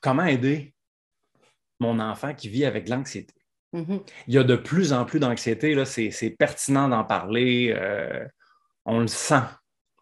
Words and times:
comment 0.00 0.24
aider 0.24 0.74
mon 1.78 1.98
enfant 2.00 2.34
qui 2.34 2.48
vit 2.48 2.64
avec 2.64 2.88
l'anxiété? 2.88 3.34
Mhm. 3.72 4.00
Il 4.26 4.34
y 4.34 4.38
a 4.38 4.42
de 4.42 4.56
plus 4.56 4.92
en 4.92 5.04
plus 5.04 5.20
d'anxiété, 5.20 5.74
là, 5.74 5.84
c'est, 5.84 6.36
pertinent 6.38 6.88
d'en 6.88 7.04
parler. 7.04 7.74
euh, 7.76 8.26
on 8.84 9.00
le 9.00 9.06
sent 9.06 9.42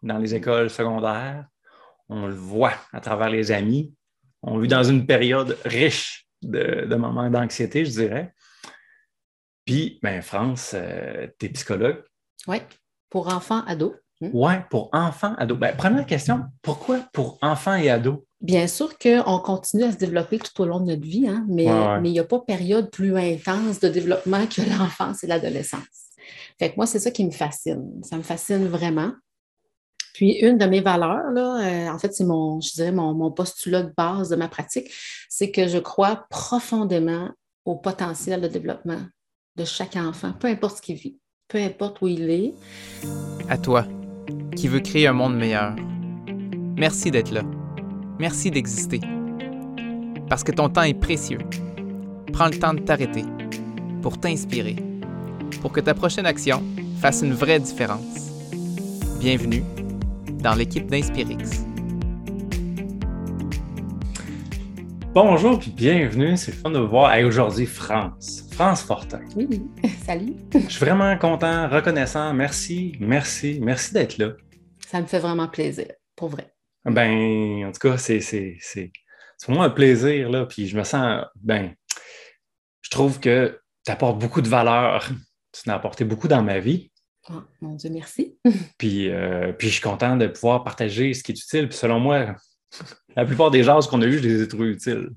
dans 0.01 0.17
les 0.17 0.33
écoles 0.33 0.69
secondaires, 0.69 1.45
on 2.07 2.27
le 2.27 2.33
voit 2.33 2.73
à 2.93 3.01
travers 3.01 3.29
les 3.29 3.51
amis. 3.51 3.93
On 4.41 4.57
vit 4.57 4.69
dans 4.69 4.83
une 4.83 5.05
période 5.05 5.57
riche 5.65 6.27
de, 6.41 6.85
de 6.85 6.95
moments 6.95 7.29
d'anxiété, 7.29 7.85
je 7.85 7.91
dirais. 7.91 8.33
Puis, 9.65 9.99
ben, 10.01 10.21
France, 10.21 10.75
tu 11.37 11.45
es 11.45 11.49
psychologue. 11.49 12.03
Oui, 12.47 12.57
pour 13.09 13.27
enfants, 13.27 13.63
ados. 13.65 13.93
Hmm? 14.21 14.29
Ouais, 14.33 14.65
pour 14.69 14.89
enfants, 14.93 15.35
ados. 15.37 15.57
Ben, 15.57 15.75
première 15.75 16.05
question, 16.05 16.45
pourquoi 16.61 16.99
pour 17.13 17.37
enfants 17.41 17.75
et 17.75 17.89
ados? 17.89 18.19
Bien 18.41 18.67
sûr 18.67 18.97
qu'on 18.97 19.39
continue 19.39 19.83
à 19.83 19.91
se 19.91 19.97
développer 19.97 20.39
tout 20.39 20.61
au 20.61 20.65
long 20.65 20.79
de 20.79 20.85
notre 20.85 21.03
vie, 21.05 21.27
hein, 21.27 21.45
mais 21.49 21.65
Ouais, 21.65 21.71
ouais. 21.71 21.99
mais 22.01 22.09
il 22.09 22.13
n'y 22.13 22.19
a 22.19 22.23
pas 22.23 22.39
période 22.39 22.89
plus 22.89 23.17
intense 23.17 23.79
de 23.79 23.89
développement 23.89 24.45
que 24.47 24.61
l'enfance 24.79 25.23
et 25.23 25.27
l'adolescence. 25.27 25.81
Fait 26.57 26.71
que 26.71 26.75
moi, 26.77 26.85
c'est 26.85 26.99
ça 26.99 27.11
qui 27.11 27.25
me 27.25 27.31
fascine. 27.31 28.01
Ça 28.03 28.17
me 28.17 28.21
fascine 28.23 28.67
vraiment. 28.67 29.11
Puis, 30.13 30.33
une 30.39 30.57
de 30.57 30.65
mes 30.65 30.81
valeurs, 30.81 31.31
là, 31.31 31.61
euh, 31.63 31.89
en 31.93 31.97
fait, 31.99 32.13
c'est 32.13 32.25
mon, 32.25 32.59
je 32.59 32.73
dirais, 32.73 32.91
mon, 32.91 33.13
mon 33.13 33.31
postulat 33.31 33.83
de 33.83 33.93
base 33.95 34.29
de 34.29 34.35
ma 34.35 34.47
pratique, 34.49 34.91
c'est 35.29 35.51
que 35.51 35.67
je 35.67 35.77
crois 35.77 36.25
profondément 36.29 37.29
au 37.65 37.75
potentiel 37.75 38.41
de 38.41 38.47
développement 38.47 38.99
de 39.55 39.65
chaque 39.65 39.95
enfant, 39.95 40.33
peu 40.33 40.47
importe 40.47 40.77
ce 40.77 40.81
qu'il 40.81 40.95
vit, 40.95 41.17
peu 41.47 41.57
importe 41.57 42.01
où 42.01 42.07
il 42.07 42.29
est. 42.29 42.53
À 43.49 43.57
toi, 43.57 43.85
qui 44.55 44.67
veux 44.67 44.79
créer 44.79 45.07
un 45.07 45.13
monde 45.13 45.37
meilleur. 45.37 45.75
Merci 46.77 47.11
d'être 47.11 47.31
là. 47.31 47.43
Merci 48.19 48.51
d'exister. 48.51 48.99
Parce 50.27 50.43
que 50.43 50.51
ton 50.51 50.67
temps 50.67 50.83
est 50.83 50.93
précieux. 50.93 51.39
Prends 52.33 52.47
le 52.47 52.59
temps 52.59 52.73
de 52.73 52.81
t'arrêter 52.81 53.23
pour 54.01 54.19
t'inspirer, 54.19 54.75
pour 55.61 55.71
que 55.71 55.79
ta 55.79 55.93
prochaine 55.93 56.25
action 56.25 56.61
fasse 56.99 57.21
une 57.21 57.31
vraie 57.31 57.61
différence. 57.61 58.29
Bienvenue 59.21 59.63
dans 60.43 60.53
l'équipe 60.53 60.87
d'Inspirix. 60.87 61.63
Bonjour 65.13 65.57
puis 65.57 65.71
bienvenue, 65.71 66.35
c'est 66.35 66.51
le 66.51 66.57
fun 66.57 66.71
de 66.71 66.79
vous 66.79 66.89
voir. 66.89 67.13
Hey, 67.13 67.23
aujourd'hui, 67.23 67.65
France. 67.65 68.45
France 68.51 68.83
Fortin. 68.83 69.21
Oui, 69.37 69.61
salut. 70.05 70.35
Je 70.53 70.59
suis 70.69 70.85
vraiment 70.85 71.17
content, 71.17 71.69
reconnaissant. 71.69 72.33
Merci, 72.33 72.97
merci, 72.99 73.59
merci 73.61 73.93
d'être 73.93 74.17
là. 74.17 74.33
Ça 74.85 74.99
me 74.99 75.07
fait 75.07 75.19
vraiment 75.19 75.47
plaisir, 75.47 75.87
pour 76.17 76.27
vrai. 76.27 76.53
Ben, 76.85 77.65
en 77.65 77.71
tout 77.71 77.79
cas, 77.79 77.97
c'est, 77.97 78.21
c'est, 78.21 78.57
c'est, 78.59 78.91
c'est 79.37 79.45
pour 79.45 79.55
moi 79.55 79.65
un 79.65 79.69
plaisir, 79.69 80.29
là. 80.29 80.45
Puis 80.45 80.67
je 80.67 80.77
me 80.77 80.83
sens, 80.83 81.25
ben, 81.35 81.73
je 82.81 82.89
trouve 82.89 83.19
que 83.19 83.59
tu 83.85 83.91
apportes 83.91 84.19
beaucoup 84.19 84.41
de 84.41 84.49
valeur. 84.49 85.09
Tu 85.51 85.69
en 85.69 85.73
as 85.73 85.75
apporté 85.75 86.05
beaucoup 86.05 86.27
dans 86.27 86.41
ma 86.41 86.59
vie. 86.59 86.91
Oh, 87.29 87.41
mon 87.61 87.75
Dieu, 87.75 87.89
merci. 87.89 88.37
Puis, 88.77 89.09
euh, 89.09 89.53
puis 89.53 89.67
je 89.67 89.73
suis 89.73 89.81
content 89.81 90.17
de 90.17 90.27
pouvoir 90.27 90.63
partager 90.63 91.13
ce 91.13 91.23
qui 91.23 91.31
est 91.31 91.39
utile. 91.39 91.69
Puis 91.69 91.77
selon 91.77 91.99
moi, 91.99 92.35
la 93.15 93.25
plupart 93.25 93.51
des 93.51 93.63
gens 93.63 93.79
qu'on 93.81 94.01
a 94.01 94.05
eus, 94.05 94.17
je 94.17 94.27
les 94.27 94.41
ai 94.41 94.47
trouvés 94.47 94.69
utiles. 94.69 95.09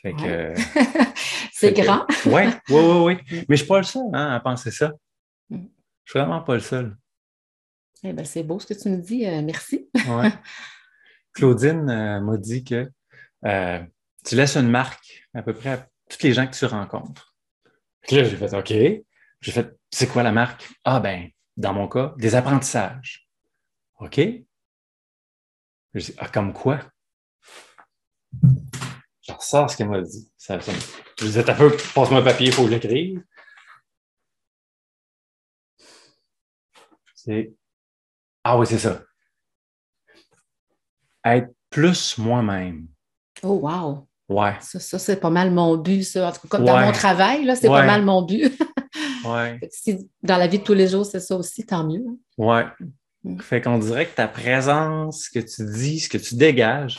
Fait 0.00 0.14
que. 0.14 0.22
Ouais. 0.22 0.54
c'est 1.52 1.74
fait 1.74 1.82
grand. 1.82 2.06
Oui, 2.26 2.42
oui, 2.70 2.78
oui. 2.78 3.18
Mais 3.30 3.38
je 3.40 3.44
ne 3.48 3.56
suis 3.56 3.66
pas 3.66 3.78
le 3.78 3.84
seul 3.84 4.02
hein, 4.12 4.34
à 4.34 4.40
penser 4.40 4.70
ça. 4.70 4.92
Mm. 5.50 5.66
Je 6.04 6.10
suis 6.10 6.18
vraiment 6.18 6.40
pas 6.40 6.54
le 6.54 6.60
seul. 6.60 6.96
Eh 8.04 8.12
ben, 8.12 8.24
c'est 8.24 8.42
beau 8.42 8.58
ce 8.58 8.66
que 8.66 8.74
tu 8.74 8.88
me 8.88 8.96
dis. 8.96 9.26
euh, 9.26 9.42
merci. 9.42 9.88
Ouais. 10.08 10.30
Claudine 11.34 11.88
euh, 11.88 12.20
m'a 12.20 12.36
dit 12.36 12.64
que 12.64 12.90
euh, 13.44 13.82
tu 14.24 14.34
laisses 14.34 14.56
une 14.56 14.68
marque 14.68 15.24
à 15.34 15.42
peu 15.42 15.54
près 15.54 15.70
à 15.70 15.88
tous 16.10 16.22
les 16.22 16.32
gens 16.32 16.46
que 16.46 16.54
tu 16.54 16.64
rencontres. 16.66 17.36
Puis 18.02 18.16
là, 18.16 18.24
j'ai 18.24 18.36
fait 18.36 18.54
OK. 18.54 18.72
J'ai 19.40 19.52
fait 19.52 19.76
c'est 19.90 20.08
quoi 20.08 20.22
la 20.22 20.32
marque? 20.32 20.68
Ah 20.84 21.00
ben, 21.00 21.28
dans 21.56 21.72
mon 21.72 21.88
cas, 21.88 22.14
des 22.18 22.34
apprentissages. 22.34 23.28
OK? 24.00 24.16
J'ai 24.16 24.42
dit, 25.94 26.14
ah, 26.18 26.28
comme 26.28 26.52
quoi? 26.52 26.80
Je 29.22 29.32
ressors 29.32 29.70
ce 29.70 29.76
qu'elle 29.76 29.88
m'a 29.88 30.00
dit. 30.00 30.32
Ça, 30.36 30.60
ça 30.60 30.72
Je 31.18 31.24
disais, 31.26 31.44
t'as 31.44 31.54
peu, 31.54 31.70
passe-moi 31.94 32.20
un 32.20 32.24
papier, 32.24 32.48
il 32.48 32.52
faut 32.52 32.66
l'écrire. 32.66 33.20
C'est. 37.14 37.52
Ah 38.44 38.58
oui, 38.58 38.66
c'est 38.66 38.78
ça. 38.78 39.02
Être 41.24 41.52
plus 41.70 42.18
moi-même. 42.18 42.88
Oh, 43.42 43.60
wow. 43.62 44.06
Ouais, 44.28 44.54
Ça, 44.60 44.80
ça, 44.80 44.98
c'est 44.98 45.20
pas 45.20 45.30
mal 45.30 45.50
mon 45.50 45.76
but, 45.76 46.04
ça. 46.04 46.28
En 46.28 46.32
tout 46.32 46.40
cas, 46.42 46.48
comme 46.48 46.64
dans 46.64 46.80
mon 46.80 46.92
travail, 46.92 47.44
là, 47.44 47.54
c'est 47.54 47.68
Ouais. 47.68 47.80
pas 47.80 47.86
mal 47.86 48.02
mon 48.02 48.22
but. 48.22 48.52
ouais, 49.26 49.60
si 49.70 50.08
dans 50.22 50.36
la 50.38 50.46
vie 50.46 50.58
de 50.58 50.64
tous 50.64 50.74
les 50.74 50.88
jours, 50.88 51.04
c'est 51.04 51.20
ça 51.20 51.36
aussi, 51.36 51.66
tant 51.66 51.86
mieux. 51.86 52.04
hein. 52.08 52.16
ouais. 52.38 52.64
Mm. 53.24 53.38
Fait 53.40 53.60
qu'on 53.60 53.78
dirait 53.78 54.06
que 54.06 54.16
ta 54.16 54.26
présence, 54.26 55.24
ce 55.26 55.30
que 55.38 55.44
tu 55.44 55.64
dis, 55.78 56.00
ce 56.00 56.08
que 56.08 56.18
tu 56.18 56.34
dégages, 56.34 56.98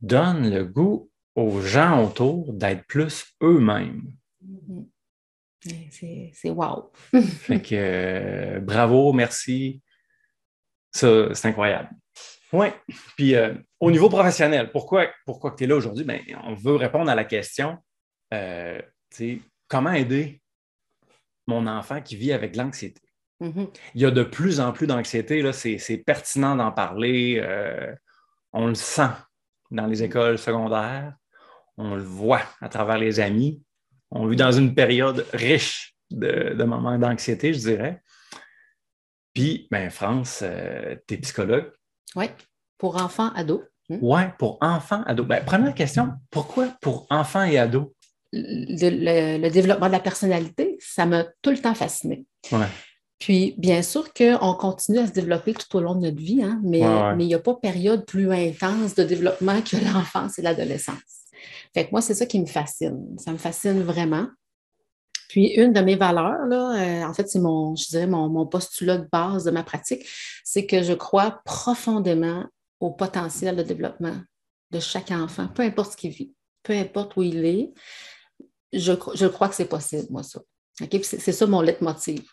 donne 0.00 0.50
le 0.52 0.64
goût 0.64 1.10
aux 1.36 1.60
gens 1.60 2.04
autour 2.04 2.52
d'être 2.52 2.84
plus 2.86 3.24
eux-mêmes. 3.42 4.02
Mhm. 4.42 4.86
C'est 5.90 6.30
c'est 6.34 6.50
wow. 6.50 6.90
Fait 7.12 7.60
que 7.62 7.74
euh, 7.74 8.60
bravo, 8.60 9.12
merci. 9.12 9.80
Ça, 10.94 11.34
c'est 11.34 11.48
incroyable. 11.48 11.90
Oui. 12.52 12.68
Puis 13.16 13.34
euh, 13.34 13.54
au 13.80 13.90
niveau 13.90 14.08
professionnel, 14.08 14.70
pourquoi, 14.70 15.08
pourquoi 15.26 15.54
tu 15.56 15.64
es 15.64 15.66
là 15.66 15.76
aujourd'hui? 15.76 16.04
Ben, 16.04 16.20
on 16.44 16.54
veut 16.54 16.76
répondre 16.76 17.10
à 17.10 17.14
la 17.14 17.24
question 17.24 17.78
euh, 18.32 18.80
tu 19.10 19.16
sais, 19.16 19.40
comment 19.68 19.92
aider 19.92 20.40
mon 21.46 21.66
enfant 21.66 22.00
qui 22.00 22.16
vit 22.16 22.32
avec 22.32 22.56
l'anxiété? 22.56 23.00
Mhm. 23.40 23.68
Il 23.94 24.00
y 24.00 24.04
a 24.04 24.10
de 24.10 24.22
plus 24.22 24.60
en 24.60 24.72
plus 24.72 24.86
d'anxiété, 24.86 25.42
là, 25.42 25.52
c'est, 25.52 25.78
c'est 25.78 25.98
pertinent 25.98 26.56
d'en 26.56 26.70
parler. 26.70 27.40
euh, 27.42 27.92
on 28.52 28.68
le 28.68 28.74
sent 28.74 29.10
dans 29.72 29.86
les 29.86 30.04
écoles 30.04 30.38
secondaires, 30.38 31.14
on 31.76 31.96
le 31.96 32.02
voit 32.02 32.42
à 32.60 32.68
travers 32.68 32.98
les 32.98 33.18
amis. 33.18 33.60
On 34.12 34.26
vit 34.26 34.36
dans 34.36 34.52
une 34.52 34.74
période 34.76 35.26
riche 35.32 35.96
de, 36.10 36.54
de 36.54 36.64
moments 36.64 36.98
d'anxiété, 36.98 37.52
je 37.52 37.58
dirais. 37.58 38.00
Puis, 39.34 39.66
ben, 39.70 39.90
France, 39.90 40.42
tu 41.06 41.14
es 41.14 41.18
psychologue. 41.18 41.70
Oui, 42.16 42.26
pour 42.78 42.96
enfants, 43.02 43.30
ados. 43.34 43.60
Hmm. 43.88 43.98
Ouais, 44.00 44.32
pour 44.38 44.58
enfants, 44.60 45.02
ados. 45.06 45.26
Ben, 45.26 45.44
première 45.44 45.74
question, 45.74 46.12
pourquoi 46.30 46.68
pour 46.80 47.06
enfants 47.10 47.42
et 47.44 47.58
ados? 47.58 47.88
Le, 48.32 48.88
le- 48.90 49.42
le 49.42 49.50
développement 49.50 49.86
de 49.86 49.92
la 49.92 50.00
personnalité, 50.00 50.76
ça 50.80 51.06
m'a 51.06 51.24
tout 51.42 51.50
le 51.50 51.58
temps 51.58 51.74
fasciné. 51.74 52.24
Ouais. 52.50 52.66
Puis, 53.18 53.54
bien 53.58 53.82
sûr 53.82 54.12
qu'on 54.12 54.54
continue 54.54 54.98
à 54.98 55.06
se 55.06 55.12
développer 55.12 55.54
tout 55.54 55.76
au 55.76 55.80
long 55.80 55.94
de 55.94 56.00
notre 56.06 56.18
vie, 56.20 56.42
hein, 56.42 56.60
mais 56.64 56.80
Ouais, 56.80 56.86
ouais. 56.86 57.14
mais 57.16 57.24
il 57.24 57.28
n'y 57.28 57.34
a 57.34 57.38
pas 57.38 57.54
période 57.54 58.04
plus 58.06 58.30
intense 58.32 58.94
de 58.94 59.04
développement 59.04 59.60
que 59.62 59.76
l'enfance 59.94 60.38
et 60.38 60.42
l'adolescence. 60.42 60.96
Fait 61.74 61.86
que 61.86 61.90
moi, 61.92 62.00
c'est 62.00 62.14
ça 62.14 62.26
qui 62.26 62.40
me 62.40 62.46
fascine. 62.46 63.16
Ça 63.18 63.32
me 63.32 63.38
fascine 63.38 63.82
vraiment. 63.82 64.26
Puis, 65.28 65.48
une 65.54 65.72
de 65.72 65.80
mes 65.80 65.96
valeurs, 65.96 66.46
là, 66.46 66.76
euh, 66.78 67.04
en 67.08 67.14
fait, 67.14 67.28
c'est 67.28 67.40
mon, 67.40 67.74
je 67.76 67.88
dirais, 67.88 68.06
mon, 68.06 68.28
mon 68.28 68.46
postulat 68.46 68.98
de 68.98 69.08
base 69.10 69.44
de 69.44 69.50
ma 69.50 69.62
pratique, 69.62 70.06
c'est 70.44 70.66
que 70.66 70.82
je 70.82 70.92
crois 70.92 71.40
profondément 71.44 72.44
au 72.80 72.90
potentiel 72.90 73.56
de 73.56 73.62
développement 73.62 74.16
de 74.70 74.80
chaque 74.80 75.10
enfant, 75.10 75.48
peu 75.48 75.62
importe 75.62 75.92
ce 75.92 75.96
qu'il 75.96 76.10
vit, 76.10 76.32
peu 76.62 76.72
importe 76.72 77.16
où 77.16 77.22
il 77.22 77.44
est. 77.44 77.72
Je, 78.72 78.92
cro- 78.92 79.16
je 79.16 79.26
crois 79.26 79.48
que 79.48 79.54
c'est 79.54 79.68
possible, 79.68 80.06
moi, 80.10 80.22
ça. 80.22 80.40
OK? 80.82 80.88
Puis 80.90 81.04
C'est 81.04 81.32
ça 81.32 81.46
mon 81.46 81.60
leitmotiv. 81.60 82.24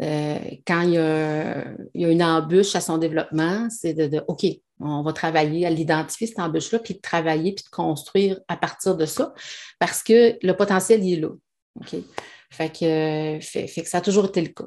Euh, 0.00 0.38
quand 0.66 0.80
il 0.82 0.94
y, 0.94 0.98
a, 0.98 1.64
il 1.94 2.00
y 2.00 2.04
a 2.04 2.08
une 2.08 2.22
embûche 2.22 2.74
à 2.74 2.80
son 2.80 2.98
développement, 2.98 3.68
c'est 3.70 3.94
de, 3.94 4.06
de, 4.06 4.24
OK, 4.26 4.44
on 4.80 5.02
va 5.02 5.12
travailler 5.12 5.66
à 5.66 5.70
l'identifier, 5.70 6.26
cette 6.26 6.40
embûche-là, 6.40 6.78
puis 6.80 6.94
de 6.94 7.00
travailler, 7.00 7.54
puis 7.54 7.64
de 7.64 7.70
construire 7.70 8.40
à 8.48 8.56
partir 8.56 8.96
de 8.96 9.06
ça, 9.06 9.32
parce 9.78 10.02
que 10.02 10.36
le 10.44 10.52
potentiel, 10.56 11.04
il 11.04 11.12
est 11.14 11.20
là. 11.20 11.28
OK? 11.80 11.96
Fait 12.50 12.70
que, 12.70 12.84
euh, 13.36 13.40
fait, 13.40 13.66
fait 13.66 13.82
que 13.82 13.88
ça 13.88 13.98
a 13.98 14.00
toujours 14.00 14.26
été 14.26 14.40
le 14.42 14.48
cas. 14.48 14.66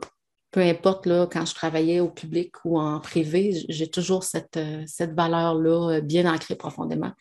Peu 0.51 0.61
importe, 0.61 1.05
là, 1.05 1.27
quand 1.29 1.45
je 1.45 1.53
travaillais 1.53 1.99
au 1.99 2.09
public 2.09 2.53
ou 2.63 2.79
en 2.79 2.99
privé, 2.99 3.53
j'ai 3.67 3.87
toujours 3.89 4.23
cette, 4.23 4.57
euh, 4.57 4.83
cette 4.87 5.13
valeur-là 5.13 5.95
euh, 5.97 6.01
bien 6.01 6.31
ancrée 6.33 6.55
profondément. 6.55 7.11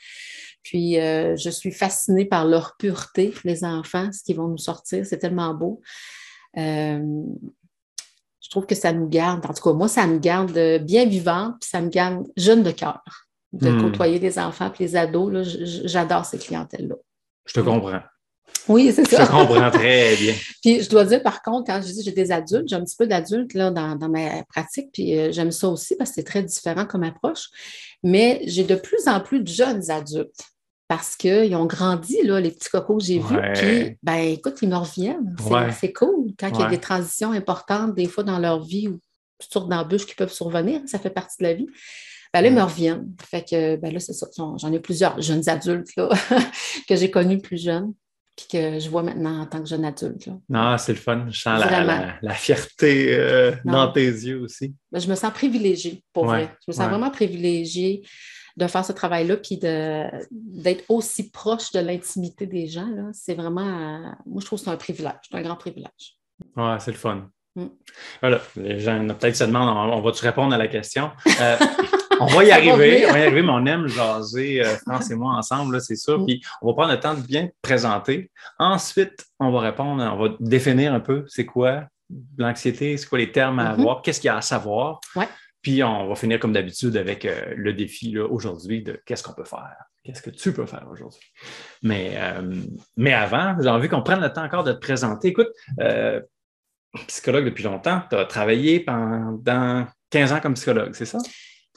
Puis, 0.62 0.98
euh, 1.00 1.36
je 1.36 1.50
suis 1.50 1.72
fascinée 1.72 2.24
par 2.24 2.46
leur 2.46 2.76
pureté, 2.78 3.34
les 3.44 3.64
enfants, 3.64 4.10
ce 4.12 4.22
qu'ils 4.22 4.36
vont 4.36 4.48
nous 4.48 4.58
sortir. 4.58 5.04
C'est 5.04 5.18
tellement 5.18 5.52
beau. 5.52 5.80
Euh, 6.56 7.02
je 8.40 8.50
trouve 8.50 8.66
que 8.66 8.74
ça 8.76 8.92
nous 8.92 9.08
garde, 9.08 9.44
en 9.44 9.52
tout 9.52 9.62
cas, 9.62 9.72
moi, 9.72 9.88
ça 9.88 10.06
me 10.06 10.18
garde 10.18 10.78
bien 10.84 11.04
vivante, 11.06 11.56
puis 11.60 11.68
ça 11.68 11.80
me 11.80 11.88
garde 11.88 12.26
jeune 12.36 12.62
de 12.62 12.70
cœur 12.70 13.02
de 13.52 13.70
Hmm. 13.70 13.82
côtoyer 13.82 14.18
les 14.18 14.38
enfants 14.38 14.70
puis 14.70 14.84
les 14.84 14.96
ados. 14.96 15.58
J'adore 15.84 16.24
ces 16.24 16.38
clientèles-là. 16.38 16.96
Je 17.46 17.52
te 17.52 17.60
comprends. 17.60 18.00
Oui, 18.68 18.92
c'est 18.94 19.04
Je 19.04 19.16
ça. 19.16 19.26
te 19.26 19.30
comprends 19.30 19.70
très 19.70 20.16
bien. 20.16 20.34
Puis 20.62 20.82
je 20.82 20.88
dois 20.88 21.04
dire, 21.04 21.22
par 21.22 21.42
contre, 21.42 21.70
quand 21.70 21.80
je 21.82 21.92
dis 21.92 22.02
j'ai 22.02 22.12
des 22.12 22.32
adultes, 22.32 22.68
j'ai 22.68 22.76
un 22.76 22.84
petit 22.84 22.96
peu 22.96 23.06
d'adultes 23.06 23.54
là, 23.54 23.70
dans, 23.70 23.94
dans 23.96 24.08
ma 24.08 24.42
pratique, 24.44 24.90
puis 24.92 25.18
euh, 25.18 25.32
j'aime 25.32 25.50
ça 25.50 25.68
aussi 25.68 25.96
parce 25.96 26.10
que 26.10 26.14
c'est 26.16 26.24
très 26.24 26.42
différent 26.42 26.86
comme 26.86 27.02
approche. 27.02 27.48
Mais 28.02 28.40
j'ai 28.46 28.64
de 28.64 28.74
plus 28.74 29.06
en 29.06 29.20
plus 29.20 29.40
de 29.40 29.48
jeunes 29.48 29.90
adultes. 29.90 30.44
parce 30.88 31.16
qu'ils 31.16 31.54
ont 31.56 31.66
grandi, 31.66 32.22
là, 32.22 32.40
les 32.40 32.50
petits 32.50 32.68
cocos 32.70 32.98
que 32.98 33.04
j'ai 33.04 33.18
vus. 33.18 33.38
Puis, 33.54 33.98
ben, 34.02 34.16
écoute, 34.16 34.56
ils 34.62 34.68
me 34.68 34.76
reviennent. 34.76 35.34
C'est 35.78 35.92
cool 35.92 36.32
quand 36.38 36.50
il 36.54 36.60
y 36.60 36.62
a 36.62 36.68
des 36.68 36.78
transitions 36.80 37.32
importantes, 37.32 37.94
des 37.94 38.06
fois 38.06 38.24
dans 38.24 38.38
leur 38.38 38.62
vie, 38.62 38.88
ou 38.88 38.98
sortes 39.40 39.68
d'embûches 39.68 40.06
qui 40.06 40.14
peuvent 40.14 40.32
survenir. 40.32 40.80
Ça 40.86 40.98
fait 40.98 41.10
partie 41.10 41.36
de 41.40 41.44
la 41.44 41.54
vie. 41.54 41.66
Ben 42.32 42.40
là, 42.40 42.48
ils 42.48 42.54
me 42.54 42.62
reviennent. 42.62 43.14
Fait 43.22 43.44
que, 43.48 43.76
ben 43.76 43.92
là, 43.92 44.00
c'est 44.00 44.12
ça. 44.12 44.26
J'en 44.36 44.72
ai 44.72 44.80
plusieurs 44.80 45.20
jeunes 45.20 45.48
adultes 45.48 45.94
là, 45.96 46.08
que 46.88 46.96
j'ai 46.96 47.10
connus 47.10 47.40
plus 47.40 47.62
jeunes 47.62 47.92
puis 48.36 48.46
que 48.50 48.78
je 48.78 48.88
vois 48.88 49.02
maintenant 49.02 49.40
en 49.40 49.46
tant 49.46 49.60
que 49.60 49.68
jeune 49.68 49.84
adulte. 49.84 50.26
Là. 50.26 50.34
Non, 50.48 50.78
c'est 50.78 50.92
le 50.92 50.98
fun. 50.98 51.26
Je 51.28 51.40
sens 51.40 51.60
la, 51.60 52.34
fierté 52.34 53.14
euh, 53.14 53.52
dans 53.64 53.92
tes 53.92 54.06
yeux 54.06 54.40
aussi. 54.40 54.74
Ben, 54.90 54.98
je 54.98 55.08
me 55.08 55.14
sens 55.14 55.32
privilégiée, 55.32 56.02
pour 56.12 56.26
vrai. 56.26 56.50
Je 56.66 56.72
me 56.72 56.76
sens 56.76 56.88
vraiment 56.88 57.10
privilégiée 57.10 58.02
de 58.56 58.66
faire 58.66 58.84
ce 58.84 58.92
travail-là, 58.92 59.36
puis 59.36 59.58
d'être 59.58 60.84
aussi 60.88 61.30
proche 61.30 61.72
de 61.72 61.80
l'intimité 61.80 62.46
des 62.46 62.66
gens. 62.66 63.10
C'est 63.12 63.34
vraiment, 63.34 63.62
euh, 63.62 64.10
moi, 64.26 64.40
je 64.40 64.46
trouve 64.46 64.58
que 64.58 64.64
c'est 64.64 64.70
un 64.70 64.76
privilège, 64.76 65.14
c'est 65.28 65.36
un 65.36 65.42
grand 65.42 65.56
privilège. 65.56 66.18
Oui, 66.56 66.70
c'est 66.78 66.92
le 66.92 66.96
fun. 66.96 67.28
Mm. 67.56 67.66
Voilà, 68.20 68.40
les 68.56 68.80
gens 68.80 69.06
peut-être 69.06 69.36
se 69.36 69.44
demandent, 69.44 69.92
on, 69.92 70.00
va-tu 70.00 70.24
répondre 70.24 70.54
à 70.54 70.58
la 70.58 70.68
question? 70.68 71.10
Euh, 71.40 71.56
on 72.24 72.36
va 72.36 72.44
y 72.44 72.50
arriver, 72.50 73.06
on 73.08 73.12
va 73.12 73.18
y 73.18 73.22
arriver, 73.22 73.42
mais 73.42 73.52
on 73.52 73.66
aime 73.66 73.86
jaser, 73.86 74.64
euh, 74.64 74.76
France 74.86 75.10
et 75.10 75.14
moi, 75.14 75.34
ensemble, 75.34 75.80
c'est 75.80 75.96
sûr. 75.96 76.20
Mm. 76.20 76.26
Puis 76.26 76.42
on 76.62 76.68
va 76.68 76.74
prendre 76.74 76.92
le 76.92 77.00
temps 77.00 77.14
de 77.14 77.20
bien 77.20 77.48
présenter. 77.62 78.30
Ensuite, 78.58 79.26
on 79.38 79.50
va 79.50 79.60
répondre, 79.60 80.02
on 80.02 80.16
va 80.16 80.34
définir 80.40 80.94
un 80.94 81.00
peu 81.00 81.24
c'est 81.28 81.44
quoi 81.44 81.84
l'anxiété, 82.38 82.96
c'est 82.96 83.08
quoi 83.08 83.18
les 83.18 83.32
termes 83.32 83.58
à 83.58 83.64
mm-hmm. 83.64 83.80
avoir, 83.80 84.02
qu'est-ce 84.02 84.20
qu'il 84.20 84.28
y 84.28 84.30
a 84.30 84.36
à 84.36 84.42
savoir. 84.42 85.00
Puis 85.62 85.82
on 85.82 86.08
va 86.08 86.14
finir 86.14 86.38
comme 86.38 86.52
d'habitude 86.52 86.96
avec 86.96 87.24
euh, 87.24 87.54
le 87.56 87.72
défi 87.72 88.18
aujourd'hui 88.18 88.82
de 88.82 89.00
qu'est-ce 89.06 89.22
qu'on 89.22 89.32
peut 89.32 89.44
faire, 89.44 89.76
qu'est-ce 90.04 90.20
que 90.20 90.30
tu 90.30 90.52
peux 90.52 90.66
faire 90.66 90.86
aujourd'hui. 90.90 91.26
Mais, 91.82 92.18
mais 92.96 93.14
avant, 93.14 93.56
j'ai 93.60 93.68
envie 93.68 93.88
qu'on 93.88 94.02
prenne 94.02 94.20
le 94.20 94.30
temps 94.30 94.44
encore 94.44 94.64
de 94.64 94.72
te 94.72 94.78
présenter. 94.78 95.28
Écoute, 95.28 95.48
psychologue 97.06 97.46
depuis 97.46 97.64
longtemps. 97.64 98.02
Tu 98.10 98.16
as 98.16 98.24
travaillé 98.26 98.80
pendant 98.80 99.86
15 100.10 100.32
ans 100.32 100.40
comme 100.40 100.54
psychologue, 100.54 100.92
c'est 100.94 101.06
ça? 101.06 101.18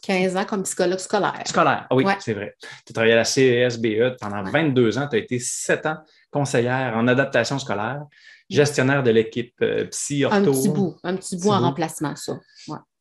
15 0.08 0.38
ans 0.38 0.46
comme 0.46 0.64
psychologue 0.64 1.00
scolaire. 1.00 1.44
Scolaire, 1.46 1.86
ah 1.90 1.96
oui, 1.96 2.06
c'est 2.20 2.34
vrai. 2.34 2.56
Tu 2.62 2.92
as 2.92 2.94
travaillé 2.94 3.12
à 3.12 3.18
la 3.18 3.26
CESBE 3.26 4.16
pendant 4.22 4.42
22 4.42 4.98
ans. 4.98 5.08
Tu 5.10 5.18
as 5.18 5.20
été 5.20 5.38
7 5.38 5.86
ans 5.86 5.98
conseillère 6.32 6.96
en 6.96 7.10
adaptation 7.10 7.60
scolaire, 7.60 8.06
gestionnaire 8.50 9.04
de 9.04 9.12
l'équipe 9.12 9.54
euh, 9.62 9.86
psy, 9.88 10.24
Un 10.24 10.44
petit 10.46 10.70
bout, 10.70 10.96
un 11.04 11.18
petit, 11.18 11.36
bout 11.36 11.50
en 11.50 11.60
remplacement, 11.60 12.16
ça. 12.16 12.40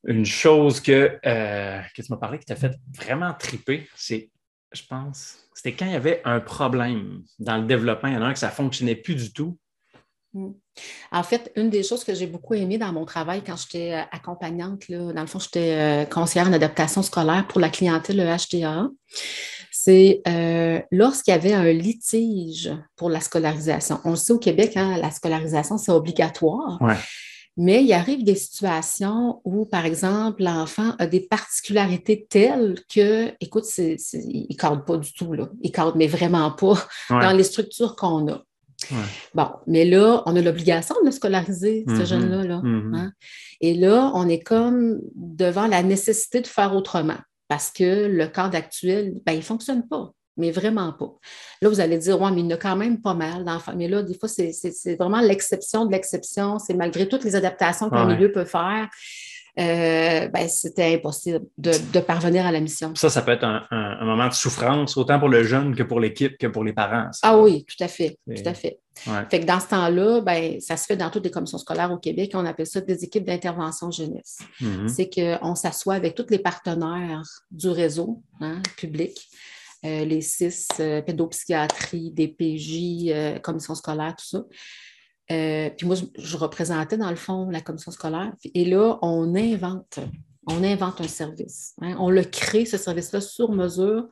Une 0.05 0.27
chose 0.27 0.81
que, 0.81 1.19
euh, 1.25 1.81
que 1.95 2.03
tu 2.03 2.11
m'as 2.11 2.17
parlé 2.17 2.39
qui 2.41 2.47
t'a 2.47 2.57
fait 2.57 2.75
vraiment 2.97 3.33
triper, 3.35 3.89
c'est, 3.95 4.31
je 4.73 4.83
pense, 4.89 5.39
c'était 5.55 5.75
quand 5.75 5.87
il 5.87 5.93
y 5.93 5.97
avait 5.97 6.23
un 6.25 6.41
problème 6.41 7.23
dans 7.39 7.57
le 7.57 7.67
développement. 7.67 8.09
Il 8.09 8.15
y 8.15 8.17
en 8.17 8.23
a 8.23 8.27
un 8.27 8.33
que 8.33 8.39
ça 8.39 8.49
ne 8.49 8.53
fonctionnait 8.53 8.97
plus 8.97 9.15
du 9.15 9.33
tout. 9.33 9.57
Mm. 10.37 10.53
En 11.13 11.23
fait, 11.23 11.51
une 11.57 11.71
des 11.71 11.83
choses 11.83 12.05
que 12.05 12.15
j'ai 12.15 12.27
beaucoup 12.27 12.55
aimé 12.55 12.77
dans 12.77 12.93
mon 12.93 13.07
travail 13.07 13.43
quand 13.45 13.57
j'étais 13.57 13.95
euh, 13.95 14.03
accompagnante, 14.13 14.89
là, 14.89 15.13
dans 15.13 15.21
le 15.23 15.27
fond, 15.27 15.39
j'étais 15.39 15.73
euh, 15.73 16.05
conseillère 16.05 16.49
en 16.49 16.53
adaptation 16.53 17.03
scolaire 17.03 17.47
pour 17.49 17.61
la 17.61 17.71
clientèle 17.71 18.19
HTA, 18.19 18.89
c'est 19.73 20.21
euh, 20.29 20.81
lorsqu'il 20.91 21.33
y 21.33 21.35
avait 21.35 21.55
un 21.55 21.73
litige 21.73 22.71
pour 22.97 23.09
la 23.09 23.21
scolarisation. 23.21 24.01
On 24.05 24.11
le 24.11 24.17
sait 24.17 24.33
au 24.33 24.39
Québec, 24.39 24.77
hein, 24.77 24.99
la 24.99 25.11
scolarisation, 25.11 25.79
c'est 25.79 25.93
obligatoire. 25.93 26.79
Mais 27.59 27.83
il 27.83 27.93
arrive 27.95 28.23
des 28.23 28.35
situations 28.35 29.41
où, 29.45 29.65
par 29.65 29.87
exemple, 29.87 30.43
l'enfant 30.43 30.95
a 30.99 31.07
des 31.07 31.21
particularités 31.21 32.27
telles 32.29 32.79
que, 32.95 33.33
écoute, 33.41 33.65
il 33.79 34.47
ne 34.51 34.57
cadre 34.57 34.85
pas 34.85 34.99
du 34.99 35.11
tout, 35.15 35.33
là. 35.33 35.49
il 35.63 35.71
ne 35.71 35.73
cadre, 35.73 35.97
mais 35.97 36.07
vraiment 36.07 36.51
pas 36.51 36.75
dans 37.09 37.35
les 37.35 37.45
structures 37.45 37.97
qu'on 37.97 38.29
a. 38.29 38.43
Bon, 39.35 39.49
mais 39.67 39.85
là, 39.85 40.23
on 40.27 40.37
a 40.37 40.41
l'obligation 40.41 40.95
de 41.01 41.07
le 41.07 41.13
scolariser, 41.13 41.85
ce 41.89 41.93
mm-hmm. 41.93 42.07
jeune-là. 42.07 42.61
Mm-hmm. 42.61 42.95
Hein. 42.95 43.13
Et 43.61 43.75
là, 43.75 44.11
on 44.15 44.29
est 44.29 44.41
comme 44.41 45.01
devant 45.15 45.67
la 45.67 45.83
nécessité 45.83 46.41
de 46.41 46.47
faire 46.47 46.75
autrement 46.75 47.19
parce 47.49 47.71
que 47.71 48.07
le 48.07 48.27
cadre 48.27 48.57
actuel, 48.57 49.15
ben, 49.25 49.33
il 49.33 49.39
ne 49.39 49.43
fonctionne 49.43 49.87
pas, 49.87 50.13
mais 50.37 50.51
vraiment 50.51 50.93
pas. 50.93 51.15
Là, 51.63 51.69
vous 51.69 51.81
allez 51.81 51.99
dire, 51.99 52.21
ouais, 52.21 52.31
mais 52.31 52.41
il 52.41 52.47
y 52.47 52.53
en 52.53 52.57
a 52.57 52.59
quand 52.59 52.77
même 52.77 53.01
pas 53.01 53.15
mal 53.15 53.45
d'enfants. 53.45 53.75
Mais 53.77 53.89
là, 53.89 54.03
des 54.03 54.15
fois, 54.15 54.29
c'est 54.29 54.97
vraiment 54.97 55.21
l'exception 55.21 55.87
de 55.87 55.93
l'exception. 55.93 56.59
C'est 56.59 56.75
malgré 56.75 57.09
toutes 57.09 57.25
les 57.25 57.37
adaptations 57.37 57.89
qu'un 57.89 58.07
milieu 58.07 58.33
peut 58.33 58.45
faire. 58.45 58.89
Euh, 59.59 60.29
ben, 60.29 60.49
c'était 60.49 60.95
impossible 60.95 61.41
de, 61.57 62.01
parvenir 62.01 62.45
à 62.45 62.53
la 62.53 62.61
mission. 62.61 62.95
Ça, 62.95 63.09
ça 63.09 63.23
peut 63.23 63.33
être 63.33 63.45
un, 63.45 64.05
moment 64.05 64.29
de 64.29 64.35
souffrance, 64.35 64.97
autant 64.97 65.19
pour 65.19 65.29
le 65.29 65.43
jeune 65.45 65.75
que 65.75 65.83
pour 65.83 65.99
l'équipe, 65.99 66.37
que 66.37 66.47
pour 66.47 66.63
les 66.63 66.75
parents. 66.75 67.09
Ah 67.23 67.39
oui, 67.39 67.65
tout 67.65 67.83
à 67.83 67.89
fait. 67.89 68.19
Tout 68.27 68.43
à 68.45 68.55
fait. 68.55 68.79
Fait 69.31 69.41
que 69.41 69.45
dans 69.45 69.61
ce 69.61 69.69
temps-là, 69.69 70.21
ben, 70.21 70.61
ça 70.61 70.77
se 70.77 70.85
fait 70.87 70.97
dans 70.97 71.11
toutes 71.11 71.25
les 71.25 71.31
commissions 71.31 71.59
scolaires 71.59 71.93
au 71.93 71.99
Québec. 71.99 72.33
On 72.35 72.45
appelle 72.45 72.67
ça 72.67 72.81
des 72.81 73.05
équipes 73.05 73.25
d'intervention 73.25 73.91
jeunesse. 73.91 74.39
Mm-hmm. 74.61 74.89
C'est 74.89 75.09
qu'on 75.09 75.55
s'assoit 75.55 75.95
avec 75.95 76.15
tous 76.15 76.27
les 76.31 76.39
partenaires 76.39 77.23
du 77.51 77.69
réseau 77.69 78.23
hein, 78.41 78.61
public. 78.77 79.19
Euh, 79.85 80.05
les 80.05 80.23
six 80.23 80.69
euh, 80.81 81.03
pédopsychiatrie, 81.03 82.11
DPJ, 82.11 83.11
euh, 83.11 83.39
commission 83.39 83.75
scolaire, 83.75 84.17
tout 84.17 84.25
ça. 84.25 84.45
Euh, 85.31 85.71
puis 85.71 85.87
moi, 85.87 85.97
je, 86.17 86.37
représentais 86.37 86.97
dans 86.97 87.11
le 87.11 87.17
fond 87.17 87.51
la 87.51 87.61
commission 87.61 87.91
scolaire. 87.91 88.33
Et 88.55 88.65
là, 88.65 88.99
on 89.03 89.35
invente, 89.35 89.99
on 90.47 90.63
invente 90.63 91.01
un 91.01 91.09
service. 91.09 91.75
Hein. 91.83 91.97
On 91.99 92.11
le 92.11 92.23
crée, 92.23 92.65
ce 92.65 92.77
service-là, 92.77 93.21
sur 93.21 93.51
mesure 93.51 94.09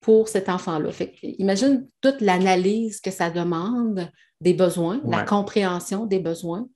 pour 0.00 0.28
cet 0.28 0.48
enfant-là. 0.48 0.90
imagine 1.22 1.86
toute 2.00 2.20
l'analyse 2.20 3.00
que 3.00 3.10
ça 3.10 3.30
demande 3.30 4.10
des 4.40 4.52
besoins, 4.52 5.00
la 5.06 5.22
compréhension 5.22 6.04
des 6.04 6.18
besoins, 6.18 6.66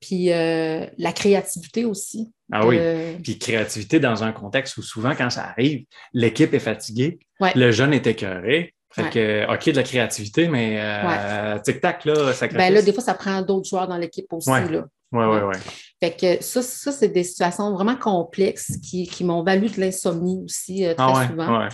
puis 0.00 0.32
euh, 0.32 0.84
la 0.98 1.12
créativité 1.12 1.84
aussi. 1.84 2.32
Ah 2.50 2.66
oui. 2.66 2.78
Puis 3.22 3.38
créativité 3.38 4.00
dans 4.00 4.24
un 4.24 4.32
contexte 4.32 4.76
où 4.76 4.82
souvent, 4.82 5.14
quand 5.16 5.30
ça 5.30 5.44
arrive, 5.44 5.84
l'équipe 6.12 6.52
est 6.54 6.60
fatiguée, 6.60 7.20
le 7.40 7.70
jeune 7.70 7.92
est 7.92 8.06
écœuré, 8.06 8.74
fait 8.96 9.10
que, 9.10 9.54
OK, 9.54 9.66
de 9.66 9.76
la 9.76 9.82
créativité, 9.82 10.48
mais 10.48 10.78
euh, 10.80 11.58
tic-tac, 11.58 12.06
là, 12.06 12.32
ça 12.32 12.48
Ben 12.48 12.72
là, 12.72 12.80
des 12.80 12.92
fois, 12.94 13.02
ça 13.02 13.12
prend 13.12 13.42
d'autres 13.42 13.68
joueurs 13.68 13.86
dans 13.86 13.98
l'équipe 13.98 14.32
aussi. 14.32 14.50
Oui, 14.50 14.78
oui, 15.12 15.24
oui. 15.24 15.40
Ouais. 15.42 15.58
Fait 16.02 16.16
que 16.16 16.42
ça, 16.42 16.62
ça 16.62 16.92
c'est 16.92 17.08
des 17.08 17.22
situations 17.22 17.72
vraiment 17.72 17.96
complexes 17.96 18.78
qui, 18.78 19.06
qui 19.06 19.22
m'ont 19.22 19.42
valu 19.42 19.68
de 19.68 19.80
l'insomnie 19.80 20.42
aussi 20.44 20.84
euh, 20.84 20.94
très 20.94 21.06
ah 21.06 21.28
souvent. 21.28 21.68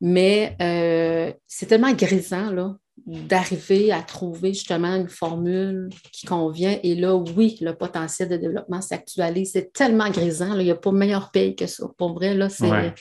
Mais 0.00 0.56
euh, 0.60 1.32
c'est 1.46 1.66
tellement 1.66 1.92
grisant, 1.92 2.50
là, 2.50 2.74
d'arriver 3.06 3.92
à 3.92 4.02
trouver 4.02 4.52
justement 4.54 4.96
une 4.96 5.08
formule 5.08 5.90
qui 6.10 6.26
convient. 6.26 6.78
Et 6.82 6.94
là, 6.94 7.14
oui, 7.14 7.58
le 7.60 7.74
potentiel 7.74 8.28
de 8.28 8.36
développement 8.36 8.80
s'actualise. 8.80 9.52
C'est 9.52 9.72
tellement 9.72 10.10
grisant. 10.10 10.58
Il 10.58 10.64
n'y 10.64 10.70
a 10.70 10.74
pas 10.74 10.90
meilleur 10.90 11.30
paye 11.30 11.54
que 11.54 11.66
ça. 11.66 11.86
Pour 11.98 12.14
vrai, 12.14 12.34
là, 12.34 12.48
c'est 12.48 12.94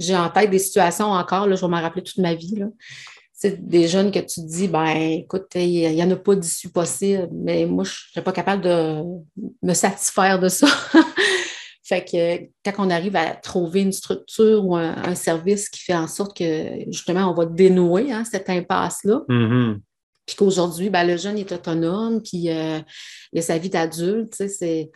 j'ai 0.00 0.16
en 0.16 0.30
tête 0.30 0.50
des 0.50 0.58
situations 0.58 1.12
encore, 1.12 1.46
là, 1.46 1.54
je 1.54 1.60
vais 1.60 1.70
m'en 1.70 1.80
rappeler 1.80 2.02
toute 2.02 2.18
ma 2.18 2.34
vie. 2.34 2.54
C'est 3.32 3.66
des 3.66 3.86
jeunes 3.86 4.10
que 4.10 4.18
tu 4.18 4.40
te 4.40 4.46
dis, 4.46 4.66
ben 4.66 4.86
écoute, 4.86 5.46
il 5.54 5.94
n'y 5.94 6.02
en 6.02 6.10
a 6.10 6.16
pas 6.16 6.34
d'issue 6.34 6.70
possible, 6.70 7.28
mais 7.32 7.66
moi, 7.66 7.84
je 7.84 7.90
ne 7.90 8.10
suis 8.12 8.20
pas 8.22 8.32
capable 8.32 8.62
de 8.62 9.02
me 9.62 9.74
satisfaire 9.74 10.38
de 10.38 10.48
ça. 10.48 10.66
fait 11.84 12.04
que 12.04 12.70
quand 12.70 12.86
on 12.86 12.90
arrive 12.90 13.16
à 13.16 13.34
trouver 13.34 13.82
une 13.82 13.92
structure 13.92 14.66
ou 14.66 14.76
un, 14.76 15.14
service 15.14 15.68
qui 15.68 15.80
fait 15.82 15.94
en 15.94 16.06
sorte 16.06 16.36
que 16.36 16.84
justement, 16.90 17.30
on 17.30 17.34
va 17.34 17.46
dénouer 17.46 18.12
hein, 18.12 18.24
cette 18.24 18.48
impasse-là. 18.48 19.22
Mm-hmm. 19.28 19.80
Puis 20.26 20.36
qu'aujourd'hui, 20.36 20.90
ben, 20.90 21.04
le 21.04 21.16
jeune 21.16 21.38
est 21.38 21.50
autonome, 21.52 22.22
puis 22.22 22.50
euh, 22.50 22.78
il 23.32 23.38
a 23.38 23.42
sa 23.42 23.58
vie 23.58 23.70
d'adulte, 23.70 24.34
c'est. 24.48 24.90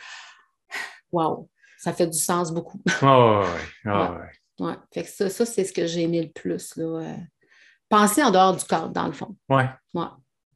Waouh! 1.13 1.49
Ça 1.79 1.93
fait 1.93 2.07
du 2.07 2.19
sens 2.19 2.53
beaucoup. 2.53 2.81
Oh, 3.03 3.43
ouais. 3.85 3.93
Ouais. 4.61 4.75
Fait 4.93 5.03
que 5.03 5.09
ça, 5.09 5.29
ça 5.29 5.47
c'est 5.47 5.65
ce 5.65 5.73
que 5.73 5.87
j'ai 5.87 6.03
aimé 6.03 6.23
le 6.23 6.31
plus. 6.31 6.77
Là. 6.77 6.85
Euh. 6.85 7.17
penser 7.89 8.23
en 8.23 8.31
dehors 8.31 8.57
du 8.57 8.65
cadre, 8.65 8.91
dans 8.91 9.07
le 9.07 9.13
fond. 9.13 9.35
Oui. 9.49 9.63
Ouais. 9.95 10.07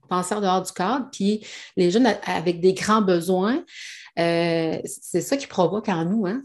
Penser 0.08 0.34
en 0.34 0.40
dehors 0.40 0.62
du 0.62 0.72
cadre. 0.72 1.08
Puis 1.12 1.46
les 1.76 1.90
jeunes 1.90 2.06
avec 2.24 2.60
des 2.60 2.74
grands 2.74 3.02
besoins, 3.02 3.64
euh, 4.18 4.78
c'est 4.84 5.20
ça 5.20 5.36
qui 5.36 5.46
provoque 5.46 5.88
en 5.88 6.04
nous. 6.04 6.26
Hein? 6.26 6.42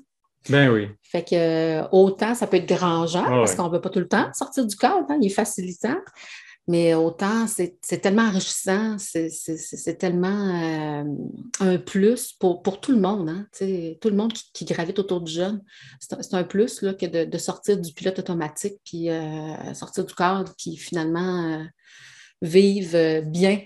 Ben 0.50 0.70
oui. 0.70 0.90
Fait 1.02 1.24
que 1.24 1.36
euh, 1.36 1.88
autant 1.92 2.36
ça 2.36 2.48
peut 2.48 2.58
être 2.58 2.66
dérangeant 2.66 3.24
parce 3.24 3.56
qu'on 3.56 3.68
ne 3.68 3.74
veut 3.74 3.82
pas 3.82 3.90
tout 3.90 4.00
le 4.00 4.08
temps 4.08 4.30
sortir 4.34 4.66
du 4.66 4.76
cadre, 4.76 5.06
hein, 5.10 5.18
il 5.22 5.28
est 5.28 5.34
facilitant. 5.34 5.96
Mais 6.68 6.94
autant, 6.94 7.46
c'est 7.48 7.78
tellement 8.02 8.24
enrichissant, 8.24 8.98
c'est 8.98 9.98
tellement 9.98 10.28
euh, 10.30 11.04
un 11.60 11.78
plus 11.78 12.32
pour, 12.34 12.62
tout 12.80 12.94
le 12.94 13.02
monde. 13.02 13.30
Hein, 13.30 13.48
tout 14.00 14.10
le 14.10 14.16
monde 14.16 14.32
qui, 14.32 14.64
gravite 14.64 14.98
autour 14.98 15.20
du 15.20 15.32
jeune, 15.32 15.62
c'est 16.00 16.34
un, 16.34 16.44
plus 16.46 16.82
là, 16.82 16.94
que 16.94 17.26
de, 17.26 17.38
sortir 17.38 17.78
du 17.78 17.92
pilote 17.94 18.18
automatique 18.20 18.76
puis 18.86 19.10
euh, 19.10 19.74
sortir 19.74 20.06
du 20.06 20.16
cadre 20.16 20.54
puis 20.58 20.78
finalement 20.78 21.52
euh, 21.52 21.64
vivre 22.42 23.22
bien 23.26 23.62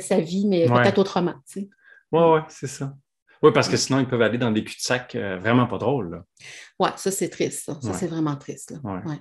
sa 0.00 0.20
vie, 0.20 0.46
mais 0.46 0.66
peut-être 0.66 0.98
autrement. 0.98 1.34
Oui, 1.54 1.68
oui, 2.12 2.40
c'est 2.48 2.66
ça. 2.66 2.94
Oui, 3.42 3.52
parce 3.52 3.68
que 3.68 3.76
sinon, 3.76 4.00
ils 4.00 4.08
peuvent 4.08 4.22
aller 4.22 4.38
dans 4.38 4.50
des 4.50 4.64
cul-de-sac 4.64 5.14
vraiment 5.14 5.66
pas 5.66 5.78
drôles. 5.78 6.22
Oui, 6.80 6.88
ça, 6.96 7.10
c'est 7.10 7.28
triste. 7.28 7.70
Ça, 7.82 7.92
c'est 7.92 8.08
vraiment 8.08 8.36
triste. 8.36 8.70
Là. 8.70 9.02
Ouais. 9.04 9.18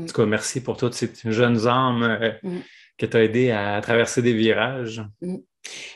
En 0.00 0.06
tout 0.06 0.12
cas, 0.12 0.26
merci 0.26 0.60
pour 0.60 0.76
toutes 0.76 0.94
ces 0.94 1.10
jeunes 1.24 1.66
âmes 1.66 2.02
euh, 2.02 2.32
Mm. 2.42 2.58
que 2.98 3.06
tu 3.06 3.16
as 3.16 3.22
aidé 3.24 3.50
à 3.50 3.80
traverser 3.80 4.22
des 4.22 4.32
virages. 4.34 5.02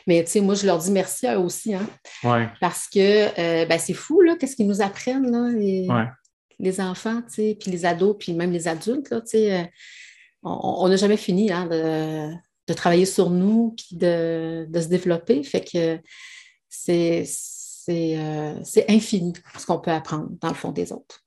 Mais 0.07 0.23
tu 0.23 0.31
sais, 0.31 0.41
moi, 0.41 0.55
je 0.55 0.65
leur 0.65 0.77
dis 0.79 0.91
merci 0.91 1.27
à 1.27 1.35
eux 1.35 1.39
aussi, 1.39 1.73
hein, 1.75 1.87
Ouais. 2.23 2.47
parce 2.59 2.87
que 2.87 2.99
euh, 3.39 3.65
ben, 3.65 3.77
c'est 3.77 3.93
fou, 3.93 4.21
là, 4.21 4.35
qu'est-ce 4.39 4.55
qu'ils 4.55 4.67
nous 4.67 4.81
apprennent, 4.81 5.29
là, 5.29 5.49
les, 5.51 5.85
Ouais. 5.89 6.05
les 6.59 6.81
enfants, 6.81 7.21
tu 7.21 7.33
sais, 7.35 7.57
puis 7.59 7.69
les 7.71 7.85
ados, 7.85 8.15
puis 8.19 8.33
même 8.33 8.51
les 8.51 8.67
adultes, 8.67 9.09
là, 9.09 9.21
tu 9.21 9.27
sais. 9.31 9.53
euh, 9.59 9.63
on 10.43 10.85
on 10.85 10.87
n'a 10.89 10.95
jamais 10.95 11.17
fini 11.17 11.51
hein, 11.51 11.65
de, 11.67 12.33
de 12.67 12.73
travailler 12.73 13.05
sur 13.05 13.29
nous, 13.29 13.75
puis 13.77 13.97
de, 13.97 14.65
de 14.69 14.81
se 14.81 14.87
développer. 14.87 15.43
Fait 15.43 15.61
que 15.63 15.99
c'est 16.69 17.23
c'est, 17.27 18.17
euh, 18.17 18.53
c'est 18.63 18.89
infini 18.89 19.33
ce 19.57 19.65
qu'on 19.65 19.79
peut 19.79 19.91
apprendre 19.91 20.29
dans 20.41 20.49
le 20.49 20.53
fond 20.53 20.71
des 20.71 20.91
autres. 20.93 21.21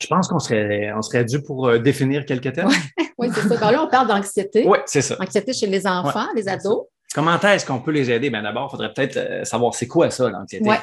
Je 0.00 0.06
pense 0.06 0.28
qu'on 0.28 0.38
serait, 0.38 0.92
on 0.92 1.02
serait 1.02 1.24
dû 1.24 1.42
pour 1.42 1.66
euh, 1.66 1.78
définir 1.78 2.24
quelques 2.24 2.52
thèmes. 2.52 2.68
Oui, 3.18 3.30
c'est 3.34 3.48
ça. 3.48 3.56
Ben 3.56 3.72
là, 3.72 3.82
on 3.82 3.88
parle 3.88 4.06
d'anxiété. 4.06 4.64
Oui, 4.64 4.78
c'est 4.86 5.02
ça. 5.02 5.16
Anxiété 5.20 5.52
chez 5.52 5.66
les 5.66 5.88
enfants, 5.88 6.28
les 6.36 6.48
ados. 6.48 6.84
Comment 7.12 7.36
est-ce 7.40 7.66
qu'on 7.66 7.80
peut 7.80 7.90
les 7.90 8.10
aider? 8.12 8.30
Ben 8.30 8.42
d'abord, 8.42 8.68
il 8.68 8.70
faudrait 8.70 8.94
peut-être 8.94 9.16
euh, 9.16 9.44
savoir 9.44 9.74
c'est 9.74 9.88
quoi 9.88 10.08
ça, 10.10 10.30
l'anxiété. 10.30 10.68
Ouais. 10.68 10.78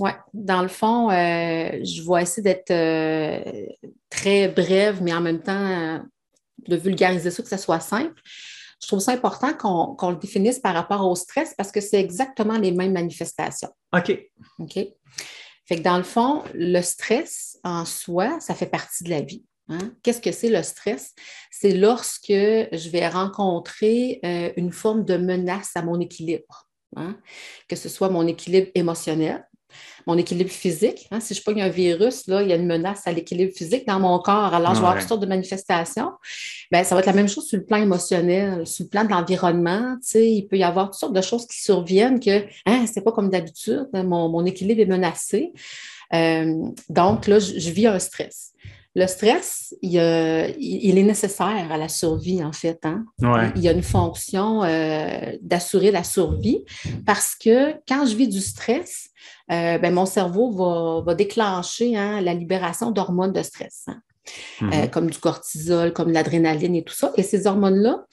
Oui, 0.00 0.10
dans 0.32 0.62
le 0.62 0.68
fond, 0.68 1.10
euh, 1.10 1.80
je 1.84 2.02
vais 2.08 2.22
essayer 2.22 2.42
d'être 2.42 2.70
euh, 2.70 3.66
très 4.10 4.48
brève, 4.48 5.00
mais 5.02 5.14
en 5.14 5.20
même 5.20 5.40
temps, 5.40 6.00
de 6.66 6.76
vulgariser 6.76 7.30
ça, 7.30 7.42
que 7.42 7.48
ça 7.48 7.58
soit 7.58 7.80
simple. 7.80 8.20
Je 8.82 8.88
trouve 8.88 9.00
ça 9.00 9.12
important 9.12 9.54
qu'on 9.54 9.94
qu'on 9.94 10.10
le 10.10 10.16
définisse 10.16 10.58
par 10.58 10.74
rapport 10.74 11.08
au 11.08 11.14
stress 11.14 11.54
parce 11.56 11.72
que 11.72 11.80
c'est 11.80 12.00
exactement 12.00 12.58
les 12.58 12.72
mêmes 12.72 12.92
manifestations. 12.92 13.70
OK. 13.96 14.18
OK? 14.58 14.78
Fait 15.66 15.76
que 15.76 15.82
dans 15.82 15.96
le 15.96 16.02
fond, 16.04 16.42
le 16.54 16.80
stress 16.82 17.58
en 17.64 17.84
soi, 17.84 18.38
ça 18.40 18.54
fait 18.54 18.66
partie 18.66 19.04
de 19.04 19.10
la 19.10 19.20
vie. 19.22 19.44
hein. 19.68 19.92
Qu'est-ce 20.02 20.20
que 20.20 20.32
c'est 20.32 20.50
le 20.50 20.62
stress? 20.62 21.14
C'est 21.50 21.72
lorsque 21.72 22.28
je 22.28 22.88
vais 22.90 23.08
rencontrer 23.08 24.20
euh, 24.24 24.52
une 24.56 24.72
forme 24.72 25.04
de 25.04 25.16
menace 25.16 25.70
à 25.74 25.82
mon 25.82 26.00
équilibre, 26.00 26.68
hein. 26.96 27.18
que 27.68 27.76
ce 27.76 27.88
soit 27.88 28.10
mon 28.10 28.26
équilibre 28.26 28.70
émotionnel, 28.74 29.46
mon 30.06 30.16
équilibre 30.18 30.50
physique. 30.50 31.06
hein. 31.10 31.20
Si 31.20 31.34
je 31.34 31.42
pogne 31.42 31.62
un 31.62 31.68
virus, 31.68 32.26
là, 32.26 32.42
il 32.42 32.48
y 32.48 32.52
a 32.52 32.56
une 32.56 32.66
menace 32.66 33.02
à 33.06 33.12
l'équilibre 33.12 33.52
physique 33.54 33.86
dans 33.86 33.98
mon 34.00 34.18
corps. 34.18 34.52
Alors, 34.54 34.74
je 34.74 34.80
vais 34.80 34.86
avoir 34.86 34.94
toutes 35.00 35.08
sortes 35.08 35.22
de 35.22 35.26
manifestations. 35.26 36.10
Ben, 36.70 36.84
ça 36.84 36.94
va 36.94 37.00
être 37.00 37.06
la 37.06 37.12
même 37.12 37.28
chose 37.28 37.46
sur 37.46 37.58
le 37.58 37.64
plan 37.64 37.78
émotionnel, 37.78 38.66
sur 38.66 38.84
le 38.84 38.88
plan 38.90 39.04
de 39.04 39.10
l'environnement. 39.10 39.96
Il 40.14 40.46
peut 40.48 40.56
y 40.58 40.62
avoir 40.64 40.86
toutes 40.90 41.00
sortes 41.00 41.14
de 41.16 41.22
choses 41.22 41.46
qui 41.46 41.60
surviennent 41.62 42.20
que 42.20 42.44
hein, 42.66 42.86
c'est 42.92 43.02
pas 43.02 43.12
comme 43.12 43.30
d'habitude, 43.30 43.88
hein, 43.94 44.02
mon, 44.02 44.28
mon 44.28 44.44
équilibre 44.44 44.80
est 44.82 44.86
menacé. 44.86 45.52
Euh, 46.12 46.54
donc, 46.88 47.26
là, 47.26 47.38
je, 47.38 47.58
je 47.58 47.70
vis 47.70 47.86
un 47.86 47.98
stress. 47.98 48.50
Le 48.96 49.08
stress, 49.08 49.74
il, 49.82 49.98
euh, 49.98 50.46
il- 50.58 50.84
il 50.90 50.98
est 50.98 51.02
nécessaire 51.02 51.66
à 51.72 51.76
la 51.76 51.88
survie, 51.88 52.44
en 52.44 52.52
fait. 52.52 52.78
hein. 52.84 53.04
Ouais. 53.20 53.50
Il 53.56 53.62
y 53.62 53.68
a 53.68 53.72
une 53.72 53.82
fonction 53.82 54.62
euh, 54.62 55.32
d'assurer 55.42 55.90
la 55.90 56.04
survie 56.04 56.64
parce 57.04 57.34
que 57.34 57.72
quand 57.88 58.06
je 58.06 58.14
vis 58.14 58.28
du 58.28 58.40
stress, 58.40 59.08
euh, 59.52 59.78
ben, 59.78 59.92
mon 59.92 60.06
cerveau 60.06 60.50
va, 60.50 61.02
va 61.04 61.14
déclencher 61.14 61.96
hein, 61.96 62.20
la 62.20 62.34
libération 62.34 62.90
d'hormones 62.90 63.32
de 63.32 63.42
stress, 63.42 63.84
hein, 63.88 64.00
euh, 64.62 64.86
comme 64.86 65.10
du 65.10 65.18
cortisol, 65.18 65.92
comme 65.92 66.10
l'adrénaline 66.10 66.74
et 66.74 66.84
tout 66.84 66.94
ça. 66.94 67.12
Et 67.16 67.22
ces 67.22 67.46
hormones-là, 67.46 68.04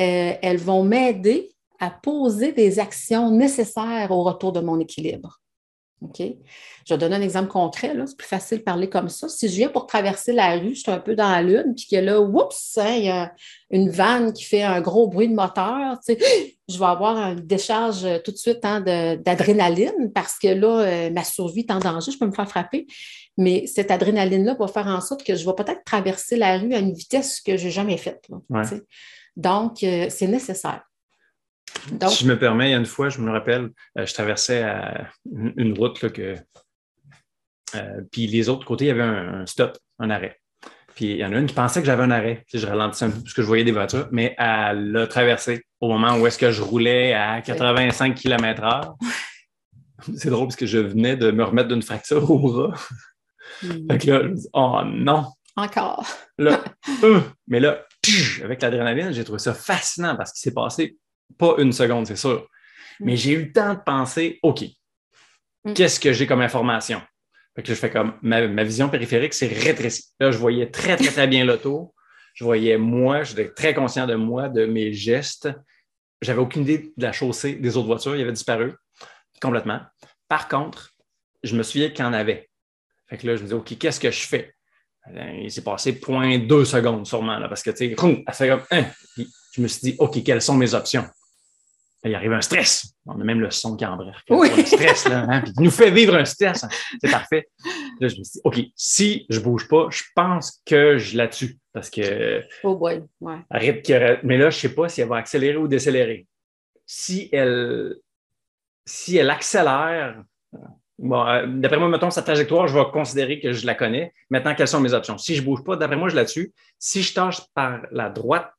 euh, 0.00 0.32
elles 0.42 0.58
vont 0.58 0.82
m'aider 0.82 1.50
à 1.78 1.90
poser 1.90 2.52
des 2.52 2.78
actions 2.78 3.30
nécessaires 3.30 4.10
au 4.10 4.22
retour 4.24 4.52
de 4.52 4.60
mon 4.60 4.80
équilibre. 4.80 5.41
OK? 6.04 6.22
Je 6.84 6.94
vais 6.94 6.98
donner 6.98 7.16
un 7.16 7.22
exemple 7.22 7.48
concret. 7.48 7.94
C'est 8.06 8.16
plus 8.16 8.26
facile 8.26 8.58
de 8.58 8.62
parler 8.62 8.88
comme 8.88 9.08
ça. 9.08 9.28
Si 9.28 9.48
je 9.48 9.54
viens 9.54 9.68
pour 9.68 9.86
traverser 9.86 10.32
la 10.32 10.56
rue, 10.56 10.74
je 10.74 10.80
suis 10.80 10.90
un 10.90 10.98
peu 10.98 11.14
dans 11.14 11.30
la 11.30 11.42
lune, 11.42 11.74
puis 11.76 11.86
que 11.90 11.96
là, 11.96 12.20
oups, 12.20 12.78
hein, 12.78 12.94
il 12.96 13.04
y 13.04 13.08
a 13.08 13.32
une 13.70 13.90
vanne 13.90 14.32
qui 14.32 14.44
fait 14.44 14.62
un 14.62 14.80
gros 14.80 15.08
bruit 15.08 15.28
de 15.28 15.34
moteur, 15.34 15.98
tu 16.06 16.14
sais, 16.14 16.56
je 16.68 16.78
vais 16.78 16.86
avoir 16.86 17.16
une 17.32 17.40
décharge 17.40 18.04
euh, 18.04 18.18
tout 18.18 18.32
de 18.32 18.36
suite 18.36 18.64
hein, 18.64 18.80
d'adrénaline 18.80 20.10
parce 20.14 20.38
que 20.38 20.48
là, 20.48 20.80
euh, 20.80 21.10
ma 21.10 21.24
survie 21.24 21.60
est 21.60 21.70
en 21.70 21.78
danger, 21.78 22.10
je 22.12 22.18
peux 22.18 22.26
me 22.26 22.32
faire 22.32 22.48
frapper. 22.48 22.86
Mais 23.38 23.66
cette 23.66 23.90
adrénaline-là 23.90 24.54
va 24.58 24.68
faire 24.68 24.86
en 24.86 25.00
sorte 25.00 25.24
que 25.24 25.34
je 25.34 25.46
vais 25.46 25.54
peut-être 25.54 25.84
traverser 25.84 26.36
la 26.36 26.58
rue 26.58 26.74
à 26.74 26.78
une 26.78 26.92
vitesse 26.92 27.40
que 27.40 27.56
je 27.56 27.64
n'ai 27.64 27.70
jamais 27.70 27.96
faite. 27.96 28.24
là, 28.28 28.38
Ouais. 28.50 28.62
Donc, 29.36 29.82
euh, 29.82 30.06
c'est 30.10 30.26
nécessaire. 30.26 30.82
Donc, 31.92 32.10
Si 32.10 32.24
je 32.24 32.28
me 32.28 32.38
permets, 32.38 32.68
il 32.68 32.72
y 32.72 32.74
a 32.74 32.78
une 32.78 32.86
fois, 32.86 33.08
je 33.08 33.18
me 33.20 33.30
rappelle, 33.30 33.70
euh, 33.98 34.06
je 34.06 34.14
traversais 34.14 34.62
euh, 34.64 35.02
une, 35.56 35.76
route 35.76 36.00
là, 36.02 36.10
que. 36.10 36.36
euh, 37.74 38.00
puis 38.10 38.26
les 38.26 38.48
autres 38.48 38.64
côtés, 38.66 38.84
il 38.86 38.88
y 38.88 38.90
avait 38.90 39.02
un, 39.02 39.40
un 39.40 39.46
stop, 39.46 39.76
un 39.98 40.10
arrêt. 40.10 40.38
Puis 40.94 41.06
il 41.06 41.16
y 41.16 41.24
en 41.24 41.32
a 41.32 41.38
une 41.38 41.46
qui 41.46 41.54
pensait 41.54 41.80
que 41.80 41.86
j'avais 41.86 42.02
un 42.02 42.10
arrêt. 42.10 42.44
Puis 42.48 42.58
je 42.58 42.66
ralentissais 42.66 43.06
un 43.06 43.10
peu 43.10 43.20
parce 43.20 43.32
que 43.34 43.42
je 43.42 43.46
voyais 43.46 43.64
des 43.64 43.72
voitures, 43.72 44.08
mais 44.12 44.34
elle 44.38 44.92
l'a 44.92 45.06
traversé 45.06 45.64
au 45.80 45.88
moment 45.88 46.16
où 46.18 46.26
est-ce 46.26 46.38
que 46.38 46.50
je 46.52 46.62
roulais 46.62 47.14
à 47.14 47.40
85 47.40 48.14
km/h. 48.14 48.94
C'est 50.16 50.30
drôle 50.30 50.48
parce 50.48 50.56
que 50.56 50.66
je 50.66 50.78
venais 50.78 51.16
de 51.16 51.30
me 51.30 51.44
remettre 51.44 51.68
d'une 51.68 51.82
fracture 51.82 52.28
au 52.30 52.38
bras. 52.38 52.74
hmm, 53.62 53.90
Fait 53.90 53.98
que 53.98 54.10
là, 54.10 54.20
je 54.22 54.28
me 54.28 54.34
dis, 54.34 54.48
oh 54.52 54.80
non! 54.84 55.26
encore. 55.56 56.06
Là, 56.38 56.62
euh, 57.04 57.20
mais 57.46 57.60
là, 57.60 57.84
avec 58.42 58.62
l'adrénaline, 58.62 59.12
j'ai 59.12 59.22
trouvé 59.24 59.38
ça 59.38 59.52
fascinant 59.54 60.16
parce 60.16 60.32
qu'il 60.32 60.40
s'est 60.40 60.54
passé 60.54 60.96
pas 61.38 61.54
une 61.58 61.72
seconde, 61.72 62.06
c'est 62.06 62.16
sûr. 62.16 62.46
Mais 63.00 63.16
j'ai 63.16 63.32
eu 63.32 63.44
le 63.46 63.52
temps 63.52 63.74
de 63.74 63.80
penser, 63.84 64.38
OK, 64.42 64.64
Mm. 65.64 65.74
qu'est-ce 65.74 66.00
que 66.00 66.12
j'ai 66.12 66.26
comme 66.26 66.40
information? 66.40 67.00
Fait 67.54 67.62
que 67.62 67.68
là, 67.68 67.74
je 67.74 67.80
fais 67.80 67.90
comme, 67.90 68.14
ma, 68.22 68.48
ma 68.48 68.64
vision 68.64 68.88
périphérique 68.88 69.32
s'est 69.32 69.46
rétrécie. 69.46 70.06
Là, 70.18 70.32
je 70.32 70.38
voyais 70.38 70.70
très, 70.70 70.96
très, 70.96 71.06
très 71.08 71.26
bien 71.28 71.44
l'auto. 71.44 71.94
Je 72.34 72.42
voyais 72.44 72.78
moi, 72.78 73.22
j'étais 73.22 73.48
très 73.50 73.72
conscient 73.72 74.06
de 74.08 74.14
moi, 74.16 74.48
de 74.48 74.66
mes 74.66 74.92
gestes. 74.92 75.48
J'avais 76.20 76.40
aucune 76.40 76.62
idée 76.62 76.92
de 76.96 77.02
la 77.04 77.12
chaussée 77.12 77.54
des 77.54 77.76
autres 77.76 77.86
voitures. 77.86 78.16
Il 78.16 78.22
avait 78.22 78.32
disparu 78.32 78.72
complètement. 79.40 79.80
Par 80.28 80.48
contre, 80.48 80.94
je 81.44 81.54
me 81.54 81.62
souviens 81.62 81.90
qu'il 81.90 82.04
y 82.04 82.08
en 82.08 82.12
avait. 82.12 82.48
Fait 83.08 83.18
que 83.18 83.26
là, 83.28 83.36
je 83.36 83.42
me 83.42 83.46
dis, 83.48 83.54
OK, 83.54 83.78
qu'est-ce 83.78 84.00
que 84.00 84.10
je 84.10 84.26
fais? 84.26 84.52
Euh, 85.14 85.32
Il 85.42 85.50
s'est 85.52 85.62
passé 85.62 85.92
0.2 85.92 86.64
secondes 86.64 87.06
sûrement, 87.06 87.38
là, 87.38 87.48
parce 87.48 87.62
que, 87.62 87.70
tu 87.70 87.76
sais, 87.76 87.84
elle 87.96 88.34
fait 88.34 88.48
comme, 88.48 88.62
Hein. 88.72 88.86
Puis 89.14 89.28
je 89.54 89.60
me 89.62 89.68
suis 89.68 89.80
dit, 89.92 89.96
OK, 90.00 90.22
quelles 90.24 90.42
sont 90.42 90.56
mes 90.56 90.74
options? 90.74 91.04
Là, 92.04 92.10
il 92.10 92.14
arrive 92.16 92.32
un 92.32 92.40
stress. 92.40 92.94
On 93.06 93.20
a 93.20 93.24
même 93.24 93.40
le 93.40 93.50
son 93.50 93.76
qui 93.76 93.86
embarque. 93.86 94.26
Oui. 94.30 94.48
Le 94.56 94.64
stress, 94.64 95.08
là, 95.08 95.24
hein, 95.28 95.40
puis 95.42 95.52
il 95.56 95.62
nous 95.62 95.70
fait 95.70 95.90
vivre 95.90 96.16
un 96.16 96.24
stress. 96.24 96.64
hein. 96.64 96.68
C'est 97.00 97.10
parfait. 97.10 97.48
Là, 98.00 98.08
je 98.08 98.16
me 98.18 98.24
suis 98.24 98.32
dit, 98.34 98.40
OK, 98.44 98.60
si 98.74 99.26
je 99.28 99.38
bouge 99.40 99.68
pas, 99.68 99.86
je 99.90 100.02
pense 100.16 100.60
que 100.66 100.98
je 100.98 101.16
la 101.16 101.28
tue. 101.28 101.58
Parce 101.72 101.88
que, 101.90 102.42
Oh 102.64 102.74
boy, 102.76 103.02
ouais. 103.20 103.36
arrête 103.48 103.88
mais 104.24 104.36
là, 104.36 104.50
je 104.50 104.58
sais 104.58 104.74
pas 104.74 104.88
si 104.88 105.00
elle 105.00 105.08
va 105.08 105.16
accélérer 105.16 105.56
ou 105.56 105.68
décélérer. 105.68 106.26
Si 106.84 107.28
elle, 107.32 107.96
si 108.84 109.16
elle 109.16 109.30
accélère, 109.30 110.22
bon, 110.98 111.24
euh, 111.26 111.46
d'après 111.46 111.78
moi, 111.78 111.88
mettons 111.88 112.10
sa 112.10 112.22
trajectoire, 112.22 112.66
je 112.68 112.76
vais 112.78 112.84
considérer 112.92 113.40
que 113.40 113.52
je 113.52 113.64
la 113.64 113.74
connais. 113.74 114.12
Maintenant, 114.28 114.54
quelles 114.54 114.68
sont 114.68 114.80
mes 114.80 114.92
options? 114.92 115.16
Si 115.18 115.34
je 115.34 115.42
bouge 115.42 115.64
pas, 115.64 115.76
d'après 115.76 115.96
moi, 115.96 116.08
je 116.08 116.16
la 116.16 116.24
tue. 116.24 116.52
Si 116.78 117.02
je 117.02 117.14
tâche 117.14 117.40
par 117.54 117.80
la 117.90 118.10
droite, 118.10 118.52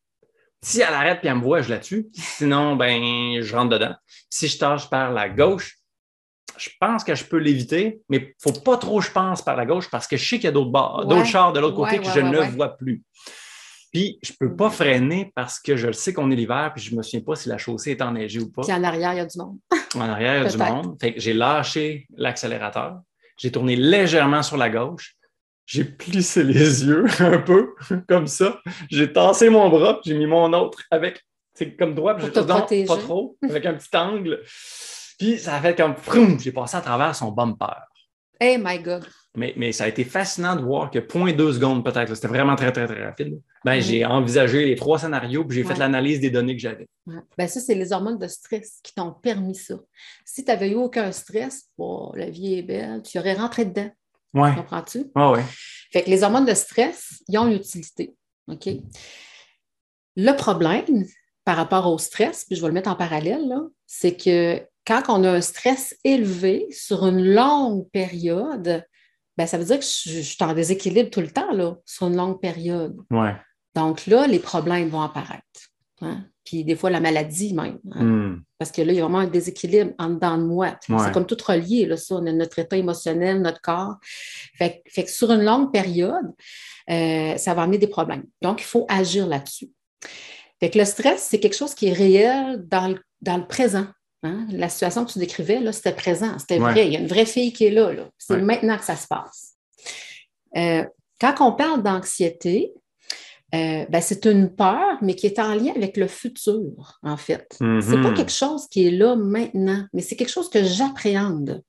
si 0.63 0.82
elle 0.82 0.93
arrête 0.93 1.20
puis 1.20 1.27
elle 1.27 1.36
me 1.36 1.41
voit, 1.41 1.62
je 1.62 1.70
la 1.70 1.79
tue. 1.79 2.08
Sinon, 2.13 2.75
ben, 2.75 3.41
je 3.41 3.55
rentre 3.55 3.70
dedans. 3.70 3.96
Si 4.29 4.48
je 4.48 4.58
tâche 4.58 4.89
par 4.89 5.12
la 5.12 5.29
gauche, 5.29 5.77
je 6.58 6.70
pense 6.79 7.03
que 7.03 7.15
je 7.15 7.25
peux 7.25 7.38
l'éviter, 7.38 8.01
mais 8.10 8.17
il 8.17 8.22
ne 8.22 8.51
faut 8.53 8.60
pas 8.62 8.77
trop, 8.77 9.01
je 9.01 9.12
pense, 9.12 9.41
par 9.41 9.55
la 9.55 9.65
gauche 9.65 9.89
parce 9.89 10.08
que 10.08 10.17
je 10.17 10.24
sais 10.27 10.36
qu'il 10.38 10.46
y 10.46 10.48
a 10.48 10.51
d'autres 10.51 11.05
Ouais. 11.05 11.25
chars 11.25 11.51
de 11.53 11.60
l'autre 11.60 11.75
côté 11.75 11.98
Ouais, 11.98 12.00
que 12.00 12.08
ouais, 12.08 12.13
je 12.15 12.20
ne 12.20 12.39
vois 12.55 12.77
plus. 12.77 13.03
Puis, 13.91 14.17
je 14.24 14.32
ne 14.32 14.48
peux 14.48 14.55
pas 14.55 14.72
freiner 14.72 15.32
parce 15.36 15.60
que 15.60 15.75
je 15.77 15.88
le 15.88 15.93
sais 15.93 16.13
qu'on 16.13 16.32
est 16.32 16.36
l'hiver, 16.36 16.72
puis 16.74 16.84
je 16.84 16.91
ne 16.91 16.98
me 16.98 17.03
souviens 17.03 17.22
pas 17.22 17.36
si 17.36 17.48
la 17.50 17.60
chaussée 17.60 17.91
est 17.91 18.01
enneigée 18.01 18.39
ou 18.39 18.50
pas. 18.51 18.63
Puis 18.63 18.74
en 18.74 18.84
arrière, 18.84 19.13
il 19.13 19.17
y 19.17 19.20
a 19.20 19.25
du 19.25 19.38
monde. 19.38 19.58
En 19.96 20.01
arrière, 20.01 20.38
il 20.39 20.43
y 20.43 20.48
a 20.48 20.50
du 20.50 20.58
monde. 20.58 20.98
Fait 21.00 21.13
que 21.13 21.20
j'ai 21.20 21.34
lâché 21.34 22.08
l'accélérateur. 22.15 23.00
J'ai 23.38 23.51
tourné 23.51 23.75
légèrement 23.75 24.41
sur 24.41 24.58
la 24.58 24.70
gauche. 24.70 25.15
J'ai 25.65 25.86
plissé 25.86 26.43
les 26.43 26.84
yeux 26.86 27.05
un 27.20 27.39
peu, 27.39 27.75
comme 28.08 28.27
ça. 28.27 28.60
J'ai 28.89 29.12
tassé 29.12 29.50
mon 29.50 29.70
bras, 29.70 30.00
j'ai 30.05 30.17
mis 30.17 30.27
mon 30.27 30.51
autre 30.53 30.82
avec, 30.91 31.24
c'est 31.53 31.75
comme 31.75 31.96
droit, 31.96 32.15
puis 32.15 32.27
j'ai 32.27 32.86
pas 32.86 32.98
trop, 32.98 33.38
avec 33.41 33.65
un 33.65 33.74
petit 33.74 33.96
angle. 33.96 34.41
Puis 35.17 35.39
ça 35.39 35.55
a 35.55 35.62
fait 35.62 35.75
comme, 35.75 35.96
froum, 35.96 36.39
j'ai 36.39 36.51
passé 36.51 36.77
à 36.77 36.82
travers 36.82 37.15
son 37.15 37.32
bumper. 37.32 37.88
Hey 38.39 38.58
my 38.58 38.79
God. 38.79 39.05
Mais, 39.36 39.53
mais 39.58 39.72
ça 39.72 39.86
a 39.86 39.88
été 39.88 40.03
fascinant 40.03 40.55
de 40.55 40.62
voir 40.62 40.91
que 40.91 41.00
0.2 41.00 41.53
secondes 41.53 41.84
peut-être, 41.84 42.13
c'était 42.13 42.27
vraiment 42.27 42.55
très, 42.55 42.72
très, 42.72 42.86
très 42.86 43.03
rapide. 43.03 43.39
Ben. 43.65 43.79
J'ai 43.79 44.05
envisagé 44.05 44.65
les 44.65 44.75
trois 44.75 45.00
scénarios, 45.00 45.46
puis 45.46 45.58
j'ai 45.58 45.63
fait 45.63 45.77
l'analyse 45.77 46.20
des 46.20 46.29
données 46.29 46.55
que 46.55 46.62
j'avais. 46.62 46.88
Ouais. 47.08 47.15
Ben, 47.38 47.48
ça, 47.48 47.60
c'est 47.60 47.74
les 47.74 47.93
hormones 47.93 48.20
de 48.20 48.27
stress 48.27 48.79
qui 48.84 48.93
t'ont 48.93 49.12
permis 49.12 49.55
ça. 49.55 49.75
Si 50.25 50.43
tu 50.43 50.51
n'avais 50.51 50.70
eu 50.70 50.75
aucun 50.75 51.12
stress, 51.12 51.70
bon, 51.77 52.12
la 52.15 52.29
vie 52.29 52.55
est 52.55 52.63
belle, 52.63 53.01
tu 53.01 53.17
aurais 53.17 53.34
rentré 53.34 53.65
dedans. 53.65 53.89
Ouais. 54.33 54.55
Comprends-tu? 54.55 55.05
Ouais, 55.15 55.29
ouais. 55.31 55.43
Fait 55.91 56.03
que 56.03 56.09
les 56.09 56.23
hormones 56.23 56.45
de 56.45 56.53
stress, 56.53 57.21
ils 57.27 57.37
ont 57.37 57.47
une 57.47 57.53
utilité. 57.53 58.15
OK? 58.47 58.67
Le 60.15 60.31
problème 60.33 61.05
par 61.45 61.57
rapport 61.57 61.91
au 61.91 61.97
stress, 61.97 62.45
puis 62.45 62.55
je 62.55 62.61
vais 62.61 62.67
le 62.67 62.73
mettre 62.73 62.89
en 62.89 62.95
parallèle, 62.95 63.53
c'est 63.85 64.15
que 64.15 64.61
quand 64.87 65.03
on 65.09 65.23
a 65.23 65.31
un 65.31 65.41
stress 65.41 65.95
élevé 66.03 66.67
sur 66.71 67.05
une 67.05 67.23
longue 67.33 67.89
période, 67.91 68.85
ben, 69.37 69.47
ça 69.47 69.57
veut 69.57 69.65
dire 69.65 69.79
que 69.79 69.85
je, 69.85 70.09
je 70.09 70.21
suis 70.21 70.43
en 70.43 70.53
déséquilibre 70.53 71.09
tout 71.09 71.21
le 71.21 71.31
temps, 71.31 71.51
là, 71.51 71.75
sur 71.85 72.07
une 72.07 72.15
longue 72.15 72.39
période. 72.39 72.95
Ouais. 73.11 73.35
Donc 73.75 74.05
là, 74.07 74.27
les 74.27 74.39
problèmes 74.39 74.89
vont 74.89 75.01
apparaître. 75.01 75.43
hein? 76.01 76.25
Puis 76.45 76.63
des 76.65 76.75
fois, 76.75 76.89
la 76.89 77.00
maladie 77.00 77.53
même. 77.53 77.79
hein. 77.91 78.03
Hmm. 78.03 78.43
Parce 78.57 78.71
que 78.71 78.81
là, 78.81 78.91
il 78.91 78.95
y 78.97 79.00
a 79.00 79.03
vraiment 79.03 79.19
un 79.19 79.27
déséquilibre 79.27 79.93
en 79.97 80.09
dedans 80.09 80.38
de 80.38 80.43
moi. 80.43 80.77
Ouais. 80.89 80.97
C'est 81.05 81.12
comme 81.13 81.25
tout 81.25 81.38
relié, 81.45 81.85
là, 81.85 81.95
ça, 81.97 82.19
notre 82.19 82.59
état 82.59 82.75
émotionnel, 82.77 83.41
notre 83.41 83.62
corps. 83.62 83.95
Fait, 84.57 84.81
que- 84.85 84.91
fait 84.91 85.03
que 85.05 85.09
sur 85.12 85.31
une 85.31 85.43
longue 85.43 85.71
période, 85.71 86.31
euh, 86.89 87.38
ça 87.38 87.53
va 87.53 87.63
amener 87.63 87.77
des 87.77 87.88
problèmes. 87.88 88.23
Donc, 88.41 88.62
il 88.62 88.65
faut 88.65 88.85
agir 88.89 89.25
là-dessus. 89.27 89.69
Fait 90.59 90.69
que 90.69 90.77
le 90.79 90.85
stress, 90.85 91.27
c'est 91.29 91.39
quelque 91.39 91.55
chose 91.55 91.73
qui 91.75 91.88
est 91.88 91.93
réel 91.93 92.63
dans 92.67 92.89
le, 92.89 93.00
dans 93.21 93.38
le 93.38 93.47
présent. 93.47 93.88
hein. 94.23 94.45
La 94.51 94.69
situation 94.69 95.03
que 95.05 95.12
tu 95.12 95.19
décrivais, 95.19 95.59
là, 95.59 95.71
c'était 95.71 95.93
présent, 95.93 96.38
c'était 96.39 96.59
Ouais. 96.59 96.71
vrai. 96.71 96.88
Il 96.88 96.93
y 96.93 96.97
a 96.97 97.00
une 97.00 97.07
vraie 97.07 97.25
fille 97.25 97.51
qui 97.53 97.65
est 97.65 97.71
là. 97.71 97.91
là. 97.93 98.09
C'est 98.17 98.35
Ouais. 98.35 98.41
maintenant 98.41 98.77
que 98.77 98.85
ça 98.85 98.95
se 98.95 99.07
passe. 99.07 99.53
Euh, 100.55 100.83
quand 101.19 101.35
on 101.39 101.53
parle 101.53 101.83
d'anxiété, 101.83 102.73
euh, 103.53 103.86
ben, 103.89 104.01
c'est 104.01 104.25
une 104.25 104.53
peur, 104.55 104.98
mais 105.01 105.15
qui 105.15 105.27
est 105.27 105.38
en 105.39 105.53
lien 105.53 105.74
avec 105.75 105.95
le 105.98 106.07
futur, 106.07 107.00
en 107.03 107.17
fait. 107.17 107.48
C'est 107.51 108.01
pas 108.01 108.10
Mhm. 108.10 108.13
quelque 108.15 108.31
chose 108.31 108.67
qui 108.69 108.88
est 108.88 108.91
là 108.91 109.15
maintenant, 109.15 109.86
mais 109.93 110.01
c'est 110.01 110.15
quelque 110.15 110.31
chose 110.31 110.50
que 110.50 110.63
j'appréhende. 110.63 111.62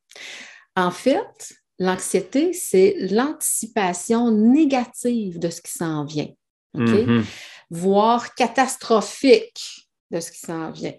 En 0.76 0.90
fait, 0.90 1.52
l'anxiété, 1.78 2.52
c'est 2.52 2.96
l'anticipation 3.10 4.30
négative 4.30 5.38
de 5.38 5.50
ce 5.50 5.60
qui 5.60 5.72
s'en 5.72 6.04
vient? 6.04 6.28
Mhm. 6.76 7.22
voire 7.70 8.34
catastrophique 8.34 9.88
de 10.10 10.20
ce 10.20 10.30
qui 10.32 10.38
s'en 10.40 10.70
vient. 10.70 10.92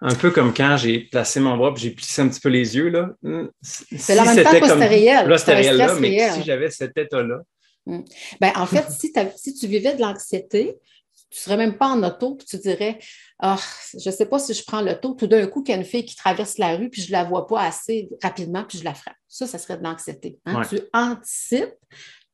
Un 0.00 0.14
peu 0.14 0.30
comme 0.30 0.54
quand 0.54 0.76
j'ai 0.78 1.00
placé 1.00 1.40
mon 1.40 1.56
bras 1.56 1.72
et 1.76 1.78
j'ai 1.80 1.90
plissé 1.90 2.22
un 2.22 2.28
petit 2.28 2.40
peu 2.40 2.48
les 2.48 2.76
yeux. 2.76 2.88
Là. 2.88 3.10
Hmm, 3.22 3.46
Si 3.62 3.84
C'est 3.98 4.18
en 4.18 4.24
même 4.24 4.36
temps 4.42 4.50
c'était 4.50 4.60
que 4.60 4.68
c'était 4.68 4.86
réel. 4.86 5.28
Là, 5.28 5.38
c'était 5.38 5.54
réel, 5.54 5.76
là, 5.76 5.94
mais 6.00 6.08
réel. 6.08 6.32
si 6.32 6.42
j'avais 6.44 6.70
cet 6.70 6.96
état-là, 6.96 7.40
Ben, 7.86 8.52
en 8.56 8.66
fait, 8.66 8.90
si, 8.90 9.12
si 9.36 9.54
tu 9.54 9.66
vivais 9.66 9.94
de 9.94 10.00
l'anxiété, 10.00 10.76
tu 11.30 11.38
ne 11.38 11.42
serais 11.42 11.56
même 11.56 11.76
pas 11.76 11.88
en 11.88 12.02
auto, 12.02 12.36
puis 12.36 12.46
tu 12.46 12.58
dirais 12.58 12.98
Ah, 13.40 13.58
je 13.98 14.08
ne 14.08 14.14
sais 14.14 14.26
pas 14.26 14.38
si 14.38 14.54
je 14.54 14.62
prends 14.64 14.80
l'auto, 14.80 15.14
tout 15.14 15.26
d'un 15.26 15.46
coup, 15.46 15.62
qu'il 15.62 15.74
y 15.74 15.76
a 15.76 15.80
une 15.80 15.86
fille 15.86 16.04
qui 16.04 16.16
traverse 16.16 16.58
la 16.58 16.76
rue, 16.76 16.88
puis 16.90 17.02
je 17.02 17.08
ne 17.08 17.12
la 17.12 17.24
vois 17.24 17.46
pas 17.46 17.62
assez 17.62 18.08
rapidement, 18.22 18.64
puis 18.64 18.78
je 18.78 18.84
la 18.84 18.94
frappe. 18.94 19.16
Ça, 19.28 19.46
ça 19.46 19.58
serait 19.58 19.76
de 19.78 19.82
l'anxiété. 19.82 20.38
hein? 20.46 20.60
Ouais. 20.60 20.66
Tu 20.68 20.80
anticipes 20.92 21.74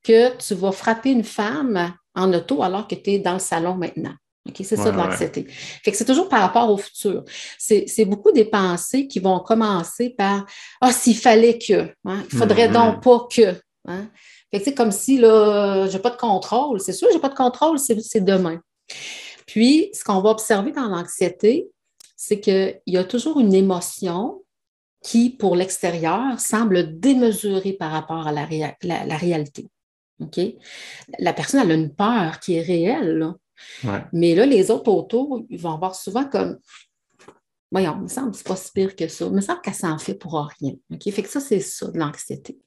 que 0.03 0.37
tu 0.37 0.55
vas 0.55 0.73
frapper 0.73 1.11
une 1.11 1.25
femme 1.25 1.95
en 2.15 2.33
auto 2.33 2.63
alors 2.63 2.87
que 2.89 2.95
tu 2.95 3.11
es 3.11 3.19
dans 3.19 3.35
le 3.35 3.39
salon 3.39 3.75
maintenant. 3.75 4.15
C'est 4.57 4.65
ça 4.77 4.91
de 4.91 4.97
ouais. 4.97 5.05
l'anxiété. 5.05 5.45
Fait 5.49 5.93
que 5.93 5.97
c'est 5.97 6.05
toujours 6.07 6.29
par 6.29 6.41
rapport 6.41 6.71
au 6.71 6.77
futur. 6.77 7.23
C'est 7.59 8.05
beaucoup 8.07 8.33
des 8.33 8.47
pensées 8.47 9.07
qui 9.07 9.21
vont 9.21 9.39
commencer 9.41 10.11
par 10.11 10.45
Ah, 10.81 10.93
s'il 10.93 11.17
fallait 11.17 11.59
que, 11.59 11.93
hein, 12.05 12.25
il 12.33 12.39
faudrait 12.39 12.69
Mhm. 12.69 12.75
donc 12.75 13.03
pas 13.03 13.29
que. 13.31 13.55
hein? 13.87 14.11
Fait 14.51 14.59
que 14.59 14.65
c'est 14.65 14.75
comme 14.75 14.91
si 14.93 15.19
là, 15.19 15.87
j'ai 15.89 15.99
pas 15.99 16.11
de 16.11 16.17
contrôle. 16.17 16.81
C'est 16.81 16.93
sûr, 16.93 17.09
j'ai 17.13 17.21
pas 17.21 17.29
de 17.29 17.35
contrôle, 17.35 17.79
c'est 17.79 17.99
c'est 18.01 18.21
demain. 18.25 18.61
Puis, 19.47 19.91
ce 19.93 20.05
qu'on 20.05 20.21
va 20.21 20.31
observer 20.31 20.73
dans 20.73 20.87
l'anxiété, 20.89 21.69
c'est 22.17 22.41
qu'il 22.41 22.81
y 22.87 22.97
a 22.97 23.05
toujours 23.05 23.41
une 23.41 23.55
émotion 23.55 24.45
qui, 25.03 25.31
pour 25.31 25.57
l'extérieur, 25.57 26.39
semble 26.39 26.99
démesurée 27.01 27.73
par 27.73 27.91
rapport 27.93 28.27
à 28.27 28.33
la, 28.33 28.45
réa- 28.45 28.77
la- 28.83 29.07
la 29.07 29.17
réalité. 29.17 29.69
OK? 30.21 30.39
La 31.19 31.33
personne, 31.33 31.61
elle 31.61 31.71
a 31.71 31.75
une 31.75 31.95
peur 31.95 32.39
qui 32.41 32.57
est 32.57 32.63
réelle, 32.63 33.17
là. 33.19 33.35
ouais. 33.85 34.05
mais 34.13 34.35
là, 34.35 34.45
les 34.47 34.71
autres 34.71 34.91
autour, 34.93 35.43
ils 35.49 35.59
vont 35.61 35.73
avoir 35.75 35.95
souvent 35.95 36.25
comme 36.25 36.59
Voyons, 37.73 37.95
il 37.99 38.03
me 38.03 38.09
semble 38.09 38.33
que 38.33 38.37
c'est 38.39 38.47
pas 38.47 38.57
si 38.57 38.73
pire 38.73 38.97
que 38.97 39.07
ça. 39.07 39.27
Il 39.27 39.31
me 39.31 39.41
semble 39.41 39.61
qu'elle 39.61 39.75
s'en 39.75 39.97
fait 39.97 40.15
pour 40.15 40.35
rien. 40.61 40.75
OK? 40.93 41.11
Fait 41.13 41.23
que 41.23 41.29
ça, 41.29 41.39
c'est 41.41 41.61
ça, 41.61 41.87
de 41.87 41.99
l'anxiété. 41.99 42.59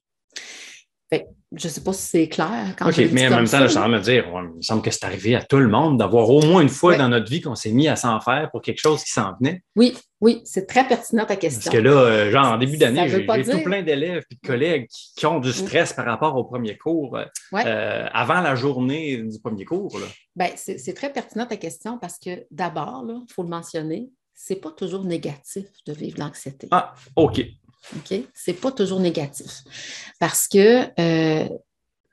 Fait 1.13 1.27
je 1.55 1.67
ne 1.67 1.71
sais 1.71 1.81
pas 1.81 1.93
si 1.93 2.01
c'est 2.01 2.29
clair 2.29 2.75
quand 2.79 2.89
OK, 2.89 2.97
mais 3.11 3.27
en 3.27 3.35
même 3.35 3.47
temps, 3.47 3.59
je 3.61 3.67
suis 3.67 3.77
en 3.77 3.81
train 3.81 3.89
de 3.89 3.93
me 3.97 4.01
dire, 4.01 4.33
ouais, 4.33 4.41
il 4.53 4.57
me 4.57 4.61
semble 4.63 4.81
que 4.81 4.89
c'est 4.89 5.05
arrivé 5.05 5.35
à 5.35 5.43
tout 5.43 5.57
le 5.57 5.67
monde 5.67 5.99
d'avoir 5.99 6.27
au 6.31 6.41
moins 6.41 6.61
une 6.63 6.69
fois 6.69 6.93
Ouais. 6.93 6.97
dans 6.97 7.09
notre 7.09 7.29
vie 7.29 7.41
qu'on 7.41 7.53
s'est 7.53 7.71
mis 7.71 7.87
à 7.87 7.95
s'en 7.95 8.19
faire 8.21 8.49
pour 8.49 8.63
quelque 8.63 8.79
chose 8.81 9.03
qui 9.03 9.11
s'en 9.11 9.35
venait. 9.39 9.61
Oui, 9.75 9.95
oui, 10.19 10.41
c'est 10.45 10.65
très 10.65 10.87
pertinent 10.87 11.25
ta 11.27 11.35
question. 11.35 11.61
Parce 11.69 11.75
que 11.77 11.79
là, 11.79 11.91
euh, 11.91 12.31
genre, 12.31 12.47
en 12.53 12.57
début 12.57 12.77
d'année, 12.77 13.07
j'ai 13.07 13.19
j'ai 13.19 13.27
tout 13.27 13.41
dire- 13.43 13.63
plein 13.63 13.83
d'élèves 13.83 14.23
et 14.31 14.35
de 14.41 14.47
collègues 14.47 14.87
qui, 14.87 15.13
qui 15.15 15.25
ont 15.27 15.39
du 15.39 15.51
stress 15.53 15.93
par 15.93 16.05
rapport 16.05 16.35
au 16.35 16.43
premier 16.43 16.75
cours, 16.75 17.17
euh, 17.17 17.25
Ouais. 17.51 17.61
euh, 17.67 18.07
avant 18.13 18.41
la 18.41 18.55
journée 18.55 19.17
du 19.17 19.39
premier 19.39 19.65
cours. 19.65 19.95
Ben, 20.35 20.49
c'est 20.55 20.79
c'est 20.79 20.95
très 20.95 21.13
pertinent 21.13 21.45
ta 21.45 21.57
question 21.57 21.99
parce 21.99 22.17
que 22.17 22.47
d'abord, 22.49 23.05
il 23.07 23.31
faut 23.31 23.43
le 23.43 23.49
mentionner, 23.49 24.09
c'est 24.33 24.55
pas 24.59 24.71
toujours 24.71 25.03
négatif 25.03 25.65
de 25.85 25.93
vivre 25.93 26.17
l'anxiété. 26.17 26.67
Ah, 26.71 26.95
OK. 27.15 27.45
OK? 27.95 28.19
C'est 28.33 28.53
pas 28.53 28.71
toujours 28.71 28.99
négatif. 28.99 29.63
Parce 30.19 30.47
que 30.47 30.87
euh, 30.99 31.47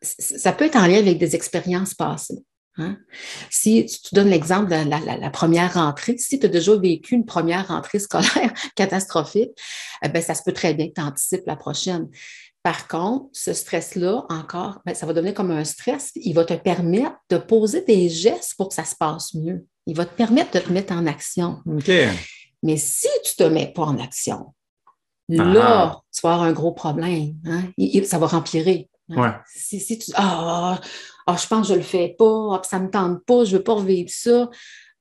ça 0.03 0.53
peut 0.53 0.65
être 0.67 0.77
en 0.77 0.87
lien 0.87 0.99
avec 0.99 1.19
des 1.19 1.35
expériences 1.37 1.95
passées. 1.95 2.43
hein? 2.77 2.97
Si 3.51 3.87
tu 3.87 4.15
donnes 4.15 4.31
l'exemple 4.31 4.67
de 4.71 4.89
la, 4.89 4.99
la- 5.01 5.17
la 5.19 5.31
première 5.31 5.75
rentrée, 5.75 6.17
si 6.19 6.39
tu 6.39 6.47
as 6.47 6.49
déjà 6.49 6.75
vécu 6.77 7.15
une 7.15 7.27
première 7.27 7.69
rentrée 7.69 7.99
scolaire 7.99 8.53
catastrophique, 8.77 9.51
eh 10.03 10.21
ça 10.21 10.35
se 10.35 10.43
peut 10.43 10.53
très 10.53 10.75
bien 10.75 10.89
que 10.89 10.95
tu 10.95 11.01
anticipes 11.03 11.47
la 11.47 11.57
prochaine. 11.57 12.09
Par 12.63 12.89
contre, 12.89 13.27
ce 13.33 13.55
stress-là, 13.55 14.27
encore, 14.29 14.81
ben, 14.85 14.95
ça 14.95 15.07
va 15.07 15.15
devenir 15.15 15.33
comme 15.33 15.51
un 15.51 15.65
stress. 15.65 16.11
Il 16.15 16.35
va 16.35 16.45
te 16.45 16.53
permettre 16.55 17.17
de 17.31 17.39
poser 17.39 17.83
des 17.83 18.11
gestes 18.11 18.55
pour 18.59 18.69
que 18.69 18.75
ça 18.75 18.85
se 18.85 18.95
passe 18.97 19.33
mieux. 19.35 19.65
Il 19.87 19.97
va 19.97 20.05
te 20.05 20.15
permettre 20.15 20.51
de 20.53 20.59
te 20.59 20.71
mettre 20.71 20.93
en 20.93 21.07
action. 21.07 21.63
OK. 21.67 21.91
Mais 22.63 22.77
si 22.77 23.09
tu 23.25 23.43
ne 23.43 23.49
te 23.49 23.53
mets 23.55 23.73
pas 23.73 23.85
en 23.85 23.99
action, 23.99 24.53
Ah. 25.39 25.45
là, 25.45 26.01
tu 26.13 26.21
vas 26.23 26.33
avoir 26.35 26.49
un 26.49 26.53
gros 26.53 26.73
problème. 26.73 27.35
hein. 27.47 27.63
Ça 28.05 28.19
va 28.19 28.27
empirer. 28.37 28.89
hein. 29.11 29.21
Ouais. 29.23 29.31
Si, 29.55 29.79
si 29.81 29.99
tu 29.99 30.11
ah, 30.15 30.81
ah, 31.27 31.37
je 31.37 31.47
pense 31.47 31.63
que 31.63 31.69
je 31.69 31.73
ne 31.75 31.79
le 31.79 31.85
fais 31.85 32.15
pas, 32.19 32.55
ah, 32.57 32.63
ça 32.65 32.79
ne 32.79 32.87
me 32.87 32.91
tente 32.91 33.25
pas, 33.25 33.45
je 33.45 33.53
ne 33.53 33.59
veux 33.59 33.65
pas 33.65 33.75
revivre 33.75 34.11
ça, 34.11 34.49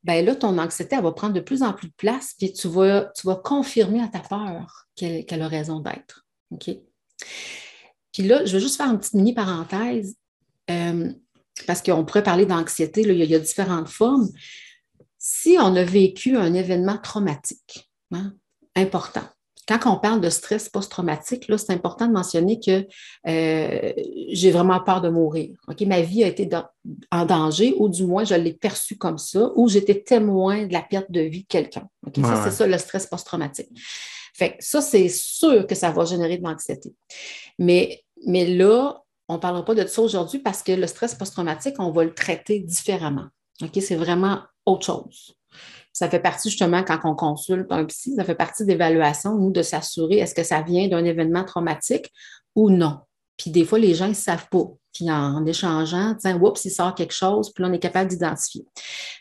ben 0.04 0.24
là, 0.26 0.36
ton 0.36 0.58
anxiété, 0.58 0.96
elle 0.96 1.04
va 1.04 1.12
prendre 1.12 1.34
de 1.34 1.39
plus 1.42 1.62
en 1.63 1.74
plus 1.74 1.88
de 1.88 1.94
place, 1.94 2.34
puis 2.38 2.54
tu 2.54 2.68
vas, 2.68 3.12
tu 3.15 3.28
vas 3.28 3.36
confirmer 3.36 4.02
à 4.02 4.08
ta 4.08 4.20
peur 4.20 4.86
qu'elle 4.96 5.42
a 5.42 5.48
raison 5.48 5.80
d'être. 5.80 6.26
OK? 6.52 6.70
Puis 8.13 8.24
là, 8.24 8.46
je 8.46 8.54
vais 8.54 8.60
juste 8.62 8.78
faire 8.78 8.89
une 8.92 8.98
petite 9.00 9.13
mini 9.13 9.34
parenthèse, 9.34 10.15
euh, 10.72 11.12
parce 11.68 11.82
qu'on 11.82 12.06
pourrait 12.06 12.24
parler 12.24 12.46
d'anxiété, 12.46 13.04
là, 13.04 13.13
il 13.13 13.20
y 13.20 13.22
a- 13.22 13.26
il 13.26 13.32
y 13.32 13.36
a 13.36 13.39
différentes 13.39 13.89
formes 13.89 14.28
si 15.18 15.58
on 15.60 15.76
a 15.76 15.84
vécu 15.84 16.38
un 16.38 16.54
événement 16.54 16.98
traumatique, 16.98 17.89
hein, 18.12 18.34
important, 18.76 19.24
quand 19.70 19.80
on 19.86 20.00
parle 20.00 20.20
de 20.20 20.30
stress 20.30 20.68
post-traumatique, 20.70 21.48
là, 21.48 21.58
c'est 21.60 21.72
important 21.72 22.08
de 22.08 22.14
mentionner 22.14 22.60
que 22.60 22.88
euh, 23.28 23.94
j'ai 24.32 24.50
vraiment 24.50 24.80
peur 24.80 25.02
de 25.02 25.10
mourir. 25.10 25.52
Ma 25.86 26.02
vie 26.02 26.24
a 26.24 26.28
été 26.28 26.48
dans- 26.48 26.66
en 27.12 27.26
danger, 27.26 27.76
ou 27.78 27.88
du 27.88 28.06
moins 28.06 28.24
je 28.24 28.34
l'ai 28.34 28.54
perçu 28.54 28.98
comme 28.98 29.20
ça, 29.20 29.52
ou 29.56 29.70
j'étais 29.70 30.02
témoin 30.02 30.66
de 30.66 30.74
la 30.74 30.82
perte 30.82 31.12
de 31.12 31.22
vie 31.22 31.44
de 31.44 31.48
quelqu'un. 31.48 31.88
Ouais, 32.04 32.12
ça, 32.16 32.22
ouais. 32.22 32.42
c'est 32.46 32.52
ça 32.52 32.68
le 32.68 32.78
stress 32.78 33.06
post-traumatique. 33.06 33.70
Fait 34.34 34.52
que 34.52 34.64
ça, 34.64 34.82
c'est 34.82 35.10
sûr 35.10 35.68
que 35.68 35.76
ça 35.76 35.92
va 35.92 36.06
générer 36.06 36.38
de 36.38 36.44
l'anxiété. 36.44 36.92
Mais, 37.58 38.04
mais 38.26 38.46
là, 38.46 39.04
on 39.28 39.36
ne 39.36 39.40
parlera 39.40 39.64
pas 39.64 39.76
de 39.76 39.86
ça 39.86 40.02
aujourd'hui 40.02 40.40
parce 40.40 40.64
que 40.64 40.72
le 40.72 40.88
stress 40.88 41.14
post-traumatique, 41.14 41.76
on 41.78 41.92
va 41.92 42.04
le 42.04 42.14
traiter 42.14 42.60
différemment. 42.60 43.28
OK? 43.62 43.78
C'est 43.82 43.96
vraiment 43.96 44.40
autre 44.66 44.86
chose. 44.86 45.36
Ça 45.93 46.10
fait 46.10 46.19
partie 46.19 46.49
justement, 46.49 46.84
quand 46.84 46.99
on 47.04 47.15
consulte 47.15 47.67
un 47.71 47.86
psy, 47.86 48.15
ça 48.15 48.23
fait 48.23 48.36
partie 48.36 48.65
d'évaluation, 48.65 49.36
nous, 49.36 49.52
de 49.52 49.62
s'assurer 49.62 50.19
est-ce 50.19 50.36
que 50.36 50.43
ça 50.43 50.62
vient 50.62 50.88
d'un 50.88 51.04
événement 51.04 51.43
traumatique 51.43 52.12
ou 52.56 52.69
non. 52.69 52.99
Puis 53.38 53.52
des 53.52 53.65
fois, 53.65 53.80
les 53.80 53.95
gens 53.95 54.08
ne 54.08 54.13
savent 54.13 54.47
pas. 54.49 54.65
Puis 54.93 55.10
en 55.10 55.45
échangeant, 55.45 56.15
tiens, 56.19 56.39
oups, 56.41 56.65
il 56.65 56.71
sort 56.71 56.95
quelque 56.95 57.13
chose, 57.13 57.54
puis 57.54 57.63
là, 57.63 57.69
on 57.69 57.73
est 57.73 57.80
capable 57.80 58.10
d'identifier. 58.10 58.65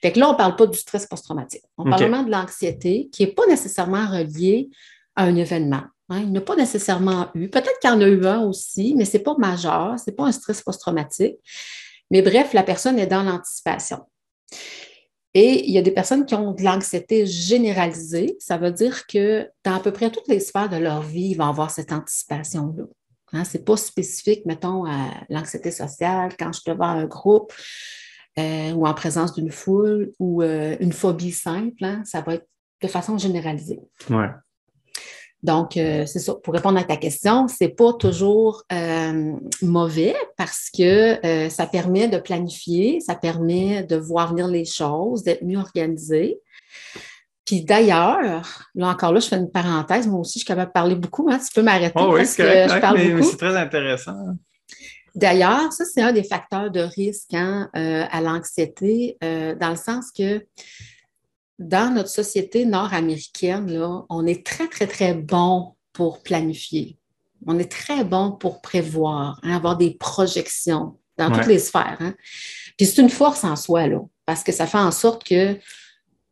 Fait 0.03 0.13
que 0.13 0.19
là, 0.19 0.29
on 0.29 0.33
ne 0.33 0.37
parle 0.37 0.57
pas 0.57 0.67
du 0.67 0.79
stress 0.79 1.07
post-traumatique. 1.07 1.63
On 1.77 1.85
parle 1.85 2.03
vraiment 2.03 2.23
de 2.23 2.31
l'anxiété 2.31 3.09
qui 3.13 3.25
n'est 3.25 3.33
pas 3.33 3.47
nécessairement 3.47 4.07
reliée 4.07 4.71
à 5.15 5.25
un 5.25 5.37
événement. 5.37 5.83
hein. 6.09 6.21
Il 6.21 6.33
n'a 6.33 6.41
pas 6.41 6.57
nécessairement 6.57 7.29
eu. 7.35 7.49
Peut-être 7.49 7.79
qu'il 7.81 7.91
y 7.91 7.93
en 7.93 8.01
a 8.01 8.09
eu 8.09 8.27
un 8.27 8.41
aussi, 8.43 8.95
mais 8.97 9.05
ce 9.05 9.17
n'est 9.19 9.23
pas 9.23 9.35
majeur, 9.39 9.97
ce 9.99 10.11
n'est 10.11 10.17
pas 10.17 10.25
un 10.25 10.33
stress 10.33 10.63
post-traumatique. 10.63 11.37
Mais 12.11 12.23
bref, 12.23 12.55
la 12.55 12.63
personne 12.63 12.99
est 12.99 13.07
dans 13.07 13.23
l'anticipation. 13.23 14.01
Et 15.41 15.69
il 15.69 15.73
y 15.73 15.79
a 15.79 15.83
des 15.83 15.93
personnes 15.93 16.27
qui 16.27 16.35
ont 16.35 16.51
de 16.51 16.65
l'anxiété 16.65 17.25
généralisée. 17.25 18.35
Ça 18.41 18.57
veut 18.59 18.73
dire 18.73 19.07
que 19.07 19.49
dans 19.65 19.77
à 19.77 19.79
peu 19.79 19.93
près 19.93 20.11
toutes 20.11 20.27
les 20.27 20.41
sphères 20.41 20.69
de 20.69 20.75
leur 20.75 21.01
vie, 21.01 21.29
ils 21.31 21.37
vont 21.37 21.45
avoir 21.45 21.71
cette 21.71 21.93
anticipation-là. 21.93 22.83
Hein, 23.33 23.45
Ce 23.45 23.57
n'est 23.57 23.63
pas 23.63 23.77
spécifique, 23.77 24.45
mettons, 24.47 24.85
à 24.85 25.13
l'anxiété 25.29 25.71
sociale, 25.71 26.33
quand 26.37 26.53
je 26.53 26.59
suis 26.59 26.73
devant 26.73 26.89
un 26.89 27.05
groupe 27.05 27.53
euh, 28.37 28.73
ou 28.73 28.85
en 28.85 28.95
présence 28.95 29.33
d'une 29.33 29.53
foule 29.53 30.11
ou 30.19 30.43
euh, 30.43 30.77
une 30.81 30.93
phobie 30.93 31.31
simple. 31.31 31.85
hein, 31.85 32.03
ça 32.05 32.21
va 32.21 32.35
être 32.35 32.49
de 32.83 32.89
façon 32.89 33.17
généralisée. 33.17 33.79
Ouais. 34.11 34.31
Donc, 35.43 35.77
euh, 35.77 36.05
c'est 36.07 36.19
ça. 36.19 36.35
Pour 36.35 36.53
répondre 36.53 36.79
à 36.79 36.85
ta 36.85 36.97
question, 36.97 37.47
c'est 37.47 37.69
pas 37.69 37.93
toujours 37.93 38.65
euh, 38.73 39.33
mauvais 39.63 40.17
parce 40.37 40.69
que 40.77 41.25
euh, 41.25 41.49
ça 41.49 41.67
permet 41.67 42.09
de 42.09 42.19
planifier, 42.19 43.01
ça 43.01 43.15
permet 43.15 43.85
de 43.85 43.97
voir 43.97 44.31
venir 44.31 44.49
les 44.49 44.65
choses, 44.65 45.23
d'être 45.23 45.45
mieux 45.45 45.59
organisé. 45.59 46.41
Puis 47.45 47.63
d'ailleurs, 47.63 48.43
là 48.75 48.89
encore 48.89 49.13
là, 49.13 49.21
je 49.21 49.29
fais 49.29 49.37
une 49.37 49.51
parenthèse, 49.51 50.07
moi 50.09 50.21
aussi, 50.21 50.35
je 50.35 50.45
suis 50.45 50.47
capable 50.47 50.69
de 50.71 50.73
parler 50.73 50.97
beaucoup, 50.97 51.31
hein, 51.31 51.39
tu 51.39 51.55
peux 51.55 51.63
m'arrêter 51.63 51.95
Oh 51.97 52.09
oui, 52.13 52.19
parce 52.19 52.31
c'est 52.31 52.43
que 52.43 52.49
correct, 52.49 52.75
je 52.75 52.81
parle 52.81 52.99
mais, 52.99 53.11
beaucoup. 53.11 53.31
c'est 53.31 53.37
très 53.37 53.57
intéressant. 53.57 54.17
D'ailleurs, 55.15 55.73
ça, 55.73 55.85
c'est 55.85 56.03
un 56.03 56.13
des 56.13 56.25
facteurs 56.25 56.71
de 56.71 56.81
risque 56.81 57.33
hein, 57.33 57.71
à 57.73 58.21
l'anxiété, 58.21 59.17
dans 59.23 59.71
le 59.71 59.77
sens 59.77 60.13
que 60.17 60.45
dans 61.59 61.93
notre 61.95 62.09
société 62.11 62.65
nord-américaine, 62.65 63.71
là, 63.73 64.05
on 64.09 64.27
est 64.27 64.45
très, 64.47 64.69
très, 64.69 64.87
très 64.87 65.15
bon 65.15 65.75
pour 65.93 66.23
planifier. 66.23 66.99
On 67.47 67.59
est 67.59 67.71
très 67.71 68.05
bon 68.05 68.33
pour 68.33 68.61
prévoir, 68.61 69.39
hein, 69.43 69.57
avoir 69.57 69.77
des 69.77 69.93
projections 69.95 70.99
dans 71.17 71.31
Ouais. 71.31 71.39
toutes 71.39 71.47
les 71.49 71.59
sphères. 71.59 71.97
hein. 72.01 72.15
Puis 72.77 72.87
c'est 72.87 73.03
une 73.03 73.11
force 73.11 73.43
en 73.45 73.57
soi, 73.57 73.87
là, 73.89 74.01
parce 74.25 74.45
que 74.45 74.53
ça 74.53 74.67
fait 74.67 74.79
en 74.79 74.91
sorte 74.93 75.25
que 75.25 75.59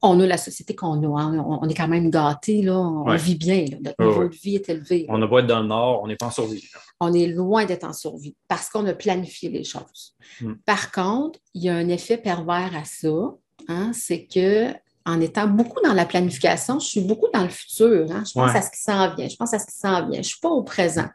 on 0.03 0.21
a 0.21 0.27
la 0.27 0.37
société 0.37 0.77
qu'on 0.77 1.03
a. 1.03 1.21
hein. 1.21 1.45
On, 1.45 1.69
est 1.69 1.75
quand 1.75 1.89
même 1.89 2.11
gâtés, 2.11 2.63
là. 2.63 2.79
On 2.79 3.07
Ouais. 3.09 3.17
vit 3.17 3.35
bien, 3.35 3.65
là. 3.65 3.79
Notre 3.83 3.97
Ouais, 3.99 4.07
niveau 4.07 4.21
ouais. 4.23 4.29
de 4.29 4.35
vie 4.35 4.55
est 4.57 4.69
élevé. 4.69 5.07
On 5.09 5.21
a 5.23 5.27
beau 5.27 5.39
être 5.39 5.47
dans 5.47 5.61
le 5.61 5.67
Nord, 5.67 6.03
on 6.05 6.07
n'est 6.07 6.17
pas 6.17 6.27
en 6.27 6.31
survie. 6.31 6.63
on 7.01 7.13
est 7.13 7.27
loin 7.27 7.65
d'être 7.65 7.85
en 7.85 7.93
survie 7.93 8.37
parce 8.47 8.69
qu'on 8.69 8.87
a 8.87 8.93
planifié 8.95 9.49
les 9.49 9.65
choses. 9.65 10.15
Mm. 10.41 10.53
Par 10.65 10.93
contre, 10.93 11.41
il 11.55 11.65
y 11.65 11.69
a 11.69 11.75
un 11.75 11.89
effet 11.89 12.19
pervers 12.19 12.73
à 12.77 12.85
ça, 12.85 13.35
hein, 13.69 13.91
c'est 13.93 14.27
que 14.27 14.73
en 15.07 15.21
étant 15.21 15.47
beaucoup 15.47 15.81
dans 15.83 15.95
la 15.95 16.05
planification, 16.05 16.79
je 16.81 16.87
suis 16.87 17.01
beaucoup 17.01 17.29
dans 17.33 17.43
le 17.45 17.49
futur. 17.49 18.07
hein. 18.11 18.25
Je 18.27 18.33
pense 18.33 18.53
Ouais. 18.53 18.59
à 18.59 18.63
ce 18.63 18.71
qui 18.71 18.83
s'en 18.83 19.15
vient, 19.15 19.29
je 19.29 19.37
pense 19.37 19.55
à 19.55 19.59
ce 19.59 19.67
qui 19.67 19.79
s'en 19.79 20.01
vient. 20.09 20.15
Je 20.15 20.19
ne 20.19 20.23
suis 20.23 20.41
pas 20.41 20.49
au 20.51 20.63
présent. 20.63 21.09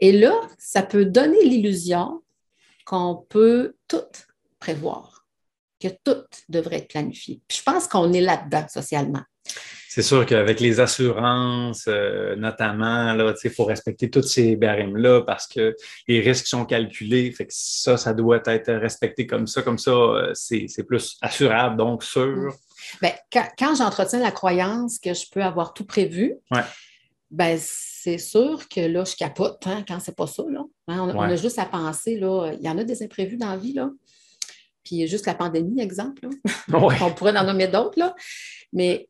Et 0.00 0.12
là, 0.12 0.32
ça 0.58 0.82
peut 0.82 1.04
donner 1.04 1.42
l'illusion 1.44 2.22
qu'on 2.86 3.24
peut 3.28 3.74
tout 3.88 4.02
prévoir, 4.60 5.26
que 5.82 5.88
tout 6.04 6.22
devrait 6.48 6.76
être 6.76 6.88
planifié. 6.88 7.40
Puis 7.48 7.58
je 7.58 7.62
pense 7.62 7.86
qu'on 7.88 8.12
est 8.12 8.20
là-dedans 8.20 8.66
socialement. 8.68 9.22
C'est 9.88 10.02
sûr 10.02 10.26
qu'avec 10.26 10.58
les 10.58 10.80
assurances, 10.80 11.84
euh, 11.86 12.34
notamment, 12.34 13.14
il 13.44 13.50
faut 13.50 13.64
respecter 13.64 14.10
tous 14.10 14.22
ces 14.22 14.56
barèmes-là 14.56 15.20
parce 15.22 15.46
que 15.46 15.76
les 16.08 16.20
risques 16.20 16.46
sont 16.48 16.64
calculés. 16.64 17.30
Fait 17.30 17.46
que 17.46 17.52
ça, 17.54 17.96
ça 17.96 18.12
doit 18.12 18.42
être 18.46 18.72
respecté 18.72 19.26
comme 19.26 19.46
ça. 19.46 19.62
Comme 19.62 19.78
ça, 19.78 19.92
euh, 19.92 20.30
c'est 20.34 20.66
c'est 20.68 20.82
plus 20.84 21.16
assurable, 21.20 21.76
donc 21.76 22.02
sûr. 22.02 22.52
Ben, 23.02 23.12
quand, 23.32 23.46
quand 23.58 23.74
j'entretiens 23.76 24.20
la 24.20 24.30
croyance 24.32 24.98
que 24.98 25.14
je 25.14 25.24
peux 25.30 25.42
avoir 25.42 25.74
tout 25.74 25.84
prévu, 25.84 26.34
Ouais. 26.50 26.62
ben, 27.30 27.58
c'est 27.60 28.18
sûr 28.18 28.68
que 28.68 28.80
là, 28.80 29.04
je 29.04 29.16
capote 29.16 29.66
hein, 29.66 29.84
quand 29.86 29.98
c'est 30.00 30.16
pas 30.16 30.26
ça. 30.26 30.42
Là. 30.48 30.60
Hein, 30.88 31.00
on, 31.00 31.08
a- 31.10 31.14
on 31.14 31.20
a 31.22 31.28
Ouais. 31.30 31.36
juste 31.36 31.58
à 31.58 31.66
penser, 31.66 32.18
là, 32.18 32.52
il 32.52 32.62
y 32.64 32.68
en 32.68 32.78
a 32.78 32.84
des 32.84 33.02
imprévus 33.02 33.36
dans 33.36 33.50
la 33.50 33.56
vie, 33.56 33.72
là. 33.72 33.90
Puis 34.84 35.06
juste 35.06 35.26
la 35.26 35.34
pandémie, 35.34 35.80
exemple. 35.80 36.28
là. 36.68 36.78
Ouais. 36.78 36.96
On 37.00 37.12
pourrait 37.12 37.36
en 37.36 37.44
nommer 37.44 37.68
d'autres, 37.68 37.98
là. 37.98 38.14
Mais 38.72 39.08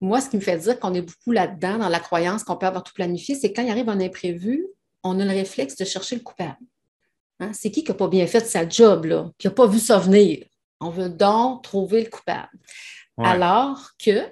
moi, 0.00 0.20
ce 0.20 0.28
qui 0.28 0.36
me 0.36 0.42
fait 0.42 0.58
dire 0.58 0.78
qu'on 0.78 0.94
est 0.94 1.02
beaucoup 1.02 1.32
là-dedans, 1.32 1.78
dans 1.78 1.88
la 1.88 2.00
croyance 2.00 2.44
qu'on 2.44 2.56
peut 2.56 2.66
avoir 2.66 2.82
tout 2.82 2.92
planifié, 2.94 3.34
c'est 3.34 3.52
quand 3.52 3.62
il 3.62 3.70
arrive 3.70 3.88
un 3.88 4.00
imprévu, 4.00 4.66
on 5.02 5.18
a 5.20 5.24
le 5.24 5.30
réflexe 5.30 5.76
de 5.76 5.84
chercher 5.84 6.16
le 6.16 6.22
coupable. 6.22 6.56
Hein, 7.38 7.52
C'est 7.54 7.70
qui 7.70 7.82
qui 7.82 7.90
n'a 7.90 7.94
pas 7.96 8.08
bien 8.08 8.26
fait 8.26 8.40
sa 8.46 8.68
job, 8.68 9.06
là, 9.06 9.30
qui 9.38 9.46
n'a 9.46 9.52
pas 9.52 9.66
vu 9.66 9.78
ça 9.78 9.98
venir? 9.98 10.44
On 10.80 10.90
veut 10.90 11.08
donc 11.08 11.62
trouver 11.62 12.02
le 12.04 12.10
coupable. 12.10 12.58
Ouais. 13.18 13.26
Alors 13.26 13.90
que 14.02 14.30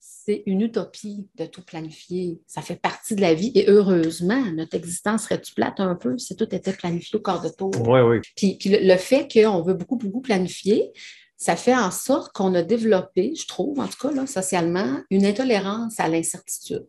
c'est 0.00 0.44
une 0.46 0.60
utopie 0.60 1.28
de 1.34 1.46
tout 1.46 1.62
planifier. 1.62 2.40
Ça 2.46 2.62
fait 2.62 2.76
partie 2.76 3.16
de 3.16 3.20
la 3.20 3.34
vie 3.34 3.50
et 3.54 3.68
heureusement, 3.68 4.40
notre 4.52 4.76
existence 4.76 5.24
serait-tu 5.24 5.52
plate 5.52 5.80
un 5.80 5.96
peu 5.96 6.16
si 6.16 6.36
tout 6.36 6.54
était 6.54 6.72
planifié 6.72 7.18
au 7.18 7.22
quart 7.22 7.42
de 7.42 7.48
tour? 7.48 7.72
Oui, 7.88 8.00
oui. 8.00 8.20
Puis, 8.36 8.56
puis 8.56 8.70
le, 8.70 8.78
le 8.86 8.96
fait 8.96 9.26
qu'on 9.32 9.62
veut 9.62 9.74
beaucoup, 9.74 9.96
beaucoup 9.96 10.20
planifier, 10.20 10.92
ça 11.36 11.56
fait 11.56 11.74
en 11.74 11.90
sorte 11.90 12.32
qu'on 12.32 12.54
a 12.54 12.62
développé, 12.62 13.34
je 13.34 13.48
trouve, 13.48 13.80
en 13.80 13.88
tout 13.88 13.98
cas, 14.00 14.12
là, 14.12 14.28
socialement, 14.28 15.00
une 15.10 15.26
intolérance 15.26 15.98
à 15.98 16.08
l'incertitude. 16.08 16.86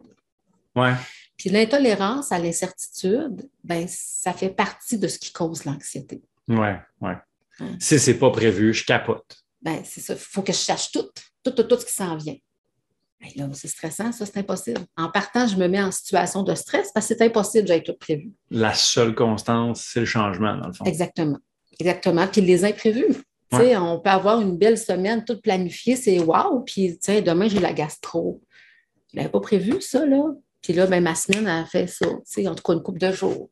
Ouais. 0.75 0.93
Puis 1.37 1.49
l'intolérance 1.49 2.31
à 2.31 2.37
l'incertitude, 2.37 3.49
ben, 3.63 3.87
ça 3.87 4.31
fait 4.31 4.51
partie 4.51 4.99
de 4.99 5.07
ce 5.07 5.17
qui 5.17 5.31
cause 5.31 5.65
l'anxiété. 5.65 6.21
Ouais, 6.47 6.79
ouais. 7.01 7.15
Hum. 7.63 7.77
Si 7.79 7.99
c'est 7.99 8.17
pas 8.17 8.31
prévu, 8.31 8.73
je 8.73 8.85
capote. 8.85 9.37
Ben, 9.61 9.81
c'est 9.83 10.01
ça. 10.01 10.13
Il 10.13 10.19
faut 10.19 10.41
que 10.41 10.53
je 10.53 10.57
sache 10.57 10.91
tout, 10.91 11.09
tout, 11.43 11.51
tout, 11.51 11.63
tout 11.63 11.79
ce 11.79 11.85
qui 11.85 11.93
s'en 11.93 12.15
vient. 12.17 12.35
Ben 13.21 13.29
là, 13.37 13.49
c'est 13.53 13.69
stressant, 13.69 14.11
ça, 14.11 14.25
c'est 14.25 14.37
impossible. 14.37 14.81
En 14.97 15.09
partant, 15.09 15.47
je 15.47 15.55
me 15.55 15.67
mets 15.67 15.81
en 15.81 15.91
situation 15.91 16.43
de 16.43 16.53
stress 16.55 16.91
parce 16.93 17.07
que 17.07 17.15
c'est 17.15 17.23
impossible, 17.23 17.67
j'ai 17.67 17.81
tout 17.81 17.95
prévu. 17.97 18.33
La 18.51 18.73
seule 18.73 19.15
constance, 19.15 19.81
c'est 19.93 20.01
le 20.01 20.05
changement, 20.05 20.57
dans 20.57 20.67
le 20.67 20.73
fond. 20.73 20.83
Exactement. 20.83 21.39
Exactement. 21.79 22.27
Puis 22.27 22.41
les 22.41 22.65
imprévus. 22.65 23.15
Tu 23.51 23.59
sais, 23.59 23.77
On 23.77 23.99
peut 23.99 24.09
avoir 24.09 24.41
une 24.41 24.57
belle 24.57 24.77
semaine 24.77 25.23
toute 25.23 25.41
planifiée, 25.41 25.95
c'est 25.95 26.19
wow. 26.19 26.61
Puis, 26.61 26.99
demain, 27.07 27.47
j'ai 27.47 27.59
la 27.59 27.71
gastro. 27.71 28.41
Je 29.11 29.17
l'avais 29.17 29.29
pas 29.29 29.39
prévu, 29.39 29.79
ça, 29.79 30.05
là. 30.05 30.23
Puis 30.61 30.73
là, 30.73 30.87
ben, 30.87 31.03
ma 31.03 31.13
semaine, 31.13 31.43
elle 31.43 31.63
a 31.63 31.65
fait 31.65 31.87
ça. 31.87 32.07
En 32.07 32.55
tout 32.55 32.63
cas, 32.63 32.73
une 32.73 32.81
couple 32.81 32.99
de 32.99 33.11
jours. 33.11 33.49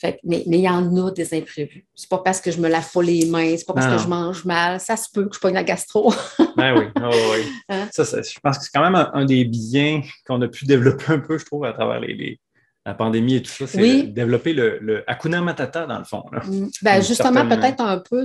Fait 0.00 0.20
mais 0.22 0.44
mais 0.46 0.58
il 0.58 0.62
y 0.62 0.68
en 0.68 0.96
a 1.06 1.10
des 1.10 1.34
imprévus. 1.34 1.84
C'est 1.94 2.08
pas 2.08 2.18
parce 2.18 2.40
que 2.40 2.50
je 2.52 2.60
me 2.60 2.68
lave 2.68 2.88
pas 2.92 3.02
les 3.02 3.26
mains, 3.26 3.56
c'est 3.56 3.66
pas 3.66 3.74
parce 3.74 3.86
Non, 3.88 3.96
que 3.96 4.02
je 4.02 4.06
mange 4.08 4.44
mal. 4.44 4.78
Ça 4.80 4.96
se 4.96 5.08
peut 5.12 5.28
que 5.28 5.34
je 5.34 5.40
pogne 5.40 5.54
la 5.54 5.64
gastro. 5.64 6.12
Ben 6.56 6.76
oui, 6.76 6.86
oh, 7.00 7.10
oui. 7.34 7.44
Hein? 7.68 7.88
Ça, 7.92 8.04
ça, 8.04 8.20
je 8.22 8.38
pense 8.40 8.58
que 8.58 8.64
c'est 8.64 8.70
quand 8.74 8.82
même 8.82 8.96
un, 8.96 9.10
un 9.14 9.24
des 9.24 9.44
biens 9.44 10.02
qu'on 10.26 10.40
a 10.42 10.48
pu 10.48 10.64
développer 10.66 11.04
un 11.12 11.20
peu, 11.20 11.38
je 11.38 11.44
trouve, 11.44 11.64
à 11.64 11.72
travers 11.72 12.00
les, 12.00 12.14
les- 12.14 12.40
la 12.86 12.94
pandémie 12.94 13.34
et 13.36 13.42
tout 13.42 13.50
ça. 13.50 13.66
C'est 13.66 13.80
Oui. 13.80 14.08
développer 14.08 14.54
le, 14.54 14.78
le 14.80 15.04
Hakuna 15.10 15.40
Matata, 15.42 15.84
dans 15.86 15.98
le 15.98 16.04
fond. 16.04 16.24
là. 16.32 16.40
Mm. 16.46 16.70
Ben, 16.82 17.02
justement, 17.02 17.32
certaine- 17.34 17.60
peut-être 17.60 17.80
un 17.80 17.98
peu 17.98 18.24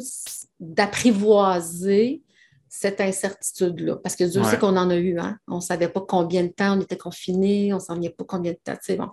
d'apprivoiser 0.59 2.21
cette 2.69 3.01
incertitude-là. 3.01 3.97
Parce 3.97 4.15
que 4.15 4.23
Dieu 4.23 4.41
Ouais. 4.41 4.49
sait 4.49 4.57
qu'on 4.57 4.75
en 4.77 4.89
a 4.89 4.95
eu. 4.95 5.19
Hein? 5.19 5.37
On 5.47 5.57
ne 5.57 5.61
savait 5.61 5.89
pas 5.89 6.01
combien 6.01 6.43
de 6.43 6.47
temps 6.51 6.75
on 6.77 6.81
était 6.81 6.97
confinés, 6.97 7.71
on 7.71 7.75
ne 7.77 7.81
savait 7.81 8.09
pas 8.09 8.23
combien 8.23 8.51
de 8.53 8.57
temps. 8.63 8.73
tu 8.73 8.79
sais, 8.81 8.95
Bon. 8.95 9.09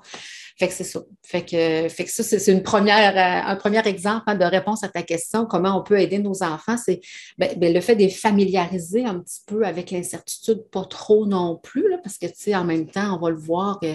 Fait 0.60 0.68
que 0.68 0.74
c'est 0.74 0.84
ça. 0.84 1.00
Fait 1.22 1.40
que, 1.42 1.88
fait 1.88 2.04
que 2.04 2.10
ça, 2.10 2.22
c'est 2.22 2.52
une 2.52 2.62
première, 2.62 3.16
euh, 3.16 3.50
un 3.50 3.56
premier 3.56 3.80
exemple 3.88 4.24
hein, 4.26 4.34
de 4.34 4.44
réponse 4.44 4.84
à 4.84 4.88
ta 4.90 5.02
question. 5.02 5.46
Comment 5.46 5.78
on 5.78 5.82
peut 5.82 5.98
aider 5.98 6.18
nos 6.18 6.42
enfants? 6.42 6.76
C'est 6.76 7.00
ben, 7.38 7.58
ben, 7.58 7.72
le 7.72 7.80
fait 7.80 7.94
de 7.96 8.00
les 8.02 8.10
familiariser 8.10 9.06
un 9.06 9.20
petit 9.20 9.40
peu 9.46 9.64
avec 9.64 9.90
l'incertitude, 9.90 10.62
pas 10.70 10.84
trop 10.84 11.24
non 11.24 11.56
plus, 11.56 11.88
là, 11.88 11.96
parce 12.04 12.18
que, 12.18 12.26
tu 12.26 12.34
sais, 12.36 12.54
en 12.54 12.64
même 12.64 12.86
temps, 12.86 13.16
on 13.16 13.20
va 13.24 13.30
le 13.30 13.36
voir. 13.38 13.80
que 13.80 13.86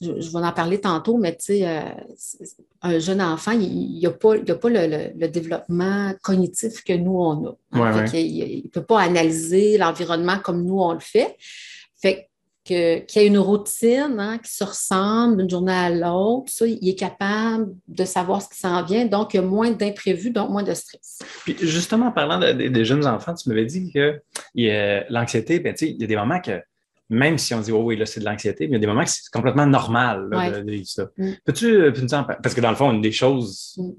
je, 0.00 0.18
je 0.20 0.30
vais 0.30 0.38
en 0.38 0.52
parler 0.52 0.80
tantôt, 0.80 1.18
mais 1.18 1.32
tu 1.36 1.44
sais, 1.46 1.68
euh, 1.68 1.82
un 2.82 2.98
jeune 3.00 3.20
enfant, 3.20 3.50
il 3.52 4.00
n'a 4.00 4.10
pas, 4.12 4.36
il 4.36 4.50
a 4.50 4.54
pas 4.54 4.68
le, 4.70 4.86
le- 4.86 5.12
le 5.18 5.28
développement 5.28 6.14
cognitif 6.22 6.84
que 6.84 6.92
nous, 6.94 7.18
on 7.18 7.46
a. 7.48 7.50
Ouais, 7.78 7.92
Fait 7.92 7.98
ouais. 7.98 8.04
qu'il- 8.10 8.36
il 8.38 8.62
ne 8.64 8.70
peut 8.70 8.84
pas 8.84 9.00
analyser 9.00 9.76
l'environnement 9.76 10.38
comme 10.38 10.64
nous, 10.64 10.78
on 10.80 10.92
le 10.94 11.00
fait. 11.00 11.36
Fait 12.00 12.29
qu'il 12.64 12.76
y 12.76 13.18
ait 13.18 13.26
une 13.26 13.38
routine 13.38 14.16
hein, 14.18 14.38
qui 14.38 14.52
se 14.52 14.62
ressemble 14.64 15.38
d'une 15.38 15.50
journée 15.50 15.72
à 15.72 15.90
l'autre, 15.90 16.52
ça, 16.52 16.66
il 16.66 16.88
est 16.88 16.94
capable 16.94 17.74
de 17.88 18.04
savoir 18.04 18.42
ce 18.42 18.48
qui 18.48 18.58
s'en 18.58 18.82
vient, 18.84 19.06
donc 19.06 19.32
il 19.34 19.38
y 19.38 19.40
a 19.40 19.42
moins 19.42 19.70
d'imprévus, 19.70 20.30
donc 20.30 20.50
moins 20.50 20.62
de 20.62 20.74
stress. 20.74 21.18
Puis 21.44 21.56
justement, 21.60 22.06
en 22.08 22.12
parlant 22.12 22.38
de- 22.38 22.52
de- 22.52 22.68
des 22.68 22.84
jeunes 22.84 23.06
enfants, 23.06 23.34
tu 23.34 23.48
m'avais 23.48 23.64
dit 23.66 23.90
que 23.92 24.20
a- 24.58 25.04
l'anxiété, 25.10 25.58
ben, 25.60 25.72
tu 25.74 25.86
sais, 25.86 25.90
il 25.92 26.00
y 26.00 26.04
a 26.04 26.06
des 26.06 26.16
moments 26.16 26.40
que, 26.40 26.60
même 27.08 27.38
si 27.38 27.54
on 27.54 27.60
dit, 27.60 27.72
oh 27.72 27.82
oui, 27.82 27.96
là, 27.96 28.06
c'est 28.06 28.20
de 28.20 28.24
l'anxiété, 28.26 28.66
mais 28.68 28.72
il 28.72 28.74
y 28.74 28.76
a 28.76 28.80
des 28.80 28.86
moments 28.86 29.04
que 29.04 29.10
c'est 29.10 29.30
complètement 29.32 29.66
normal 29.66 30.28
là, 30.30 30.38
Ouais. 30.38 30.62
de, 30.62 30.70
vivre 30.70 30.86
ça. 30.86 31.08
Mm. 31.16 31.30
Peux-tu 31.44 31.92
nous 32.02 32.14
en 32.14 32.24
par- 32.24 32.40
Parce 32.40 32.54
que 32.54 32.60
dans 32.60 32.70
le 32.70 32.76
fond, 32.76 32.92
une 32.92 33.02
des 33.02 33.10
choses, 33.12 33.74
Mm. 33.78 33.90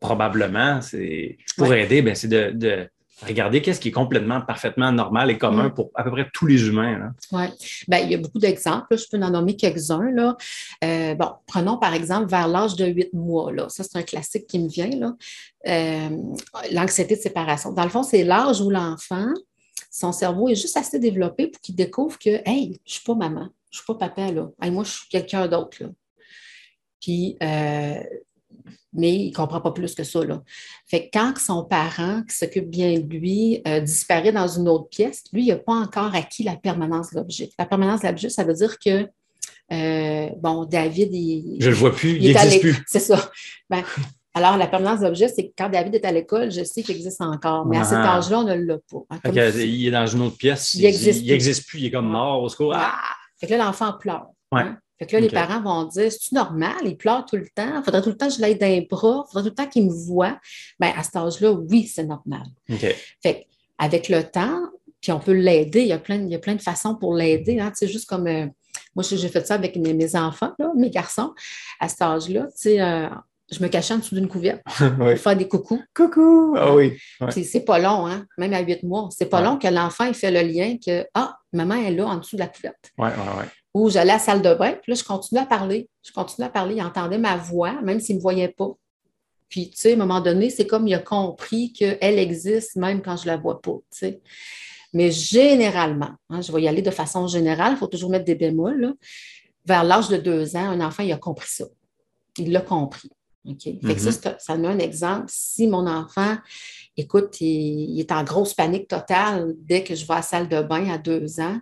probablement, 0.00 0.80
c'est 0.82 1.36
pour 1.56 1.68
Ouais. 1.68 1.84
aider, 1.84 2.02
ben, 2.02 2.14
c'est 2.14 2.28
de, 2.28 2.50
de 2.50 2.88
regarder 3.24 3.62
qu'est-ce 3.62 3.80
qui 3.80 3.88
est 3.88 3.92
complètement, 3.92 4.40
parfaitement 4.42 4.92
normal 4.92 5.30
et 5.30 5.38
commun 5.38 5.68
Mm. 5.68 5.74
pour 5.74 5.90
à 5.94 6.04
peu 6.04 6.10
près 6.10 6.28
tous 6.34 6.46
les 6.46 6.66
humains. 6.66 6.98
là. 6.98 7.12
Oui. 7.32 7.44
Ben, 7.88 7.98
il 7.98 8.10
y 8.10 8.14
a 8.14 8.18
beaucoup 8.18 8.38
d'exemples. 8.38 8.96
Je 8.98 9.04
peux 9.10 9.22
en 9.22 9.30
nommer 9.30 9.56
quelques-uns. 9.56 10.10
là. 10.10 10.36
Euh, 10.84 11.14
bon, 11.14 11.30
prenons 11.46 11.78
par 11.78 11.94
exemple 11.94 12.28
vers 12.28 12.46
l'âge 12.48 12.76
de 12.76 12.86
8 12.86 13.14
mois. 13.14 13.52
Là. 13.52 13.68
Ça, 13.70 13.84
c'est 13.84 13.96
un 13.96 14.02
classique 14.02 14.46
qui 14.46 14.58
me 14.58 14.68
vient. 14.68 14.90
là. 14.90 15.14
Euh, 15.66 16.10
L'anxiété 16.72 17.16
de 17.16 17.20
séparation. 17.20 17.72
Dans 17.72 17.84
le 17.84 17.90
fond, 17.90 18.02
c'est 18.02 18.22
l'âge 18.22 18.60
où 18.60 18.68
l'enfant, 18.70 19.32
son 19.90 20.12
cerveau 20.12 20.48
est 20.50 20.54
juste 20.54 20.76
assez 20.76 20.98
développé 20.98 21.46
pour 21.46 21.60
qu'il 21.62 21.74
découvre 21.74 22.18
que, 22.18 22.42
hey, 22.44 22.64
je 22.66 22.70
ne 22.70 22.76
suis 22.96 23.04
pas 23.04 23.14
maman, 23.14 23.48
je 23.70 23.78
ne 23.78 23.82
suis 23.82 23.86
pas 23.86 23.94
papa. 23.94 24.30
Là. 24.30 24.50
Hey, 24.60 24.70
moi, 24.70 24.84
je 24.84 24.90
suis 24.90 25.08
quelqu'un 25.08 25.48
d'autre. 25.48 25.78
là. 25.80 25.88
Puis, 27.00 27.36
euh, 27.42 28.02
mais 28.96 29.14
il 29.14 29.30
ne 29.30 29.34
comprend 29.34 29.60
pas 29.60 29.70
plus 29.72 29.94
que 29.94 30.02
ça. 30.04 30.24
Là. 30.24 30.42
Fait 30.86 31.04
que 31.08 31.10
quand 31.18 31.36
son 31.38 31.64
parent, 31.64 32.22
qui 32.28 32.34
s'occupe 32.36 32.68
bien 32.68 32.98
de 32.98 33.06
lui, 33.06 33.60
euh, 33.68 33.80
disparaît 33.80 34.32
dans 34.32 34.48
une 34.48 34.68
autre 34.68 34.88
pièce, 34.88 35.22
lui, 35.32 35.44
il 35.44 35.48
n'a 35.48 35.56
pas 35.56 35.74
encore 35.74 36.14
acquis 36.14 36.42
la 36.42 36.56
permanence 36.56 37.10
de 37.12 37.16
l'objet. 37.18 37.50
La 37.58 37.66
permanence 37.66 38.00
de 38.02 38.06
l'objet, 38.08 38.28
ça 38.28 38.44
veut 38.44 38.54
dire 38.54 38.78
que, 38.78 39.06
euh, 39.72 40.28
bon, 40.38 40.64
David, 40.64 41.12
il, 41.14 41.56
Je 41.60 41.68
le 41.70 41.74
vois 41.76 41.92
plus, 41.94 42.16
il 42.16 42.24
il 42.24 42.34
n'existe 42.34 42.60
plus. 42.60 42.76
C'est 42.86 43.00
ça. 43.00 43.30
Ben, 43.70 43.82
alors, 44.34 44.56
la 44.58 44.66
permanence 44.66 45.00
de 45.00 45.06
l'objet, 45.06 45.28
c'est 45.28 45.44
que 45.48 45.52
quand 45.56 45.70
David 45.70 45.94
est 45.94 46.04
à 46.04 46.12
l'école, 46.12 46.50
je 46.50 46.62
sais 46.62 46.82
qu'il 46.82 46.94
existe 46.94 47.22
encore. 47.22 47.64
Mais 47.64 47.78
à 47.78 47.84
cet 47.84 47.96
Ah. 48.02 48.18
âge-là, 48.18 48.40
on 48.40 48.44
ne 48.44 48.54
l'a 48.54 48.76
pas. 48.90 48.98
Hein, 49.08 49.18
il 49.54 49.86
est 49.86 49.90
dans 49.90 50.06
une 50.06 50.20
autre 50.22 50.36
pièce, 50.36 50.74
Il 50.74 50.84
existe 50.84 51.20
il 51.20 51.24
plus. 51.24 51.30
n'existe 51.32 51.66
plus, 51.66 51.78
il 51.80 51.86
est 51.86 51.90
comme 51.90 52.08
mort 52.10 52.42
au 52.42 52.48
secours. 52.50 52.74
Ah! 52.74 52.92
Ah! 52.94 53.14
Fait 53.40 53.46
que 53.46 53.52
là, 53.54 53.64
l'enfant 53.64 53.94
pleure. 53.98 54.26
Ouais. 54.52 54.60
hein? 54.62 54.78
Fait 54.98 55.06
que 55.06 55.12
là, 55.12 55.20
les 55.20 55.28
parents 55.28 55.60
vont 55.60 55.84
dire 55.84 56.10
C'est-tu 56.10 56.34
normal? 56.34 56.76
Il 56.84 56.96
pleure 56.96 57.24
tout 57.26 57.36
le 57.36 57.48
temps. 57.54 57.78
Il 57.78 57.82
faudrait 57.84 58.02
tout 58.02 58.10
le 58.10 58.16
temps 58.16 58.28
que 58.28 58.34
je 58.34 58.40
l'aide 58.40 58.58
d'un 58.58 58.80
bras. 58.88 59.24
Il 59.26 59.32
faudrait 59.32 59.50
tout 59.50 59.56
le 59.56 59.64
temps 59.64 59.68
qu'il 59.68 59.86
me 59.86 59.92
voit. 59.92 60.38
Bien, 60.80 60.92
à 60.96 61.02
cet 61.02 61.16
âge-là, 61.16 61.52
oui, 61.52 61.86
c'est 61.86 62.04
normal. 62.04 62.44
OK. 62.70 62.94
Fait 63.22 63.46
avec 63.78 64.08
le 64.08 64.22
temps, 64.24 64.58
puis 65.02 65.12
on 65.12 65.20
peut 65.20 65.32
l'aider. 65.32 65.82
Il 65.82 65.88
y 65.88 65.92
a 65.92 65.98
plein, 65.98 66.16
il 66.16 66.28
y 66.28 66.34
a 66.34 66.38
plein 66.38 66.54
de 66.54 66.62
façons 66.62 66.94
pour 66.94 67.14
l'aider. 67.14 67.60
Hein. 67.60 67.72
C'est 67.74 67.88
juste 67.88 68.08
comme 68.08 68.26
euh, 68.26 68.46
moi, 68.96 69.02
j'ai 69.02 69.28
fait 69.28 69.46
ça 69.46 69.54
avec 69.54 69.76
mes, 69.76 70.16
enfants, 70.16 70.52
mes 70.74 70.90
garçons, 70.90 71.34
à 71.80 71.88
cet 71.88 72.00
âge-là. 72.00 72.46
Euh, 72.66 73.08
je 73.52 73.62
me 73.62 73.68
cachais 73.68 73.94
en 73.94 73.98
dessous 73.98 74.14
d'une 74.14 74.26
couverte 74.26 74.62
pour 74.98 75.18
faire 75.18 75.36
des 75.36 75.46
coucous. 75.46 75.82
Coucou! 75.94 76.54
Ah 76.56 76.74
oui. 76.74 76.98
C'est 77.30 77.64
pas 77.64 77.78
long, 77.78 78.06
hein? 78.06 78.24
même 78.38 78.54
à 78.54 78.60
huit 78.60 78.82
mois. 78.82 79.08
C'est 79.10 79.26
pas 79.26 79.42
long 79.42 79.58
que 79.58 79.68
l'enfant 79.68 80.10
fait 80.14 80.30
le 80.30 80.40
lien 80.40 80.76
que 80.84 81.06
Ah, 81.14 81.36
maman 81.52 81.74
est 81.74 81.90
là 81.90 82.06
en 82.06 82.16
dessous 82.16 82.36
de 82.36 82.40
la 82.40 82.48
couverte. 82.48 82.90
Oui, 82.98 83.08
oui, 83.14 83.24
oui. 83.38 83.44
Ou 83.76 83.90
j'allais 83.90 84.12
à 84.12 84.14
la 84.14 84.18
salle 84.18 84.40
de 84.40 84.54
bain, 84.54 84.72
puis 84.72 84.92
là, 84.92 84.94
je 84.94 85.04
continuais 85.04 85.42
à 85.42 85.44
parler. 85.44 85.90
Je 86.02 86.10
continuais 86.10 86.46
à 86.46 86.50
parler. 86.50 86.76
Il 86.76 86.82
entendait 86.82 87.18
ma 87.18 87.36
voix, 87.36 87.82
même 87.82 88.00
s'il 88.00 88.14
ne 88.14 88.20
me 88.20 88.22
voyait 88.22 88.48
pas. 88.48 88.70
Puis, 89.50 89.68
tu 89.68 89.76
sais, 89.76 89.90
à 89.90 89.94
un 89.94 89.98
moment 89.98 90.22
donné, 90.22 90.48
c'est 90.48 90.66
comme 90.66 90.88
il 90.88 90.94
a 90.94 90.98
compris 90.98 91.74
qu'elle 91.74 92.18
existe 92.18 92.76
même 92.76 93.02
quand 93.02 93.18
je 93.18 93.24
ne 93.24 93.32
la 93.32 93.36
vois 93.36 93.60
pas. 93.60 93.76
Tu 93.92 93.98
sais. 93.98 94.20
Mais 94.94 95.10
généralement, 95.10 96.12
hein, 96.30 96.40
je 96.40 96.50
vais 96.52 96.62
y 96.62 96.68
aller 96.68 96.80
de 96.80 96.90
façon 96.90 97.26
générale, 97.26 97.74
il 97.74 97.76
faut 97.76 97.86
toujours 97.86 98.08
mettre 98.08 98.24
des 98.24 98.34
bémols. 98.34 98.94
Vers 99.66 99.84
l'âge 99.84 100.08
de 100.08 100.16
deux 100.16 100.56
ans, 100.56 100.70
un 100.70 100.80
enfant, 100.80 101.02
il 101.02 101.12
a 101.12 101.18
compris 101.18 101.50
ça. 101.50 101.66
Il 102.38 102.52
l'a 102.52 102.62
compris. 102.62 103.10
OK? 103.46 103.62
Fait 103.62 103.94
que 103.94 104.00
ça, 104.00 104.10
mm-hmm. 104.10 104.36
ça 104.38 104.56
donne 104.56 104.64
un 104.64 104.78
exemple. 104.78 105.26
Si 105.28 105.66
mon 105.66 105.86
enfant, 105.86 106.38
écoute, 106.96 107.42
il, 107.42 108.00
est 108.00 108.10
en 108.10 108.24
grosse 108.24 108.54
panique 108.54 108.88
totale 108.88 109.54
dès 109.58 109.84
que 109.84 109.94
je 109.94 110.06
vais 110.06 110.14
à 110.14 110.16
la 110.16 110.22
salle 110.22 110.48
de 110.48 110.62
bain 110.62 110.88
à 110.88 110.96
deux 110.96 111.40
ans, 111.40 111.58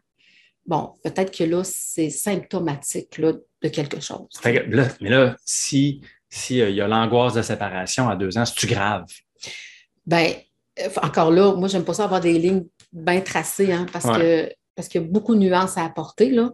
bon, 0.67 0.93
peut-être 1.03 1.37
que 1.37 1.45
là, 1.45 1.63
c'est 1.65 2.11
symptomatique 2.11 3.21
de 3.21 3.69
quelque 3.69 4.01
chose. 4.01 4.29
mais 4.45 5.11
là, 5.11 5.37
si 5.45 6.01
s'il 6.35 6.61
euh, 6.63 6.71
y 6.71 6.81
a 6.81 6.89
l'angoisse 6.89 7.35
de 7.35 7.43
séparation 7.43 8.09
à 8.09 8.17
deux 8.17 8.37
ans, 8.37 8.45
c'est-tu 8.45 8.67
grave? 8.67 9.05
Bien, 10.05 10.33
euh, 10.81 10.89
encore 11.03 11.31
là, 11.31 11.55
moi, 11.55 11.69
j'aime 11.69 11.85
pas 11.85 11.95
ça 11.95 12.05
avoir 12.05 12.21
des 12.21 12.39
lignes 12.39 12.65
bien 12.93 13.21
tracées, 13.21 13.73
hein, 13.73 13.87
parce 13.93 14.05
que 14.05 14.53
parce 14.77 14.89
qu'il 14.89 15.01
y 15.01 15.05
a 15.05 15.07
beaucoup 15.07 15.37
de 15.37 15.39
nuances 15.39 15.79
à 15.79 15.85
apporter. 15.85 16.33
Là. 16.33 16.51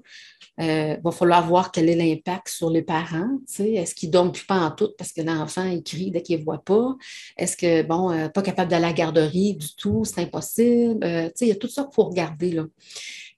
Il 0.59 0.69
euh, 0.69 0.97
va 1.03 1.11
falloir 1.11 1.47
voir 1.47 1.73
quel 1.73 1.89
est 1.89 1.97
l'impact 1.97 2.51
sur 2.51 2.69
les 2.69 2.83
parents. 2.83 3.39
Est-ce 3.59 3.95
qu'ils 3.95 4.11
ne 4.11 4.13
dorment 4.13 4.33
plus 4.33 4.45
pas 4.45 4.59
en 4.61 4.71
tout 4.73 4.91
parce 4.99 5.15
que 5.15 5.23
l'enfant 5.23 5.65
il 5.65 5.83
crie 5.83 6.11
dès 6.11 6.21
qu'il 6.21 6.39
ne 6.39 6.45
voit 6.45 6.63
pas? 6.63 6.97
Est-ce 7.39 7.57
que, 7.57 7.81
bon, 7.81 8.29
pas 8.29 8.43
capable 8.43 8.71
d'aller 8.71 8.85
à 8.85 8.89
la 8.89 8.93
garderie 8.93 9.55
du 9.55 9.75
tout, 9.75 10.05
c'est 10.05 10.21
impossible? 10.21 10.99
il 11.41 11.49
y 11.49 11.51
a 11.51 11.55
tout 11.55 11.69
ça 11.69 11.85
qu'il 11.85 11.95
faut 11.95 12.05
regarder. 12.05 12.53
Là. 12.53 12.67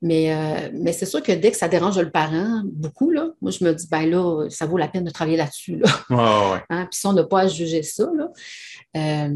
Mais, 0.03 0.35
euh, 0.35 0.69
mais 0.75 0.93
c'est 0.93 1.07
sûr 1.07 1.23
que 1.23 1.31
dès 1.31 1.53
que 1.53 1.57
ça 1.57 1.69
dérange 1.69 1.97
le 1.97 2.11
parent, 2.11 2.63
beaucoup, 2.65 3.11
là, 3.13 3.31
moi, 3.41 3.53
je 3.53 3.65
me 3.65 3.73
dis, 3.73 3.87
ben 3.89 4.05
là, 4.11 4.49
ça 4.51 4.67
vaut 4.67 4.77
la 4.77 4.89
peine 4.89 5.05
de 5.05 5.11
travailler 5.11 5.37
là-dessus. 5.37 5.77
Là. 5.77 5.89
Hein, 6.69 6.87
puis 6.91 6.99
si 6.99 7.07
on 7.07 7.13
n'a 7.13 7.25
pas 7.25 7.41
à 7.41 7.47
juger 7.49 7.83
ça, 7.83 8.09
là. 8.17 8.29
Euh, 8.97 9.35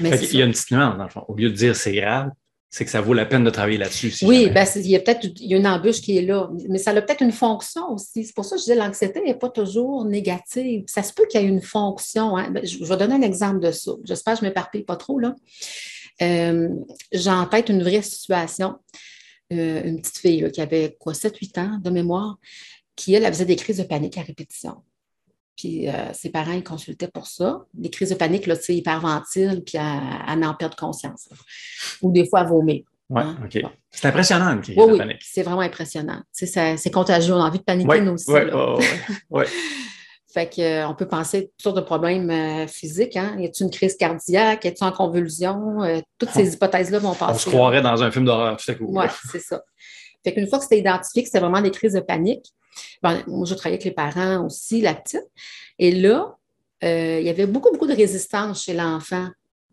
il 0.00 0.06
y 0.06 0.42
a 0.42 0.44
une 0.44 0.52
petite 0.52 0.70
nuance, 0.70 0.96
dans 0.96 1.04
le 1.04 1.10
fond. 1.10 1.24
Au 1.28 1.36
lieu 1.36 1.50
de 1.50 1.54
dire 1.54 1.76
c'est 1.76 1.92
grave, 1.92 2.30
c'est 2.70 2.84
que 2.84 2.90
ça 2.90 3.00
vaut 3.00 3.14
la 3.14 3.24
peine 3.24 3.44
de 3.44 3.50
travailler 3.50 3.78
là-dessus. 3.78 4.12
oui, 4.22 4.50
ben, 4.50 4.66
il 4.76 4.88
y 4.88 4.96
a 4.96 5.00
peut-être 5.00 5.28
une 5.40 5.66
embûche 5.66 6.00
qui 6.00 6.18
est 6.18 6.22
là, 6.22 6.50
mais 6.68 6.78
ça 6.78 6.90
a 6.90 7.00
peut-être 7.00 7.22
une 7.22 7.32
fonction 7.32 7.92
aussi. 7.92 8.24
C'est 8.24 8.34
pour 8.34 8.44
ça 8.44 8.56
que 8.56 8.60
je 8.60 8.64
disais 8.64 8.76
l'anxiété 8.76 9.20
n'est 9.22 9.34
pas 9.34 9.48
toujours 9.48 10.04
négative. 10.04 10.84
Ça 10.86 11.02
se 11.02 11.12
peut 11.12 11.26
qu'il 11.26 11.40
y 11.40 11.44
ait 11.44 11.48
une 11.48 11.62
fonction. 11.62 12.36
Hein. 12.36 12.50
Ben, 12.50 12.66
je, 12.66 12.84
vais 12.84 12.96
donner 12.96 13.14
un 13.14 13.22
exemple 13.22 13.60
de 13.60 13.70
ça. 13.70 13.92
J'espère 14.04 14.34
que 14.34 14.40
je 14.40 14.44
ne 14.44 14.50
m'éparpille 14.50 14.84
pas 14.84 14.96
trop. 14.96 15.18
là. 15.18 15.34
Euh, 16.20 16.68
j'ai 17.12 17.30
en 17.30 17.46
tête 17.46 17.68
une 17.68 17.82
vraie 17.82 18.02
situation. 18.02 18.76
Euh, 19.52 19.82
une 19.84 20.00
petite 20.00 20.18
fille 20.18 20.50
qui 20.52 20.60
avait 20.60 20.96
quoi, 20.98 21.14
7-8 21.14 21.60
ans 21.60 21.80
de 21.82 21.88
mémoire, 21.90 22.38
qui, 22.94 23.14
elle, 23.14 23.24
faisait 23.26 23.46
des 23.46 23.56
crises 23.56 23.78
de 23.78 23.82
panique 23.82 24.18
à 24.18 24.22
répétition. 24.22 24.82
Puis 25.56 25.88
euh, 25.88 26.12
ses 26.12 26.30
parents, 26.30 26.52
ils 26.52 26.62
consultaient 26.62 27.08
pour 27.08 27.26
ça. 27.26 27.64
Des 27.72 27.88
crises 27.88 28.10
de 28.10 28.14
panique, 28.14 28.46
là, 28.46 28.56
tu 28.56 28.64
sais, 28.64 28.76
hyperventile, 28.76 29.62
puis 29.64 29.78
à, 29.78 30.36
en 30.36 30.54
perdre 30.54 30.76
conscience. 30.76 31.28
Ou 32.02 32.12
des 32.12 32.28
fois 32.28 32.40
à 32.40 32.44
vomir. 32.44 32.84
Oui, 33.08 33.22
hein? 33.22 33.38
OK. 33.42 33.58
C'est 33.90 34.08
impressionnant, 34.08 34.52
une 34.52 34.60
crise 34.60 34.76
de 34.76 34.98
panique. 34.98 35.22
c'est 35.22 35.42
vraiment 35.42 35.62
impressionnant. 35.62 36.22
Tu 36.36 36.46
sais, 36.46 36.76
c'est 36.76 36.90
contagieux, 36.90 37.32
on 37.32 37.40
a 37.40 37.48
envie 37.48 37.58
de 37.58 37.64
paniquer, 37.64 38.02
nous 38.02 38.12
aussi. 38.12 38.30
Oui, 38.30 38.40
oui, 39.30 39.44
Fait 40.38 40.54
qu'on 40.54 40.62
euh, 40.62 40.94
peut 40.94 41.08
penser 41.08 41.38
à 41.38 41.42
toutes 41.42 41.62
sortes 41.62 41.76
de 41.76 41.82
problèmes 41.82 42.30
euh, 42.30 42.68
physiques. 42.68 43.16
Hein? 43.16 43.34
Y 43.40 43.46
a-t-il 43.46 43.64
une 43.64 43.72
crise 43.72 43.96
cardiaque? 43.96 44.64
Y 44.64 44.68
a-t-il 44.68 44.84
en 44.84 44.92
convulsion? 44.92 45.82
Euh, 45.82 46.00
toutes 46.16 46.30
ces 46.30 46.54
hypothèses-là 46.54 47.00
vont 47.00 47.14
passer. 47.14 47.34
On 47.34 47.38
se 47.38 47.48
croirait 47.48 47.82
dans 47.82 48.00
un 48.04 48.12
film 48.12 48.24
d'horreur 48.24 48.56
tout 48.56 48.70
à 48.70 48.74
coup. 48.74 48.86
Oui, 48.88 49.06
c'est 49.32 49.40
ça. 49.40 49.64
Fait 50.22 50.32
qu'une 50.32 50.46
fois 50.46 50.58
que 50.58 50.64
c'était 50.64 50.78
identifié 50.78 51.22
que 51.22 51.28
c'était 51.28 51.40
vraiment 51.40 51.60
des 51.60 51.72
crises 51.72 51.94
de 51.94 52.00
panique, 52.00 52.46
ben, 53.02 53.20
moi, 53.26 53.46
je 53.46 53.54
travaillais 53.54 53.80
avec 53.80 53.84
les 53.84 53.90
parents 53.90 54.46
aussi, 54.46 54.80
la 54.80 54.94
petite. 54.94 55.26
Et 55.80 55.90
là, 55.90 56.36
il 56.82 57.22
y 57.22 57.30
avait 57.30 57.46
beaucoup, 57.46 57.72
beaucoup 57.72 57.88
de 57.88 57.96
résistance 57.96 58.62
chez 58.62 58.74
l'enfant 58.74 59.26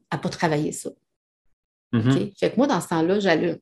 à 0.10 0.18
ne 0.18 0.22
pas 0.22 0.30
travailler 0.30 0.72
ça. 0.72 0.90
Mm-hmm. 1.94 2.40
Fait 2.40 2.50
que 2.50 2.58
moi, 2.58 2.66
dans 2.66 2.82
ce 2.82 2.88
temps-là, 2.88 3.20
j'allais, 3.20 3.60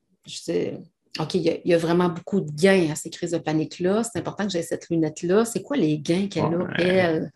OK, 1.19 1.35
il 1.35 1.61
y, 1.63 1.73
a, 1.73 1.77
vraiment 1.77 2.09
beaucoup 2.09 2.41
de 2.41 2.49
gains 2.51 2.89
à 2.91 2.95
ces 2.95 3.11
crises 3.11 3.31
de 3.31 3.37
panique-là. 3.37 4.03
C'est 4.03 4.17
important 4.17 4.45
que 4.45 4.51
j'ai 4.51 4.63
cette 4.63 4.89
lunette-là. 4.89 5.45
C'est 5.45 5.61
quoi 5.61 5.77
les 5.77 5.99
gains 5.99 6.27
qu'elle 6.27 6.45
a, 6.45 6.67
elle? 6.79 7.31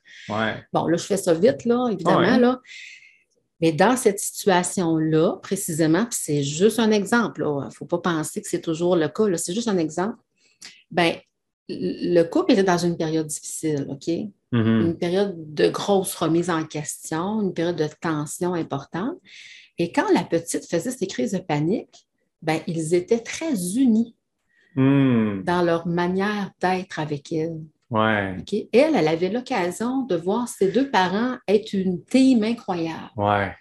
Bon, 0.73 0.87
là, 0.87 0.97
je 0.97 1.03
fais 1.03 1.17
ça 1.17 1.35
vite, 1.35 1.63
là, 1.65 1.87
évidemment, 1.91 2.37
là. 2.37 2.59
Mais 3.61 3.71
dans 3.71 3.95
cette 3.97 4.19
situation-là, 4.19 5.37
précisément, 5.41 6.05
puis 6.05 6.19
c'est 6.19 6.43
juste 6.43 6.79
un 6.79 6.91
exemple, 6.91 7.43
il 7.45 7.65
ne 7.65 7.71
faut 7.71 7.85
pas 7.85 7.97
penser 7.97 8.41
que 8.41 8.47
c'est 8.47 8.61
toujours 8.61 8.95
le 8.95 9.07
cas, 9.07 9.25
c'est 9.37 9.53
juste 9.53 9.67
un 9.67 9.77
exemple. 9.77 10.17
Bien, 10.91 11.15
le 11.69 12.23
couple 12.23 12.53
était 12.53 12.63
dans 12.63 12.77
une 12.77 12.97
période 12.97 13.27
difficile, 13.27 13.87
OK? 13.89 14.07
Mm-hmm. 14.07 14.85
Une 14.85 14.97
période 14.97 15.53
de 15.53 15.69
grosse 15.69 16.15
remise 16.15 16.49
en 16.49 16.65
question, 16.65 17.41
une 17.41 17.53
période 17.53 17.75
de 17.75 17.89
tension 17.99 18.53
importante. 18.53 19.17
Et 19.77 19.91
quand 19.91 20.11
la 20.13 20.23
petite 20.23 20.65
faisait 20.69 20.91
ces 20.91 21.07
crises 21.07 21.33
de 21.33 21.39
panique, 21.39 22.07
ben, 22.41 22.62
ils 22.67 22.93
étaient 22.93 23.19
très 23.19 23.54
unis 23.78 24.15
hmm. 24.76 25.43
dans 25.43 25.62
leur 25.63 25.88
manière 25.88 26.52
d'être 26.62 27.00
avec 27.00 27.32
elle. 27.32 27.62
Ouais. 27.89 28.36
Elle, 28.73 28.95
elle 28.95 29.08
avait 29.08 29.30
l'occasion 29.30 30.04
de 30.04 30.15
voir 30.15 30.47
ses 30.47 30.71
deux 30.71 30.89
parents 30.91 31.38
être 31.47 31.73
une 31.73 32.04
team 32.04 32.43
incroyable. 32.43 33.12
Ouais. 33.15 33.54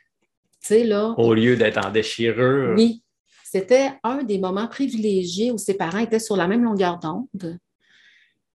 Là, 0.69 1.15
Au 1.17 1.33
lieu 1.33 1.57
d'être 1.57 1.85
en 1.85 1.91
déchirure. 1.91 2.75
Oui. 2.77 3.05
C'était 3.45 3.93
un 4.03 4.25
des 4.25 4.39
moments 4.39 4.67
privilégiés 4.67 5.53
où 5.53 5.59
ses 5.59 5.75
parents 5.75 6.01
étaient 6.01 6.19
sur 6.19 6.37
la 6.37 6.49
même 6.49 6.65
longueur 6.65 6.99
d'onde, 6.99 7.59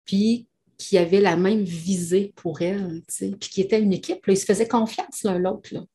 puis 0.05 0.47
qui 0.77 0.97
avaient 0.97 1.19
la 1.19 1.35
même 1.35 1.63
visée 1.63 2.33
pour 2.35 2.61
elle, 2.61 3.01
puis 3.09 3.37
qui 3.37 3.61
étaient 3.61 3.81
une 3.81 3.91
équipe. 3.91 4.23
Ils 4.27 4.37
se 4.37 4.45
faisaient 4.45 4.67
confiance 4.67 5.23
l'un 5.23 5.37
l'autre. 5.37 5.85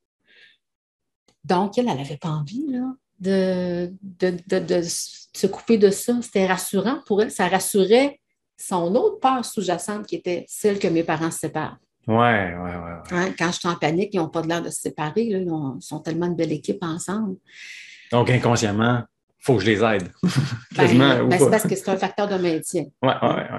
Donc, 1.44 1.78
elle, 1.78 1.88
elle 1.88 1.96
n'avait 1.96 2.18
pas 2.18 2.28
envie 2.28 2.66
là, 2.68 2.94
de, 3.22 3.92
de, 4.20 4.82
se 4.82 5.46
couper 5.46 5.78
de 5.78 5.90
ça. 5.90 6.14
C'était 6.22 6.46
rassurant 6.46 7.00
pour 7.06 7.22
elle. 7.22 7.30
Ça 7.30 7.48
rassurait 7.48 8.20
son 8.56 8.94
autre 8.94 9.20
peur 9.20 9.44
sous-jacente 9.44 10.06
qui 10.06 10.16
était 10.16 10.44
celle 10.48 10.78
que 10.78 10.88
mes 10.88 11.04
parents 11.04 11.30
se 11.30 11.40
séparent. 11.40 11.78
Oui, 12.08 12.16
oui, 12.16 12.70
oui. 13.12 13.34
quand 13.38 13.52
je 13.52 13.58
suis 13.60 13.68
en 13.68 13.76
panique, 13.76 14.10
ils 14.12 14.18
n'ont 14.18 14.28
pas 14.28 14.42
l'air 14.42 14.60
de 14.60 14.70
se 14.70 14.80
séparer. 14.80 15.22
Ils, 15.22 15.48
sont 15.80 16.00
tellement 16.00 16.28
de 16.28 16.34
belle 16.34 16.52
équipe 16.52 16.82
ensemble. 16.82 17.36
Donc, 18.10 18.28
inconsciemment, 18.28 19.04
il 19.38 19.44
faut 19.44 19.56
que 19.56 19.62
je 19.62 19.70
les 19.70 19.84
aide. 19.84 20.10
Ben, 20.76 20.98
ben, 21.28 21.38
c'est 21.38 21.50
parce 21.50 21.62
que 21.62 21.76
c'est 21.76 21.88
un 21.88 21.96
facteur 21.96 22.26
de 22.26 22.36
maintien. 22.36 22.86
Oui, 23.02 23.12
oui, 23.22 23.28
oui. 23.52 23.58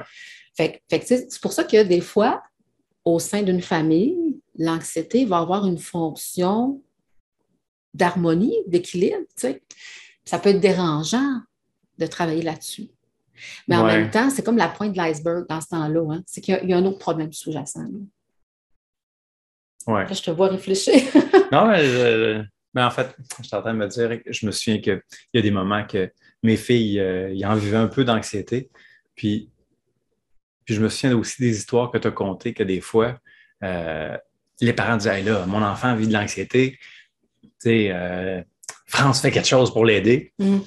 Fait, 0.56 0.82
c'est 1.06 1.42
pour 1.42 1.54
ça 1.54 1.64
que 1.64 1.84
des 1.84 2.02
fois, 2.02 2.44
au 3.06 3.18
sein 3.18 3.42
d'une 3.42 3.62
famille, 3.62 4.42
l'anxiété 4.58 5.26
va 5.26 5.40
avoir 5.40 5.66
une 5.66 5.80
fonction 5.80 6.82
d'harmonie, 7.94 8.58
d'équilibre. 8.68 9.18
Tu 9.36 9.48
sais. 9.48 9.62
Ça 10.26 10.40
peut 10.40 10.50
être 10.50 10.60
dérangeant 10.60 11.42
de 11.98 12.06
travailler 12.08 12.42
là-dessus. 12.42 12.90
Mais 13.68 13.76
en 13.76 13.86
même 13.86 14.10
temps, 14.10 14.30
c'est 14.30 14.44
comme 14.44 14.58
la 14.58 14.70
pointe 14.70 14.94
de 14.94 14.98
l'iceberg 14.98 15.46
dans 15.50 15.60
ce 15.60 15.68
temps-là. 15.70 16.14
Hein. 16.14 16.24
C'est 16.26 16.42
qu'il 16.42 16.58
y, 16.64 16.74
a 16.74 16.78
un 16.78 16.86
autre 16.86 17.00
problème 17.00 17.32
sous-jacent. 17.34 17.86
Ouais. 19.86 20.06
je 20.14 20.22
te 20.22 20.32
vois 20.32 20.48
réfléchir. 20.48 20.94
non, 21.52 21.68
mais, 21.68 22.82
en 22.82 22.90
fait, 22.90 23.16
je 23.40 23.44
suis 23.48 23.56
en 23.56 23.62
train 23.62 23.74
de 23.74 23.80
me 23.80 23.88
dire, 23.88 24.20
je 24.26 24.46
me 24.46 24.52
souviens 24.52 24.80
qu'il 24.80 25.02
y 25.34 25.38
a 25.38 25.42
des 25.42 25.52
moments 25.52 25.86
que 25.86 26.12
mes 26.42 26.58
filles, 26.58 27.00
euh, 27.00 27.38
en 27.46 27.56
vivaient 27.56 27.78
un 27.78 27.88
peu 27.88 28.06
d'anxiété. 28.06 28.70
Puis, 29.16 29.50
puis 30.66 30.76
je 30.76 30.82
me 30.82 30.90
souviens 30.90 31.18
aussi 31.18 31.42
des 31.42 31.58
histoires 31.58 31.92
que 31.92 31.98
tu 31.98 32.08
as 32.08 32.12
contées, 32.12 32.54
que 32.54 32.64
des 32.64 32.82
fois, 32.82 33.20
euh, 33.64 34.18
les 34.62 34.74
parents 34.74 34.98
disaient 34.98 35.22
là, 35.22 35.46
mon 35.46 35.62
enfant 35.62 35.96
vit 35.96 36.08
de 36.08 36.14
l'anxiété. 36.14 36.80
Euh, 37.68 38.42
France 38.88 39.22
fait 39.22 39.32
quelque 39.32 39.48
chose 39.48 39.72
pour 39.72 39.86
l'aider. 39.86 40.34
Mm. 40.40 40.60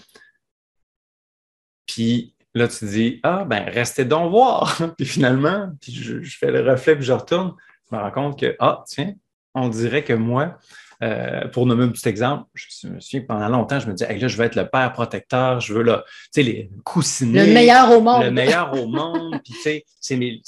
Puis 1.87 2.35
là, 2.55 2.69
tu 2.69 2.85
dis, 2.87 3.21
ah, 3.23 3.45
ben, 3.45 3.65
restez 3.69 4.05
donc 4.05 4.31
voir. 4.31 4.81
puis 4.97 5.07
finalement, 5.07 5.71
puis 5.81 5.93
je, 5.93 6.21
fais 6.37 6.51
le 6.51 6.69
reflet, 6.69 6.97
puis 6.97 7.05
je 7.05 7.13
retourne, 7.13 7.55
je 7.91 7.97
me 7.97 8.01
rends 8.01 8.11
compte 8.11 8.41
que, 8.41 8.57
ah, 8.59 8.83
tiens, 8.87 9.15
on 9.55 9.69
dirait 9.69 10.05
que 10.05 10.13
moi, 10.13 10.59
euh, 11.03 11.49
pour 11.49 11.67
nommer 11.67 11.85
un 11.85 11.89
petit 11.89 12.09
exemple, 12.09 12.45
je 12.55 12.89
me 12.89 13.01
souviens 13.01 13.23
pendant 13.27 13.49
longtemps, 13.49 13.81
je 13.81 13.87
me 13.87 13.93
disais, 13.93 14.17
là, 14.17 14.29
je 14.29 14.37
veux 14.37 14.45
être 14.45 14.57
le 14.57 14.69
père 14.69 14.93
protecteur, 14.93 15.61
je 15.61 15.75
veux 15.75 15.83
là, 15.83 16.05
tu 16.07 16.29
sais, 16.33 16.43
les 16.43 16.71
coussinets. 16.85 17.47
Le 17.47 17.53
meilleur 17.53 17.91
au 17.91 18.01
monde. 18.01 18.23
Le 18.23 18.31
meilleur 18.31 18.73
au 18.73 18.87
monde. 18.87 19.41
Puis, 19.45 19.55
tu 19.55 19.61
sais, 19.61 19.85
c'est 20.01 20.17
mes, 20.17 20.41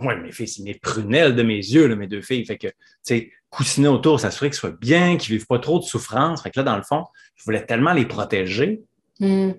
moi, 0.00 0.16
mes 0.16 0.32
filles, 0.32 0.48
c'est 0.48 0.62
mes 0.62 0.74
prunelles 0.74 1.34
de 1.34 1.42
mes 1.42 1.56
yeux, 1.56 1.86
là, 1.86 1.96
mes 1.96 2.06
deux 2.06 2.22
filles. 2.22 2.44
Fait 2.44 2.58
que, 2.58 2.68
tu 2.68 2.74
sais, 3.02 3.30
coussiner 3.50 3.88
autour, 3.88 4.18
s'assurer 4.18 4.50
qu'ils 4.50 4.58
soient 4.58 4.70
bien, 4.70 5.16
qu'ils 5.16 5.34
ne 5.34 5.38
vivent 5.38 5.46
pas 5.46 5.58
trop 5.58 5.78
de 5.78 5.84
souffrance. 5.84 6.42
Fait 6.42 6.50
que 6.50 6.58
là, 6.60 6.64
dans 6.64 6.76
le 6.76 6.82
fond, 6.82 7.04
je 7.36 7.44
voulais 7.44 7.64
tellement 7.64 7.92
les 7.92 8.06
protéger 8.06 8.82
Hmm. 9.22 9.52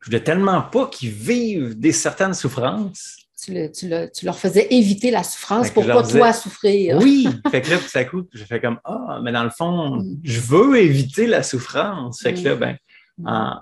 Je 0.00 0.06
voulais 0.06 0.22
tellement 0.22 0.62
pas 0.62 0.86
qu'ils 0.86 1.10
vivent 1.10 1.78
des 1.78 1.92
certaines 1.92 2.34
souffrances. 2.34 3.16
Tu, 3.44 3.52
le- 3.52 3.70
tu 3.70 3.88
le- 3.88 4.10
tu 4.10 4.24
leur 4.24 4.38
faisais 4.38 4.66
éviter 4.70 5.10
la 5.10 5.22
souffrance 5.22 5.70
pour 5.70 5.82
je 5.84 5.92
pas 5.92 6.02
disais- 6.02 6.18
toi 6.18 6.32
souffrir. 6.32 6.96
Oui, 6.98 7.28
fait 7.50 7.60
que 7.60 7.70
là, 7.70 7.78
tout 7.78 7.98
à 7.98 8.04
coup, 8.04 8.22
j'ai 8.32 8.44
fait 8.46 8.60
comme 8.60 8.78
Ah, 8.84 9.20
mais 9.22 9.32
dans 9.32 9.44
le 9.44 9.50
fond, 9.50 9.96
Mm. 9.96 10.20
je 10.22 10.40
veux 10.40 10.78
éviter 10.78 11.26
la 11.26 11.42
souffrance. 11.42 12.22
Fait 12.22 12.32
que 12.34 12.40
là, 12.40 12.54
Mm. 12.56 12.58
ben, 12.58 12.76
Hmm. 13.18 13.26
en, 13.28 13.60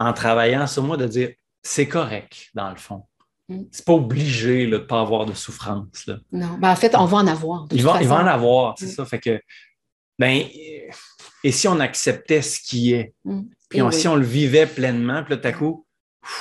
en 0.00 0.12
travaillant 0.12 0.66
sur 0.66 0.82
moi, 0.82 0.96
de 0.96 1.06
dire 1.06 1.30
c'est 1.62 1.86
correct, 1.86 2.50
dans 2.54 2.70
le 2.70 2.76
fond. 2.76 3.04
Mm. 3.48 3.62
C'est 3.70 3.84
pas 3.84 3.92
obligé 3.92 4.66
là, 4.66 4.78
de 4.78 4.84
pas 4.84 5.00
avoir 5.00 5.24
de 5.26 5.34
souffrance. 5.34 6.06
Là. 6.06 6.18
Non, 6.32 6.58
ben, 6.58 6.70
en 6.72 6.76
fait, 6.76 6.94
on 6.96 7.04
va 7.04 7.18
en 7.18 7.26
avoir. 7.26 7.66
de 7.68 7.76
Il 7.76 7.82
toute 7.82 7.90
va, 7.92 8.02
il 8.02 8.08
va 8.08 8.16
en 8.22 8.26
avoir, 8.26 8.74
c'est 8.78 8.86
Mm. 8.86 8.90
ça. 8.90 9.04
Fait 9.04 9.20
que, 9.20 9.40
ben, 10.18 10.42
et 11.44 11.52
si 11.52 11.68
on 11.68 11.78
acceptait 11.80 12.42
ce 12.42 12.60
qui 12.60 12.92
est, 12.92 13.14
Mm. 13.24 13.42
puis 13.68 13.82
on- 13.82 13.86
oui. 13.88 13.92
si 13.94 14.08
on 14.08 14.16
le 14.16 14.24
vivait 14.24 14.66
pleinement, 14.66 15.22
puis 15.22 15.34
là, 15.34 15.40
tout 15.40 15.48
à 15.48 15.52
coup, 15.52 15.86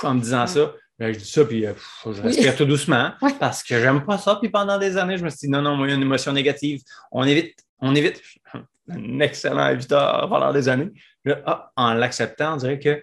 en 0.03 0.15
me 0.15 0.21
disant 0.21 0.45
ça, 0.47 0.73
ben, 0.99 1.13
je 1.13 1.19
dis 1.19 1.25
ça, 1.29 1.43
puis 1.45 1.65
euh, 1.65 1.73
pff, 1.73 2.01
je 2.05 2.09
Oui. 2.21 2.27
respire 2.27 2.55
tout 2.55 2.65
doucement, 2.65 3.13
Ouais. 3.21 3.33
parce 3.39 3.63
que 3.63 3.79
j'aime 3.79 4.05
pas 4.05 4.17
ça. 4.17 4.35
Puis 4.35 4.49
pendant 4.49 4.77
des 4.77 4.97
années, 4.97 5.17
je 5.17 5.23
me 5.23 5.29
suis 5.29 5.39
dit, 5.47 5.49
non, 5.49 5.61
non, 5.61 5.75
moi, 5.75 5.87
il 5.87 5.89
y 5.89 5.93
a 5.93 5.95
une 5.95 6.01
émotion 6.03 6.31
négative. 6.33 6.81
On 7.11 7.23
évite, 7.23 7.57
on 7.79 7.95
évite. 7.95 8.21
Un 8.89 9.19
excellent 9.21 9.69
éviteur 9.69 10.27
pendant 10.27 10.51
des 10.51 10.67
années. 10.67 10.89
Là, 11.23 11.41
ah, 11.45 11.71
en 11.77 11.93
l'acceptant, 11.93 12.55
on 12.55 12.57
dirait 12.57 12.79
que, 12.79 13.01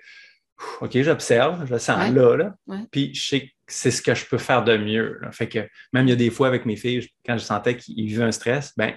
OK, 0.81 0.90
j'observe, 1.01 1.64
je 1.66 1.72
le 1.72 1.79
sens 1.79 1.98
Ouais. 1.98 2.11
là, 2.11 2.37
là. 2.37 2.55
Ouais. 2.66 2.81
Puis 2.90 3.14
je 3.14 3.27
sais 3.29 3.40
que 3.40 3.53
c'est 3.68 3.90
ce 3.92 4.03
que 4.03 4.14
je 4.14 4.27
peux 4.27 4.38
faire 4.38 4.64
de 4.64 4.77
mieux. 4.77 5.18
là. 5.22 5.31
Fait 5.33 5.48
que 5.48 5.61
même 5.92 6.07
il 6.07 6.11
y 6.11 6.12
a 6.12 6.16
des 6.16 6.31
fois 6.31 6.48
avec 6.48 6.66
mes 6.66 6.77
filles, 6.77 7.09
quand 7.24 7.38
je 7.38 7.44
sentais 7.44 7.77
qu'ils 7.77 8.07
vivaient 8.07 8.24
un 8.24 8.33
stress, 8.33 8.72
ben, 8.77 8.92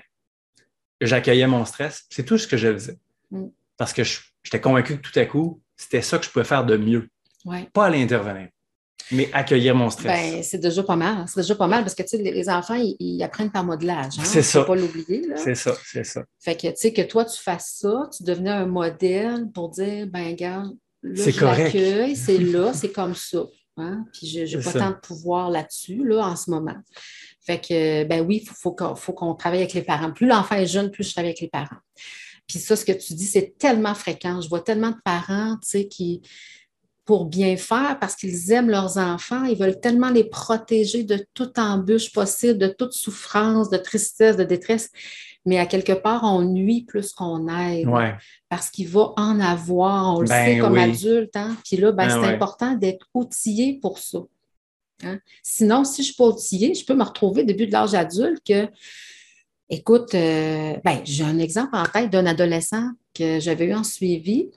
j'accueillais 1.00 1.48
mon 1.48 1.66
stress. 1.66 2.06
C'est 2.10 2.26
tout 2.26 2.38
ce 2.38 2.48
que 2.48 2.58
je 2.58 2.74
faisais. 2.74 2.98
Mm. 3.30 3.46
Parce 3.78 3.94
que 3.94 4.04
j'étais 4.04 4.60
convaincu 4.62 4.98
que 5.00 5.08
tout 5.08 5.18
à 5.20 5.26
coup, 5.26 5.62
c'était 5.78 6.02
ça 6.02 6.18
que 6.20 6.26
je 6.26 6.30
pouvais 6.30 6.46
faire 6.46 6.66
de 6.66 6.78
mieux. 6.78 7.10
Pas 7.74 7.86
aller 7.86 8.02
intervenir, 8.04 8.50
mais 9.12 9.30
accueillir 9.34 9.76
mon 9.76 9.90
stress. 9.90 10.08
Ben, 10.08 10.44
c'est 10.44 10.58
déjà 10.58 10.84
pas 10.84 10.96
mal. 10.96 11.26
C'est 11.28 11.42
déjà 11.42 11.56
pas 11.56 11.68
mal 11.68 11.84
parce 11.84 11.96
que 11.96 12.04
tu 12.04 12.10
sais, 12.10 12.18
les, 12.18 12.32
les 12.32 12.50
enfants, 12.50 12.76
ils, 12.76 12.96
ils 13.00 13.24
apprennent 13.24 13.52
par 13.52 13.64
modelage. 13.64 14.20
Hein? 14.20 14.24
C'est 14.26 14.42
ça. 14.42 14.62
Faut 14.62 14.68
pas 14.68 14.76
l'oublier. 14.76 15.28
c'est 15.36 15.56
ça, 15.56 15.76
c'est 15.86 16.04
ça. 16.04 16.24
Fait 16.40 16.56
que 16.56 16.68
tu 16.68 16.76
sais, 16.76 16.94
que 16.94 17.02
toi, 17.02 17.26
tu 17.26 17.42
fasses 17.42 17.78
ça, 17.82 18.10
tu 18.16 18.24
devenais 18.24 18.52
un 18.52 18.66
modèle 18.66 19.48
pour 19.54 19.70
dire, 19.70 20.08
ben, 20.08 20.28
regarde, 20.28 20.76
là, 21.04 21.24
C'est 21.24 21.32
je 21.32 21.46
l'accueille, 21.46 22.16
c'est 22.16 22.38
là, 22.40 22.74
c'est 22.74 22.92
comme 22.92 23.16
ça. 23.16 23.44
Hein? 23.78 24.06
Puis 24.14 24.28
je 24.28 24.58
n'ai 24.58 24.64
pas 24.64 24.72
ça. 24.72 24.80
tant 24.80 24.92
de 24.92 25.00
pouvoir 25.00 25.50
là-dessus, 25.50 26.04
là, 26.06 26.26
en 26.26 26.36
ce 26.36 26.50
moment. 26.50 26.76
Fait 27.46 27.60
que, 27.60 28.04
ben 28.04 28.22
oui, 28.22 28.42
il 28.44 28.48
faut, 28.48 28.56
faut 28.56 28.72
qu'on 28.72 28.96
faut 28.96 29.14
qu'on 29.14 29.34
travaille 29.34 29.60
avec 29.60 29.74
les 29.74 29.82
parents. 29.82 30.12
Plus 30.12 30.28
l'enfant 30.28 30.56
est 30.56 30.68
jeune, 30.68 30.92
plus 30.92 31.04
je 31.04 31.12
travaille 31.12 31.32
avec 31.32 31.42
les 31.42 31.50
parents. 31.50 31.80
Puis 32.48 32.60
ça, 32.60 32.76
ce 32.76 32.86
que 32.86 32.92
tu 32.92 33.14
dis, 33.14 33.26
c'est 33.26 33.58
tellement 33.58 33.96
fréquent. 33.96 34.42
Je 34.42 34.50
vois 34.50 34.60
tellement 34.60 34.92
de 34.92 35.02
parents, 35.04 35.56
tu 35.64 35.70
sais, 35.70 35.88
qui, 35.88 36.22
pour 37.12 37.26
bien 37.26 37.58
faire, 37.58 37.98
parce 38.00 38.16
qu'ils 38.16 38.54
aiment 38.54 38.70
leurs 38.70 38.98
enfants, 38.98 39.44
ils 39.44 39.58
veulent 39.58 39.82
tellement 39.82 40.12
les 40.12 40.24
protéger 40.24 41.04
de 41.04 41.20
toute 41.34 41.60
embûche 41.60 42.14
possible, 42.14 42.58
de 42.58 42.70
toute 42.70 42.94
souffrance, 42.94 43.70
de 43.70 43.76
tristesse, 43.76 44.38
de 44.38 44.46
détresse. 44.46 44.90
Mais 45.46 45.60
à 45.60 45.66
quelque 45.66 45.92
part, 45.92 46.24
on 46.24 46.42
nuit 46.42 46.84
plus 46.88 47.12
qu'on 47.12 47.50
aide 47.50 47.86
Ouais. 47.90 48.14
parce 48.48 48.70
qu'il 48.70 48.88
va 48.88 49.12
en 49.18 49.42
avoir, 49.42 50.16
on 50.16 50.22
le 50.22 50.28
Ben 50.30 50.46
sait 50.46 50.58
comme 50.60 50.76
oui. 50.76 50.84
adulte. 50.84 51.36
Hein? 51.36 51.58
Puis 51.66 51.76
là, 51.76 51.92
ben, 51.92 52.08
Ben 52.08 52.14
c'est 52.14 52.20
ouais. 52.30 52.34
important 52.34 52.76
d'être 52.76 53.06
outillé 53.14 53.78
pour 53.82 53.98
ça. 54.00 54.20
Hein? 55.04 55.20
Sinon, 55.44 55.84
si 55.84 55.96
je 55.96 56.00
ne 56.00 56.06
suis 56.06 56.16
pas 56.16 56.28
outillée, 56.28 56.74
je 56.74 56.86
peux 56.86 56.96
me 56.96 57.04
retrouver 57.04 57.42
au 57.42 57.46
début 57.46 57.68
de 57.68 57.74
l'âge 57.74 57.94
adulte 57.94 58.42
que, 58.48 58.70
écoute, 59.68 60.16
euh, 60.16 60.78
ben, 60.86 61.02
j'ai 61.04 61.26
un 61.26 61.40
exemple 61.40 61.76
en 61.76 61.84
tête 61.88 62.10
d'un 62.10 62.26
adolescent 62.26 62.88
que 63.14 63.42
j'avais 63.42 63.66
eu 63.66 63.74
en 63.74 63.84
suivi. 63.84 64.50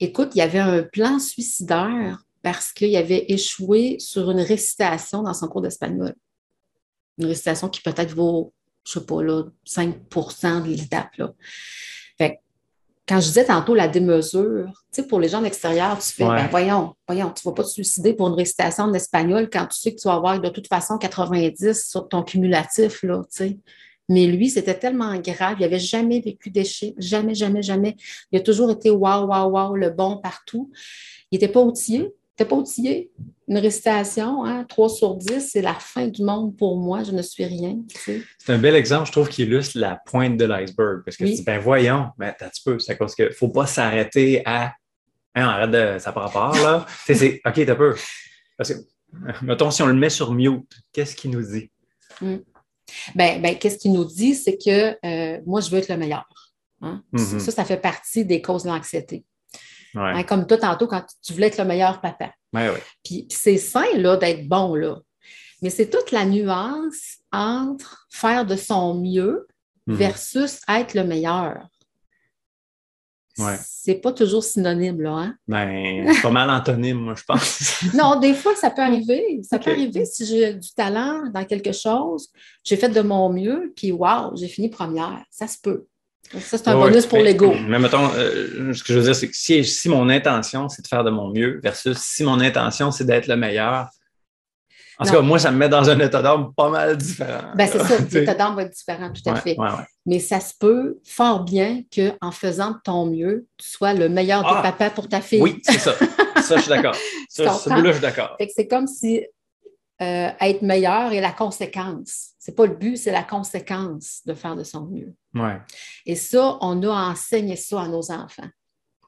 Écoute, 0.00 0.30
il 0.34 0.38
y 0.38 0.42
avait 0.42 0.58
un 0.58 0.82
plan 0.82 1.18
suicidaire 1.18 2.24
parce 2.42 2.72
qu'il 2.72 2.96
avait 2.96 3.26
échoué 3.28 3.96
sur 3.98 4.30
une 4.30 4.40
récitation 4.40 5.22
dans 5.22 5.34
son 5.34 5.46
cours 5.48 5.60
d'espagnol. 5.60 6.14
Une 7.18 7.26
récitation 7.26 7.68
qui 7.68 7.82
peut-être 7.82 8.14
vaut, 8.14 8.52
je 8.86 8.98
ne 8.98 9.00
sais 9.02 9.06
pas, 9.06 9.22
là, 9.22 9.44
5% 9.66 10.62
de 10.62 10.68
l'étape. 10.68 11.14
là. 11.18 11.34
Fait 12.16 12.30
que 12.30 12.36
quand 13.06 13.20
je 13.20 13.26
disais 13.26 13.44
tantôt 13.44 13.74
la 13.74 13.88
démesure, 13.88 14.66
tu 14.92 15.02
sais, 15.02 15.06
pour 15.06 15.20
les 15.20 15.28
gens 15.28 15.40
de 15.40 15.44
l'extérieur, 15.44 15.98
tu 15.98 16.12
fais, 16.12 16.24
Ouais. 16.24 16.36
ben 16.36 16.48
voyons, 16.48 16.94
voyons, 17.06 17.30
tu 17.30 17.46
ne 17.46 17.50
vas 17.50 17.54
pas 17.56 17.64
te 17.64 17.68
suicider 17.68 18.14
pour 18.14 18.28
une 18.28 18.34
récitation 18.34 18.86
de 18.88 18.92
l'espagnol 18.94 19.50
quand 19.52 19.66
tu 19.66 19.78
sais 19.78 19.94
que 19.94 20.00
tu 20.00 20.08
vas 20.08 20.14
avoir 20.14 20.40
de 20.40 20.48
toute 20.48 20.68
façon 20.68 20.96
90 20.96 21.88
sur 21.90 22.08
ton 22.08 22.22
cumulatif, 22.22 23.02
là, 23.02 23.18
tu 23.30 23.36
sais. 23.36 23.58
Mais 24.10 24.26
lui, 24.26 24.50
c'était 24.50 24.74
tellement 24.74 25.16
grave, 25.20 25.56
il 25.60 25.62
n'avait 25.62 25.78
jamais 25.78 26.20
vécu 26.20 26.50
d'échec, 26.50 26.94
jamais, 26.98 27.34
jamais, 27.34 27.62
jamais. 27.62 27.96
Il 28.32 28.38
a 28.38 28.42
toujours 28.42 28.68
été 28.72 28.90
waouh, 28.90 29.28
waouh, 29.28 29.50
waouh, 29.50 29.76
le 29.76 29.90
bon 29.90 30.16
partout. 30.16 30.72
Il 31.30 31.36
n'était 31.36 31.52
pas 31.52 31.60
outillé, 31.60 31.98
il 31.98 32.02
n'était 32.02 32.44
pas 32.44 32.56
outillé. 32.56 33.12
Une 33.46 33.58
récitation, 33.58 34.44
hein, 34.44 34.64
3 34.64 34.88
sur 34.88 35.14
10, 35.14 35.50
c'est 35.52 35.62
la 35.62 35.74
fin 35.74 36.08
du 36.08 36.22
monde 36.24 36.56
pour 36.56 36.76
moi, 36.76 37.04
je 37.04 37.12
ne 37.12 37.22
suis 37.22 37.44
rien, 37.44 37.78
tu 37.88 37.98
sais. 38.00 38.20
C'est 38.38 38.52
un 38.52 38.58
bel 38.58 38.74
exemple, 38.74 39.06
je 39.06 39.12
trouve, 39.12 39.28
qui 39.28 39.44
illustre 39.44 39.78
la 39.78 40.00
pointe 40.06 40.36
de 40.36 40.44
l'iceberg. 40.44 41.02
Parce 41.04 41.16
que 41.16 41.22
Oui. 41.22 41.30
tu 41.30 41.36
dis, 41.36 41.42
ben 41.44 41.60
voyons, 41.60 42.08
ben 42.18 42.30
attends 42.30 42.46
un 42.46 42.48
petit 42.48 42.62
peu, 42.64 42.80
c'est 42.80 42.96
cause 42.96 43.14
qu'il 43.14 43.26
ne 43.26 43.30
faut 43.30 43.48
pas 43.48 43.66
s'arrêter 43.66 44.42
à. 44.44 44.72
Hein, 45.36 45.46
arrête 45.46 45.70
de. 45.70 45.98
Ça 46.00 46.10
par 46.10 46.24
rapport, 46.32 46.54
là. 46.60 46.84
Tu 47.06 47.14
c'est. 47.14 47.40
OK, 47.46 47.64
t'as 47.64 47.74
peu. 47.76 47.94
Parce 48.56 48.74
que, 48.74 48.78
mettons, 49.42 49.70
si 49.70 49.82
on 49.82 49.86
le 49.86 49.94
met 49.94 50.10
sur 50.10 50.32
mute, 50.32 50.68
qu'est-ce 50.92 51.14
qu'il 51.14 51.30
nous 51.30 51.42
dit? 51.42 51.70
Ben, 53.14 53.40
ben, 53.42 53.56
qu'est-ce 53.58 53.78
qu'il 53.78 53.92
nous 53.92 54.04
dit? 54.04 54.34
C'est 54.34 54.56
que 54.58 54.96
euh, 55.04 55.40
moi, 55.46 55.60
je 55.60 55.70
veux 55.70 55.78
être 55.78 55.88
le 55.88 55.96
meilleur. 55.96 56.26
hein? 56.82 57.02
Mhm. 57.12 57.40
Ça, 57.40 57.50
ça 57.52 57.64
fait 57.64 57.76
partie 57.80 58.24
des 58.24 58.40
causes 58.42 58.64
de 58.64 58.68
l'anxiété. 58.68 59.24
Ouais. 59.94 60.12
Hein, 60.14 60.22
comme 60.22 60.46
toi, 60.46 60.56
tantôt, 60.56 60.86
quand 60.86 61.04
tu 61.22 61.32
voulais 61.32 61.48
être 61.48 61.58
le 61.58 61.64
meilleur 61.64 62.00
papa. 62.00 62.32
Ouais, 62.52 62.68
ouais. 62.70 62.82
Puis 63.04 63.24
puis 63.28 63.38
c'est 63.40 63.58
sain, 63.58 63.84
là, 63.96 64.16
d'être 64.16 64.46
bon, 64.48 64.74
là. 64.74 64.96
Mais 65.62 65.70
c'est 65.70 65.90
toute 65.90 66.10
la 66.10 66.24
nuance 66.24 67.18
entre 67.32 68.06
faire 68.10 68.46
de 68.46 68.56
son 68.56 68.94
mieux 68.94 69.46
Mhm. 69.86 69.96
versus 69.96 70.60
être 70.68 70.94
le 70.94 71.04
meilleur. 71.04 71.66
Ouais. 73.40 73.56
C'est 73.62 73.94
pas 73.94 74.12
toujours 74.12 74.44
synonyme, 74.44 75.00
là. 75.00 75.12
Hein? 75.12 75.34
Ben, 75.48 76.12
c'est 76.12 76.22
pas 76.22 76.30
mal 76.30 76.50
antonyme, 76.50 76.98
moi, 76.98 77.14
je 77.16 77.24
pense. 77.24 77.82
Non, 77.94 78.20
des 78.20 78.34
fois, 78.34 78.54
ça 78.54 78.70
peut 78.70 78.82
arriver. 78.82 79.40
Ça 79.42 79.58
peut 79.58 79.70
arriver 79.70 80.04
si 80.04 80.26
j'ai 80.26 80.54
du 80.54 80.72
talent 80.74 81.22
dans 81.32 81.44
quelque 81.44 81.72
chose, 81.72 82.28
j'ai 82.62 82.76
fait 82.76 82.90
de 82.90 83.00
mon 83.00 83.32
mieux, 83.32 83.72
puis 83.74 83.90
wow, 83.90 84.36
j'ai 84.36 84.48
fini 84.48 84.68
première. 84.68 85.24
Ça 85.30 85.46
se 85.46 85.56
peut. 85.62 85.86
Donc, 86.32 86.42
ça, 86.42 86.58
c'est 86.58 86.68
un 86.68 86.78
Ouais, 86.78 86.90
bonus 86.90 87.06
pour 87.06 87.18
l'ego. 87.18 87.54
Mais 87.66 87.78
mettons, 87.78 88.10
euh, 88.14 88.72
ce 88.72 88.84
que 88.84 88.92
je 88.92 88.98
veux 88.98 89.04
dire, 89.04 89.16
c'est 89.16 89.28
que 89.28 89.36
si, 89.36 89.64
si 89.64 89.88
mon 89.88 90.08
intention, 90.08 90.68
c'est 90.68 90.82
de 90.82 90.86
faire 90.86 91.02
de 91.02 91.10
mon 91.10 91.30
mieux 91.32 91.58
versus 91.62 91.98
si 91.98 92.22
mon 92.22 92.38
intention, 92.40 92.90
c'est 92.90 93.04
d'être 93.04 93.26
le 93.26 93.36
meilleur. 93.36 93.88
En 95.00 95.04
tout 95.06 95.12
cas, 95.12 95.20
moi, 95.22 95.38
ça 95.38 95.50
me 95.50 95.56
met 95.56 95.68
dans 95.68 95.88
un 95.88 95.98
état 95.98 96.20
d'âme 96.22 96.52
pas 96.54 96.68
mal 96.68 96.96
différent. 96.96 97.52
Ben, 97.54 97.66
c'est 97.66 97.78
ça, 97.78 97.96
l'état 98.12 98.34
d'âme 98.34 98.54
va 98.54 98.62
être 98.64 98.72
différent, 98.74 99.10
tout 99.12 99.22
à 99.28 99.32
Ouais, 99.32 99.40
fait. 99.40 99.58
ouais, 99.58 99.66
ouais. 99.68 99.84
Mais 100.06 100.18
ça 100.18 100.40
se 100.40 100.52
peut 100.58 100.98
fort 101.04 101.42
bien 101.44 101.82
qu'en 101.94 102.30
faisant 102.30 102.72
de 102.72 102.76
ton 102.84 103.06
mieux, 103.06 103.46
tu 103.56 103.68
sois 103.68 103.94
le 103.94 104.08
meilleur 104.08 104.42
des 104.42 104.48
Ah! 104.52 104.62
papas 104.62 104.90
pour 104.90 105.08
ta 105.08 105.20
fille. 105.20 105.40
Oui, 105.42 105.60
c'est 105.64 105.78
ça. 105.78 105.94
Ça, 106.42 106.56
je 106.56 106.60
suis 106.62 106.68
d'accord. 106.68 106.94
Ça, 107.28 107.52
ce 107.54 107.68
bout-là, 107.70 107.88
je 107.88 107.92
suis 107.92 108.00
d'accord. 108.02 108.36
C'est 108.54 108.66
comme 108.66 108.86
si 108.88 109.24
euh, 110.02 110.28
être 110.40 110.62
meilleur 110.62 111.12
est 111.12 111.20
la 111.20 111.30
conséquence. 111.30 112.30
C'est 112.38 112.56
pas 112.56 112.66
le 112.66 112.74
but, 112.74 112.96
c'est 112.96 113.12
la 113.12 113.22
conséquence 113.22 114.20
de 114.26 114.34
faire 114.34 114.56
de 114.56 114.64
son 114.64 114.86
mieux. 114.86 115.14
Ouais, 115.34 115.58
Et 116.06 116.16
ça, 116.16 116.58
on 116.60 116.82
a 116.82 116.88
enseigné 117.10 117.54
ça 117.56 117.82
à 117.82 117.88
nos 117.88 118.10
enfants. 118.10 118.48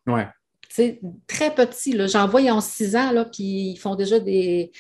ouais. 0.07 0.29
Tu 0.69 0.77
sais, 0.77 1.01
très 1.27 1.55
petits, 1.55 1.93
là, 1.93 2.07
j'en 2.07 2.27
vois, 2.27 2.41
ils 2.41 2.51
ont 2.51 2.63
six 2.63 2.97
ans, 2.97 3.11
là, 3.13 3.27
puis 3.27 3.73
ils 3.73 3.77
font 3.77 3.95
déjà 3.95 4.19
des. 4.19 4.71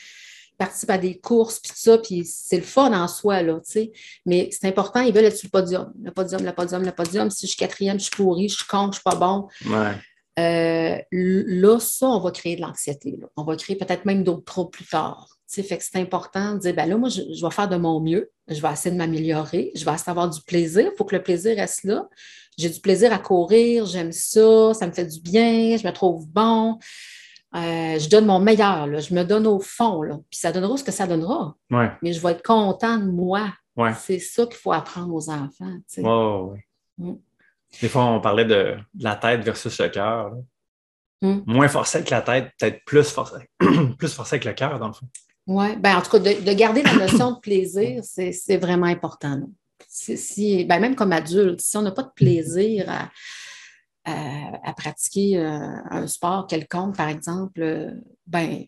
Participent 0.63 0.91
à 0.91 0.99
des 0.99 1.19
courses, 1.19 1.59
puis 1.59 1.73
ça, 1.75 1.99
puis 1.99 2.25
c'est 2.25 2.57
le 2.57 2.63
fun 2.63 2.93
en 2.93 3.09
soi, 3.09 3.43
là, 3.43 3.55
tu 3.65 3.73
sais. 3.73 3.93
Mais 4.27 4.49
c'est 4.53 4.69
important, 4.69 5.01
ils 5.01 5.13
veulent 5.13 5.25
être 5.25 5.37
sur 5.37 5.49
le 5.53 5.61
podium. 5.61 5.93
Le 6.03 6.11
podium, 6.13 6.45
le 6.45 6.53
podium, 6.53 6.83
le 6.85 6.93
podium. 6.93 7.31
Si 7.31 7.47
je 7.47 7.53
suis 7.53 7.59
quatrième, 7.59 7.99
je 7.99 8.05
suis 8.05 8.17
pourri, 8.17 8.49
je 8.49 8.57
suis 8.57 8.67
con, 8.67 8.89
je 8.89 8.97
suis 8.97 9.03
pas 9.03 9.17
bon. 9.17 9.49
ouais. 9.67 9.95
Euh, 10.39 10.97
là, 11.11 11.79
ça, 11.79 12.07
on 12.07 12.21
va 12.21 12.31
créer 12.31 12.57
de 12.57 12.63
l'anxiété. 12.63 13.19
On 13.37 13.45
va 13.45 13.55
créer 13.57 13.77
peut-être 13.77 14.07
même 14.07 14.25
d'autres 14.25 14.45
troubles 14.45 14.71
plus 14.71 14.87
tard. 14.87 15.29
Tu 15.47 15.57
sais, 15.57 15.63
fait 15.63 15.77
que 15.77 15.85
c'est 15.85 15.99
important 16.01 16.55
de 16.55 16.61
dire, 16.61 16.75
ben 16.75 16.89
là, 16.89 16.97
moi, 16.97 17.11
je, 17.11 17.21
je 17.35 17.45
vais 17.45 17.51
faire 17.51 17.69
de 17.69 17.77
mon 17.77 18.01
mieux. 18.01 18.31
Je 18.49 18.63
vais 18.63 18.73
essayer 18.73 18.93
de 18.93 18.97
m'améliorer. 18.97 19.73
Je 19.75 19.85
vais 19.85 19.93
essayer 19.93 20.07
d'avoir 20.07 20.31
du 20.31 20.41
plaisir. 20.41 20.89
Il 20.91 20.97
faut 20.97 21.05
que 21.05 21.15
le 21.15 21.23
plaisir 21.23 21.57
reste 21.57 21.85
là. 21.85 22.09
J'ai 22.57 22.71
du 22.71 22.81
plaisir 22.81 23.13
à 23.13 23.19
courir. 23.19 23.85
J'aime 23.85 24.13
ça. 24.13 24.73
Ça 24.73 24.87
me 24.87 24.93
fait 24.93 25.05
du 25.05 25.21
bien. 25.21 25.77
Je 25.77 25.87
me 25.87 25.93
trouve 25.93 26.27
bon. 26.29 26.79
Euh, 27.55 27.99
je 27.99 28.09
donne 28.09 28.27
mon 28.27 28.39
meilleur. 28.41 28.87
là. 28.87 28.99
Je 29.01 29.13
me 29.15 29.25
donne 29.25 29.47
au 29.47 29.61
fond. 29.61 30.03
Là. 30.03 30.17
Puis 30.31 30.39
ça 30.41 30.53
donnera 30.53 30.77
ce 30.77 30.85
que 30.85 30.93
ça 30.93 31.07
donnera. 31.07 31.55
Ouais, 31.71 31.91
Mais 32.03 32.13
je 32.13 32.21
vais 32.21 32.33
être 32.33 32.43
content 32.43 32.99
de 32.99 33.11
moi. 33.11 33.53
ouais. 33.77 33.93
C'est 33.99 34.19
ça 34.19 34.47
qu'il 34.47 34.57
faut 34.57 34.73
apprendre 34.73 35.13
aux 35.15 35.29
enfants. 35.31 35.77
tu 35.93 36.03
sais. 36.03 36.03
Mm. 36.99 37.15
Des 37.81 37.89
fois, 37.89 38.05
on 38.05 38.21
parlait 38.21 38.45
de, 38.45 38.77
de 38.95 39.05
la 39.05 39.17
tête 39.17 39.43
versus 39.43 39.79
le 39.81 39.89
cœur. 39.89 40.33
Mm. 41.21 41.41
Moins 41.47 41.69
forcé 41.69 41.99
avec 41.99 42.11
la 42.11 42.23
tête, 42.23 42.51
peut-être 42.59 42.85
plus 42.85 43.09
forcé, 43.11 43.37
plus 43.99 44.13
forcé 44.13 44.35
avec 44.37 44.45
le 44.45 44.53
cœur, 44.53 44.79
dans 44.79 44.89
le 44.89 44.93
fond. 44.93 45.07
Oui, 45.47 45.77
ben, 45.77 45.97
en 45.97 46.03
tout 46.03 46.11
cas, 46.11 46.19
de, 46.21 46.45
de 46.45 46.53
garder 46.53 46.83
la 46.83 46.95
notion 46.95 47.33
de 47.33 47.39
plaisir, 47.41 48.01
c'est 48.05 48.33
c'est 48.33 48.57
vraiment 48.59 48.87
important. 48.87 49.35
là. 49.37 49.47
Si, 49.89 50.17
si- 50.17 50.65
ben, 50.65 50.79
même 50.81 50.95
comme 50.95 51.13
adulte, 51.13 51.61
si 51.61 51.77
on 51.77 51.83
n'a 51.83 51.91
pas 51.91 52.05
de 52.05 52.13
plaisir 52.15 52.89
à, 52.89 53.11
à, 54.05 54.73
pratiquer 54.77 55.39
un 55.39 56.07
sport 56.07 56.47
quelconque, 56.47 56.97
par 56.97 57.09
exemple, 57.09 57.95
ben, 58.27 58.67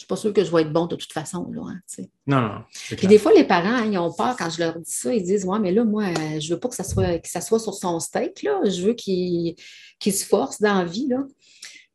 je 0.00 0.04
ne 0.04 0.06
suis 0.06 0.14
pas 0.14 0.16
sûre 0.16 0.32
que 0.32 0.42
je 0.42 0.50
vais 0.50 0.62
être 0.62 0.72
bon 0.72 0.86
de 0.86 0.96
toute 0.96 1.12
façon. 1.12 1.50
Là, 1.52 1.60
hein, 1.66 2.04
non, 2.26 2.40
non. 2.40 2.64
Puis 2.96 3.06
des 3.06 3.18
fois, 3.18 3.34
les 3.34 3.44
parents, 3.44 3.68
hein, 3.68 3.84
ils 3.84 3.98
ont 3.98 4.10
peur 4.10 4.34
quand 4.34 4.48
je 4.48 4.58
leur 4.58 4.78
dis 4.78 4.90
ça. 4.90 5.12
Ils 5.12 5.22
disent 5.22 5.44
Ouais, 5.44 5.58
mais 5.58 5.72
là, 5.72 5.84
moi, 5.84 6.06
je 6.38 6.48
ne 6.48 6.54
veux 6.54 6.58
pas 6.58 6.70
que 6.70 6.74
ça, 6.74 6.84
soit, 6.84 7.18
que 7.18 7.28
ça 7.28 7.42
soit 7.42 7.58
sur 7.58 7.74
son 7.74 8.00
steak. 8.00 8.42
Là. 8.42 8.62
Je 8.64 8.80
veux 8.80 8.94
qu'il 8.94 9.54
se 10.00 10.24
force 10.24 10.58
dans 10.58 10.78
la 10.78 10.84
vie. 10.86 11.06
Là. 11.06 11.18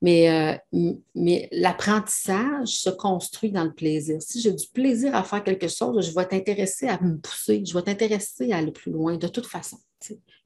Mais, 0.05 0.29
euh, 0.71 0.93
mais 1.15 1.49
l'apprentissage 1.51 2.67
se 2.67 2.91
construit 2.91 3.49
dans 3.49 3.63
le 3.63 3.73
plaisir. 3.73 4.21
Si 4.21 4.39
j'ai 4.39 4.53
du 4.53 4.67
plaisir 4.71 5.15
à 5.15 5.23
faire 5.23 5.43
quelque 5.43 5.67
chose, 5.67 6.07
je 6.07 6.13
vais 6.13 6.21
être 6.21 6.33
intéressée 6.33 6.87
à 6.87 7.01
me 7.01 7.17
pousser, 7.17 7.63
je 7.65 7.73
vais 7.73 7.79
être 7.79 7.89
intéressée 7.89 8.51
à 8.51 8.57
aller 8.57 8.71
plus 8.71 8.91
loin, 8.91 9.17
de 9.17 9.27
toute 9.27 9.47
façon. 9.47 9.79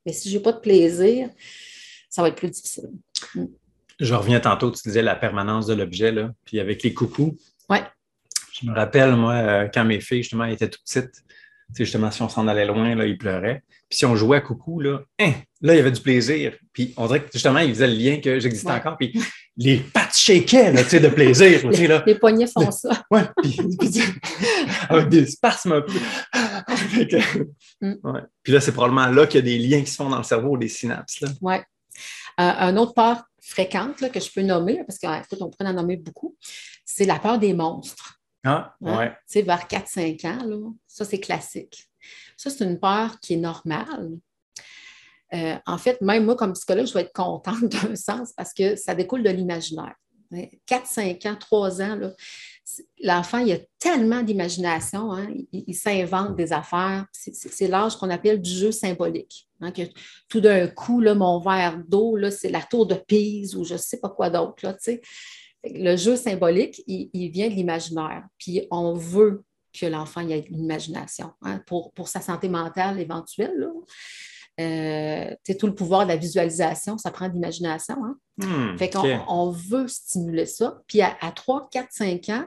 Mais 0.06 0.14
si 0.14 0.30
je 0.30 0.38
n'ai 0.38 0.42
pas 0.42 0.54
de 0.54 0.60
plaisir, 0.60 1.30
ça 2.10 2.22
va 2.22 2.30
être 2.30 2.38
plus 2.38 2.52
difficile. 2.52 2.90
Mm. 3.36 3.48
Je 4.00 4.14
reviens 4.14 4.40
tantôt, 4.40 4.72
tu 4.72 4.82
disais 4.86 5.02
la 5.02 5.18
permanence 5.18 5.66
de 5.66 5.74
l'objet, 5.74 6.14
là, 6.14 6.32
puis 6.46 6.62
avec 6.62 6.82
les 6.82 6.94
coucous. 6.94 7.38
Oui. 7.70 7.80
Je 8.54 8.66
me 8.66 8.74
rappelle, 8.74 9.18
moi, 9.18 9.34
euh, 9.34 9.68
quand 9.68 9.84
mes 9.84 10.00
filles, 10.00 10.24
justement, 10.24 10.46
étaient 10.46 10.70
toutes 10.70 10.86
petites, 10.86 11.22
justement, 11.78 12.12
si 12.12 12.22
on 12.22 12.30
s'en 12.30 12.48
allait 12.48 12.66
loin, 12.66 12.96
là, 12.96 13.06
ils 13.06 13.18
pleuraient. 13.18 13.62
Puis 13.90 13.98
si 13.98 14.06
on 14.06 14.16
jouait 14.16 14.38
à 14.38 14.42
coucou, 14.42 14.80
là, 14.80 15.02
hein, 15.20 15.34
là, 15.62 15.74
il 15.74 15.78
y 15.78 15.80
avait 15.80 15.92
du 15.92 16.00
plaisir. 16.00 16.56
Puis 16.72 16.94
on 16.96 17.08
dirait 17.08 17.24
que 17.24 17.30
justement, 17.34 17.60
ils 17.60 17.74
faisaient 17.74 17.88
le 17.88 17.96
lien 17.96 18.22
que 18.22 18.40
j'existais 18.40 18.72
encore. 18.72 18.98
Puis 18.98 19.14
les 19.60 19.78
pattes 19.78 20.16
shakeaient 20.16 20.72
là, 20.72 20.84
de 20.84 21.08
plaisir. 21.10 21.70
les, 21.70 21.88
là. 21.88 22.02
les 22.08 22.16
poignets 22.16 22.48
font 22.48 22.72
ça. 22.72 23.04
Oui, 23.12 23.20
puis, 23.44 23.60
avec 24.88 25.10
des 25.10 25.26
spasmes 25.26 25.74
un 25.74 25.82
peu. 25.82 26.00
Mm. 27.82 27.94
ouais. 28.04 28.22
Puis 28.44 28.54
là, 28.54 28.60
c'est 28.60 28.72
probablement 28.72 29.08
là 29.08 29.26
qu'il 29.26 29.40
y 29.40 29.44
a 29.44 29.58
des 29.58 29.58
liens 29.58 29.82
qui 29.82 29.92
se 29.92 29.96
font 29.96 30.10
dans 30.10 30.18
le 30.18 30.24
cerveau, 30.24 30.58
des 30.58 30.68
synapses. 30.68 31.24
Oui. 31.42 31.56
Euh, 31.56 31.62
un 32.38 32.78
autre 32.78 32.94
part 32.94 33.24
fréquente 33.42 34.02
là, 34.02 34.10
que 34.10 34.20
je 34.20 34.30
peux 34.32 34.42
nommer, 34.42 34.84
parce 34.86 35.00
qu'on 35.00 35.50
pourrait 35.50 35.70
en 35.70 35.74
nommer 35.74 35.98
beaucoup, 35.98 36.36
c'est 36.86 37.06
la 37.06 37.20
peur 37.20 37.40
des 37.40 37.54
monstres. 37.54 38.20
Ah, 38.44 38.76
hein? 38.84 38.98
ouais. 38.98 39.10
Tu 39.10 39.16
sais, 39.28 39.42
vers 39.42 39.68
4-5 39.68 40.28
ans, 40.28 40.46
là, 40.46 40.72
ça, 40.88 41.06
c'est 41.06 41.20
classique. 41.20 41.90
Ça, 42.38 42.50
c'est 42.50 42.64
une 42.64 42.80
peur 42.80 43.20
qui 43.20 43.34
est 43.34 43.38
normale. 43.38 44.12
Euh, 45.34 45.56
en 45.66 45.78
fait, 45.78 46.02
même 46.02 46.26
moi, 46.26 46.36
comme 46.36 46.54
psychologue, 46.54 46.88
je 46.88 46.94
vais 46.94 47.02
être 47.02 47.14
contente 47.14 47.64
d'un 47.64 47.96
sens 47.96 48.34
parce 48.36 48.54
que 48.54 48.76
ça 48.76 48.96
découle 48.96 49.24
de 49.24 49.30
l'imaginaire. 49.30 49.96
4, 50.68 50.86
5 50.86 51.26
ans, 51.26 51.36
3 51.40 51.82
ans, 51.82 52.00
l'enfant, 53.02 53.40
il 53.40 53.52
a 53.52 53.58
tellement 53.80 54.22
d'imagination, 54.22 55.12
hein, 55.12 55.28
il, 55.52 55.74
s'invente 55.74 56.36
des 56.36 56.54
affaires. 56.54 57.06
C'est 57.12 57.68
l'âge 57.68 57.96
qu'on 57.96 58.10
appelle 58.10 58.42
du 58.42 58.52
jeu 58.52 58.72
symbolique. 58.72 59.48
Hein, 59.62 59.72
que 59.72 59.82
tout 60.30 60.40
d'un 60.40 60.68
coup, 60.68 61.02
là, 61.02 61.16
mon 61.16 61.40
verre 61.40 61.82
d'eau, 61.88 62.18
c'est 62.30 62.50
la 62.50 62.62
tour 62.62 62.86
de 62.86 62.96
Pise 62.96 63.56
ou 63.56 63.64
je 63.64 63.74
ne 63.74 63.80
sais 63.80 64.00
pas 64.00 64.10
quoi 64.10 64.30
d'autre. 64.30 64.64
Le 65.64 65.96
jeu 65.96 66.16
symbolique, 66.16 66.82
il, 66.88 67.30
vient 67.32 67.50
de 67.50 67.56
l'imaginaire. 67.56 68.24
Puis 68.38 68.68
on 68.72 68.94
veut 68.94 69.44
que 69.74 69.86
l'enfant 69.86 70.28
ait 70.28 70.46
une 70.50 70.64
imagination 70.64 71.32
hein, 71.42 71.62
pour, 71.66 71.92
sa 72.08 72.22
santé 72.22 72.50
mentale 72.50 73.00
éventuelle. 73.00 73.68
Euh, 74.60 75.34
tout 75.58 75.68
le 75.68 75.76
pouvoir 75.76 76.04
de 76.04 76.10
la 76.10 76.18
visualisation, 76.18 76.98
ça 76.98 77.12
prend 77.12 77.30
de 77.30 77.34
l'imagination. 77.34 77.96
Hein? 78.04 78.16
Hmm, 78.38 78.78
fait 78.78 78.90
qu'on 78.90 79.20
on 79.28 79.52
veut 79.52 79.88
stimuler 79.88 80.46
ça. 80.46 80.80
Puis 80.88 81.02
à, 81.02 81.14
3, 81.34 81.70
4, 81.72 81.88
5 81.92 82.30
ans, 82.30 82.46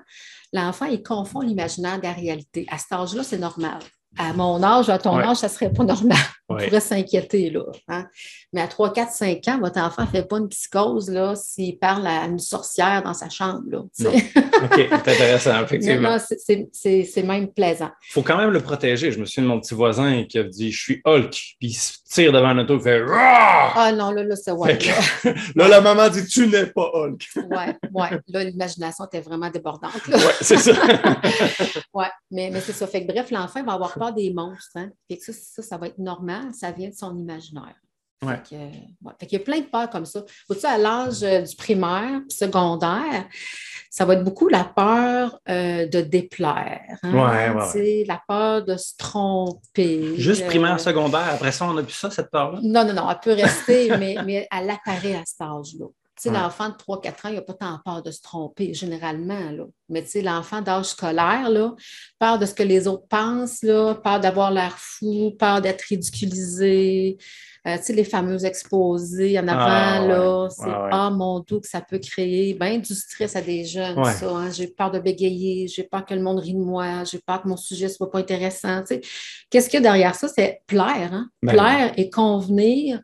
l'enfant, 0.52 0.86
il 0.86 1.02
confond 1.02 1.40
l'imaginaire 1.40 1.98
de 1.98 2.04
la 2.04 2.12
réalité. 2.12 2.66
À 2.70 2.78
cet 2.78 2.92
âge-là, 2.92 3.22
c'est 3.22 3.38
normal 3.38 3.80
à 4.18 4.32
mon 4.32 4.62
âge, 4.62 4.88
à 4.90 4.98
ton 4.98 5.18
âge, 5.18 5.38
ça 5.38 5.48
ne 5.48 5.52
serait 5.52 5.72
pas 5.72 5.84
normal. 5.84 6.18
On 6.52 6.64
pourrait 6.64 6.80
s'inquiéter. 6.80 7.50
Là, 7.50 7.64
hein. 7.88 8.06
Mais 8.52 8.60
à 8.60 8.68
3, 8.68 8.92
4, 8.92 9.12
5 9.12 9.48
ans, 9.48 9.60
votre 9.60 9.80
enfant 9.80 10.02
ne 10.02 10.08
fait 10.08 10.22
pas 10.22 10.38
une 10.38 10.48
psychose 10.48 11.12
s'il 11.36 11.78
parle 11.78 12.06
à 12.06 12.24
une 12.24 12.38
sorcière 12.38 13.02
dans 13.02 13.14
sa 13.14 13.28
chambre. 13.28 13.62
Là, 13.68 13.78
OK, 14.00 14.70
c'est 14.74 14.92
intéressant, 14.92 15.62
effectivement. 15.62 16.16
c'est 16.72 17.22
même 17.22 17.48
plaisant. 17.52 17.90
Il 18.10 18.12
faut 18.12 18.22
quand 18.22 18.36
même 18.36 18.50
le 18.50 18.60
protéger. 18.60 19.12
Je 19.12 19.18
me 19.18 19.24
souviens 19.24 19.44
de 19.44 19.48
mon 19.48 19.60
petit 19.60 19.74
voisin 19.74 20.24
qui 20.24 20.38
a 20.38 20.44
dit 20.44 20.70
Je 20.70 20.80
suis 20.80 21.00
Hulk, 21.04 21.30
puis 21.30 21.68
il 21.68 21.74
se 21.74 21.98
tire 22.08 22.32
devant 22.32 22.48
un 22.48 22.58
auto, 22.58 22.76
il 22.76 22.82
fait 22.82 23.02
Ah 23.10 23.92
non, 23.94 24.10
là, 24.10 24.22
là, 24.24 24.36
c'est 24.36 24.52
ouais. 24.52 24.78
Là. 25.56 25.68
la 25.68 25.80
maman 25.80 26.08
dit 26.08 26.26
Tu 26.26 26.46
n'es 26.46 26.66
pas 26.66 26.90
Hulk. 26.92 27.22
Oui, 27.36 27.64
ouais. 27.94 28.20
Là, 28.28 28.44
l'imagination 28.44 29.06
était 29.06 29.20
vraiment 29.20 29.50
débordante. 29.50 29.92
Oui, 30.08 30.14
c'est 30.40 30.58
ça. 30.58 30.72
oui, 31.94 32.04
mais, 32.30 32.50
mais 32.52 32.60
c'est 32.60 32.72
ça. 32.72 32.86
Fait 32.86 33.06
que 33.06 33.12
bref, 33.12 33.30
l'enfant 33.30 33.62
va 33.64 33.72
avoir 33.72 34.14
des 34.14 34.32
monstres. 34.32 34.76
Hein? 34.76 34.90
ça, 35.20 35.62
ça, 35.62 35.76
va 35.76 35.86
être 35.86 35.98
normal, 35.98 36.41
ça 36.52 36.70
vient 36.72 36.88
de 36.88 36.94
son 36.94 37.16
imaginaire. 37.16 37.76
Ouais. 38.22 38.40
Fait 38.48 39.26
Il 39.26 39.32
y 39.32 39.36
a 39.36 39.40
plein 39.40 39.58
de 39.58 39.66
peurs 39.66 39.90
comme 39.90 40.06
ça. 40.06 40.24
Au-dessus, 40.48 40.66
à 40.66 40.78
l'âge 40.78 41.22
euh, 41.22 41.42
du 41.42 41.56
primaire, 41.56 42.20
secondaire, 42.28 43.26
ça 43.90 44.04
va 44.04 44.14
être 44.14 44.22
beaucoup 44.22 44.48
la 44.48 44.64
peur 44.64 45.40
euh, 45.48 45.86
de 45.86 46.00
déplaire. 46.00 46.98
Hein? 47.02 47.54
La 48.06 48.22
peur 48.28 48.64
de 48.64 48.76
se 48.76 48.96
tromper. 48.96 50.16
Juste 50.16 50.46
primaire, 50.46 50.74
euh, 50.74 50.78
secondaire, 50.78 51.34
après 51.34 51.52
ça, 51.52 51.66
on 51.66 51.76
a 51.76 51.82
plus 51.82 51.92
ça, 51.92 52.10
cette 52.10 52.30
peur-là? 52.30 52.60
Non, 52.62 52.84
non, 52.84 52.94
non, 52.94 53.10
elle 53.10 53.18
peut 53.22 53.32
rester, 53.32 53.88
mais, 53.98 54.16
mais 54.24 54.48
elle 54.50 54.70
apparaît 54.70 55.16
à 55.16 55.24
cet 55.26 55.40
âge-là. 55.40 55.86
Tu 56.16 56.28
sais, 56.28 56.30
l'enfant 56.30 56.68
de 56.68 56.74
3-4 56.74 57.08
ans, 57.26 57.28
il 57.30 57.34
n'a 57.36 57.42
pas 57.42 57.54
tant 57.54 57.78
peur 57.84 58.02
de 58.02 58.10
se 58.10 58.20
tromper, 58.20 58.74
généralement. 58.74 59.50
Là. 59.50 59.64
Mais 59.88 60.02
tu 60.02 60.10
sais, 60.10 60.22
l'enfant 60.22 60.60
d'âge 60.60 60.86
scolaire, 60.86 61.48
là, 61.48 61.74
peur 62.18 62.38
de 62.38 62.44
ce 62.44 62.52
que 62.52 62.62
les 62.62 62.86
autres 62.86 63.06
pensent, 63.08 63.62
là, 63.62 63.94
peur 63.94 64.20
d'avoir 64.20 64.50
l'air 64.50 64.76
fou, 64.78 65.32
peur 65.38 65.62
d'être 65.62 65.80
ridiculisé. 65.82 67.16
Euh, 67.66 67.78
tu 67.78 67.84
sais, 67.84 67.92
les 67.94 68.04
fameux 68.04 68.44
exposés 68.44 69.38
en 69.38 69.48
avant, 69.48 69.60
ah, 69.64 70.06
là, 70.06 70.48
c'est 70.50 70.70
Ah 70.90 71.10
mon 71.10 71.40
Dieu, 71.40 71.60
que 71.60 71.68
ça 71.68 71.80
peut 71.80 71.98
créer 71.98 72.54
bien 72.54 72.78
du 72.78 72.94
stress 72.94 73.34
à 73.34 73.40
des 73.40 73.64
jeunes, 73.64 74.04
ça. 74.04 74.28
Hein. 74.28 74.50
J'ai 74.50 74.66
peur 74.66 74.90
de 74.90 74.98
bégayer, 74.98 75.66
j'ai 75.68 75.84
peur 75.84 76.04
que 76.04 76.12
le 76.12 76.20
monde 76.20 76.40
rie 76.40 76.54
de 76.54 76.58
moi, 76.58 77.04
j'ai 77.04 77.20
peur 77.20 77.42
que 77.42 77.48
mon 77.48 77.56
sujet 77.56 77.86
ne 77.86 77.92
soit 77.92 78.10
pas 78.10 78.18
intéressant. 78.18 78.80
Tu 78.80 78.96
sais. 78.96 79.00
Qu'est-ce 79.48 79.70
qu'il 79.70 79.78
y 79.78 79.80
a 79.80 79.82
derrière 79.82 80.14
ça? 80.14 80.28
C'est 80.28 80.60
plaire, 80.66 81.10
hein? 81.12 81.28
Ben 81.42 81.52
plaire 81.52 81.92
et 81.96 82.10
convenir. 82.10 83.00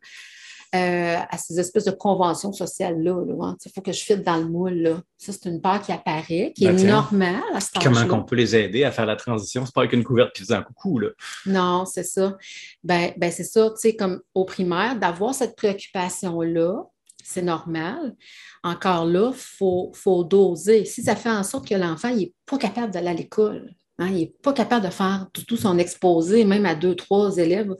Euh, 0.75 1.17
à 1.31 1.39
ces 1.39 1.59
espèces 1.59 1.87
de 1.87 1.93
conventions 1.93 2.53
sociales-là. 2.53 3.25
Hein. 3.41 3.57
Il 3.65 3.73
faut 3.75 3.81
que 3.81 3.91
je 3.91 4.05
fitte 4.05 4.23
dans 4.23 4.37
le 4.37 4.45
moule. 4.45 5.01
Ça, 5.17 5.33
c'est 5.33 5.49
une 5.49 5.63
part 5.63 5.81
qui 5.81 5.93
apparaît, 5.93 6.53
qui 6.55 6.67
est 6.67 6.73
ben, 6.73 6.87
normale 6.87 7.41
à 7.55 7.61
ce 7.61 7.71
Comment 7.83 8.03
on 8.11 8.23
peut 8.23 8.37
les 8.37 8.55
aider 8.55 8.85
à 8.85 8.93
faire 8.93 9.07
la 9.07 9.17
transition? 9.17 9.65
C'est 9.65 9.75
pas 9.75 9.81
avec 9.81 9.95
une 9.95 10.05
couverte 10.05 10.35
qui 10.35 10.43
faisant 10.43 10.63
coucou. 10.63 10.99
Là. 10.99 11.09
Non, 11.47 11.87
c'est 11.87 12.05
ça. 12.05 12.37
Ben, 12.85 13.13
ben 13.17 13.33
c'est 13.33 13.45
ça, 13.45 13.71
tu 13.71 13.77
sais, 13.79 13.97
comme 13.97 14.21
au 14.35 14.45
primaire, 14.45 14.99
d'avoir 14.99 15.35
cette 15.35 15.57
préoccupation-là, 15.57 16.83
c'est 17.25 17.41
normal. 17.41 18.15
Encore 18.63 19.07
là, 19.07 19.31
il 19.33 19.39
faut, 19.39 19.91
faut, 19.95 20.23
doser. 20.23 20.85
Si 20.85 21.03
ça 21.03 21.17
fait 21.17 21.31
en 21.31 21.45
sorte 21.45 21.67
que 21.67 21.77
l'enfant 21.77 22.15
n'est 22.15 22.35
pas 22.45 22.59
capable 22.59 22.93
d'aller 22.93 23.09
à 23.09 23.15
l'école, 23.15 23.73
hein, 23.99 24.09
il 24.09 24.17
n'est 24.17 24.35
pas 24.43 24.53
capable 24.53 24.85
de 24.85 24.91
faire 24.91 25.29
tout, 25.33 25.47
tout, 25.47 25.57
son 25.57 25.79
exposé, 25.79 26.45
même 26.45 26.67
à 26.67 26.75
deux, 26.75 26.95
trois 26.95 27.39
élèves, 27.39 27.75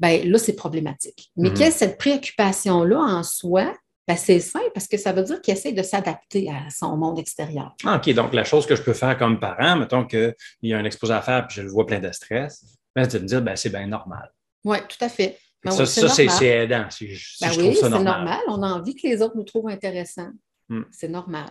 ben 0.00 0.28
là, 0.28 0.38
c'est 0.38 0.54
problématique. 0.54 1.30
Mais 1.36 1.50
quest 1.50 1.72
mhm. 1.72 1.78
cette 1.78 1.98
préoccupation-là 1.98 2.98
en 2.98 3.22
soi, 3.22 3.72
ben, 4.08 4.16
c'est 4.16 4.40
simple 4.40 4.70
parce 4.74 4.88
que 4.88 4.96
ça 4.96 5.12
veut 5.12 5.22
dire 5.22 5.40
qu'il 5.40 5.54
essaie 5.54 5.72
de 5.72 5.82
s'adapter 5.82 6.50
à 6.50 6.68
son 6.70 6.96
monde 6.96 7.18
extérieur. 7.18 7.76
Ah, 7.84 7.96
OK, 7.96 8.12
donc 8.14 8.34
la 8.34 8.42
chose 8.42 8.66
que 8.66 8.74
je 8.74 8.82
peux 8.82 8.94
faire 8.94 9.16
comme 9.18 9.38
parent, 9.38 9.76
mettons 9.76 10.04
qu'il 10.04 10.34
y 10.62 10.72
a 10.72 10.78
un 10.78 10.84
exposé 10.84 11.12
à 11.12 11.20
faire 11.20 11.46
et 11.48 11.52
je 11.52 11.62
le 11.62 11.70
vois 11.70 11.86
plein 11.86 12.00
de 12.00 12.10
stress, 12.10 12.64
ben, 12.96 13.08
c'est 13.08 13.18
de 13.18 13.22
me 13.22 13.28
dire, 13.28 13.42
ben, 13.42 13.54
c'est 13.54 13.68
bien 13.68 13.86
normal. 13.86 14.32
Oui, 14.64 14.78
tout 14.88 15.04
à 15.04 15.08
fait. 15.08 15.38
Ben 15.62 15.70
ça, 15.70 15.84
c'est 15.84 16.46
aidant. 16.46 16.86
Si, 16.88 17.06
ben 17.40 17.50
oui, 17.58 17.76
c'est 17.78 17.90
normal. 17.90 18.40
On 18.48 18.62
a 18.62 18.68
envie 18.68 18.94
que 18.94 19.06
les 19.06 19.20
autres 19.20 19.36
nous 19.36 19.44
trouvent 19.44 19.68
intéressants. 19.68 20.30
Hmm. 20.70 20.84
C'est 20.90 21.08
normal. 21.08 21.50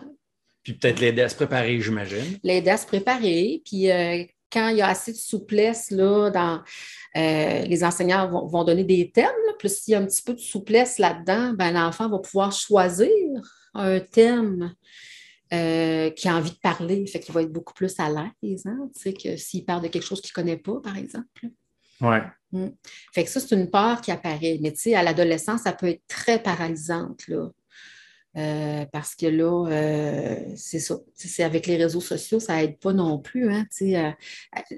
Puis 0.64 0.74
peut-être 0.74 0.98
l'aider 0.98 1.22
à 1.22 1.28
se 1.28 1.36
préparer, 1.36 1.80
j'imagine. 1.80 2.38
L'aider 2.42 2.70
à 2.70 2.76
se 2.76 2.86
préparer. 2.86 3.62
Puis 3.64 3.90
euh, 3.90 4.24
quand 4.52 4.68
il 4.68 4.78
y 4.78 4.82
a 4.82 4.88
assez 4.88 5.12
de 5.12 5.16
souplesse 5.16 5.90
là, 5.90 6.30
dans 6.30 6.62
euh, 7.16 7.62
les 7.62 7.84
enseignants 7.84 8.28
vont, 8.28 8.64
donner 8.64 8.84
des 8.84 9.10
thèmes, 9.10 9.26
plus 9.58 9.76
s'il 9.76 9.92
y 9.92 9.94
a 9.94 10.00
un 10.00 10.06
petit 10.06 10.22
peu 10.22 10.34
de 10.34 10.40
souplesse 10.40 10.98
là-dedans, 10.98 11.52
ben, 11.54 11.72
l'enfant 11.72 12.08
va 12.08 12.18
pouvoir 12.18 12.52
choisir 12.52 13.10
un 13.74 14.00
thème 14.00 14.74
euh, 15.52 16.10
qui 16.10 16.28
a 16.28 16.36
envie 16.36 16.52
de 16.52 16.58
parler. 16.58 17.06
Fait 17.06 17.20
qu'il 17.20 17.34
va 17.34 17.42
être 17.42 17.52
beaucoup 17.52 17.74
plus 17.74 17.98
à 17.98 18.08
l'aise, 18.08 18.66
hein, 18.66 18.88
que 19.04 19.36
s'il 19.36 19.64
parle 19.64 19.82
de 19.82 19.88
quelque 19.88 20.06
chose 20.06 20.20
qu'il 20.20 20.30
ne 20.30 20.42
connaît 20.42 20.56
pas, 20.56 20.80
par 20.80 20.96
exemple. 20.96 21.48
Oui. 22.00 22.16
Mm. 22.52 22.68
Fait 23.12 23.24
que 23.24 23.30
ça, 23.30 23.40
c'est 23.40 23.54
une 23.54 23.70
peur 23.70 24.00
qui 24.00 24.10
apparaît. 24.10 24.58
Mais 24.60 24.94
à 24.94 25.02
l'adolescence, 25.02 25.62
ça 25.62 25.72
peut 25.72 25.88
être 25.88 26.02
très 26.08 26.42
paralysante. 26.42 27.26
Là. 27.28 27.50
Euh, 28.36 28.84
parce 28.92 29.16
que 29.16 29.26
là, 29.26 29.66
euh, 29.68 30.36
c'est 30.54 30.78
ça. 30.78 30.96
C'est 31.14 31.42
avec 31.42 31.66
les 31.66 31.76
réseaux 31.76 32.00
sociaux, 32.00 32.38
ça 32.38 32.56
n'aide 32.56 32.78
pas 32.78 32.92
non 32.92 33.18
plus. 33.18 33.52
Hein, 33.52 33.66
euh, 33.82 34.10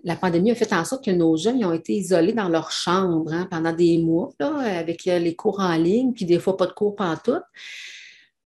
la 0.05 0.17
pandémie 0.17 0.51
a 0.51 0.55
fait 0.55 0.73
en 0.73 0.85
sorte 0.85 1.05
que 1.05 1.11
nos 1.11 1.37
jeunes 1.37 1.63
ont 1.65 1.73
été 1.73 1.93
isolés 1.93 2.33
dans 2.33 2.49
leur 2.49 2.71
chambre 2.71 3.31
hein, 3.33 3.47
pendant 3.51 3.73
des 3.73 3.99
mois, 3.99 4.31
avec 4.41 5.05
les 5.05 5.35
cours 5.35 5.61
en 5.61 5.77
ligne, 5.77 6.13
puis 6.13 6.25
des 6.25 6.39
fois 6.39 6.57
pas 6.57 6.67
de 6.67 6.73
cours 6.73 6.97
tout. 7.23 7.33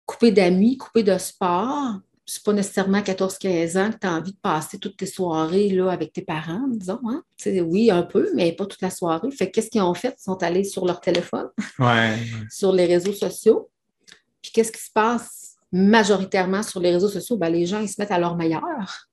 coupés 0.05 0.31
d'amis, 0.31 0.77
coupés 0.77 1.03
de 1.03 1.17
sport. 1.17 1.95
c'est 2.27 2.43
pas 2.43 2.53
nécessairement 2.53 2.99
14-15 2.99 3.79
ans 3.79 3.91
que 3.91 3.97
tu 3.97 4.07
as 4.07 4.13
envie 4.13 4.33
de 4.33 4.39
passer 4.39 4.77
toutes 4.77 4.97
tes 4.97 5.07
soirées 5.07 5.69
là, 5.69 5.89
avec 5.89 6.13
tes 6.13 6.21
parents, 6.21 6.67
disons. 6.67 6.99
Hein? 7.09 7.23
Oui, 7.47 7.89
un 7.89 8.03
peu, 8.03 8.29
mais 8.35 8.51
pas 8.51 8.67
toute 8.67 8.81
la 8.81 8.91
soirée. 8.91 9.31
Fait 9.31 9.49
qu'est-ce 9.49 9.71
qu'ils 9.71 9.81
ont 9.81 9.95
fait? 9.95 10.15
Ils 10.19 10.23
sont 10.23 10.43
allés 10.43 10.63
sur 10.63 10.85
leur 10.85 11.01
téléphone, 11.01 11.49
sur 12.51 12.71
les 12.71 12.85
réseaux 12.85 13.13
sociaux. 13.13 13.71
Puis 14.41 14.51
qu'est-ce 14.51 14.71
qui 14.71 14.81
se 14.81 14.91
passe 14.93 15.55
majoritairement 15.71 16.63
sur 16.63 16.79
les 16.79 16.91
réseaux 16.91 17.09
sociaux? 17.09 17.37
Ben, 17.37 17.49
les 17.49 17.65
gens, 17.65 17.79
ils 17.79 17.89
se 17.89 17.99
mettent 17.99 18.11
à 18.11 18.19
leur 18.19 18.35
meilleur. 18.35 19.07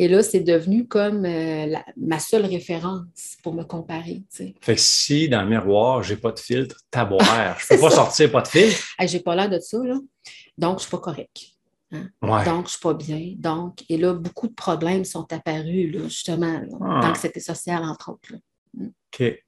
Et 0.00 0.06
là, 0.06 0.22
c'est 0.22 0.40
devenu 0.40 0.86
comme 0.86 1.24
euh, 1.24 1.74
ma 1.96 2.20
seule 2.20 2.46
référence 2.46 3.36
pour 3.42 3.52
me 3.52 3.64
comparer. 3.64 4.22
Fait 4.30 4.54
que 4.76 4.80
si 4.80 5.28
dans 5.28 5.42
le 5.42 5.48
miroir, 5.48 6.04
j'ai 6.04 6.16
pas 6.16 6.30
de 6.30 6.38
filtre, 6.38 6.76
taboire, 6.88 7.58
je 7.58 7.66
peux 7.74 7.80
pas 7.80 7.90
sortir 7.90 8.30
pas 8.30 8.42
de 8.42 8.48
filtre? 8.48 8.78
Je 9.00 9.06
j'ai 9.08 9.18
pas 9.20 9.34
l'air 9.34 9.50
de 9.50 9.58
ça, 9.58 9.78
là. 9.78 9.96
Donc, 10.56 10.78
je 10.78 10.82
suis 10.82 10.90
pas 10.90 10.98
correct. 10.98 11.38
Hein. 11.90 12.08
Donc, 12.22 12.66
je 12.66 12.72
suis 12.72 12.80
pas 12.80 12.94
bien. 12.94 13.32
Donc, 13.38 13.84
et 13.88 13.96
là, 13.96 14.14
beaucoup 14.14 14.46
de 14.46 14.54
problèmes 14.54 15.04
sont 15.04 15.32
apparus, 15.32 15.92
là, 15.92 16.04
justement, 16.04 16.60
ah. 16.62 16.78
dans 16.78 17.08
l'anxiété 17.08 17.40
sociale, 17.40 17.82
entre 17.82 18.12
autres. 18.12 18.34
Mm. 18.74 18.86
OK. 18.86 19.44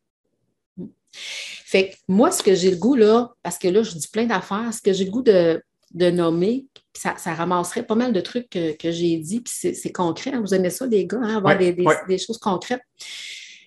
Fait 1.71 1.91
que 1.91 1.97
moi, 2.09 2.33
ce 2.33 2.43
que 2.43 2.53
j'ai 2.53 2.73
le 2.73 2.77
goût, 2.77 2.97
là, 2.97 3.33
parce 3.45 3.57
que 3.57 3.69
là, 3.69 3.85
je 3.85 3.93
dis 3.93 4.09
plein 4.09 4.27
d'affaires, 4.27 4.75
ce 4.75 4.83
que 4.83 4.93
j'ai 4.93 5.05
le 5.05 5.13
goût 5.13 5.23
de, 5.23 5.63
de 5.93 6.11
nommer, 6.11 6.67
ça, 6.93 7.15
ramasserait 7.33 7.85
pas 7.85 7.95
mal 7.95 8.13
de 8.13 8.21
trucs 8.21 8.51
que, 8.51 8.91
j'ai 8.91 9.17
dit, 9.19 9.41
puis 9.41 9.53
c'est 9.75 9.93
concret. 9.93 10.33
Hein. 10.33 10.41
Vous 10.41 10.53
aimez 10.53 10.71
ça, 10.71 10.85
les 10.87 11.07
gars, 11.07 11.21
hein, 11.23 11.37
avoir 11.37 11.57
des, 11.57 12.19
choses 12.19 12.39
concrètes. 12.39 12.83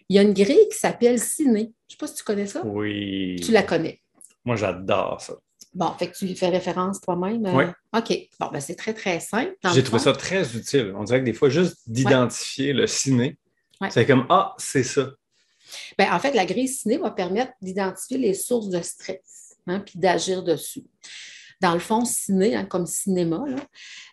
Il 0.09 0.17
y 0.17 0.19
a 0.19 0.21
une 0.21 0.33
grille 0.33 0.67
qui 0.69 0.77
s'appelle 0.77 1.17
Ciné. 1.17 1.61
Je 1.61 1.65
ne 1.65 1.71
sais 1.91 1.97
pas 1.97 2.07
si 2.07 2.15
tu 2.15 2.23
connais 2.25 2.45
ça. 2.45 2.61
Oui. 2.65 3.37
Tu 3.41 3.53
la 3.53 3.63
connais. 3.63 4.01
Moi, 4.43 4.57
j'adore 4.57 5.21
ça. 5.21 5.35
Bon, 5.73 5.93
fait 5.97 6.09
que 6.09 6.17
tu 6.17 6.25
lui 6.25 6.35
fais 6.35 6.49
référence 6.49 6.99
toi-même. 6.99 7.45
Oui. 7.55 7.63
OK. 7.97 8.17
Bon, 8.37 8.49
ben 8.51 8.59
c'est 8.59 8.75
très, 8.75 8.93
très 8.93 9.21
simple. 9.21 9.55
J'ai 9.73 9.81
trouvé 9.81 9.99
ça 9.99 10.11
très 10.11 10.57
utile. 10.57 10.93
On 10.97 11.05
dirait 11.05 11.21
que 11.21 11.25
des 11.25 11.33
fois, 11.33 11.47
juste 11.47 11.77
d'identifier 11.87 12.73
le 12.73 12.85
ciné, 12.85 13.37
c'est 13.89 14.05
comme 14.05 14.25
Ah, 14.29 14.55
c'est 14.57 14.83
ça. 14.83 15.09
Ben, 15.97 16.11
en 16.11 16.19
fait, 16.19 16.33
la 16.33 16.45
grille 16.45 16.67
ciné 16.67 16.97
va 16.97 17.11
permettre 17.11 17.53
d'identifier 17.61 18.17
les 18.17 18.33
sources 18.33 18.69
de 18.69 18.81
stress, 18.81 19.55
hein, 19.67 19.79
puis 19.79 19.99
d'agir 19.99 20.43
dessus 20.43 20.83
dans 21.63 21.73
le 21.73 21.79
fond, 21.79 22.03
ciné, 22.03 22.55
hein, 22.55 22.65
comme 22.65 22.85
cinéma, 22.85 23.45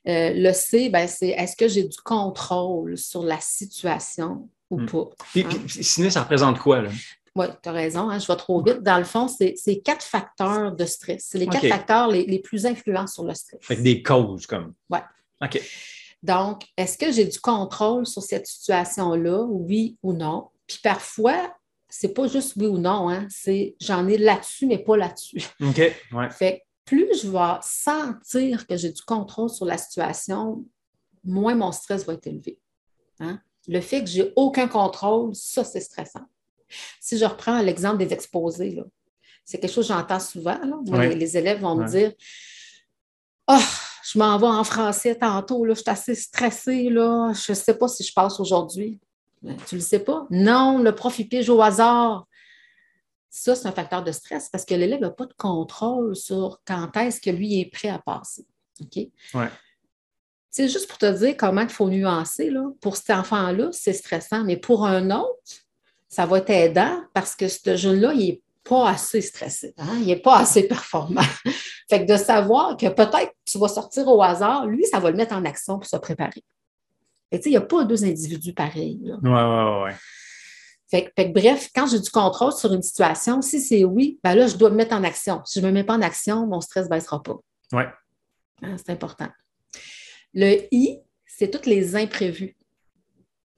euh, 0.06 0.32
le 0.34 0.52
C, 0.52 0.88
ben, 0.88 1.08
c'est 1.08 1.30
est-ce 1.30 1.56
que 1.56 1.66
j'ai 1.66 1.82
du 1.82 1.98
contrôle 1.98 2.96
sur 2.96 3.24
la 3.24 3.40
situation 3.40 4.48
ou 4.70 4.80
hmm. 4.80 4.86
pas? 4.86 5.04
Puis, 5.32 5.44
hein? 5.44 5.66
ciné, 5.68 6.10
ça 6.10 6.22
représente 6.22 6.60
quoi? 6.60 6.82
Là? 6.82 6.90
Oui, 7.34 7.46
tu 7.60 7.68
as 7.68 7.72
raison, 7.72 8.08
hein, 8.08 8.18
je 8.20 8.26
vais 8.26 8.36
trop 8.36 8.62
vite. 8.62 8.82
Dans 8.82 8.98
le 8.98 9.04
fond, 9.04 9.28
c'est 9.28 9.82
quatre 9.84 10.04
facteurs 10.04 10.72
de 10.72 10.84
stress. 10.84 11.26
C'est 11.28 11.38
les 11.38 11.46
quatre 11.46 11.68
facteurs 11.68 12.08
les, 12.08 12.38
plus 12.38 12.66
influents 12.66 13.06
sur 13.06 13.24
le 13.24 13.34
stress. 13.34 13.60
Fait 13.62 13.76
des 13.76 14.02
causes, 14.02 14.46
comme. 14.46 14.74
Oui. 14.88 14.98
OK. 15.42 15.60
Donc, 16.22 16.62
est-ce 16.76 16.98
que 16.98 17.10
j'ai 17.10 17.24
du 17.24 17.40
contrôle 17.40 18.06
sur 18.06 18.22
cette 18.22 18.46
situation-là, 18.46 19.44
oui 19.48 19.96
ou 20.02 20.12
non? 20.12 20.48
Puis 20.70 20.78
parfois, 20.84 21.52
c'est 21.88 22.14
pas 22.14 22.28
juste 22.28 22.52
oui 22.54 22.66
ou 22.66 22.78
non, 22.78 23.10
hein, 23.10 23.26
c'est 23.28 23.74
j'en 23.80 24.06
ai 24.06 24.16
là-dessus, 24.16 24.66
mais 24.66 24.78
pas 24.78 24.96
là-dessus. 24.96 25.42
OK. 25.60 25.80
Ouais. 26.12 26.30
Fait 26.30 26.62
plus 26.84 27.08
je 27.20 27.28
vais 27.28 27.58
sentir 27.60 28.68
que 28.68 28.76
j'ai 28.76 28.92
du 28.92 29.02
contrôle 29.02 29.50
sur 29.50 29.64
la 29.64 29.76
situation, 29.76 30.64
moins 31.24 31.56
mon 31.56 31.72
stress 31.72 32.06
va 32.06 32.12
être 32.12 32.28
élevé. 32.28 32.60
Hein? 33.18 33.40
Le 33.66 33.80
fait 33.80 34.04
que 34.04 34.08
j'ai 34.08 34.32
aucun 34.36 34.68
contrôle, 34.68 35.34
ça, 35.34 35.64
c'est 35.64 35.80
stressant. 35.80 36.24
Si 37.00 37.18
je 37.18 37.24
reprends 37.24 37.60
l'exemple 37.62 37.98
des 37.98 38.12
exposés, 38.12 38.80
c'est 39.44 39.58
quelque 39.58 39.72
chose 39.72 39.88
que 39.88 39.94
j'entends 39.94 40.20
souvent. 40.20 40.60
les, 40.86 41.36
élèves 41.36 41.60
vont 41.60 41.74
me 41.74 41.88
dire 41.88 42.12
oh, 43.48 43.58
je 44.04 44.18
m'en 44.20 44.38
vais 44.38 44.46
en 44.46 44.62
français 44.62 45.16
tantôt, 45.16 45.64
là, 45.64 45.74
je 45.74 45.80
suis 45.80 45.90
assez 45.90 46.14
stressée, 46.14 46.90
là, 46.90 47.32
je 47.32 47.50
ne 47.50 47.56
sais 47.56 47.74
pas 47.74 47.88
si 47.88 48.04
je 48.04 48.12
passe 48.12 48.38
aujourd'hui. 48.38 49.00
Ben, 49.42 49.56
tu 49.66 49.76
ne 49.76 49.80
le 49.80 49.84
sais 49.84 50.00
pas? 50.00 50.26
Non, 50.30 50.78
le 50.78 50.94
prof, 50.94 51.18
il 51.18 51.28
pige 51.28 51.48
au 51.48 51.60
hasard. 51.62 52.26
Ça, 53.30 53.54
c'est 53.54 53.68
un 53.68 53.72
facteur 53.72 54.02
de 54.02 54.12
stress 54.12 54.48
parce 54.50 54.64
que 54.64 54.74
l'élève 54.74 55.00
n'a 55.00 55.10
pas 55.10 55.26
de 55.26 55.34
contrôle 55.34 56.16
sur 56.16 56.60
quand 56.66 56.94
est-ce 56.96 57.20
que 57.20 57.30
lui 57.30 57.60
est 57.60 57.70
prêt 57.70 57.88
à 57.88 57.98
passer. 57.98 58.44
OK? 58.80 59.06
C'est 60.50 60.68
juste 60.68 60.88
pour 60.88 60.98
te 60.98 61.10
dire 61.16 61.36
comment 61.36 61.60
il 61.60 61.68
faut 61.68 61.88
nuancer. 61.88 62.50
Là. 62.50 62.64
Pour 62.80 62.96
cet 62.96 63.10
enfant-là, 63.10 63.68
c'est 63.72 63.92
stressant, 63.92 64.42
mais 64.42 64.56
pour 64.56 64.84
un 64.84 65.10
autre, 65.12 65.62
ça 66.08 66.26
va 66.26 66.38
aidant 66.48 67.04
parce 67.14 67.36
que 67.36 67.46
ce 67.46 67.76
jeune-là, 67.76 68.12
il 68.14 68.26
n'est 68.26 68.42
pas 68.64 68.90
assez 68.90 69.20
stressé, 69.20 69.74
hein? 69.78 69.96
il 70.00 70.06
n'est 70.06 70.16
pas 70.16 70.38
assez 70.38 70.64
performant. 70.64 71.22
fait 71.88 72.04
que 72.04 72.12
de 72.12 72.18
savoir 72.18 72.76
que 72.76 72.88
peut-être 72.88 73.32
tu 73.44 73.58
vas 73.58 73.68
sortir 73.68 74.06
au 74.08 74.20
hasard, 74.20 74.66
lui, 74.66 74.84
ça 74.86 74.98
va 74.98 75.10
le 75.10 75.16
mettre 75.16 75.34
en 75.34 75.44
action 75.44 75.78
pour 75.78 75.88
se 75.88 75.96
préparer. 75.96 76.42
Il 77.32 77.50
n'y 77.50 77.56
a 77.56 77.60
pas 77.60 77.84
deux 77.84 78.04
individus 78.04 78.52
pareils. 78.52 78.98
Oui, 79.02 79.30
oui, 79.30 79.84
oui. 79.84 79.92
Fait, 80.90 81.12
bref, 81.32 81.70
quand 81.72 81.86
j'ai 81.86 82.00
du 82.00 82.10
contrôle 82.10 82.52
sur 82.52 82.72
une 82.72 82.82
situation, 82.82 83.40
si 83.42 83.60
c'est 83.60 83.84
oui, 83.84 84.18
ben 84.24 84.34
là, 84.34 84.48
je 84.48 84.56
dois 84.56 84.70
me 84.70 84.74
mettre 84.74 84.94
en 84.94 85.04
action. 85.04 85.40
Si 85.44 85.60
je 85.60 85.64
ne 85.64 85.70
me 85.70 85.74
mets 85.74 85.84
pas 85.84 85.94
en 85.94 86.02
action, 86.02 86.46
mon 86.48 86.60
stress 86.60 86.86
ne 86.86 86.90
baissera 86.90 87.22
pas. 87.22 87.36
Oui. 87.72 87.84
Hein, 88.62 88.76
c'est 88.76 88.90
important. 88.90 89.28
Le 90.34 90.62
I, 90.74 90.98
c'est 91.26 91.50
tous 91.50 91.68
les 91.68 91.94
imprévus. 91.94 92.56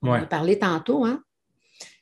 On 0.03 0.13
a 0.13 0.27
parlé 0.27 0.59
tantôt, 0.59 1.05
hein? 1.05 1.23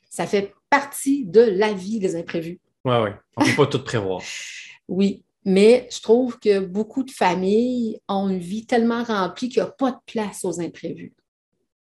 Ça 0.09 0.27
fait 0.27 0.53
partie 0.69 1.25
de 1.25 1.41
la 1.41 1.71
vie, 1.71 1.99
les 1.99 2.15
imprévus. 2.15 2.59
Oui, 2.83 2.95
oui. 3.03 3.09
On 3.37 3.43
ne 3.43 3.49
peut 3.49 3.55
pas 3.55 3.67
tout 3.67 3.83
prévoir. 3.83 4.21
oui. 4.89 5.23
Mais 5.43 5.87
je 5.91 6.01
trouve 6.01 6.37
que 6.39 6.59
beaucoup 6.59 7.03
de 7.03 7.09
familles 7.09 7.99
ont 8.07 8.29
une 8.29 8.39
vie 8.39 8.65
tellement 8.65 9.03
remplie 9.03 9.49
qu'il 9.49 9.63
n'y 9.63 9.67
a 9.67 9.71
pas 9.71 9.91
de 9.91 9.97
place 10.05 10.45
aux 10.45 10.61
imprévus. 10.61 11.13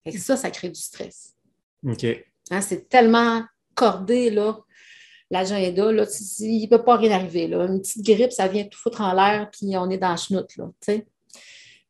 Et 0.05 0.19
ça, 0.19 0.37
ça 0.37 0.51
crée 0.51 0.69
du 0.69 0.81
stress. 0.81 1.35
OK. 1.87 2.05
Hein, 2.51 2.61
c'est 2.61 2.89
tellement 2.89 3.45
cordé, 3.75 4.31
là, 4.31 4.59
l'agenda, 5.31 5.93
là, 5.93 6.05
il 6.41 6.63
ne 6.63 6.67
peut 6.69 6.85
pas 6.85 6.97
rien 6.97 7.13
arriver. 7.13 7.49
Là. 7.49 7.65
Une 7.67 7.81
petite 7.81 8.05
grippe, 8.05 8.33
ça 8.33 8.49
vient 8.49 8.65
tout 8.65 8.79
foutre 8.79 9.01
en 9.01 9.15
l'air, 9.15 9.51
puis 9.51 9.77
on 9.77 9.89
est 9.91 9.99
dans 9.99 10.11
la 10.11 10.17
chenoute, 10.17 10.57
là, 10.57 10.71
Fait 10.85 11.05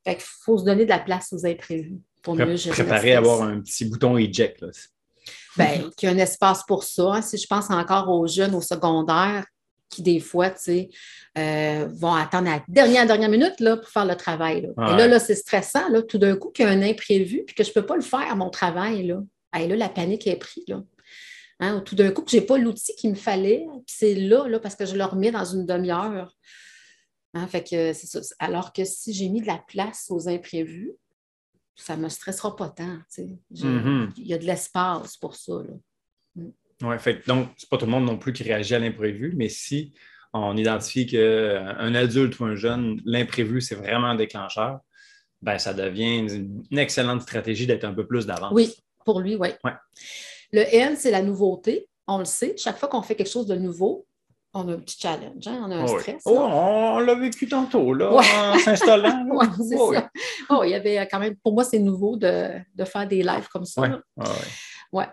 qu'il 0.05 0.17
faut 0.45 0.59
se 0.59 0.65
donner 0.65 0.85
de 0.85 0.91
la 0.91 1.01
place 1.01 1.33
aux 1.33 1.45
imprévus 1.47 2.01
pour 2.23 2.37
mieux 2.37 2.57
gérer 2.57 2.75
Préparer 2.75 3.15
à 3.15 3.19
avoir 3.19 3.43
un 3.43 3.61
petit 3.61 3.85
bouton 3.85 4.17
eject, 4.17 4.61
là. 4.61 4.69
Bien, 5.57 5.91
qu'il 5.97 6.09
y 6.09 6.13
a 6.13 6.15
un 6.15 6.19
espace 6.19 6.63
pour 6.67 6.83
ça. 6.83 7.15
Hein. 7.15 7.23
Si 7.23 7.37
je 7.37 7.47
pense 7.47 7.71
encore 7.71 8.09
aux 8.09 8.27
jeunes 8.27 8.55
au 8.55 8.63
secondaire 8.63 9.45
qui, 9.93 10.03
des 10.03 10.20
fois, 10.20 10.51
tu 10.51 10.59
sais, 10.59 10.88
euh, 11.38 11.88
vont 11.93 12.14
attendre 12.14 12.49
la 12.49 12.62
dernière, 12.66 13.07
dernière 13.07 13.28
minute 13.28 13.61
là, 13.61 13.76
pour 13.76 13.88
faire 13.88 14.07
le 14.07 14.16
travail. 14.16 14.62
Là. 14.62 14.93
Et 14.93 14.97
là, 14.97 15.07
là 15.07 15.18
c'est 15.18 15.34
stressant. 15.34 15.88
Là, 15.90 16.03
tout 16.03 16.18
d'un 16.18 16.36
coup, 16.36 16.51
qu'il 16.51 16.64
y 16.64 16.68
a 16.68 16.70
un 16.72 16.82
imprévu, 16.82 17.45
puis 17.47 17.55
que 17.55 17.62
je 17.62 17.70
ne 17.70 17.74
peux 17.74 17.86
pas 17.86 17.97
le 17.97 18.03
faire, 18.03 18.34
mon 18.36 18.51
travail. 18.51 19.07
Là 19.07 19.20
là, 19.61 19.76
la 19.76 19.88
panique 19.88 20.26
est 20.26 20.36
prise. 20.36 20.64
Là. 20.68 20.82
Hein, 21.61 21.80
tout 21.84 21.95
d'un 21.95 22.11
coup, 22.11 22.24
je 22.28 22.36
n'ai 22.36 22.43
pas 22.43 22.59
l'outil 22.59 22.95
qu'il 22.97 23.11
me 23.11 23.14
fallait, 23.14 23.66
puis 23.86 23.97
c'est 23.97 24.14
là, 24.14 24.49
là, 24.49 24.59
parce 24.59 24.74
que 24.74 24.86
je 24.86 24.97
le 24.97 25.05
remets 25.05 25.30
dans 25.30 25.45
une 25.45 25.66
demi-heure. 25.66 26.36
Hein, 27.34 27.47
fait 27.47 27.64
que 27.64 27.93
ça. 27.93 28.20
Alors 28.38 28.72
que 28.72 28.84
si 28.84 29.12
j'ai 29.12 29.28
mis 29.28 29.40
de 29.40 29.47
la 29.47 29.59
place 29.59 30.07
aux 30.11 30.28
imprévus, 30.28 30.93
ça 31.74 31.97
ne 31.97 32.03
me 32.03 32.09
stressera 32.09 32.55
pas 32.57 32.68
tant. 32.68 32.99
Mm-hmm. 33.16 34.11
Il 34.16 34.26
y 34.26 34.34
a 34.34 34.38
de 34.38 34.45
l'espace 34.45 35.16
pour 35.16 35.36
ça. 35.36 35.53
Oui, 36.83 36.99
fait 36.99 37.26
donc, 37.26 37.49
c'est 37.57 37.68
pas 37.68 37.78
tout 37.78 37.87
le 37.87 37.91
monde 37.91 38.05
non 38.05 38.18
plus 38.18 38.33
qui 38.33 38.43
réagit 38.43 38.74
à 38.74 38.78
l'imprévu, 38.78 39.33
mais 39.37 39.49
si 39.49 39.93
on 40.33 40.57
identifie 40.57 41.07
qu'un 41.07 41.95
adulte 41.95 42.39
ou 42.41 42.45
un 42.45 42.57
jeune, 42.57 43.01
l'imprévu, 43.05 43.61
c'est 43.61 43.74
vraiment 43.74 44.09
un 44.09 44.14
déclencheur, 44.14 44.80
ben, 45.43 45.59
ça 45.59 45.74
devient 45.74 46.18
une, 46.18 46.64
une 46.70 46.78
excellente 46.78 47.22
stratégie 47.22 47.66
d'être 47.66 47.85
un 47.85 47.93
peu 47.93 48.07
plus 48.07 48.26
d'avance. 48.26 48.53
Oui, 48.53 48.74
pour 49.05 49.20
lui, 49.20 49.37
oui. 49.37 49.49
Le 50.53 50.62
N, 50.74 50.97
c'est 50.97 51.11
la 51.11 51.22
nouveauté. 51.22 51.89
On 52.07 52.18
le 52.18 52.24
sait. 52.24 52.55
Chaque 52.57 52.78
fois 52.78 52.89
qu'on 52.89 53.03
fait 53.03 53.14
quelque 53.14 53.30
chose 53.30 53.47
de 53.47 53.55
nouveau, 53.55 54.07
on 54.55 54.68
a 54.68 54.72
un 54.72 54.78
petit 54.78 54.99
challenge, 55.01 55.47
hein? 55.47 55.62
on 55.66 55.70
a 55.70 55.76
un 55.76 55.85
oh 55.85 55.99
stress. 55.99 56.22
Oh, 56.26 56.39
on 56.39 56.99
l'a 56.99 57.14
vécu 57.14 57.49
tantôt, 57.49 57.95
là, 57.95 58.12
en 58.12 58.59
s'installant. 58.59 59.26
oui, 59.30 59.47
c'est 59.66 59.76
oh 59.78 59.95
ça. 59.95 60.11
Oh, 60.51 60.62
il 60.64 60.70
y 60.70 60.74
avait 60.74 61.09
quand 61.11 61.18
même, 61.18 61.37
pour 61.37 61.55
moi, 61.55 61.64
c'est 61.64 61.78
nouveau 61.78 62.16
de, 62.16 62.51
faire 62.85 63.09
des 63.09 63.22
lives 63.22 63.49
comme 63.51 63.64
ça. 63.64 63.80
Oui. 63.80 63.89
Ouais. 64.93 65.07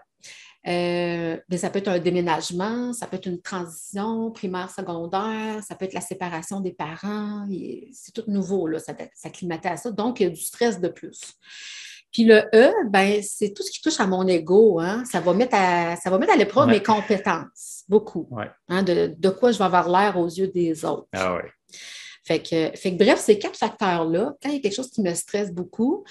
Euh, 0.68 1.38
mais 1.50 1.58
ça 1.58 1.70
peut 1.70 1.80
être 1.80 1.88
un 1.88 2.00
déménagement, 2.00 2.92
ça 2.92 3.08
peut 3.08 3.16
être 3.16 3.28
une 3.28 3.42
transition 3.42 4.30
primaire, 4.32 4.70
secondaire, 4.70 5.64
ça 5.64 5.76
peut 5.76 5.86
être 5.86 5.94
la 5.94 6.02
séparation 6.02 6.60
des 6.60 6.74
parents. 6.74 7.48
C'est 7.94 8.12
tout 8.12 8.26
nouveau, 8.28 8.68
là, 8.68 8.80
ça 8.80 8.94
s'acclimater 9.14 9.70
à 9.70 9.78
ça. 9.78 9.92
Donc, 9.92 10.20
il 10.20 10.24
y 10.24 10.26
a 10.28 10.30
du 10.30 10.42
stress 10.42 10.80
de 10.80 10.90
plus. 10.90 11.36
Puis 12.12 12.24
le 12.24 12.44
E, 12.54 12.74
ben, 12.90 13.22
c'est 13.22 13.54
tout 13.54 13.64
ce 13.64 13.72
qui 13.72 13.82
touche 13.82 14.00
à 14.00 14.08
mon 14.08 14.28
ego. 14.28 14.80
Hein. 14.80 15.04
Ça 15.06 15.20
va 15.20 15.34
mettre 15.34 15.56
à, 15.56 15.96
ça 15.96 16.10
va 16.10 16.18
mettre 16.18 16.34
à 16.34 16.38
l'épreuve 16.38 16.68
mes 16.68 16.82
compétences, 16.82 17.84
beaucoup. 17.88 18.28
Hein, 18.68 18.84
de, 18.84 19.30
quoi 19.30 19.52
je 19.52 19.60
vais 19.60 19.66
avoir 19.66 19.90
l'air 19.90 20.18
aux 20.18 20.28
yeux 20.28 20.48
des 20.48 20.84
autres. 20.86 21.08
Ah 21.14 21.36
ouais. 21.36 21.52
Fait 22.26 22.40
que, 22.40 22.78
fait 22.78 22.96
que, 22.96 23.04
bref, 23.04 23.20
ces 23.20 23.40
quatre 23.40 23.58
facteurs-là, 23.58 24.36
quand 24.42 24.50
il 24.50 24.56
y 24.56 24.58
a 24.58 24.62
quelque 24.62 24.76
chose 24.76 24.92
qui 24.92 25.02
me 25.02 25.14
stresse 25.14 25.52
beaucoup, 25.52 26.04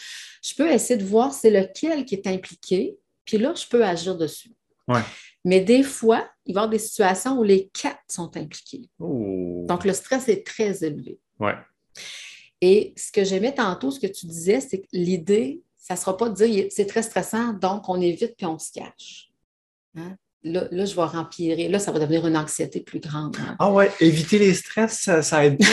je 0.42 0.54
peux 0.54 0.70
essayer 0.70 0.96
de 0.96 1.04
voir 1.04 1.32
c'est 1.32 1.50
lequel 1.50 2.04
qui 2.04 2.14
est 2.14 2.26
impliqué, 2.26 2.96
puis 3.28 3.36
là, 3.36 3.52
je 3.54 3.66
peux 3.66 3.84
agir 3.84 4.16
dessus. 4.16 4.54
Ouais. 4.88 5.02
Mais 5.44 5.60
des 5.60 5.82
fois, 5.82 6.26
il 6.46 6.54
va 6.54 6.60
y 6.60 6.62
avoir 6.62 6.70
des 6.70 6.78
situations 6.78 7.38
où 7.38 7.42
les 7.42 7.68
quatre 7.78 8.00
sont 8.08 8.34
impliqués. 8.38 8.88
Oh. 8.98 9.66
Donc, 9.68 9.84
le 9.84 9.92
stress 9.92 10.30
est 10.30 10.46
très 10.46 10.82
élevé. 10.82 11.18
Ouais. 11.38 11.54
Et 12.62 12.94
ce 12.96 13.12
que 13.12 13.24
j'aimais 13.24 13.54
tantôt, 13.54 13.90
ce 13.90 14.00
que 14.00 14.06
tu 14.06 14.24
disais, 14.24 14.60
c'est 14.62 14.78
que 14.80 14.86
l'idée, 14.94 15.60
ça 15.76 15.92
ne 15.92 15.98
sera 15.98 16.16
pas 16.16 16.30
de 16.30 16.34
dire 16.36 16.68
c'est 16.70 16.86
très 16.86 17.02
stressant, 17.02 17.52
donc 17.52 17.86
on 17.90 18.00
évite 18.00 18.34
puis 18.34 18.46
on 18.46 18.58
se 18.58 18.72
cache. 18.72 19.30
Hein? 19.94 20.16
Là, 20.42 20.68
là, 20.70 20.86
je 20.86 20.94
vais 20.94 21.04
rempirer. 21.04 21.68
Là, 21.68 21.78
ça 21.78 21.92
va 21.92 21.98
devenir 21.98 22.26
une 22.26 22.36
anxiété 22.36 22.80
plus 22.80 23.00
grande. 23.00 23.36
hein. 23.40 23.56
Ah 23.58 23.70
ouais, 23.70 23.92
éviter 24.00 24.38
les 24.38 24.54
stress, 24.54 25.00
ça, 25.00 25.20
ça 25.20 25.44
aide 25.44 25.58
pas 25.58 25.66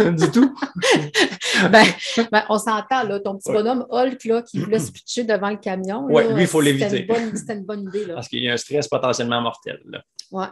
euh, 0.00 0.10
du 0.10 0.28
tout. 0.32 0.52
Ben, 1.70 1.84
ben, 2.30 2.44
on 2.48 2.58
s'entend, 2.58 3.04
là, 3.04 3.20
ton 3.20 3.36
petit 3.36 3.50
Ouais. 3.50 3.62
bonhomme 3.62 3.86
Hulk 3.90 4.24
là, 4.24 4.42
qui 4.42 4.58
voulait 4.58 4.78
se 4.80 4.92
pitcher 4.92 5.24
devant 5.24 5.50
le 5.50 5.56
camion. 5.56 6.06
Là, 6.08 6.32
lui, 6.32 6.42
il 6.42 6.48
faut 6.48 6.60
l'éviter. 6.60 7.06
C'était 7.34 7.54
une 7.54 7.64
bonne 7.64 7.88
idée. 7.88 8.06
Là. 8.06 8.14
Parce 8.14 8.28
qu'il 8.28 8.42
y 8.42 8.48
a 8.48 8.52
un 8.52 8.56
stress 8.56 8.88
potentiellement 8.88 9.40
mortel. 9.40 9.80
Ouais. 10.30 10.46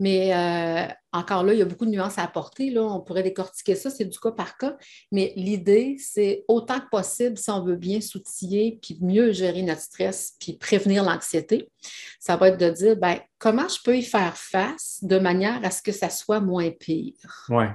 Mais 0.00 0.34
euh, 0.34 0.92
encore 1.12 1.44
là, 1.44 1.52
il 1.52 1.58
y 1.58 1.62
a 1.62 1.66
beaucoup 1.66 1.84
de 1.84 1.90
nuances 1.90 2.16
à 2.16 2.22
apporter. 2.22 2.70
Là. 2.70 2.82
On 2.82 3.00
pourrait 3.00 3.22
décortiquer 3.22 3.74
ça, 3.74 3.90
c'est 3.90 4.06
du 4.06 4.18
cas 4.18 4.32
par 4.32 4.56
cas. 4.56 4.78
Mais 5.12 5.34
l'idée, 5.36 5.98
c'est 6.00 6.42
autant 6.48 6.80
que 6.80 6.88
possible, 6.90 7.36
si 7.36 7.50
on 7.50 7.62
veut 7.62 7.76
bien 7.76 8.00
s'outiller, 8.00 8.78
puis 8.80 8.96
mieux 9.02 9.32
gérer 9.32 9.62
notre 9.62 9.82
stress, 9.82 10.36
puis 10.40 10.54
prévenir 10.54 11.04
l'anxiété, 11.04 11.68
ça 12.18 12.36
va 12.36 12.48
être 12.48 12.58
de 12.58 12.70
dire 12.70 12.96
ben, 12.96 13.20
comment 13.38 13.68
je 13.68 13.76
peux 13.84 13.96
y 13.96 14.02
faire 14.02 14.38
face 14.38 15.00
de 15.02 15.18
manière 15.18 15.60
à 15.62 15.70
ce 15.70 15.82
que 15.82 15.92
ça 15.92 16.08
soit 16.08 16.40
moins 16.40 16.70
pire? 16.70 17.46
Ouais. 17.50 17.70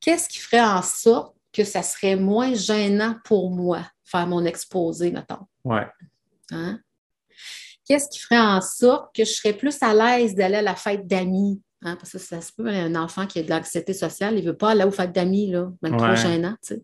Qu'est-ce 0.00 0.28
qui 0.28 0.40
ferait 0.40 0.60
en 0.60 0.82
sorte 0.82 1.36
que 1.54 1.64
ça 1.64 1.82
serait 1.82 2.16
moins 2.16 2.54
gênant 2.54 3.16
pour 3.24 3.50
moi, 3.50 3.86
faire 4.04 4.26
mon 4.26 4.44
exposé, 4.44 5.10
mettons? 5.10 5.46
Ouais. 5.64 5.86
Hein? 6.50 6.78
Qu'est-ce 7.86 8.08
qui 8.08 8.18
ferait 8.18 8.38
en 8.40 8.60
sorte 8.60 9.14
que 9.14 9.24
je 9.24 9.30
serais 9.32 9.52
plus 9.52 9.76
à 9.82 9.94
l'aise 9.94 10.34
d'aller 10.34 10.56
à 10.56 10.62
la 10.62 10.74
fête 10.74 11.06
d'amis? 11.06 11.60
Hein? 11.82 11.96
Parce 11.96 12.12
que 12.12 12.18
ça 12.18 12.40
se 12.40 12.50
peut, 12.52 12.68
un 12.68 12.94
enfant 12.96 13.26
qui 13.26 13.38
a 13.38 13.42
de 13.42 13.50
l'anxiété 13.50 13.92
sociale, 13.92 14.38
il 14.38 14.44
ne 14.44 14.50
veut 14.50 14.56
pas 14.56 14.70
aller 14.70 14.84
aux 14.84 14.90
fêtes 14.90 15.12
d'amis, 15.12 15.50
là, 15.50 15.70
même 15.82 15.96
trop 15.96 16.08
Ouais. 16.08 16.16
gênant. 16.16 16.56
tu 16.62 16.74
sais. 16.74 16.82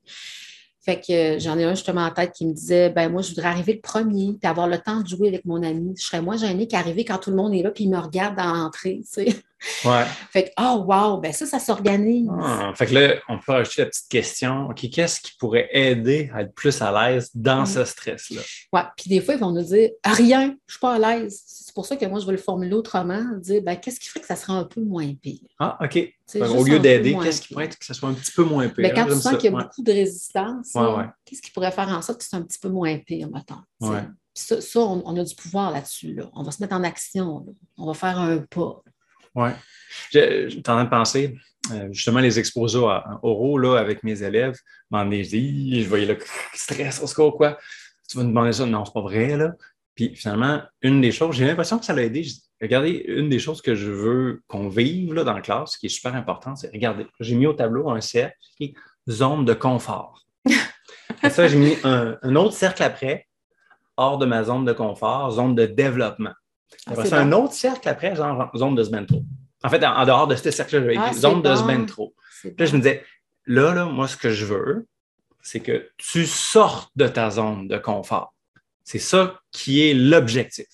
Fait 0.83 0.99
que 0.99 1.13
euh, 1.37 1.39
j'en 1.39 1.59
ai 1.59 1.65
un 1.65 1.75
justement 1.75 2.05
en 2.07 2.11
tête 2.11 2.33
qui 2.33 2.47
me 2.47 2.55
disait 2.55 2.89
ben 2.89 3.11
moi, 3.11 3.21
je 3.21 3.31
voudrais 3.31 3.49
arriver 3.49 3.75
le 3.75 3.81
premier, 3.81 4.37
puis 4.41 4.49
avoir 4.51 4.67
le 4.67 4.79
temps 4.79 5.01
de 5.03 5.09
jouer 5.09 5.29
avec 5.29 5.45
mon 5.45 5.63
ami. 5.63 5.95
Je 5.99 6.05
serais 6.05 6.23
moins 6.23 6.39
gênée 6.39 6.67
qu'arriver 6.69 7.05
quand 7.05 7.19
tout 7.19 7.31
le 7.31 7.37
monde 7.37 7.55
est 7.55 7.63
là, 7.63 7.71
puis 7.71 7.85
il 7.85 7.91
me 7.91 7.99
regarde 7.99 8.39
à 8.39 8.47
l'entrée. 8.47 9.01
tu 9.05 9.25
sais. 9.31 9.43
Ouais. 9.85 10.05
Fait 10.31 10.45
que, 10.45 10.51
oh 10.61 10.85
wow, 10.87 11.19
ben 11.19 11.33
ça, 11.33 11.45
ça 11.47 11.59
s'organise. 11.59 12.29
Ah, 12.43 12.73
fait 12.75 12.87
que 12.87 12.95
là, 12.95 13.15
on 13.29 13.39
peut 13.39 13.53
rajouter 13.53 13.83
la 13.83 13.89
petite 13.89 14.09
question. 14.09 14.67
OK, 14.71 14.89
qu'est-ce 14.91 15.21
qui 15.21 15.33
pourrait 15.39 15.69
aider 15.73 16.31
à 16.35 16.43
être 16.43 16.55
plus 16.55 16.81
à 16.81 16.91
l'aise 17.11 17.31
dans 17.35 17.63
Mm. 17.63 17.67
ce 17.67 17.85
stress-là? 17.85 18.41
Ouais. 18.73 18.83
Puis 18.97 19.11
des 19.11 19.21
fois, 19.21 19.35
ils 19.35 19.41
vont 19.41 19.53
nous 19.53 19.63
dire 19.63 19.91
rien, 20.05 20.43
je 20.47 20.47
ne 20.53 20.57
suis 20.69 20.79
pas 20.81 20.95
à 20.95 20.99
l'aise. 20.99 21.43
C'est 21.47 21.75
pour 21.75 21.85
ça 21.87 21.97
que 21.97 22.07
moi, 22.07 22.21
je 22.21 22.27
vais 22.27 22.33
le 22.33 22.39
formuler 22.39 22.73
autrement, 22.75 23.23
dire 23.39 23.61
ben, 23.63 23.77
qu'est-ce 23.77 24.01
qui 24.01 24.09
ferait 24.09 24.21
que 24.21 24.27
ça 24.27 24.37
serait 24.37 24.55
un 24.55 24.65
peu 24.65 24.81
moins 24.81 25.13
pire? 25.15 25.41
Ah, 25.59 25.79
OK. 25.85 26.11
Sais, 26.27 26.41
Au 26.43 26.65
lieu 26.65 26.79
d'aider, 26.79 27.17
qu'est-ce 27.23 27.43
qui 27.43 27.49
pourrait 27.53 27.67
être 27.67 27.79
que 27.79 27.85
ça 27.85 27.93
soit 27.93 28.09
un 28.09 28.15
petit 28.15 28.33
peu 28.33 28.45
moins 28.45 28.69
pire? 28.69 28.77
Ben, 28.89 28.95
quand 28.95 29.07
tu 29.07 29.21
sens 29.21 29.37
qu'il 29.37 29.51
y 29.51 29.53
a 29.53 29.57
Ouais. 29.57 29.65
beaucoup 29.65 29.83
de 29.83 29.93
résistance, 29.93 30.71
Ouais, 30.75 30.83
ouais. 30.95 31.05
qu'est-ce 31.25 31.43
qui 31.43 31.51
pourrait 31.51 31.73
faire 31.73 31.89
en 31.89 32.01
sorte 32.03 32.21
que 32.21 32.25
c'est 32.25 32.37
un 32.37 32.43
petit 32.43 32.59
peu 32.59 32.69
moins 32.71 32.97
pire, 32.99 33.29
mettons? 33.31 33.57
ça, 34.33 34.61
ça, 34.61 34.81
on, 34.81 35.03
on 35.05 35.17
a 35.19 35.25
du 35.25 35.35
pouvoir 35.35 35.71
là-dessus. 35.73 36.15
Là. 36.15 36.31
On 36.35 36.43
va 36.45 36.51
se 36.53 36.63
mettre 36.63 36.75
en 36.75 36.83
action. 36.85 37.45
là. 37.47 37.53
On 37.77 37.87
va 37.87 37.95
faire 37.95 38.19
un 38.19 38.39
pas. 38.39 38.81
Je- 40.11 40.49
J'étais 40.49 40.71
en 40.71 40.75
train 40.75 40.85
de 40.85 40.91
penser, 40.91 41.37
euh, 41.73 41.89
justement, 41.93 42.21
les 42.21 42.39
exposés 42.39 42.79
oraux 43.23 43.59
là, 43.59 43.77
avec 43.79 44.03
mes 44.03 44.23
élèves. 44.23 44.57
M'en 44.91 45.11
ai 45.11 45.23
dit, 45.23 45.83
je 45.83 45.89
voyais 45.89 46.07
le 46.07 46.19
stress, 46.55 47.01
au 47.03 47.07
secours, 47.07 47.37
quoi. 47.37 47.59
Tu 48.09 48.17
vas 48.17 48.25
me 48.25 48.29
demander 48.29 48.53
ça? 48.53 48.67
Non, 48.67 48.85
c'est 48.85 48.93
pas 48.93 49.03
vrai, 49.03 49.37
là. 49.37 49.53
Puis 49.95 50.15
finalement, 50.17 50.63
une 50.83 51.01
des 51.01 51.13
choses, 51.13 51.37
j'ai 51.37 51.47
l'impression 51.47 51.79
que 51.79 51.85
ça 51.85 51.93
l'a 51.93 52.03
aidé. 52.05 52.27
Regardez, 52.61 53.05
une 53.09 53.29
des 53.29 53.39
choses 53.39 53.61
que 53.63 53.75
je 53.75 53.91
veux 53.91 54.43
qu'on 54.49 54.69
vive 54.69 55.15
là, 55.15 55.25
dans 55.25 55.33
la 55.35 55.41
classe, 55.41 55.77
qui 55.77 55.87
est 55.87 55.91
super 55.91 56.15
important, 56.15 56.57
c'est 56.57 56.71
regardez, 56.73 57.07
j'ai 57.21 57.35
mis 57.35 57.47
au 57.47 57.53
tableau 57.53 57.91
un 57.91 58.01
cercle 58.01 58.37
qui 58.57 58.65
est 58.65 58.75
zone 59.11 59.45
de 59.45 59.55
confort. 59.55 60.25
Après 61.11 61.31
ça, 61.31 61.49
j'ai 61.49 61.57
mis 61.59 61.77
un 61.83 62.37
autre 62.37 62.55
cercle 62.55 62.83
après, 62.83 63.27
hors 63.97 64.17
de 64.19 64.27
ma 64.27 64.45
zone 64.45 64.65
de 64.65 64.73
confort, 64.73 65.31
zone 65.33 65.55
de 65.55 65.67
développement. 65.67 66.33
Ah, 66.87 66.95
c'est 67.05 67.13
un 67.13 67.33
autre 67.33 67.53
cercle 67.55 67.89
après, 67.89 68.15
genre 68.17 68.51
zone 68.57 68.75
de 68.75 68.83
semaine 68.83 69.07
trop. 69.07 69.23
En 69.63 69.69
fait, 69.69 69.85
en, 69.85 69.95
en 69.95 70.07
dehors 70.07 70.27
de 70.27 70.35
ce 70.37 70.51
cercle-là, 70.51 70.81
j'avais 70.81 70.97
Ah, 70.97 71.13
zone 71.13 71.43
de 71.43 71.55
semaine 71.55 71.87
trop. 71.87 72.15
Puis 72.43 72.55
là, 72.59 72.67
je 72.67 72.73
me 72.73 72.79
disais, 72.79 73.05
là, 73.47 73.75
là, 73.75 73.85
moi, 73.85 74.09
ce 74.09 74.17
que 74.17 74.31
je 74.31 74.47
veux, 74.47 74.87
c'est 75.43 75.61
que 75.61 75.91
tu 75.99 76.27
sortes 76.27 76.91
de 76.97 77.07
ta 77.09 77.31
zone 77.31 77.69
de 77.69 77.77
confort. 77.79 78.35
C'est 78.85 78.99
ça 78.99 79.41
qui 79.51 79.87
est 79.87 79.95
l'objectif. 79.95 80.67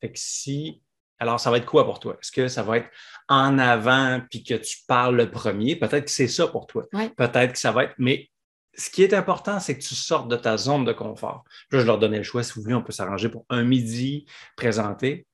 Fait 0.00 0.10
que 0.10 0.18
si. 0.18 0.82
Alors, 1.18 1.38
ça 1.38 1.50
va 1.52 1.58
être 1.58 1.66
quoi 1.66 1.84
pour 1.84 2.00
toi? 2.00 2.16
Est-ce 2.20 2.32
que 2.32 2.48
ça 2.48 2.64
va 2.64 2.78
être 2.78 2.88
en 3.28 3.56
avant 3.58 4.20
puis 4.28 4.42
que 4.42 4.54
tu 4.54 4.78
parles 4.88 5.16
le 5.16 5.30
premier? 5.30 5.76
Peut-être 5.76 6.06
que 6.06 6.10
c'est 6.10 6.26
ça 6.26 6.48
pour 6.48 6.66
toi. 6.66 6.84
Ouais. 6.92 7.10
Peut-être 7.10 7.52
que 7.52 7.58
ça 7.58 7.70
va 7.70 7.84
être. 7.84 7.94
Mais 7.98 8.28
ce 8.74 8.90
qui 8.90 9.04
est 9.04 9.14
important, 9.14 9.60
c'est 9.60 9.78
que 9.78 9.82
tu 9.82 9.94
sortes 9.94 10.28
de 10.28 10.34
ta 10.36 10.56
zone 10.56 10.84
de 10.84 10.92
confort. 10.92 11.44
Là, 11.70 11.78
je 11.78 11.86
leur 11.86 11.98
donnais 11.98 12.18
le 12.18 12.24
choix. 12.24 12.42
Si 12.42 12.54
vous 12.54 12.62
voulez, 12.62 12.74
on 12.74 12.82
peut 12.82 12.92
s'arranger 12.92 13.28
pour 13.28 13.44
un 13.50 13.62
midi 13.62 14.26
présenter. 14.56 15.26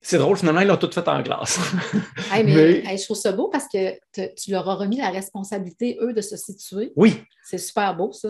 C'est 0.00 0.18
drôle, 0.18 0.36
finalement, 0.36 0.60
ils 0.60 0.68
l'ont 0.68 0.76
tout 0.76 0.90
fait 0.92 1.06
en 1.08 1.22
classe. 1.22 1.58
Hey, 2.32 2.44
mais, 2.44 2.54
Mais- 2.54 2.84
hey, 2.92 2.98
je 2.98 3.04
trouve 3.04 3.16
ça 3.16 3.32
beau 3.32 3.48
parce 3.48 3.66
que 3.72 3.94
te- 4.12 4.34
tu 4.34 4.50
leur 4.52 4.68
as 4.68 4.74
remis 4.76 4.96
la 4.98 5.10
responsabilité, 5.10 5.98
eux, 6.00 6.12
de 6.12 6.20
se 6.20 6.36
situer. 6.36 6.92
oui, 6.96 7.22
C'est 7.44 7.58
super 7.58 7.96
beau, 7.96 8.12
ça. 8.12 8.28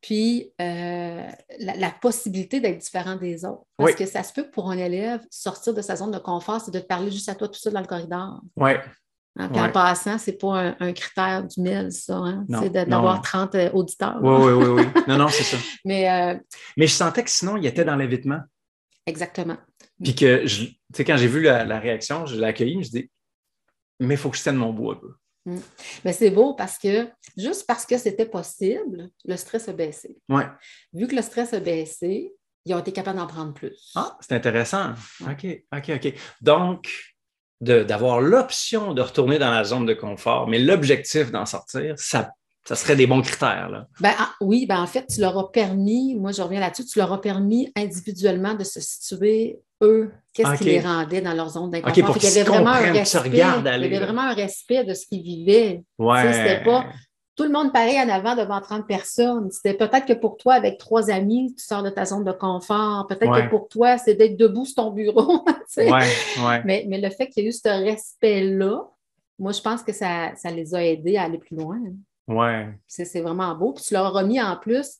Puis, 0.00 0.50
euh, 0.60 1.28
la, 1.58 1.76
la 1.76 1.90
possibilité 1.90 2.60
d'être 2.60 2.78
différent 2.78 3.16
des 3.16 3.44
autres. 3.44 3.64
Parce 3.76 3.90
Oui. 3.90 3.96
que 3.98 4.06
ça 4.06 4.22
se 4.22 4.32
peut 4.32 4.44
que 4.44 4.50
pour 4.50 4.70
un 4.70 4.78
élève, 4.78 5.20
sortir 5.30 5.74
de 5.74 5.82
sa 5.82 5.96
zone 5.96 6.10
de 6.12 6.18
confort, 6.18 6.60
c'est 6.62 6.70
de 6.70 6.78
te 6.78 6.86
parler 6.86 7.10
juste 7.10 7.28
à 7.28 7.34
toi 7.34 7.48
tout 7.48 7.58
seul 7.60 7.74
dans 7.74 7.80
le 7.80 7.86
corridor. 7.86 8.40
oui. 8.56 8.70
Hein, 9.38 9.48
en 9.54 9.62
Ouais. 9.62 9.70
passant, 9.72 10.18
ce 10.18 10.30
n'est 10.32 10.36
pas 10.36 10.58
un, 10.60 10.76
un 10.80 10.92
critère 10.92 11.44
du 11.46 11.60
mille, 11.60 11.92
ça. 11.92 12.16
Hein? 12.16 12.44
C'est 12.60 12.70
d'avoir 12.70 13.22
30 13.22 13.54
euh, 13.54 13.70
auditeurs. 13.72 14.18
Oui, 14.20 14.52
oui, 14.52 14.52
oui, 14.64 14.68
oui. 14.82 15.02
Non, 15.08 15.18
non, 15.18 15.28
c'est 15.28 15.44
ça. 15.44 15.56
Mais 15.84 16.10
euh, 16.10 16.36
Mais 16.76 16.88
je 16.88 16.92
sentais 16.94 17.22
que 17.22 17.30
sinon, 17.30 17.56
il 17.56 17.64
était 17.64 17.84
dans 17.84 17.94
l'évitement. 17.94 18.40
exactement. 19.06 19.56
Puis 20.02 20.14
que, 20.14 20.46
je- 20.46 20.64
tu 20.64 20.76
sais, 20.94 21.04
quand 21.04 21.16
j'ai 21.16 21.26
vu 21.28 21.42
la, 21.42 21.64
la 21.64 21.78
réaction, 21.78 22.26
je 22.26 22.36
l'ai 22.36 22.46
accueilli, 22.46 22.72
je 22.74 22.78
me 22.78 22.82
suis 22.82 22.92
dit, 22.92 23.10
mais 24.00 24.14
il 24.14 24.16
faut 24.18 24.30
que 24.30 24.36
je 24.36 24.42
tienne 24.42 24.56
mon 24.56 24.72
bout 24.72 24.92
un 24.92 24.96
peu. 24.96 25.12
Mais 26.04 26.12
c'est 26.12 26.30
beau 26.30 26.54
parce 26.54 26.78
que 26.78 27.08
juste 27.36 27.66
parce 27.66 27.86
que 27.86 27.96
c'était 27.98 28.26
possible, 28.26 29.10
le 29.24 29.36
stress 29.36 29.68
a 29.68 29.72
baissé. 29.72 30.16
Ouais. 30.28 30.46
Vu 30.92 31.06
que 31.08 31.16
le 31.16 31.22
stress 31.22 31.52
a 31.54 31.60
baissé, 31.60 32.32
ils 32.66 32.74
ont 32.74 32.78
été 32.78 32.92
capables 32.92 33.18
d'en 33.18 33.26
prendre 33.26 33.54
plus. 33.54 33.90
Ah, 33.94 34.16
c'est 34.20 34.34
intéressant. 34.34 34.92
OK, 35.22 35.46
OK, 35.74 35.90
OK. 35.96 36.14
Donc, 36.42 36.88
d'avoir 37.60 38.20
l'option 38.20 38.94
de 38.94 39.02
retourner 39.02 39.38
dans 39.38 39.50
la 39.50 39.64
zone 39.64 39.86
de 39.86 39.94
confort, 39.94 40.46
mais 40.46 40.58
l'objectif 40.58 41.30
d'en 41.30 41.46
sortir, 41.46 41.98
ça, 41.98 42.32
ça 42.64 42.76
serait 42.76 42.96
des 42.96 43.06
bons 43.06 43.22
critères. 43.22 43.68
Là. 43.70 43.88
Ben, 44.00 44.14
ah, 44.18 44.34
oui, 44.40 44.66
ben, 44.66 44.80
en 44.80 44.86
fait, 44.86 45.06
tu 45.06 45.20
leur 45.20 45.36
as 45.38 45.50
permis, 45.52 46.14
moi 46.16 46.32
je 46.32 46.42
reviens 46.42 46.60
là-dessus, 46.60 46.84
tu 46.84 46.98
leur 46.98 47.12
as 47.12 47.20
permis 47.20 47.72
individuellement 47.76 48.54
de 48.54 48.64
se 48.64 48.80
situer, 48.80 49.58
eux, 49.82 50.12
qu'est-ce 50.32 50.58
qui 50.58 50.64
les 50.64 50.80
rendait 50.80 51.20
dans 51.20 51.32
leur 51.34 51.48
zone 51.48 51.70
d'inconfort? 51.70 52.16
Qu'il 52.18 52.28
y 52.28 52.38
avait 52.38 52.42
vraiment 52.48 52.70
un 52.70 52.92
respect. 52.92 53.28
Il 53.28 53.36
y 53.36 53.42
avait 53.42 53.98
vraiment 53.98 54.22
un 54.22 54.34
respect 54.34 54.84
de 54.84 54.94
ce 54.94 55.06
qu'ils 55.06 55.22
vivaient. 55.22 55.82
Ouais. 55.98 56.22
Tu 56.22 56.28
sais, 56.28 56.32
c'était 56.34 56.64
pas- 56.64 56.86
Tout 57.36 57.44
le 57.44 57.52
monde 57.52 57.72
pareil 57.72 57.98
en 57.98 58.08
avant 58.10 58.36
devant 58.36 58.60
30 58.60 58.86
personnes. 58.86 59.50
C'était 59.50 59.72
peut-être 59.72 60.04
que 60.04 60.12
pour 60.12 60.36
toi, 60.36 60.54
avec 60.54 60.76
trois 60.78 61.10
amis, 61.10 61.54
tu 61.56 61.64
sors 61.64 61.82
de 61.82 61.88
ta 61.88 62.04
zone 62.04 62.22
de 62.24 62.32
confort. 62.32 63.06
Peut-être 63.06 63.30
Ouais. 63.30 63.44
que 63.44 63.48
pour 63.50 63.66
toi, 63.68 63.96
c'est 63.96 64.14
d'être 64.14 64.36
debout 64.36 64.66
sur 64.66 64.74
ton 64.74 64.90
bureau. 64.90 65.42
tu 65.46 65.54
sais. 65.68 65.90
Ouais, 65.90 66.62
mais, 66.66 66.84
mais 66.86 67.00
le 67.00 67.08
fait 67.08 67.28
qu'il 67.28 67.44
y 67.44 67.46
ait 67.46 67.48
eu 67.48 67.52
ce 67.52 67.68
respect-là, 67.68 68.82
moi, 69.38 69.52
je 69.52 69.60
pense 69.62 69.82
que 69.82 69.92
ça, 69.92 70.32
ça 70.36 70.50
les 70.50 70.74
a 70.74 70.84
aidés 70.84 71.16
à 71.16 71.22
aller 71.22 71.38
plus 71.38 71.56
loin. 71.56 71.78
Ouais. 72.28 72.68
C'est 72.86 73.06
c'est 73.06 73.22
vraiment 73.22 73.54
beau. 73.54 73.72
Puis 73.72 73.84
tu 73.84 73.94
leur 73.94 74.04
as 74.06 74.10
remis 74.10 74.40
en 74.42 74.56
plus 74.56 74.98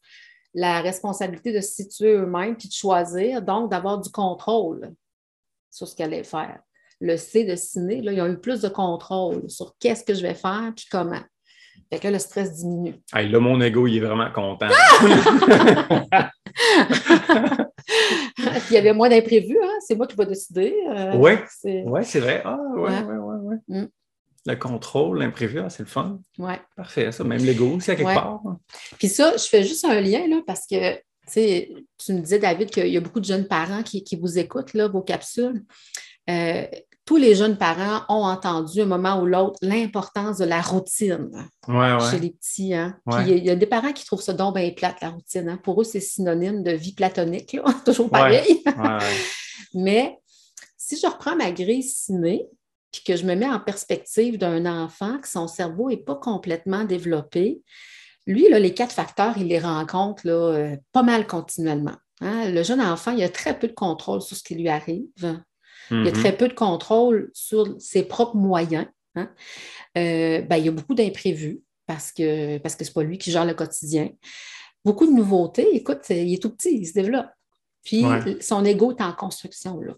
la 0.54 0.80
responsabilité 0.80 1.52
de 1.52 1.60
se 1.60 1.70
situer 1.82 2.12
eux-mêmes 2.14 2.56
puis 2.56 2.68
de 2.68 2.72
choisir, 2.72 3.42
donc 3.42 3.70
d'avoir 3.70 4.00
du 4.00 4.10
contrôle 4.10 4.92
sur 5.70 5.86
ce 5.86 5.94
qu'elle 5.94 6.12
allait 6.12 6.24
faire. 6.24 6.58
Le 7.00 7.16
C 7.16 7.44
de 7.44 7.54
ciné, 7.56 8.02
là, 8.02 8.12
ils 8.12 8.20
ont 8.20 8.26
eu 8.26 8.38
plus 8.38 8.60
de 8.60 8.68
contrôle 8.68 9.48
sur 9.48 9.74
qu'est-ce 9.78 10.04
que 10.04 10.14
je 10.14 10.22
vais 10.22 10.34
faire 10.34 10.72
puis 10.76 10.86
comment. 10.90 11.20
Fait 11.92 11.98
que 11.98 12.04
là, 12.04 12.10
le 12.12 12.18
stress 12.18 12.52
diminue. 12.54 12.94
Hey, 13.14 13.28
là, 13.28 13.40
mon 13.40 13.60
ego, 13.60 13.86
il 13.86 13.96
est 13.96 14.00
vraiment 14.00 14.30
content. 14.32 14.68
puis 14.68 15.08
il 18.70 18.74
y 18.74 18.76
avait 18.76 18.92
moins 18.92 19.08
d'imprévus, 19.08 19.58
hein? 19.62 19.78
c'est 19.86 19.94
moi 19.96 20.06
qui 20.06 20.16
vais 20.16 20.26
décider. 20.26 20.74
Euh, 20.88 21.14
Oui. 21.16 21.32
c'est- 21.48 21.84
c'est 22.04 22.20
vrai. 22.20 22.42
Ah, 22.44 22.56
ouais, 22.74 22.82
Ouais. 22.82 23.02
ouais, 23.02 23.16
ouais, 23.16 23.36
ouais. 23.38 23.56
Mm. 23.68 23.88
Le 24.46 24.54
contrôle, 24.56 25.18
l'imprévu, 25.18 25.60
ah, 25.60 25.68
c'est 25.70 25.82
le 25.82 25.88
fun. 25.88 26.18
ouais. 26.38 26.60
Parfait, 26.76 27.12
ça. 27.12 27.24
Même 27.24 27.44
l'ego 27.44 27.76
aussi, 27.76 27.90
à 27.90 27.96
quelque 27.96 28.08
Ouais. 28.08 28.14
part. 28.14 28.40
Puis 28.98 29.08
ça, 29.08 29.36
je 29.36 29.44
fais 29.44 29.62
juste 29.64 29.84
un 29.84 30.00
lien 30.00 30.26
là, 30.28 30.40
parce 30.46 30.66
que 30.66 30.94
tu 30.94 31.34
sais, 31.34 31.72
tu 31.98 32.12
me 32.14 32.20
disais, 32.20 32.38
David, 32.38 32.70
qu'il 32.70 32.88
y 32.88 32.96
a 32.96 33.00
beaucoup 33.00 33.20
de 33.20 33.24
jeunes 33.26 33.46
parents 33.46 33.82
qui, 33.82 34.02
qui 34.02 34.16
vous 34.16 34.38
écoutent, 34.38 34.74
là, 34.74 34.88
vos 34.88 35.02
capsules. 35.02 35.62
Euh, 36.28 36.64
tous 37.04 37.16
les 37.16 37.34
jeunes 37.34 37.56
parents 37.58 38.02
ont 38.08 38.24
entendu 38.24 38.80
un 38.82 38.86
moment 38.86 39.20
ou 39.20 39.26
l'autre 39.26 39.58
l'importance 39.62 40.38
de 40.38 40.44
la 40.44 40.60
routine 40.60 41.30
Ouais, 41.68 41.96
chez 42.10 42.18
les 42.20 42.30
petits. 42.30 42.72
Hein. 42.74 42.96
Puis 43.10 43.16
il 43.22 43.28
y 43.28 43.32
a- 43.32 43.36
il 43.36 43.44
y, 43.44 43.50
a 43.50 43.56
des 43.56 43.66
parents 43.66 43.92
qui 43.92 44.04
trouvent 44.04 44.22
ça 44.22 44.32
donc 44.32 44.54
bien 44.54 44.70
plate, 44.70 44.96
la 45.02 45.10
routine. 45.10 45.48
hein. 45.48 45.58
Pour 45.62 45.80
eux, 45.80 45.84
c'est 45.84 46.00
synonyme 46.00 46.62
de 46.62 46.70
vie 46.72 46.92
platonique, 46.94 47.52
là. 47.52 47.62
toujours 47.84 48.10
pareil. 48.10 48.62
Mais 49.74 50.18
si 50.76 50.98
je 50.98 51.06
reprends 51.06 51.36
ma 51.36 51.50
grille 51.52 51.82
ciné, 51.82 52.46
puis 52.92 53.02
que 53.04 53.16
je 53.16 53.24
me 53.24 53.34
mets 53.34 53.48
en 53.48 53.60
perspective 53.60 54.38
d'un 54.38 54.66
enfant 54.66 55.18
que 55.20 55.28
son 55.28 55.46
cerveau 55.48 55.88
n'est 55.90 55.96
pas 55.96 56.16
complètement 56.16 56.84
développé, 56.84 57.62
lui, 58.26 58.48
là, 58.48 58.58
les 58.58 58.74
quatre 58.74 58.92
facteurs, 58.92 59.38
il 59.38 59.46
les 59.48 59.58
rencontre 59.58 60.26
là, 60.26 60.32
euh, 60.32 60.76
pas 60.92 61.02
mal 61.02 61.26
continuellement. 61.26 61.96
Hein. 62.20 62.50
Le 62.50 62.62
jeune 62.62 62.80
enfant, 62.80 63.12
il 63.12 63.22
a 63.22 63.28
très 63.28 63.58
peu 63.58 63.66
de 63.66 63.72
contrôle 63.72 64.20
sur 64.22 64.36
ce 64.36 64.42
qui 64.42 64.54
lui 64.54 64.68
arrive. 64.68 65.06
Il 65.90 65.96
a 65.96 66.02
Mhm. 66.10 66.12
très 66.12 66.36
peu 66.36 66.46
de 66.46 66.52
contrôle 66.52 67.30
sur 67.32 67.74
ses 67.80 68.02
propres 68.04 68.36
moyens. 68.36 68.86
hein. 69.16 69.28
Euh, 69.98 70.40
ben, 70.42 70.56
il 70.56 70.66
y 70.66 70.68
a 70.68 70.72
beaucoup 70.72 70.94
d'imprévus 70.94 71.62
parce 71.86 72.12
que 72.12 72.58
parce 72.58 72.76
que 72.76 72.84
ce 72.84 72.90
n'est 72.90 72.94
pas 72.94 73.02
lui 73.02 73.18
qui 73.18 73.32
gère 73.32 73.44
le 73.44 73.54
quotidien. 73.54 74.10
Beaucoup 74.84 75.06
de 75.06 75.12
nouveautés. 75.12 75.74
Écoute, 75.74 76.02
il 76.10 76.32
est 76.34 76.40
tout 76.40 76.50
petit, 76.50 76.76
il 76.78 76.86
se 76.86 76.92
développe. 76.92 77.26
Puis 77.82 78.04
Ouais. 78.06 78.36
son 78.40 78.64
ego 78.64 78.92
est 78.92 79.02
en 79.02 79.12
construction. 79.12 79.80
Là. 79.80 79.94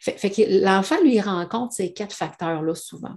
Fait, 0.00 0.30
que 0.30 0.64
l'enfant, 0.64 1.00
lui, 1.02 1.20
rencontre 1.20 1.74
ces 1.74 1.92
quatre 1.92 2.14
facteurs-là 2.14 2.74
souvent. 2.74 3.16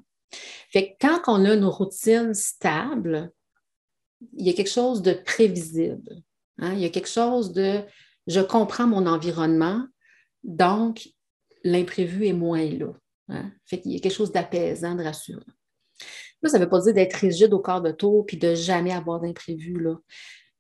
Fait 0.72 0.92
que 0.92 1.08
quand 1.08 1.22
on 1.28 1.46
a 1.46 1.54
une 1.54 1.66
routine 1.66 2.34
stable, 2.34 3.32
il 4.36 4.48
y 4.48 4.50
a 4.50 4.54
quelque 4.54 4.72
chose 4.72 5.02
de 5.02 5.14
prévisible. 5.14 6.22
hein? 6.60 6.74
Il 6.74 6.80
y 6.80 6.86
a 6.86 6.90
quelque 6.90 7.10
chose 7.10 7.54
de 7.54 7.82
je 8.28 8.42
comprends 8.42 8.88
mon 8.88 9.06
environnement, 9.06 9.86
donc 10.44 11.10
l'imprévu 11.64 12.28
est 12.28 12.34
moins 12.34 12.66
là. 12.66 12.92
hein. 13.30 13.52
Fait 13.66 13.80
qu'il 13.80 13.94
y 13.94 13.96
a 13.96 14.00
quelque 14.00 14.14
chose 14.14 14.32
d'apaisant, 14.32 14.96
de 14.96 15.04
rassurant. 15.04 15.42
Là, 16.42 16.50
ça 16.50 16.60
ne 16.60 16.64
veut 16.64 16.70
pas 16.70 16.82
dire 16.82 16.94
d'être 16.94 17.16
rigide 17.16 17.54
au 17.54 17.60
quart 17.60 17.82
de 17.82 17.92
tour 17.92 18.26
puis 18.26 18.38
de 18.38 18.54
jamais 18.54 18.92
avoir 18.92 19.20
d'imprévu. 19.20 19.82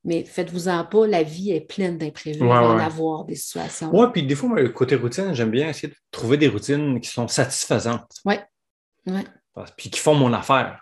Mais 0.07 0.23
faites-vous-en 0.23 0.85
pas, 0.85 1.05
la 1.05 1.21
vie 1.21 1.51
est 1.51 1.59
pleine 1.59 1.97
d'imprévus. 1.97 2.41
Ouais, 2.41 2.47
va 2.47 2.85
avoir 2.85 3.25
des 3.25 3.35
situations. 3.35 3.93
Ouais, 3.93 4.07
puis 4.09 4.23
des 4.23 4.35
fois, 4.35 4.47
moi, 4.47 4.61
le 4.61 4.69
côté 4.69 4.95
routine, 4.95 5.33
j'aime 5.33 5.51
bien 5.51 5.67
essayer 5.67 5.89
de 5.89 5.95
trouver 6.11 6.37
des 6.37 6.47
routines 6.47 7.01
qui 7.01 7.09
sont 7.09 7.27
satisfaisantes. 7.27 8.09
Ouais. 8.23 8.39
Ouais. 9.05 9.25
Puis 9.75 9.89
qui 9.89 9.99
font 9.99 10.15
mon 10.15 10.31
affaire. 10.31 10.79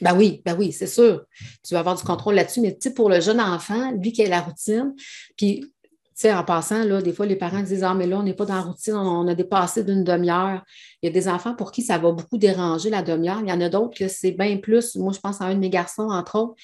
Ben 0.00 0.16
oui, 0.16 0.40
ben 0.44 0.56
oui, 0.56 0.70
c'est 0.70 0.86
sûr. 0.86 1.24
Tu 1.66 1.74
vas 1.74 1.80
avoir 1.80 1.96
du 1.96 2.04
contrôle 2.04 2.36
là-dessus, 2.36 2.60
mais 2.60 2.72
tu 2.74 2.88
sais, 2.88 2.94
pour 2.94 3.08
le 3.08 3.20
jeune 3.20 3.40
enfant, 3.40 3.90
lui 3.90 4.12
qui 4.12 4.24
a 4.24 4.28
la 4.28 4.40
routine, 4.40 4.94
puis, 5.36 5.60
tu 5.60 5.68
sais, 6.14 6.32
en 6.32 6.44
passant, 6.44 6.84
là, 6.84 7.02
des 7.02 7.12
fois, 7.12 7.26
les 7.26 7.34
parents 7.34 7.62
disent 7.62 7.82
Ah, 7.82 7.94
mais 7.94 8.06
là, 8.06 8.18
on 8.18 8.22
n'est 8.22 8.34
pas 8.34 8.46
dans 8.46 8.54
la 8.54 8.62
routine, 8.62 8.94
on 8.94 9.26
a 9.26 9.34
dépassé 9.34 9.82
d'une 9.82 10.04
demi-heure. 10.04 10.62
Il 11.02 11.06
y 11.06 11.08
a 11.08 11.12
des 11.12 11.26
enfants 11.26 11.56
pour 11.56 11.72
qui 11.72 11.82
ça 11.82 11.98
va 11.98 12.12
beaucoup 12.12 12.38
déranger 12.38 12.88
la 12.88 13.02
demi-heure. 13.02 13.40
Il 13.42 13.48
y 13.48 13.52
en 13.52 13.60
a 13.60 13.68
d'autres 13.68 13.98
que 13.98 14.06
c'est 14.06 14.30
bien 14.30 14.58
plus. 14.58 14.94
Moi, 14.94 15.12
je 15.12 15.18
pense 15.18 15.40
à 15.40 15.46
un 15.46 15.54
de 15.54 15.60
mes 15.60 15.70
garçons, 15.70 16.08
entre 16.08 16.38
autres. 16.38 16.54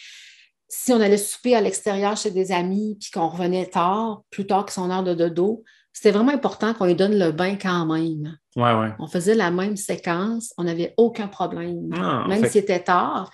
Si 0.72 0.92
on 0.92 1.00
allait 1.00 1.18
souper 1.18 1.56
à 1.56 1.60
l'extérieur 1.60 2.16
chez 2.16 2.30
des 2.30 2.52
amis, 2.52 2.96
puis 3.00 3.10
qu'on 3.10 3.28
revenait 3.28 3.66
tard, 3.66 4.22
plus 4.30 4.46
tard 4.46 4.64
que 4.64 4.72
son 4.72 4.88
heure 4.90 5.02
de 5.02 5.14
dodo, 5.14 5.64
c'était 5.92 6.12
vraiment 6.12 6.30
important 6.32 6.72
qu'on 6.74 6.84
lui 6.86 6.94
donne 6.94 7.18
le 7.18 7.32
bain 7.32 7.56
quand 7.60 7.84
même. 7.86 8.36
Ouais, 8.54 8.72
ouais. 8.74 8.92
On 9.00 9.08
faisait 9.08 9.34
la 9.34 9.50
même 9.50 9.76
séquence, 9.76 10.54
on 10.56 10.64
n'avait 10.64 10.94
aucun 10.96 11.26
problème, 11.26 11.90
Ah, 12.00 12.24
même 12.28 12.40
fait- 12.42 12.46
si 12.46 12.52
c'était 12.60 12.78
tard. 12.82 13.30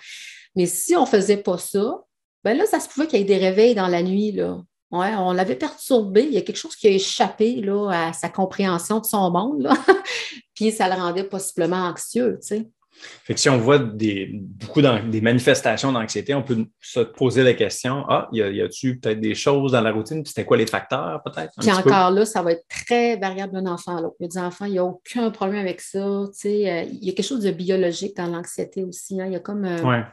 Mais 0.55 0.65
si 0.65 0.95
on 0.95 1.01
ne 1.01 1.05
faisait 1.07 1.37
pas 1.37 1.59
ça, 1.59 2.01
ben 2.43 2.57
là, 2.57 2.65
ça 2.65 2.79
se 2.79 2.89
pouvait 2.89 3.05
qu'il 3.05 3.19
y 3.19 3.21
ait 3.21 3.25
des 3.25 3.37
réveils 3.37 3.75
dans 3.75 3.87
la 3.87 4.01
nuit. 4.01 4.31
Là. 4.31 4.57
Ouais, 4.89 5.13
on 5.17 5.31
l'avait 5.33 5.55
perturbé. 5.55 6.23
Il 6.23 6.33
y 6.33 6.37
a 6.37 6.41
quelque 6.41 6.57
chose 6.57 6.75
qui 6.75 6.87
a 6.87 6.91
échappé 6.91 7.61
là, 7.61 7.89
à 8.07 8.13
sa 8.13 8.29
compréhension 8.29 8.99
de 8.99 9.05
son 9.05 9.29
monde. 9.29 9.61
là. 9.61 9.73
Puis 10.55 10.71
ça 10.71 10.87
le 10.89 10.95
rendait 10.99 11.23
possiblement 11.25 11.83
anxieux. 11.85 12.39
Tu 12.41 12.47
sais. 12.47 12.67
Fait 13.23 13.33
que 13.33 13.39
si 13.39 13.49
on 13.49 13.57
voit 13.57 13.77
des, 13.79 14.29
beaucoup 14.33 14.81
des 14.81 15.21
manifestations 15.21 15.91
d'anxiété, 15.91 16.33
on 16.33 16.41
peut 16.43 16.65
se 16.81 17.01
poser 17.01 17.43
la 17.43 17.53
question 17.53 18.05
Ah, 18.09 18.27
y 18.31 18.41
a- 18.41 18.49
y 18.49 18.61
a-tu 18.61 18.99
peut-être 18.99 19.19
des 19.19 19.35
choses 19.35 19.73
dans 19.73 19.81
la 19.81 19.91
routine? 19.91 20.23
Puis 20.23 20.29
c'était 20.29 20.45
quoi 20.45 20.57
les 20.57 20.65
facteurs, 20.65 21.21
peut-être? 21.23 21.51
Puis 21.59 21.69
peu? 21.69 21.89
encore 21.89 22.11
là, 22.11 22.25
ça 22.25 22.41
va 22.41 22.53
être 22.53 22.65
très 22.69 23.17
variable 23.17 23.53
d'un 23.53 23.67
enfant 23.71 23.97
à 23.97 24.01
l'autre. 24.01 24.15
Il 24.19 24.23
y 24.23 24.25
a 24.25 24.29
des 24.29 24.37
enfants, 24.39 24.65
il 24.65 24.71
n'y 24.73 24.79
a 24.79 24.85
aucun 24.85 25.29
problème 25.29 25.61
avec 25.61 25.81
ça. 25.81 25.99
Tu 26.33 26.39
sais, 26.39 26.71
euh, 26.71 26.83
il 26.83 27.05
y 27.05 27.09
a 27.09 27.13
quelque 27.13 27.25
chose 27.25 27.43
de 27.43 27.51
biologique 27.51 28.15
dans 28.15 28.27
l'anxiété 28.27 28.83
aussi. 28.83 29.19
hein. 29.21 29.25
Il 29.27 29.33
y 29.33 29.35
a 29.35 29.39
comme. 29.41 29.65
euh, 29.65 29.83
Ouais. 29.83 30.03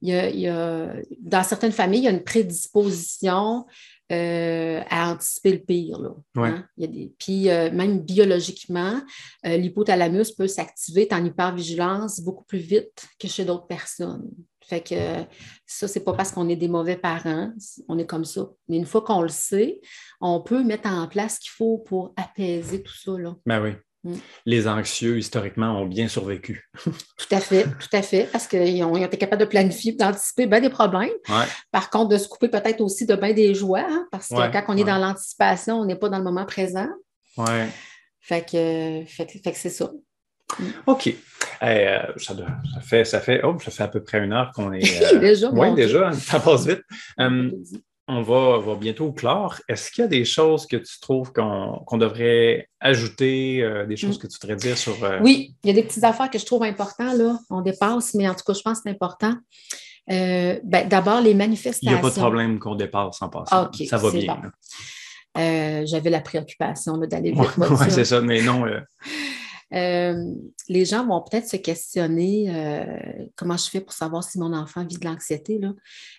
il 0.00 0.08
y 0.10 0.12
a, 0.14 0.28
il 0.30 0.40
y 0.40 0.48
a- 0.48 0.92
dans 1.20 1.42
certaines 1.42 1.72
familles, 1.72 2.00
il 2.00 2.04
y 2.04 2.08
a 2.08 2.10
une 2.12 2.24
prédisposition 2.24 3.66
euh, 4.14 4.82
à 4.90 5.10
anticiper 5.12 5.52
le 5.52 5.58
pire. 5.58 5.98
Là, 5.98 6.10
Ouais. 6.36 6.48
hein. 6.48 6.66
Il 6.76 6.82
y 6.82 6.84
a 6.84 6.88
des, 6.88 7.14
puis 7.18 7.50
euh, 7.50 7.70
même 7.72 8.00
biologiquement, 8.00 9.00
euh, 9.46 9.56
l'hypothalamus 9.56 10.32
peut 10.36 10.46
s'activer 10.48 11.08
en 11.12 11.24
hypervigilance 11.24 12.20
beaucoup 12.20 12.44
plus 12.44 12.58
vite 12.58 13.06
que 13.18 13.28
chez 13.28 13.44
d'autres 13.44 13.66
personnes. 13.66 14.30
Fait 14.66 14.80
que 14.80 14.94
ça, 15.66 15.86
c'est 15.88 16.00
pas 16.04 16.14
parce 16.14 16.32
qu'on 16.32 16.48
est 16.48 16.56
des 16.56 16.68
mauvais 16.68 16.96
parents, 16.96 17.52
on 17.88 17.98
est 17.98 18.06
comme 18.06 18.24
ça. 18.24 18.48
Mais 18.68 18.78
une 18.78 18.86
fois 18.86 19.02
qu'on 19.02 19.20
le 19.20 19.28
sait, 19.28 19.80
on 20.22 20.40
peut 20.40 20.64
mettre 20.64 20.88
en 20.88 21.06
place 21.06 21.34
ce 21.34 21.40
qu'il 21.40 21.50
faut 21.50 21.78
pour 21.78 22.14
apaiser 22.16 22.82
tout 22.82 22.94
ça. 22.96 23.12
Là. 23.18 23.36
Ben 23.44 23.62
oui. 23.62 23.72
Mm. 24.04 24.14
Les 24.46 24.68
anxieux, 24.68 25.18
historiquement, 25.18 25.80
ont 25.80 25.86
bien 25.86 26.08
survécu. 26.08 26.68
Tout 26.84 26.92
à 27.30 27.40
fait, 27.40 27.64
tout 27.64 27.88
à 27.96 28.02
fait, 28.02 28.28
parce 28.30 28.46
qu'ils 28.46 28.84
ont, 28.84 28.96
été 28.96 29.16
capables 29.16 29.40
de 29.40 29.46
planifier, 29.48 29.92
d'anticiper 29.92 30.46
bien 30.46 30.60
des 30.60 30.68
problèmes. 30.68 31.08
Ouais. 31.28 31.44
Par 31.72 31.88
contre, 31.90 32.10
de 32.10 32.18
se 32.18 32.28
couper 32.28 32.48
peut-être 32.48 32.80
aussi 32.82 33.06
de 33.06 33.16
bien 33.16 33.32
des 33.32 33.54
joies, 33.54 33.86
hein, 33.88 34.06
parce 34.12 34.28
que 34.28 34.34
Ouais, 34.34 34.50
quand 34.52 34.62
on 34.68 34.76
est 34.76 34.80
ouais. 34.80 34.86
dans 34.90 34.98
l'anticipation, 34.98 35.80
on 35.80 35.84
n'est 35.86 35.96
pas 35.96 36.08
dans 36.10 36.18
le 36.18 36.24
moment 36.24 36.44
présent. 36.44 36.88
Ouais. 37.38 37.66
Fait 38.20 38.42
que, 38.42 39.04
fait, 39.10 39.26
fait 39.42 39.52
que 39.52 39.58
c'est 39.58 39.70
ça. 39.70 39.90
OK. 40.86 41.06
Eh, 41.06 41.16
euh, 41.62 41.98
ça, 42.18 42.34
doit- 42.34 42.46
ça 42.74 42.80
fait, 42.80 43.04
ça 43.04 43.20
fait, 43.20 43.40
oh, 43.42 43.56
ça 43.58 43.70
fait 43.70 43.82
à 43.84 43.88
peu 43.88 44.02
près 44.02 44.18
une 44.22 44.32
heure 44.32 44.50
qu'on 44.54 44.72
est. 44.72 45.02
euh, 45.14 45.18
Déjà, 45.18 45.50
Oui, 45.50 45.74
Dieu. 45.74 45.86
déjà, 45.86 46.12
ça 46.12 46.38
passe 46.40 46.66
vite. 46.66 46.82
on 48.06 48.22
va, 48.22 48.58
va 48.58 48.74
bientôt 48.74 49.12
clore. 49.12 49.60
Est-ce 49.68 49.90
qu'il 49.90 50.02
y 50.02 50.04
a 50.04 50.08
des 50.08 50.24
choses 50.24 50.66
que 50.66 50.76
tu 50.76 51.00
trouves 51.00 51.32
qu'on 51.32 51.96
devrait 51.96 52.68
ajouter, 52.80 53.62
euh, 53.62 53.86
des 53.86 53.96
choses 53.96 54.18
Mm. 54.18 54.20
que 54.22 54.26
tu 54.26 54.38
voudrais 54.40 54.56
dire 54.56 54.76
sur. 54.76 55.02
euh, 55.04 55.20
Oui, 55.22 55.54
il 55.64 55.68
y 55.68 55.70
a 55.70 55.72
des 55.74 55.82
petites 55.82 56.04
affaires 56.04 56.28
que 56.30 56.38
je 56.38 56.44
trouve 56.44 56.62
importantes, 56.64 57.16
là. 57.16 57.38
On 57.50 57.62
dépasse, 57.62 58.14
mais 58.14 58.28
en 58.28 58.34
tout 58.34 58.44
cas, 58.46 58.52
je 58.52 58.60
pense 58.62 58.78
que 58.78 58.82
c'est 58.84 58.90
important. 58.90 59.34
Euh, 60.12 60.60
ben, 60.64 60.86
D'abord, 60.86 61.20
les 61.22 61.30
Il 61.30 61.36
manifestations. 61.38 61.90
n'y 61.90 61.96
a 61.96 62.00
pas 62.00 62.10
de 62.10 62.14
problème 62.14 62.58
qu'on 62.58 62.74
dépasse 62.74 63.22
en 63.22 63.28
passant. 63.30 63.46
Ah, 63.52 63.70
OK, 63.72 63.86
ça 63.88 63.96
va 63.96 64.10
bien. 64.10 64.34
bon. 64.42 64.50
J'avais 65.86 66.10
la 66.10 66.20
préoccupation 66.20 66.98
d'aller 66.98 67.32
vite. 67.32 67.56
Ouais, 67.58 67.76
ça. 67.76 67.90
c'est 67.90 68.04
ça, 68.04 68.20
mais 68.20 68.42
non. 68.42 68.64
euh, 69.74 70.34
les 70.68 70.84
gens 70.84 71.06
vont 71.06 71.20
peut-être 71.22 71.48
se 71.48 71.56
questionner 71.56 72.46
euh, 72.48 73.26
comment 73.36 73.56
je 73.56 73.68
fais 73.68 73.80
pour 73.80 73.92
savoir 73.92 74.22
si 74.22 74.38
mon 74.38 74.52
enfant 74.52 74.84
vit 74.84 74.98
de 74.98 75.04
l'anxiété. 75.04 75.60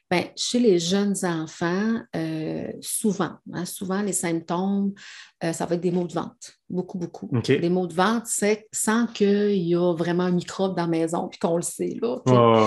Ben, 0.10 0.26
chez 0.36 0.60
les 0.60 0.78
jeunes 0.80 1.16
enfants, 1.24 2.02
euh, 2.16 2.68
souvent, 2.82 3.32
hein, 3.54 3.66
souvent 3.66 4.02
les 4.02 4.14
symptômes, 4.14 4.94
ça 5.42 5.66
va 5.66 5.76
être 5.76 5.82
des 5.82 5.92
maux 5.92 6.08
de 6.08 6.14
ventre, 6.14 6.54
beaucoup, 6.70 6.98
beaucoup. 6.98 7.30
OK. 7.32 7.48
Des 7.48 7.70
maux 7.70 7.88
de 7.88 7.94
ventre, 7.94 8.26
c'est 8.28 8.68
sans 8.72 9.06
qu'il 9.06 9.56
y 9.58 9.76
a 9.76 9.94
vraiment 9.94 10.24
un 10.24 10.32
microbe 10.32 10.76
dans 10.76 10.84
la 10.84 10.88
maison, 10.88 11.28
puis 11.28 11.38
qu'on 11.40 11.58
le 11.58 11.62
sait. 11.62 11.96
Là, 12.02 12.18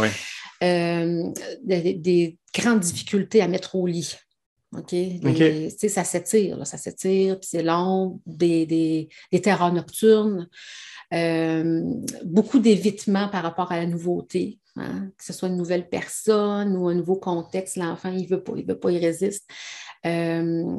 ouais, 0.00 1.34
des 1.60 2.38
grandes 2.54 2.80
difficultés 2.80 3.42
à 3.42 3.48
mettre 3.48 3.74
au 3.74 3.86
lit. 3.86 4.14
OK? 4.76 4.88
Tu 4.88 5.70
sais, 5.70 5.88
Ça 5.88 6.04
s'étire, 6.04 6.66
ça 6.66 6.76
s'étire, 6.76 7.38
puis 7.40 7.48
c'est 7.50 7.62
long, 7.62 8.20
des, 8.26 8.66
des, 8.66 9.08
des 9.32 9.40
terreurs 9.40 9.72
nocturnes, 9.72 10.48
euh, 11.14 11.82
beaucoup 12.24 12.58
d'évitement 12.58 13.28
par 13.28 13.42
rapport 13.42 13.72
à 13.72 13.78
la 13.78 13.86
nouveauté, 13.86 14.58
hein, 14.76 15.10
que 15.16 15.24
ce 15.24 15.32
soit 15.32 15.48
une 15.48 15.56
nouvelle 15.56 15.88
personne 15.88 16.76
ou 16.76 16.88
un 16.88 16.94
nouveau 16.94 17.16
contexte, 17.16 17.76
l'enfant, 17.76 18.10
il 18.10 18.24
ne 18.24 18.28
veut 18.28 18.42
pas, 18.42 18.52
il 18.56 18.66
veut 18.66 18.78
pas, 18.78 18.90
il 18.90 18.98
résiste. 18.98 19.48
Euh, 20.04 20.78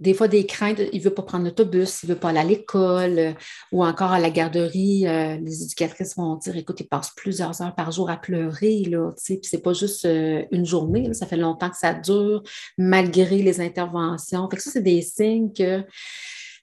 des 0.00 0.14
fois, 0.14 0.28
des 0.28 0.46
craintes, 0.46 0.80
il 0.92 0.98
ne 0.98 1.04
veut 1.04 1.12
pas 1.14 1.22
prendre 1.22 1.44
l'autobus, 1.44 2.02
il 2.02 2.08
ne 2.08 2.14
veut 2.14 2.18
pas 2.20 2.30
aller 2.30 2.38
à 2.38 2.44
l'école 2.44 3.18
euh, 3.18 3.32
ou 3.70 3.84
encore 3.84 4.12
à 4.12 4.18
la 4.18 4.30
garderie. 4.30 5.06
euh, 5.06 5.36
les 5.36 5.62
éducatrices 5.62 6.16
vont 6.16 6.36
dire 6.36 6.56
écoute, 6.56 6.80
il 6.80 6.88
passe 6.88 7.10
plusieurs 7.14 7.60
heures 7.60 7.74
par 7.74 7.92
jour 7.92 8.08
à 8.08 8.16
pleurer, 8.16 8.84
là, 8.84 9.10
tu 9.12 9.22
sais, 9.24 9.36
puis 9.36 9.48
c'est 9.50 9.62
pas 9.62 9.74
juste 9.74 10.06
euh, 10.06 10.42
une 10.52 10.64
journée, 10.64 11.06
là, 11.06 11.12
ça 11.14 11.26
fait 11.26 11.36
longtemps 11.36 11.68
que 11.68 11.76
ça 11.76 11.92
dure, 11.92 12.42
malgré 12.78 13.42
les 13.42 13.60
interventions. 13.60 14.48
Fait 14.48 14.56
que 14.56 14.62
ça, 14.62 14.70
c'est 14.70 14.80
des 14.82 15.02
signes 15.02 15.52
que 15.52 15.84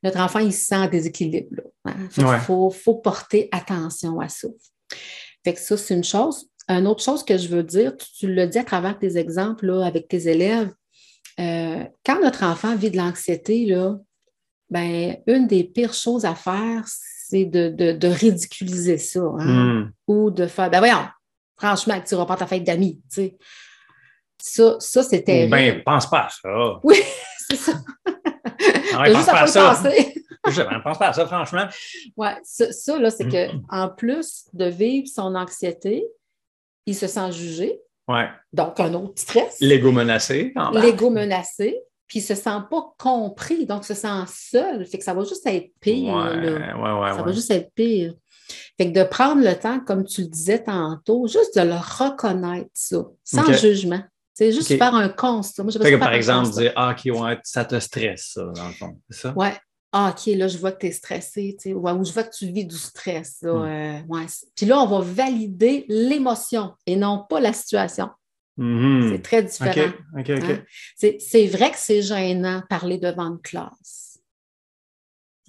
notre 0.03 0.19
enfant, 0.19 0.39
il 0.39 0.53
se 0.53 0.65
sent 0.65 0.75
en 0.77 0.87
déséquilibre. 0.89 1.49
là, 1.51 1.63
hein. 1.85 1.95
Fait 2.09 2.21
qu'il 2.21 2.25
Ouais. 2.25 2.39
faut, 2.39 2.69
faut 2.71 2.95
porter 2.95 3.49
attention 3.51 4.19
à 4.19 4.29
ça. 4.29 4.47
Fait 5.43 5.53
que 5.53 5.59
ça, 5.59 5.77
c'est 5.77 5.93
une 5.93 6.03
chose. 6.03 6.49
Une 6.69 6.87
autre 6.87 7.03
chose 7.03 7.23
que 7.23 7.37
je 7.37 7.47
veux 7.47 7.63
dire, 7.63 7.95
tu, 7.95 8.07
tu 8.19 8.33
l'as 8.33 8.47
dit 8.47 8.57
à 8.57 8.63
travers 8.63 8.97
tes 8.99 9.17
exemples 9.17 9.67
là, 9.67 9.85
avec 9.85 10.07
tes 10.07 10.27
élèves, 10.27 10.71
euh, 11.39 11.83
quand 12.05 12.19
notre 12.21 12.43
enfant 12.43 12.75
vit 12.75 12.91
de 12.91 12.97
l'anxiété, 12.97 13.65
là, 13.65 13.95
ben, 14.69 15.17
une 15.27 15.47
des 15.47 15.63
pires 15.63 15.93
choses 15.93 16.25
à 16.25 16.35
faire, 16.35 16.83
c'est 16.85 17.45
de, 17.45 17.69
de- 17.69 17.91
de 17.93 18.07
ridiculiser 18.07 18.97
ça. 18.97 19.21
hein, 19.39 19.45
Hmm. 19.83 19.91
Ou 20.07 20.31
de 20.31 20.47
faire, 20.47 20.69
ben 20.69 20.79
voyons, 20.79 21.05
franchement, 21.57 21.99
tu 22.05 22.15
ne 22.15 22.23
pas 22.25 22.35
ta 22.37 22.47
fête 22.47 22.63
d'amis. 22.63 23.01
tu 23.11 23.15
sais. 23.21 23.37
Ça, 24.39 24.75
ça 24.79 25.03
c'est 25.03 25.23
terrible. 25.23 25.51
Ben, 25.51 25.83
pense 25.83 26.09
pas 26.09 26.25
à 26.25 26.29
ça. 26.29 26.79
oui, 26.83 26.95
c'est 27.49 27.55
ça. 27.55 27.73
Ah 28.05 28.11
T'as 28.91 29.01
ouais, 29.01 29.11
pense 29.11 29.17
juste 29.17 29.29
à 29.29 29.31
pas 29.33 29.41
à 29.41 29.47
ça. 29.47 29.73
penser. 29.75 30.13
Je 30.49 30.61
ne 30.61 30.81
pense 30.83 30.97
pas 30.97 31.07
à 31.09 31.13
ça, 31.13 31.25
franchement. 31.25 31.67
Ouais, 32.15 32.35
ça, 32.43 32.71
ça, 32.71 32.97
là, 32.99 33.09
c'est 33.11 33.25
Mm. 33.25 33.31
que 33.31 33.47
en 33.69 33.89
plus 33.89 34.45
de 34.53 34.65
vivre 34.65 35.07
son 35.13 35.35
anxiété, 35.35 36.05
il 36.85 36.95
se 36.95 37.07
sent 37.07 37.31
jugé, 37.33 37.81
Ouais. 38.07 38.29
donc 38.53 38.79
un 38.79 38.93
autre 38.93 39.19
stress. 39.19 39.57
L'ego 39.59 39.91
menacé. 39.91 40.53
l'ego 40.73 41.09
menacé, 41.09 41.77
puis 42.07 42.19
il 42.19 42.21
se 42.21 42.35
sent 42.35 42.59
pas 42.69 42.93
compris, 42.97 43.65
donc 43.65 43.83
il 43.83 43.87
se 43.87 43.93
sent 43.93 44.23
seul. 44.27 44.85
Fait 44.85 44.97
que 44.97 45.03
ça 45.03 45.13
va 45.13 45.23
juste 45.23 45.45
être 45.45 45.71
pire. 45.79 46.13
Ouais, 46.13 46.35
là. 46.41 46.77
ouais, 46.77 47.01
ouais. 47.01 47.13
ça 47.17 47.21
va 47.21 47.31
juste 47.31 47.51
être 47.51 47.73
pire. 47.73 48.13
Fait 48.77 48.91
que 48.91 48.97
de 48.97 49.03
prendre 49.03 49.43
le 49.43 49.55
temps, 49.55 49.79
comme 49.79 50.05
tu 50.05 50.21
le 50.21 50.27
disais 50.27 50.63
tantôt, 50.63 51.27
juste 51.27 51.57
de 51.57 51.63
le 51.63 51.75
reconnaître, 51.75 52.69
ça, 52.73 53.03
sans 53.23 53.51
jugement. 53.53 54.01
C'est 54.33 54.51
juste 54.51 54.67
faire 54.77 54.93
un 54.93 55.09
constat. 55.09 55.63
Moi, 55.63 55.71
Fait 55.71 55.91
que, 55.91 55.95
par 55.95 56.13
exemple, 56.13 56.45
constat. 56.45 56.61
dire 56.61 56.73
Ah, 56.75 56.91
OK, 56.95 57.11
ouais, 57.19 57.39
ça 57.43 57.65
te 57.65 57.79
stresse, 57.79 58.33
ça, 58.35 58.43
dans 58.43 58.67
le 58.67 58.73
fond. 58.73 58.99
C'est 59.09 59.21
ça? 59.21 59.33
Ouais. 59.35 59.53
Ah, 59.93 60.13
OK, 60.15 60.25
là, 60.35 60.47
je 60.47 60.57
vois 60.57 60.73
que 60.73 60.79
tu 60.79 60.87
es 60.87 60.91
stressé, 60.91 61.55
tu 61.59 61.69
sais, 61.69 61.73
ouais, 61.73 61.91
ou 61.93 62.03
je 62.03 62.11
vois 62.11 62.23
que 62.23 62.35
tu 62.35 62.47
vis 62.51 62.65
du 62.65 62.77
stress. 62.77 63.37
là, 63.41 63.53
Hmm. 63.53 63.63
euh, 63.63 63.99
ouais. 64.09 64.25
Puis 64.55 64.65
là, 64.65 64.79
on 64.79 64.85
va 64.87 64.99
valider 64.99 65.85
l'émotion 65.87 66.73
et 66.85 66.95
non 66.97 67.25
pas 67.29 67.39
la 67.39 67.53
situation. 67.53 68.09
Mhm. 68.57 69.11
C'est 69.11 69.21
très 69.21 69.43
différent. 69.43 69.89
OK, 70.17 70.29
OK. 70.29 70.43
Hein? 70.43 70.63
C'est 71.19 71.47
vrai 71.47 71.71
que 71.71 71.77
c'est 71.77 72.01
gênant 72.01 72.63
parler 72.69 72.97
devant 72.97 73.27
une 73.27 73.39
classe. 73.41 74.19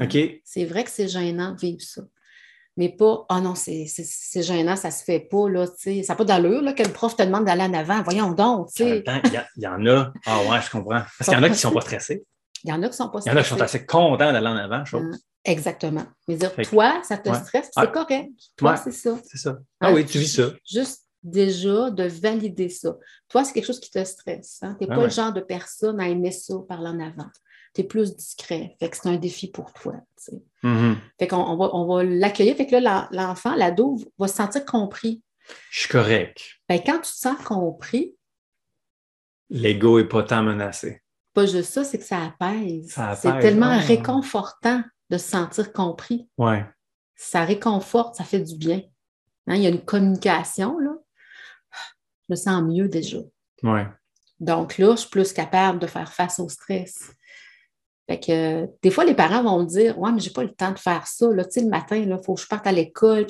OK. 0.00 0.16
C'est 0.44 0.64
vrai 0.64 0.84
que 0.84 0.90
c'est 0.90 1.08
gênant 1.08 1.52
de 1.52 1.58
vivre 1.60 1.80
ça. 1.80 2.02
Mais 2.76 2.90
pas, 2.90 3.26
ah 3.28 3.40
non, 3.40 3.56
c'est 3.56 3.86
c'est- 3.86 4.06
c'est 4.06 4.42
gênant, 4.42 4.76
ça 4.76 4.92
se 4.92 5.02
fait 5.02 5.18
pas, 5.18 5.48
là, 5.48 5.66
tu 5.66 5.74
sais. 5.78 6.02
Ça 6.04 6.12
n'a 6.12 6.16
pas 6.16 6.24
d'allure, 6.24 6.62
là, 6.62 6.72
que 6.74 6.84
le 6.84 6.92
prof 6.92 7.16
te 7.16 7.24
demande 7.24 7.44
d'aller 7.44 7.62
en 7.62 7.74
avant. 7.74 8.02
Voyons 8.04 8.30
donc, 8.30 8.68
tu 8.72 8.84
sais. 8.84 9.02
il 9.04 9.42
y, 9.56 9.62
y 9.62 9.66
en 9.66 9.84
a. 9.86 10.12
Ah 10.26 10.42
ouais, 10.44 10.60
je 10.64 10.70
comprends. 10.70 11.02
Parce 11.18 11.28
qu'il 11.28 11.32
y 11.32 11.36
en 11.36 11.42
a 11.42 11.46
qui 11.48 11.54
ne 11.54 11.58
sont 11.58 11.72
pas 11.72 11.80
stressés. 11.80 12.24
Il 12.64 12.70
y 12.70 12.72
en 12.72 12.82
a 12.82 12.88
qui 12.88 12.96
sont 12.96 13.08
pas 13.08 13.20
Il 13.24 13.28
y 13.28 13.30
en 13.32 13.36
a 13.36 13.42
qui 13.42 13.48
sont 13.48 13.60
assez 13.60 13.84
contents 13.86 14.32
d'aller 14.32 14.46
en 14.46 14.56
avant, 14.56 14.84
chose. 14.84 15.02
Hein. 15.04 15.18
Exactement. 15.44 16.04
Mais 16.26 16.36
dire, 16.36 16.52
Fait 16.52 16.62
toi, 16.64 17.00
ça 17.04 17.16
te 17.16 17.28
Ouais. 17.30 17.38
stresse, 17.38 17.70
c'est 17.72 17.80
Ouais. 17.80 17.90
correct. 17.92 18.30
Toi, 18.56 18.72
Ouais. 18.72 18.76
c'est 18.82 18.90
ça. 18.92 19.18
C'est 19.24 19.38
ça. 19.38 19.58
Ah 19.80 19.88
Hein? 19.88 19.94
oui, 19.94 20.04
tu 20.04 20.18
vis 20.18 20.28
ça. 20.34 20.50
Juste 20.68 21.04
déjà 21.22 21.90
de 21.90 22.04
valider 22.04 22.68
ça. 22.68 22.96
Toi, 23.28 23.44
c'est 23.44 23.52
quelque 23.52 23.66
chose 23.66 23.80
qui 23.80 23.90
te 23.90 24.02
stresse. 24.04 24.58
Hein? 24.62 24.76
Tu 24.78 24.86
n'es 24.86 24.92
Ah 24.92 24.96
pas 24.96 25.04
le 25.04 25.10
genre 25.10 25.32
de 25.32 25.40
personne 25.40 26.00
à 26.00 26.08
aimer 26.08 26.32
ça 26.32 26.54
par 26.68 26.80
en 26.80 26.98
avant. 27.00 27.28
Tu 27.74 27.82
es 27.82 27.84
plus 27.84 28.14
discret. 28.16 28.76
Fait 28.80 28.88
que 28.90 28.96
c'est 28.96 29.08
un 29.08 29.16
défi 29.16 29.50
pour 29.50 29.72
toi. 29.72 29.94
Mhm. 30.62 30.96
Fait 31.18 31.28
qu'on 31.28 31.36
on 31.36 31.56
va, 31.56 31.70
on 31.74 31.86
va 31.86 32.02
l'accueillir. 32.04 32.56
Fait 32.56 32.66
que 32.66 32.76
là, 32.76 33.08
l'en- 33.12 33.26
l'enfant, 33.28 33.54
l'ado, 33.54 33.98
va 34.18 34.26
se 34.28 34.34
sentir 34.36 34.64
compris. 34.64 35.22
Je 35.70 35.80
suis 35.80 35.88
correct. 35.88 36.40
Ben, 36.68 36.80
quand 36.84 36.96
tu 37.00 37.12
te 37.12 37.16
sens 37.18 37.38
compris, 37.44 38.14
L'ego 39.50 39.98
n'est 39.98 40.06
pas 40.08 40.22
tant 40.22 40.42
menacé. 40.42 41.00
Pas 41.38 41.46
juste 41.46 41.72
ça, 41.72 41.84
c'est 41.84 41.98
que 41.98 42.04
ça 42.04 42.24
apaise. 42.24 42.92
C'est 43.16 43.38
tellement 43.38 43.70
ah. 43.70 43.78
réconfortant 43.78 44.82
de 45.08 45.18
se 45.18 45.28
sentir 45.28 45.72
compris. 45.72 46.28
Ouais. 46.36 46.66
Ça 47.14 47.44
réconforte, 47.44 48.16
ça 48.16 48.24
fait 48.24 48.40
du 48.40 48.56
bien. 48.56 48.82
Hein, 49.46 49.54
il 49.54 49.62
y 49.62 49.66
a 49.66 49.70
une 49.70 49.84
communication, 49.84 50.78
là. 50.80 50.94
Je 52.28 52.32
me 52.32 52.36
sens 52.36 52.62
mieux 52.62 52.88
déjà. 52.88 53.18
Ouais. 53.62 53.86
Donc 54.40 54.78
là, 54.78 54.96
je 54.96 55.02
suis 55.02 55.10
plus 55.10 55.32
capable 55.32 55.78
de 55.78 55.86
faire 55.86 56.12
face 56.12 56.40
au 56.40 56.48
stress. 56.48 57.12
Fait 58.08 58.18
que 58.18 58.32
euh, 58.32 58.66
des 58.82 58.90
fois, 58.90 59.04
les 59.04 59.14
parents 59.14 59.42
vont 59.44 59.60
me 59.62 59.66
dire 59.66 59.96
Ouais, 59.96 60.10
mais 60.10 60.20
j'ai 60.20 60.30
pas 60.30 60.42
le 60.42 60.52
temps 60.52 60.72
de 60.72 60.78
faire 60.78 61.06
ça. 61.06 61.28
Là, 61.28 61.44
tu 61.44 61.52
sais, 61.52 61.60
le 61.60 61.68
matin, 61.68 61.96
il 61.96 62.18
faut 62.24 62.34
que 62.34 62.40
je 62.40 62.46
parte 62.48 62.66
à 62.66 62.72
l'école. 62.72 63.26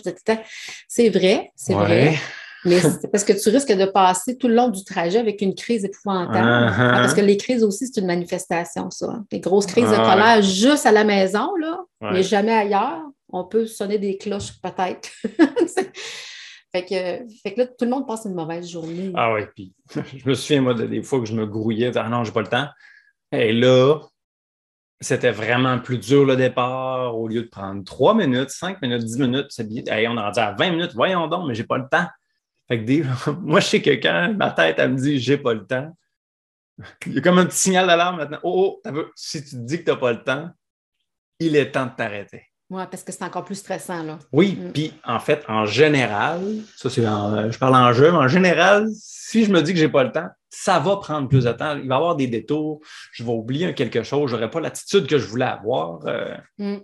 C'est 0.88 1.10
vrai, 1.10 1.50
c'est 1.54 1.74
Ouais. 1.74 1.84
vrai. 1.84 2.18
Mais 2.64 2.80
c'est 2.80 3.10
parce 3.10 3.24
que 3.24 3.32
tu 3.32 3.48
risques 3.50 3.72
de 3.72 3.84
passer 3.86 4.36
tout 4.36 4.48
le 4.48 4.54
long 4.54 4.68
du 4.68 4.84
trajet 4.84 5.18
avec 5.18 5.40
une 5.42 5.54
crise 5.54 5.84
épouvantable. 5.84 6.38
Uh-huh. 6.38 6.74
Ah, 6.78 7.00
parce 7.00 7.14
que 7.14 7.20
les 7.20 7.36
crises 7.36 7.62
aussi, 7.64 7.86
c'est 7.86 8.00
une 8.00 8.06
manifestation, 8.06 8.90
ça. 8.90 9.22
Les 9.30 9.40
grosses 9.40 9.66
crises 9.66 9.88
de 9.90 9.94
Ah, 9.96 10.10
colère 10.14 10.42
juste 10.42 10.86
à 10.86 10.92
la 10.92 11.04
maison, 11.04 11.54
là, 11.56 11.78
Ouais. 12.00 12.10
mais 12.12 12.22
jamais 12.22 12.52
ailleurs. 12.52 13.02
On 13.30 13.44
peut 13.44 13.66
sonner 13.66 13.98
des 13.98 14.16
cloches, 14.16 14.52
peut-être. 14.62 15.08
fait, 16.74 16.84
que, 16.84 17.32
fait 17.42 17.54
que 17.54 17.60
là, 17.60 17.66
tout 17.66 17.84
le 17.84 17.90
monde 17.90 18.06
passe 18.06 18.24
une 18.24 18.34
mauvaise 18.34 18.68
journée. 18.68 19.12
Ah 19.14 19.32
oui, 19.34 19.42
puis 19.54 19.72
je 20.16 20.28
me 20.28 20.34
souviens, 20.34 20.60
moi, 20.62 20.74
de- 20.74 20.86
des 20.86 21.02
fois 21.02 21.20
que 21.20 21.26
je 21.26 21.34
me 21.34 21.46
grouillais, 21.46 21.96
ah 21.96 22.08
non, 22.08 22.24
j'ai 22.24 22.32
pas 22.32 22.40
le 22.42 22.48
temps. 22.48 22.68
Et 23.32 23.52
là, 23.52 24.00
c'était 25.00 25.30
vraiment 25.30 25.78
plus 25.78 25.98
dur 25.98 26.24
le 26.24 26.36
départ. 26.36 27.16
Au 27.16 27.28
lieu 27.28 27.42
de 27.42 27.48
prendre 27.48 27.84
3 27.84 28.14
minutes, 28.14 28.50
5 28.50 28.80
minutes, 28.82 29.04
10 29.04 29.18
minutes, 29.20 29.46
c'est 29.50 29.68
bien. 29.68 29.82
Hey, 29.86 30.08
on 30.08 30.16
est 30.16 30.20
rendu 30.20 30.40
à 30.40 30.52
20 30.58 30.70
minutes, 30.70 30.92
voyons 30.94 31.26
donc, 31.28 31.46
mais 31.46 31.54
j'ai 31.54 31.64
pas 31.64 31.78
le 31.78 31.86
temps. 31.90 32.06
Fait 32.68 32.78
que 32.80 32.84
des- 32.84 33.04
moi, 33.40 33.60
je 33.60 33.66
sais 33.66 33.82
que 33.82 33.90
quand 33.90 34.34
ma 34.36 34.50
tête, 34.50 34.76
elle 34.78 34.92
me 34.92 34.96
dit 34.98 35.18
j'ai 35.18 35.38
pas 35.38 35.54
le 35.54 35.66
temps, 35.66 35.96
il 37.06 37.14
y 37.14 37.18
a 37.18 37.20
comme 37.20 37.38
un 37.38 37.46
petit 37.46 37.58
signal 37.58 37.86
d'alarme 37.86 38.16
maintenant. 38.18 38.38
Oh, 38.42 38.80
oh, 38.86 39.04
si 39.16 39.42
tu 39.42 39.50
te 39.50 39.56
dis 39.56 39.78
que 39.78 39.84
tu 39.84 39.90
n'as 39.90 39.96
pas 39.96 40.12
le 40.12 40.22
temps, 40.22 40.50
il 41.40 41.56
est 41.56 41.72
temps 41.72 41.86
de 41.86 41.92
t'arrêter. 41.96 42.42
Oui, 42.70 42.82
parce 42.90 43.02
que 43.02 43.12
c'est 43.12 43.24
encore 43.24 43.44
plus 43.46 43.54
stressant, 43.54 44.02
là. 44.02 44.18
Oui, 44.30 44.58
Mm. 44.60 44.72
puis 44.72 44.92
en 45.04 45.18
fait, 45.18 45.42
en 45.48 45.64
général, 45.64 46.42
ça 46.76 46.90
c'est 46.90 47.06
en- 47.06 47.32
euh, 47.34 47.50
je 47.50 47.58
parle 47.58 47.74
en 47.74 47.92
jeu, 47.94 48.10
mais 48.12 48.18
en 48.18 48.28
général, 48.28 48.86
si 48.94 49.44
je 49.46 49.50
me 49.50 49.62
dis 49.62 49.72
que 49.72 49.78
j'ai 49.78 49.88
pas 49.88 50.04
le 50.04 50.12
temps, 50.12 50.28
ça 50.50 50.78
va 50.78 50.96
prendre 50.98 51.28
plus 51.28 51.44
de 51.44 51.52
temps. 51.52 51.76
Il 51.78 51.88
va 51.88 51.94
y 51.94 51.96
avoir 51.98 52.14
des 52.16 52.26
détours, 52.26 52.80
je 53.12 53.24
vais 53.24 53.30
oublier 53.32 53.72
quelque 53.74 54.02
chose, 54.02 54.30
je 54.30 54.36
n'aurai 54.36 54.50
pas 54.50 54.60
l'attitude 54.60 55.06
que 55.06 55.16
je 55.18 55.26
voulais 55.26 55.46
avoir. 55.46 56.00
euh, 56.06 56.36
Mm. 56.58 56.76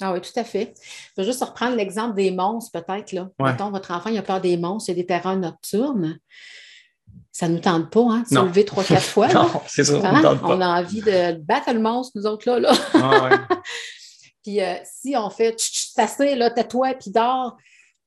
Ah 0.00 0.12
oui, 0.12 0.20
tout 0.20 0.38
à 0.38 0.44
fait. 0.44 0.74
Je 1.16 1.22
vais 1.22 1.26
juste 1.26 1.42
reprendre 1.44 1.76
l'exemple 1.76 2.14
des 2.16 2.30
monstres, 2.30 2.72
peut-être. 2.80 3.12
Là. 3.12 3.28
Ouais. 3.38 3.52
Mettons, 3.52 3.70
votre 3.70 3.90
enfant, 3.92 4.10
il 4.10 4.18
a 4.18 4.22
peur 4.22 4.40
des 4.40 4.56
monstres, 4.56 4.88
il 4.90 4.96
y 4.96 4.98
a 4.98 5.02
des 5.02 5.06
terrains 5.06 5.36
nocturnes. 5.36 6.18
Ça 7.30 7.48
ne 7.48 7.54
nous 7.54 7.60
tente 7.60 7.90
pas, 7.90 8.00
hein, 8.10 8.22
de 8.22 8.28
se 8.28 8.34
lever 8.42 8.64
trois, 8.64 8.84
quatre 8.84 9.02
fois. 9.06 9.28
non, 9.32 9.48
c'est 9.66 9.84
ça, 9.84 9.94
on 9.94 10.04
Hein? 10.04 10.22
tente 10.22 10.40
On 10.42 10.60
a 10.60 10.80
envie 10.80 11.00
de 11.02 11.32
battre 11.40 11.72
le 11.72 11.80
monstre, 11.80 12.12
nous 12.18 12.26
autres, 12.26 12.50
là. 12.50 12.58
là. 12.60 12.72
Ah 12.94 13.24
ouais. 13.24 13.56
Puis 14.42 14.60
euh, 14.60 14.74
si 14.84 15.14
on 15.16 15.30
fait 15.30 15.52
Tch, 15.52 15.70
tch, 15.70 15.90
c'est 15.94 16.02
assez, 16.02 16.34
là, 16.34 16.50
tais-toi, 16.50 16.94
puis 16.94 17.10
dors, 17.12 17.56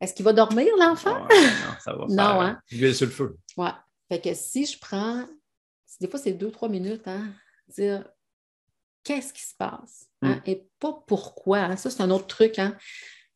est-ce 0.01 0.13
qu'il 0.13 0.25
va 0.25 0.33
dormir, 0.33 0.67
l'enfant? 0.79 1.15
Ah 1.15 1.27
ouais, 1.33 1.41
non, 1.41 1.75
ça 1.83 1.93
va 1.93 2.05
Non, 2.09 2.15
faire 2.15 2.41
hein? 2.41 2.59
l'huile 2.71 2.93
sur 2.93 3.05
le 3.05 3.11
feu. 3.13 3.37
Ouais. 3.55 3.69
Fait 4.11 4.19
que 4.19 4.33
si 4.33 4.65
je 4.65 4.77
prends, 4.77 5.23
des 6.01 6.07
fois 6.09 6.19
c'est 6.19 6.33
deux, 6.33 6.51
trois 6.51 6.67
minutes, 6.67 7.07
hein, 7.07 7.29
dire 7.69 8.03
qu'est-ce 9.05 9.31
qui 9.31 9.43
se 9.43 9.53
passe? 9.57 10.07
hein, 10.21 10.35
Mm. 10.45 10.49
Et 10.49 10.67
pas 10.79 11.01
pourquoi. 11.07 11.59
hein? 11.59 11.77
Ça, 11.77 11.89
c'est 11.89 12.01
un 12.03 12.09
autre 12.11 12.27
truc. 12.27 12.59
Hein? 12.59 12.75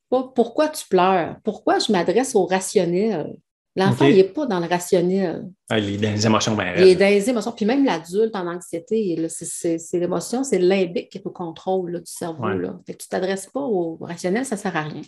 Pas 0.10 0.24
pourquoi 0.36 0.68
tu 0.70 0.86
pleures. 0.88 1.38
Pourquoi 1.46 1.80
je 1.80 1.92
m'adresse 1.92 2.36
au 2.36 2.46
rationnel? 2.46 3.36
L'enfant, 3.76 4.06
il 4.06 4.16
n'est 4.18 4.24
pas 4.24 4.46
dans 4.48 4.60
le 4.60 4.66
rationnel. 4.68 5.48
Ah, 5.70 5.78
il 5.80 5.94
est 5.94 5.98
dans 5.98 6.12
les 6.12 6.26
émotions 6.26 6.58
Il 6.78 6.84
est 6.88 6.96
dans 6.96 7.06
les 7.06 7.30
émotions. 7.30 7.52
Puis 7.52 7.66
même 7.66 7.86
l'adulte 7.86 8.36
en 8.36 8.48
anxiété, 8.48 9.16
c'est- 9.30 9.78
l'émotion, 9.94 10.44
c'est 10.44 10.58
l'imbique 10.60 11.10
qui 11.10 11.20
est 11.20 11.26
au 11.26 11.30
contrôle 11.30 11.92
là, 11.92 12.00
du 12.00 12.12
cerveau. 12.12 12.44
Ouais. 12.46 12.58
Là. 12.58 12.78
Fait 12.86 12.94
que 12.94 12.98
tu 12.98 13.06
ne 13.06 13.10
t'adresses 13.12 13.46
pas 13.48 13.62
au 13.62 13.98
rationnel, 14.02 14.46
ça 14.46 14.56
ne 14.56 14.60
sert 14.62 14.76
à 14.76 14.82
rien. 14.82 15.04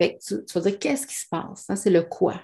Fait 0.00 0.14
que 0.16 0.24
tu, 0.24 0.44
tu 0.46 0.52
vas 0.58 0.60
dire 0.70 0.78
qu'est-ce 0.78 1.06
qui 1.06 1.14
se 1.14 1.26
passe? 1.30 1.66
hein? 1.68 1.76
C'est 1.76 1.90
le 1.90 2.02
quoi? 2.02 2.34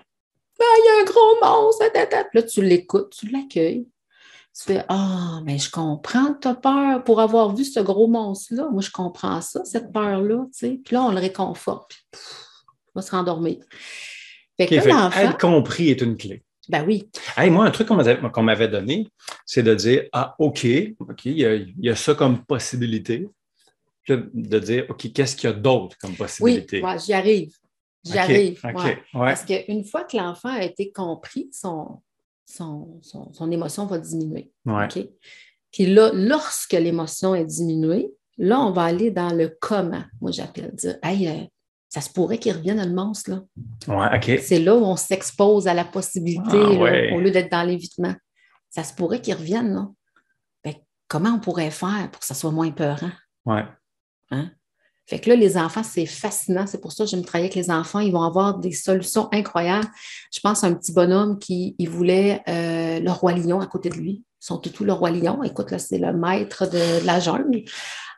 Ah, 0.61 0.65
il 0.79 0.85
y 0.85 0.89
a 0.89 1.01
un 1.01 1.05
gros 1.05 1.41
monstre. 1.65 1.91
ta, 1.93 2.25
Là, 2.33 2.43
tu 2.43 2.63
l'écoutes, 2.63 3.11
tu 3.19 3.27
l'accueilles. 3.29 3.89
Tu 4.59 4.65
fais 4.73 4.85
Ah, 4.89 5.41
mais 5.45 5.59
je 5.59 5.71
comprends 5.71 6.33
que 6.35 6.41
tu 6.41 6.49
as 6.49 6.55
peur 6.55 7.05
pour 7.05 7.21
avoir 7.21 7.55
vu 7.55 7.65
ce 7.65 7.81
gros 7.81 8.07
monstre-là. 8.07 8.69
Moi, 8.71 8.81
je 8.81 8.91
comprends 8.91 9.41
ça, 9.43 9.65
cette 9.65 9.93
peur-là. 9.93 10.45
tu 10.53 10.59
sais. 10.59 10.81
Puis 10.85 10.95
là, 10.95 11.03
on 11.03 11.11
le 11.13 11.19
réconforte. 11.19 11.91
Puis, 11.91 11.99
pff, 12.13 12.47
il 12.89 12.93
va 12.95 13.03
se 13.03 13.11
rendormir. 13.11 13.59
Fait 14.59 14.67
que 14.67 14.75
là, 14.77 15.11
fait 15.11 15.25
être 15.25 15.39
compris 15.39 15.91
est 15.91 16.01
une 16.01 16.17
clé. 16.17 16.43
ben 16.71 16.85
oui, 16.87 17.11
Hey, 17.37 17.51
moi, 17.51 17.67
un 17.67 17.71
truc 17.71 17.89
qu'on 17.89 18.43
m'avait 18.43 18.69
donné, 18.69 19.07
c'est 19.45 19.63
de 19.63 19.75
dire 19.75 20.05
Ah, 20.13 20.35
OK, 20.39 20.67
OK, 21.01 21.25
il 21.27 21.39
y, 21.39 21.75
y 21.87 21.91
a 21.91 21.97
ça 21.97 22.15
comme 22.15 22.43
possibilité. 22.45 23.29
Puis 24.05 24.17
de 24.33 24.59
dire 24.59 24.87
OK, 24.89 25.13
qu'est-ce 25.13 25.37
qu'il 25.37 25.51
y 25.51 25.53
a 25.53 25.57
d'autre 25.57 25.99
comme 25.99 26.13
oui, 26.13 26.17
possibilité? 26.17 26.83
ouais, 26.83 26.99
j'y 26.99 27.13
arrive. 27.13 27.53
J'y 28.05 28.17
arrive. 28.17 28.61
OK, 28.65 28.75
ouais. 28.85 28.85
ouais. 28.85 29.01
Parce 29.13 29.45
qu'une 29.45 29.85
fois 29.85 30.05
que 30.05 30.17
l'enfant 30.17 30.49
a 30.49 30.63
été 30.63 30.93
compris, 30.93 31.51
son, 31.53 32.01
son, 32.47 32.99
son, 33.03 33.33
son 33.33 33.51
émotion 33.51 33.85
va 33.87 33.99
diminuer. 33.99 34.51
ouais. 34.65 34.85
OK? 34.85 35.07
Puis 35.73 35.85
là, 35.87 36.11
lorsque 36.15 36.73
l'émotion 36.73 37.35
est 37.35 37.45
diminuée, 37.45 38.11
là, 38.39 38.61
on 38.61 38.71
va 38.71 38.85
aller 38.85 39.11
dans 39.11 39.35
le 39.35 39.55
comment. 39.61 40.05
Moi, 40.23 40.31
j'appelle 40.31 40.75
dire 40.75 40.97
Hey, 41.03 41.29
euh, 41.29 41.45
ça 41.91 42.01
se 42.01 42.09
pourrait 42.11 42.39
qu'il 42.39 42.53
revienne 42.55 42.83
le 42.83 42.95
monstre. 42.95 43.31
Là. 43.31 43.43
Ouais, 43.89 44.17
OK. 44.17 44.41
C'est 44.43 44.59
là 44.61 44.75
où 44.75 44.85
on 44.85 44.97
s'expose 44.97 45.69
à 45.69 45.75
la 45.75 45.85
possibilité 45.85 46.49
Ah, 46.53 46.73
là, 46.73 46.79
ouais. 46.79 47.13
au 47.13 47.21
lieu 47.21 47.31
d'être 47.31 47.51
dans 47.51 47.63
l'évitement. 47.63 48.15
Ça 48.71 48.85
se 48.85 48.95
pourrait 48.95 49.21
qu'il 49.21 49.35
revienne. 49.35 49.75
Là. 49.75 49.89
Que 50.65 50.71
comment 51.09 51.31
on 51.35 51.41
pourrait 51.41 51.71
faire 51.71 52.09
pour 52.11 52.21
que 52.21 52.27
ça 52.27 52.35
soit 52.35 52.53
moins 52.53 52.71
peurant? 52.71 53.13
Ouais. 53.45 53.65
Fait 55.07 55.21
que 55.21 55.31
là, 55.31 55.37
les 55.37 55.57
enfants, 55.57 55.85
c'est 55.85 56.07
fascinant. 56.07 56.67
C'est 56.67 56.81
pour 56.81 56.93
ça 56.93 57.05
que 57.05 57.11
j'aime 57.11 57.25
travailler 57.25 57.51
avec 57.51 57.55
les 57.55 57.71
enfants. 57.71 58.01
Ils 58.01 58.13
vont 58.13 58.23
avoir 58.23 58.59
des 58.59 58.73
solutions 58.73 59.29
incroyables. 59.33 59.87
Je 60.33 60.41
pense 60.41 60.65
à 60.65 60.67
un 60.67 60.75
petit 60.75 60.93
bonhomme 60.93 61.39
qui 61.39 61.77
il 61.79 61.89
voulait 61.89 62.43
euh, 62.49 62.99
le 62.99 63.11
roi 63.11 63.33
lion 63.33 63.61
à 63.61 63.67
côté 63.67 63.89
de 63.89 63.95
lui. 63.95 64.25
Son 64.47 64.59
toutou, 64.59 64.85
le 64.85 64.93
roi 64.93 65.11
lion. 65.11 65.43
Écoute, 65.43 65.73
là, 65.73 65.79
c'est 65.81 65.99
le 65.99 66.13
maître 66.13 66.67
de, 66.67 67.01
de 67.01 67.05
la 67.07 67.19
jungle. 67.19 67.65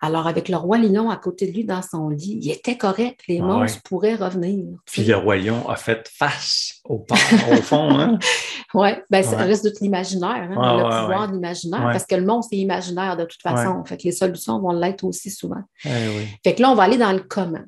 Alors, 0.02 0.26
avec 0.26 0.50
le 0.50 0.56
roi 0.58 0.76
lion 0.76 1.08
à 1.08 1.16
côté 1.16 1.46
de 1.46 1.52
lui 1.52 1.64
dans 1.64 1.80
son 1.80 2.10
lit, 2.10 2.38
il 2.42 2.50
était 2.50 2.76
correct. 2.76 3.20
Les 3.28 3.38
Ah 3.40 3.44
monstres 3.44 3.76
ouais. 3.78 3.82
pourraient 3.84 4.14
revenir. 4.14 4.66
Puis 4.84 5.04
le 5.04 5.16
roi 5.16 5.38
lion 5.38 5.66
a 5.70 5.76
fait 5.76 6.06
face 6.12 6.74
au 6.84 7.04
au 7.50 7.56
fond. 7.62 7.98
Hein? 7.98 8.18
Oui, 8.74 8.90
ben, 9.08 9.22
ça 9.24 9.36
Ouais. 9.38 9.44
reste 9.44 9.64
de 9.64 9.72
l'imaginaire, 9.80 10.28
hein, 10.50 10.54
Ouais, 10.54 10.76
le 10.82 10.84
ouais, 10.84 11.00
pouvoir 11.00 11.28
de 11.28 11.32
l'imaginaire, 11.32 11.80
parce 11.84 12.04
que 12.04 12.14
le 12.16 12.26
monstre 12.26 12.52
est 12.52 12.58
imaginaire 12.58 13.16
de 13.16 13.24
toute 13.24 13.40
façon. 13.40 13.82
Fait 13.86 13.96
que 13.96 14.02
les 14.02 14.12
solutions 14.12 14.60
vont 14.60 14.72
l'être 14.72 15.04
aussi 15.04 15.30
souvent. 15.30 15.62
Eh 15.86 15.88
oui. 15.88 16.26
Fait 16.44 16.54
que 16.54 16.60
là, 16.60 16.70
on 16.70 16.74
va 16.74 16.82
aller 16.82 16.98
dans 16.98 17.12
le 17.12 17.20
comment. 17.20 17.64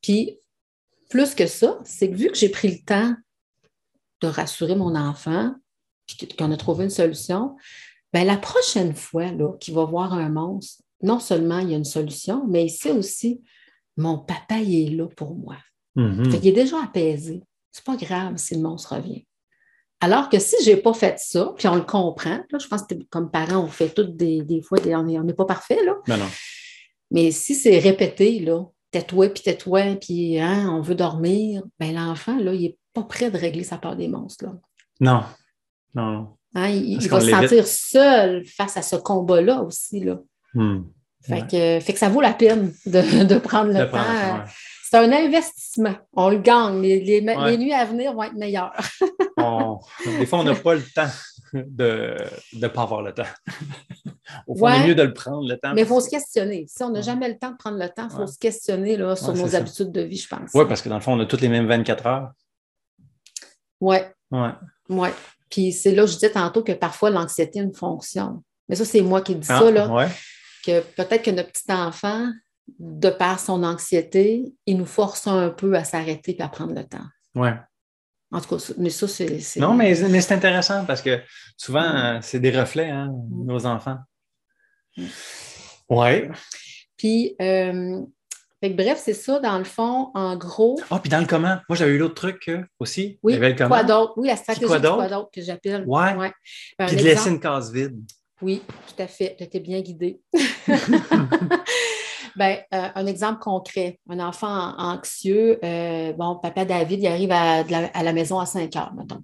Puis, 0.00 0.38
plus 1.10 1.34
que 1.34 1.48
ça, 1.48 1.78
c'est 1.82 2.08
que 2.08 2.14
vu 2.14 2.28
que 2.28 2.36
j'ai 2.36 2.50
pris 2.50 2.68
le 2.68 2.78
temps 2.86 3.16
de 4.22 4.28
rassurer 4.28 4.76
mon 4.76 4.94
enfant, 4.94 5.52
puis 6.06 6.28
qu'on 6.38 6.52
a 6.52 6.56
trouvé 6.56 6.84
une 6.84 6.90
solution, 6.90 7.56
ben 8.12 8.24
la 8.26 8.36
prochaine 8.36 8.94
fois 8.94 9.26
qu'il 9.60 9.74
va 9.74 9.84
voir 9.84 10.12
un 10.14 10.28
monstre, 10.28 10.82
non 11.02 11.20
seulement 11.20 11.58
il 11.58 11.70
y 11.70 11.74
a 11.74 11.76
une 11.76 11.84
solution, 11.84 12.44
mais 12.48 12.64
il 12.66 12.70
sait 12.70 12.90
aussi, 12.92 13.42
mon 13.96 14.18
papa, 14.18 14.58
il 14.60 14.86
est 14.86 14.96
là 14.96 15.06
pour 15.16 15.34
moi. 15.34 15.56
Mhm. 15.96 16.30
Fait 16.30 16.38
qu'il 16.38 16.48
est 16.48 16.52
déjà 16.52 16.82
apaisé. 16.82 17.42
C'est 17.72 17.84
pas 17.84 17.96
grave 17.96 18.36
si 18.36 18.54
le 18.54 18.60
monstre 18.62 18.94
revient. 18.96 19.24
Alors 20.00 20.28
que 20.28 20.38
si 20.38 20.54
j'ai 20.64 20.76
pas 20.76 20.94
fait 20.94 21.18
ça, 21.18 21.52
puis 21.56 21.66
on 21.68 21.74
le 21.74 21.82
comprend, 21.82 22.38
là, 22.50 22.58
je 22.58 22.66
pense 22.68 22.82
que 22.84 22.94
comme 23.10 23.30
parents, 23.30 23.64
on 23.64 23.66
fait 23.68 23.88
toutes 23.90 24.16
des, 24.16 24.42
des 24.42 24.62
fois, 24.62 24.78
des- 24.78 24.94
on 24.94 25.02
n'est 25.02 25.18
on 25.18 25.24
n'est 25.24 25.34
pas 25.34 25.44
parfait, 25.44 25.84
là. 25.84 25.96
Non, 26.06 26.16
non. 26.16 26.28
Mais 27.10 27.30
si 27.32 27.54
c'est 27.54 27.78
répété, 27.78 28.38
là, 28.40 28.64
tais-toi, 28.92 29.28
puis 29.30 29.42
tais-toi, 29.42 29.96
puis 29.96 30.38
hein, 30.38 30.70
on 30.70 30.80
veut 30.80 30.94
dormir, 30.94 31.62
ben 31.80 31.94
l'enfant, 31.94 32.36
là, 32.38 32.54
il 32.54 32.62
n'est 32.62 32.78
pas 32.94 33.02
prêt 33.02 33.30
de 33.30 33.36
régler 33.38 33.64
sa 33.64 33.76
peur 33.78 33.96
des 33.96 34.08
monstres. 34.08 34.44
Là. 34.44 34.52
Non. 35.00 35.22
Non, 35.94 36.12
non. 36.12 36.37
Hein, 36.54 36.68
il 36.70 37.02
il 37.02 37.08
va 37.08 37.20
se 37.20 37.30
sentir 37.30 37.66
seul 37.66 38.44
face 38.46 38.76
à 38.76 38.82
ce 38.82 38.96
combat-là 38.96 39.62
aussi. 39.62 40.00
Là. 40.00 40.18
Hmm. 40.54 40.84
Fait, 41.22 41.32
Ouais. 41.34 41.46
que, 41.80 41.84
fait 41.84 41.92
que 41.92 41.98
ça 41.98 42.08
vaut 42.08 42.20
la 42.20 42.32
peine 42.32 42.72
de, 42.86 43.24
de 43.24 43.38
prendre 43.38 43.68
le 43.72 43.74
temps. 43.84 43.88
prendre, 43.98 44.08
ouais. 44.44 44.50
C'est 44.90 44.96
un 44.96 45.12
investissement. 45.12 45.94
On 46.14 46.30
le 46.30 46.38
gagne. 46.38 46.80
Les, 46.80 47.00
les- 47.00 47.20
Ouais. 47.20 47.50
les 47.50 47.58
nuits 47.58 47.74
à 47.74 47.84
venir 47.84 48.14
vont 48.14 48.22
être 48.22 48.34
meilleures. 48.34 48.72
On- 49.36 49.78
Des 50.18 50.24
fois, 50.24 50.38
on 50.40 50.44
n'a 50.44 50.54
pas 50.54 50.74
le 50.74 50.82
temps 50.82 51.10
de 51.52 52.16
ne 52.54 52.68
pas 52.68 52.82
avoir 52.82 53.02
le 53.02 53.12
temps. 53.12 53.22
Au 54.46 54.56
fond, 54.56 54.64
Ouais. 54.64 54.72
c'est 54.80 54.86
mieux 54.88 54.94
de 54.94 55.02
le 55.02 55.12
prendre, 55.12 55.46
le 55.46 55.56
temps. 55.58 55.74
Mais 55.74 55.82
il 55.82 55.86
faut 55.86 56.00
se 56.00 56.08
questionner. 56.08 56.64
Si 56.66 56.82
on 56.82 56.88
n'a 56.90 57.00
Ouais. 57.00 57.04
jamais 57.04 57.28
le 57.28 57.36
temps 57.38 57.50
de 57.50 57.56
prendre 57.58 57.76
le 57.78 57.88
temps, 57.90 58.08
il 58.10 58.14
faut 58.14 58.20
Ouais. 58.22 58.26
se 58.26 58.38
questionner 58.38 58.96
là, 58.96 59.14
sur 59.16 59.28
Ouais, 59.34 59.38
nos 59.40 59.48
ça. 59.48 59.58
habitudes 59.58 59.92
de 59.92 60.00
vie, 60.00 60.16
je 60.16 60.28
pense. 60.28 60.50
Oui, 60.54 60.64
parce 60.66 60.80
que 60.80 60.88
dans 60.88 60.94
le 60.96 61.00
fond, 61.02 61.12
on 61.12 61.20
a 61.20 61.26
toutes 61.26 61.42
les 61.42 61.48
mêmes 61.48 61.66
24 61.66 62.06
heures. 62.06 62.30
Oui, 63.80 63.96
Ouais. 64.30 64.50
oui. 64.88 65.08
Puis 65.50 65.72
c'est 65.72 65.92
là, 65.92 66.06
je 66.06 66.14
disais 66.14 66.30
tantôt 66.30 66.62
que 66.62 66.72
parfois 66.72 67.10
l'anxiété 67.10 67.60
a 67.60 67.62
une 67.62 67.74
fonction. 67.74 68.42
Mais 68.68 68.76
ça, 68.76 68.84
c'est 68.84 69.00
moi 69.00 69.22
qui 69.22 69.34
dis 69.34 69.46
Ah, 69.50 69.58
ça, 69.60 69.70
là, 69.70 69.88
ouais. 69.88 70.08
que 70.64 70.80
peut-être 70.80 71.22
que 71.22 71.30
notre 71.30 71.50
petit 71.50 71.72
enfant, 71.72 72.30
de 72.78 73.08
par 73.08 73.40
son 73.40 73.62
anxiété, 73.64 74.44
il 74.66 74.76
nous 74.76 74.84
force 74.86 75.26
un 75.26 75.48
peu 75.48 75.74
à 75.74 75.84
s'arrêter 75.84 76.36
et 76.38 76.42
à 76.42 76.48
prendre 76.48 76.74
le 76.74 76.84
temps. 76.84 77.06
Ouais. 77.34 77.54
En 78.30 78.40
tout 78.42 78.56
cas, 78.56 78.72
mais 78.76 78.90
ça, 78.90 79.08
c'est. 79.08 79.40
Non, 79.56 79.72
mais, 79.72 79.94
mais 80.10 80.20
c'est 80.20 80.34
intéressant 80.34 80.84
parce 80.84 81.00
que 81.00 81.18
souvent, 81.56 81.80
euh, 81.82 82.18
c'est 82.20 82.40
des 82.40 82.50
reflets, 82.50 82.90
hein, 82.90 83.10
Mm. 83.30 83.46
nos 83.46 83.64
enfants. 83.64 83.96
Mm. 84.98 85.04
Ouais. 85.88 86.30
Puis, 86.98 87.34
euh, 87.40 88.02
fait 88.60 88.72
que 88.72 88.76
bref, 88.76 89.00
c'est 89.02 89.14
ça, 89.14 89.38
dans 89.40 89.58
le 89.58 89.64
fond, 89.64 90.10
en 90.14 90.36
gros. 90.36 90.78
Ah, 90.90 90.98
puis 90.98 91.10
dans 91.10 91.20
le 91.20 91.26
comment, 91.26 91.58
moi, 91.68 91.76
j'avais 91.76 91.92
eu 91.92 91.98
l'autre 91.98 92.14
truc 92.14 92.48
euh, 92.48 92.62
aussi. 92.80 93.18
Oui, 93.22 93.32
Il 93.32 93.36
y 93.36 93.38
avait 93.38 93.50
le 93.50 93.54
comment? 93.56 93.68
quoi 93.70 93.84
d'autre? 93.84 94.14
Oui, 94.16 94.26
la 94.28 94.36
stratégie 94.36 94.66
quoi 94.66 94.78
d'autre? 94.78 94.96
quoi 94.96 95.08
d'autre? 95.08 95.30
que 95.32 95.40
j'appelle. 95.42 95.84
Ouais. 95.86 96.14
Ben, 96.16 96.24
un 96.24 96.86
Puis 96.86 96.96
de 96.96 97.00
exemple- 97.00 97.04
laisser 97.04 97.30
une 97.30 97.40
case 97.40 97.72
vide. 97.72 98.00
Oui, 98.40 98.62
tout 98.86 99.02
à 99.02 99.06
fait. 99.06 99.34
Tu 99.36 99.44
étais 99.44 99.60
bien 99.60 99.80
guidé. 99.80 100.20
ben, 102.36 102.58
euh, 102.72 102.88
un 102.94 103.06
exemple 103.06 103.40
concret. 103.40 103.98
Un 104.08 104.20
enfant 104.20 104.48
an- 104.48 104.74
anxieux, 104.78 105.58
euh, 105.64 106.12
bon, 106.12 106.36
papa 106.36 106.64
David, 106.64 107.00
il 107.02 107.06
arrive 107.06 107.32
à, 107.32 107.64
de 107.64 107.70
la, 107.72 107.86
à 107.94 108.02
la 108.02 108.12
maison 108.12 108.38
à 108.38 108.46
5 108.46 108.74
heures, 108.76 108.92
mettons. 108.94 109.22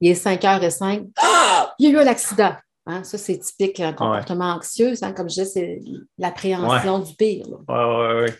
Il 0.00 0.10
est 0.10 0.14
5 0.14 0.44
heures 0.44 0.62
et 0.62 0.70
5. 0.70 1.02
Ah! 1.18 1.74
Il 1.78 1.86
y 1.86 1.88
a 1.88 1.98
eu 1.98 2.02
un 2.02 2.06
accident. 2.06 2.54
Hein, 2.86 3.02
Ça, 3.04 3.18
c'est 3.18 3.38
typique, 3.38 3.80
un 3.80 3.92
comportement 3.92 4.52
anxieux. 4.54 4.94
hein, 5.02 5.12
comme 5.12 5.28
je 5.28 5.34
disais, 5.42 5.44
c'est 5.44 5.80
l'appréhension 6.18 6.98
du 7.00 7.14
pire. 7.16 7.46
là. 7.68 8.18
Ouais. 8.22 8.34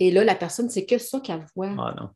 Et 0.00 0.10
là, 0.10 0.24
la 0.24 0.34
personne, 0.34 0.68
c'est 0.70 0.84
que 0.86 0.98
ça 0.98 1.20
qu'elle 1.20 1.44
voit. 1.56 1.70
Ah 1.78 1.94
non. 1.96 2.08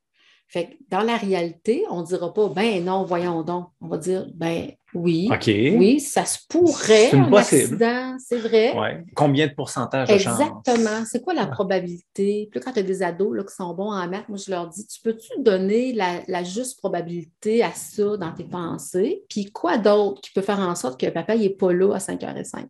Fait 0.52 0.66
que 0.66 0.72
dans 0.90 1.00
la 1.00 1.16
réalité, 1.16 1.82
on 1.88 2.02
ne 2.02 2.06
dira 2.06 2.34
pas, 2.34 2.46
ben 2.48 2.84
non, 2.84 3.04
voyons 3.04 3.42
donc. 3.42 3.68
On 3.80 3.88
va 3.88 3.96
dire, 3.96 4.26
ben 4.34 4.70
oui, 4.92 5.30
oui, 5.78 5.98
ça 5.98 6.26
se 6.26 6.40
pourrait, 6.46 7.10
un 7.14 7.30
possible. 7.30 7.82
accident, 7.82 8.16
c'est 8.18 8.36
vrai. 8.36 8.78
Ouais. 8.78 9.02
Combien 9.14 9.46
de 9.46 9.54
pourcentage 9.54 10.08
de? 10.08 10.12
Exactement. 10.12 11.04
C'est 11.10 11.22
quoi 11.22 11.32
la 11.32 11.44
Ouais. 11.44 11.50
probabilité? 11.50 12.48
Puis 12.50 12.60
là, 12.60 12.60
quand 12.62 12.72
tu 12.72 12.80
as 12.80 12.82
des 12.82 13.02
ados 13.02 13.34
là, 13.34 13.44
qui 13.44 13.54
sont 13.54 13.72
bons 13.72 13.90
en 13.90 14.06
maths, 14.06 14.28
moi, 14.28 14.36
je 14.36 14.50
leur 14.50 14.68
dis, 14.68 14.86
tu 14.86 15.00
peux-tu 15.00 15.30
donner 15.40 15.94
la, 15.94 16.20
la 16.28 16.44
juste 16.44 16.76
probabilité 16.78 17.62
à 17.62 17.70
ça 17.72 18.18
dans 18.18 18.32
tes 18.32 18.44
pensées? 18.44 19.22
Puis 19.30 19.46
quoi 19.46 19.78
d'autre 19.78 20.20
qui 20.20 20.32
peut 20.32 20.42
faire 20.42 20.60
en 20.60 20.74
sorte 20.74 21.00
que 21.00 21.06
papa 21.06 21.34
n'est 21.34 21.48
pas 21.48 21.72
là 21.72 21.94
à 21.94 21.98
5h05? 21.98 22.66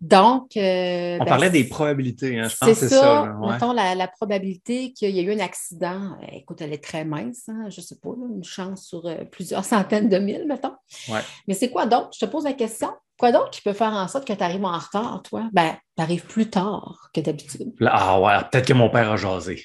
Donc, 0.00 0.56
euh, 0.56 1.14
On 1.16 1.18
ben, 1.20 1.24
parlait 1.24 1.50
des 1.50 1.64
probabilités, 1.64 2.38
hein, 2.38 2.48
je 2.48 2.56
pense 2.56 2.68
c'est 2.68 2.74
que 2.74 2.80
c'est 2.80 2.88
ça. 2.88 3.00
ça. 3.00 3.22
ouais. 3.40 3.52
Mettons, 3.52 3.72
la, 3.72 3.94
la 3.94 4.08
probabilité 4.08 4.92
qu'il 4.92 5.10
y 5.10 5.20
ait 5.20 5.22
eu 5.22 5.32
un 5.32 5.38
accident, 5.42 6.16
euh, 6.22 6.26
écoute, 6.32 6.60
elle 6.60 6.72
est 6.74 6.82
très 6.82 7.04
mince, 7.04 7.48
hein, 7.48 7.70
je 7.70 7.80
ne 7.80 7.84
sais 7.86 7.96
pas, 8.02 8.10
là, 8.10 8.26
une 8.34 8.44
chance 8.44 8.86
sur 8.86 9.06
euh, 9.06 9.24
plusieurs 9.24 9.64
centaines 9.64 10.08
de 10.08 10.18
mille, 10.18 10.44
mettons. 10.46 10.74
Ouais. 11.08 11.20
Mais 11.48 11.54
c'est 11.54 11.70
quoi 11.70 11.86
d'autre? 11.86 12.10
Je 12.18 12.24
te 12.26 12.30
pose 12.30 12.44
la 12.44 12.52
question. 12.52 12.90
Quoi 13.16 13.30
d'autre 13.30 13.50
qui 13.50 13.62
peut 13.62 13.72
faire 13.72 13.92
en 13.92 14.08
sorte 14.08 14.26
que 14.26 14.32
tu 14.32 14.42
arrives 14.42 14.64
en 14.64 14.76
retard, 14.76 15.22
toi? 15.22 15.48
Ben, 15.52 15.76
tu 15.96 16.02
arrives 16.02 16.26
plus 16.26 16.50
tard 16.50 17.08
que 17.14 17.20
d'habitude. 17.20 17.72
Ah 17.86 18.20
ouais, 18.20 18.32
peut-être 18.50 18.66
que 18.66 18.72
mon 18.72 18.90
père 18.90 19.12
a 19.12 19.16
jasé. 19.16 19.62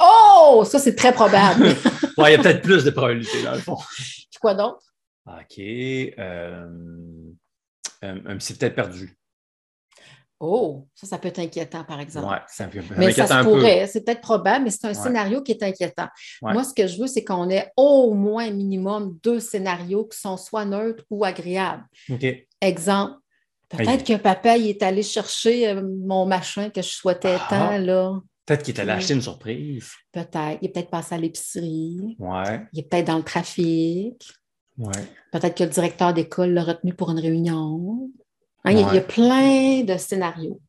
Oh! 0.00 0.64
Ça, 0.64 0.78
c'est 0.78 0.94
très 0.94 1.12
probable. 1.12 1.66
Ouais, 2.18 2.34
il 2.34 2.36
y 2.36 2.38
a 2.38 2.42
peut-être 2.42 2.60
plus 2.60 2.84
de 2.84 2.90
probabilités 2.90 3.42
dans 3.42 3.52
le 3.52 3.58
fond. 3.58 3.78
Puis 3.96 4.38
quoi 4.38 4.52
d'autre? 4.54 4.82
OK. 5.26 5.58
euh, 5.58 6.66
un, 8.02 8.16
un 8.26 8.36
petit 8.36 8.52
peut-être 8.52 8.74
perdu. 8.74 9.16
Oh, 10.44 10.88
ça, 10.96 11.06
ça 11.06 11.18
peut 11.18 11.28
être 11.28 11.38
inquiétant, 11.38 11.84
par 11.84 12.00
exemple. 12.00 12.26
Ouais, 12.26 12.38
ça 12.48 12.66
me 12.66 12.72
ça 12.72 12.94
Mais 12.98 13.12
ça 13.12 13.28
se 13.28 13.32
un 13.32 13.44
pourrait, 13.44 13.86
c'est 13.86 14.04
peut-être 14.04 14.20
probable, 14.22 14.64
mais 14.64 14.70
c'est 14.70 14.84
un 14.86 14.88
Ouais. 14.88 14.94
scénario 14.94 15.40
qui 15.40 15.52
est 15.52 15.62
inquiétant. 15.62 16.08
Ouais. 16.42 16.52
Moi, 16.52 16.64
ce 16.64 16.74
que 16.74 16.88
je 16.88 16.98
veux, 17.00 17.06
c'est 17.06 17.22
qu'on 17.22 17.48
ait 17.48 17.70
au 17.76 18.12
moins 18.12 18.50
minimum 18.50 19.16
deux 19.22 19.38
scénarios 19.38 20.04
qui 20.06 20.18
sont 20.18 20.36
soit 20.36 20.64
neutres 20.64 21.04
ou 21.10 21.24
agréables. 21.24 21.84
OK. 22.10 22.26
Exemple, 22.60 23.14
peut-être 23.68 23.88
Aïe. 23.88 24.02
que 24.02 24.16
papa 24.16 24.56
il 24.56 24.66
est 24.70 24.82
allé 24.82 25.04
chercher 25.04 25.68
euh, 25.68 25.80
mon 26.04 26.26
machin 26.26 26.70
que 26.70 26.82
je 26.82 26.88
souhaitais 26.88 27.36
Ah. 27.40 27.46
tant, 27.48 27.78
là. 27.78 28.18
Peut-être 28.44 28.64
qu'il 28.64 28.74
est 28.74 28.80
allé 28.80 28.90
Oui. 28.90 28.96
acheter 28.98 29.14
une 29.14 29.22
surprise. 29.22 29.90
Peut-être. 30.10 30.58
Il 30.60 30.66
est 30.66 30.72
peut-être 30.72 30.90
passé 30.90 31.14
à 31.14 31.18
l'épicerie. 31.18 32.16
Ouais. 32.18 32.62
Il 32.72 32.80
est 32.80 32.82
peut-être 32.90 33.06
dans 33.06 33.16
le 33.18 33.22
trafic. 33.22 34.20
Ouais. 34.76 34.90
Peut-être 35.30 35.56
que 35.56 35.62
le 35.62 35.70
directeur 35.70 36.12
d'école 36.12 36.50
l'a 36.50 36.64
retenu 36.64 36.94
pour 36.94 37.12
une 37.12 37.20
réunion. 37.20 38.10
Hein, 38.64 38.72
il, 38.72 38.80
y 38.80 38.82
a, 38.82 38.88
il 38.88 38.94
y 38.94 38.98
a 38.98 39.00
Ouais. 39.00 39.00
plein 39.02 39.82
de 39.84 39.96
scénarios. 39.98 40.60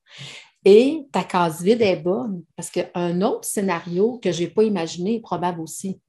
Et 0.66 1.08
ta 1.12 1.24
case 1.24 1.62
vide 1.62 1.82
est 1.82 1.98
bonne 1.98 2.44
parce 2.56 2.70
qu'un 2.70 3.22
autre 3.22 3.46
scénario 3.48 4.20
que 4.24 4.32
je 4.32 4.42
n'ai 4.44 4.48
pas 4.48 4.64
imaginé 4.64 5.16
est 5.16 5.22
probable 5.22 5.60
aussi. 5.60 6.00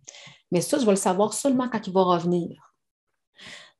Mais 0.52 0.60
ça, 0.60 0.78
je 0.78 0.84
vais 0.84 0.92
le 0.92 0.96
savoir 0.96 1.34
seulement 1.34 1.68
quand 1.68 1.84
il 1.86 1.92
va 1.92 2.02
revenir. 2.04 2.72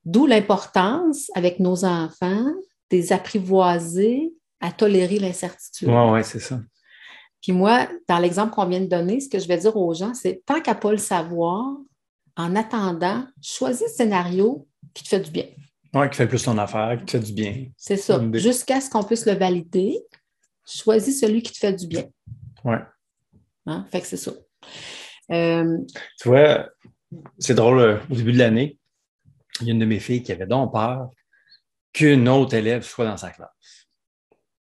D'où 0.05 0.27
l'importance 0.27 1.31
avec 1.35 1.61
nos 1.61 1.85
enfants 1.85 2.45
des 2.91 3.13
apprivoiser 3.13 4.35
à 4.61 4.73
tolérer 4.73 5.19
l'incertitude. 5.19 5.89
Ouais, 5.89 6.11
ouais, 6.11 6.23
c'est 6.23 6.41
ça. 6.41 6.61
Puis 7.41 7.53
moi, 7.53 7.87
dans 8.09 8.19
l'exemple 8.19 8.53
qu'on 8.55 8.67
vient 8.67 8.81
de 8.81 8.87
donner, 8.87 9.21
ce 9.21 9.29
que 9.29 9.39
je 9.39 9.47
vais 9.47 9.59
dire 9.59 9.77
aux 9.77 9.95
gens, 9.95 10.15
c'est 10.15 10.43
tant 10.45 10.61
qu'à 10.61 10.75
pas 10.75 10.91
le 10.91 10.99
savoir, 10.99 11.65
en 12.37 12.57
attendant, 12.57 13.25
choisis 13.43 13.83
le 13.83 13.89
scénario 13.95 14.67
qui 14.93 15.05
te 15.05 15.09
fait 15.09 15.21
du 15.21 15.31
bien. 15.31 15.47
Ouais, 15.95 16.11
qui 16.11 16.17
fait 16.17 16.27
plus 16.27 16.43
ton 16.43 16.59
affaire, 16.59 16.97
qui 16.99 17.05
te 17.05 17.11
fait 17.13 17.21
du 17.21 17.33
bien. 17.33 17.67
C'est 17.77 17.97
ça. 17.97 18.21
Jusqu'à 18.35 18.81
ce 18.81 18.91
qu'on 18.91 19.05
puisse 19.05 19.27
le 19.27 19.35
valider, 19.35 19.97
choisis 20.67 21.21
celui 21.21 21.43
qui 21.43 21.53
te 21.53 21.59
fait 21.59 21.73
du 21.73 21.87
bien. 21.87 22.05
Ouais. 22.65 22.81
Hein? 23.67 23.87
Fait 23.91 24.01
que 24.01 24.07
c'est 24.07 24.17
ça. 24.17 24.33
Euh, 25.31 25.79
Tu 26.21 26.29
vois, 26.29 26.69
c'est 27.39 27.55
drôle, 27.55 27.79
euh, 27.79 27.99
au 28.11 28.15
début 28.15 28.33
de 28.33 28.39
l'année, 28.39 28.79
il 29.61 29.69
y 29.69 29.71
a 29.71 29.73
une 29.73 29.79
de 29.79 29.85
mes 29.85 30.01
filles 30.01 30.23
qui 30.23 30.33
avait 30.33 30.47
donc 30.47 30.73
peur 30.73 31.11
qu'une 31.93 32.29
autre 32.29 32.55
élève 32.55 32.83
soit 32.83 33.07
dans 33.07 33.17
sa 33.17 33.31
classe. 33.31 33.87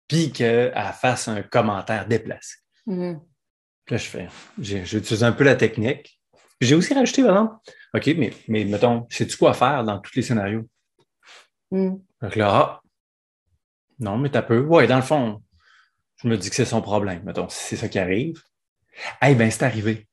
Puis 0.07 0.32
qu'elle 0.32 0.73
fasse 0.93 1.28
un 1.28 1.41
commentaire 1.41 2.07
déplacé. 2.07 2.55
Puis 2.86 3.95
là, 3.95 3.97
je 3.97 4.07
fais, 4.07 4.28
utilisé 4.57 5.25
un 5.25 5.34
peu 5.34 5.43
la 5.43 5.55
technique. 5.55 6.21
J'ai 6.61 6.75
aussi 6.75 6.93
rajouté, 6.93 7.21
par 7.21 7.32
exemple, 7.32 7.55
OK, 7.93 8.07
mais, 8.17 8.34
mais 8.47 8.63
mettons, 8.63 9.05
sais-tu 9.09 9.36
quoi 9.36 9.53
faire 9.53 9.84
dans 9.84 9.99
tous 9.99 10.15
les 10.15 10.21
scénarios? 10.21 10.67
Mhm. 11.72 12.01
Fait 12.22 12.30
que 12.30 12.39
là, 12.39 12.49
ah, 12.49 12.82
non, 13.99 14.18
mais 14.18 14.30
t'as 14.30 14.41
peu. 14.41 14.59
Ouais, 14.59 14.88
dans 14.88 14.97
le 14.97 15.01
fond, 15.01 15.41
je 16.18 16.28
me 16.28 16.38
dis 16.38 16.49
que 16.49 16.55
c'est 16.55 16.65
son 16.65 16.82
problème. 16.82 17.24
Mettons, 17.24 17.49
si 17.49 17.63
c'est 17.63 17.76
ça 17.76 17.88
qui 17.88 17.99
arrive. 17.99 18.41
Eh 19.22 19.36
bien, 19.36 19.49
c'est 19.49 19.63
arrivé. 19.63 20.07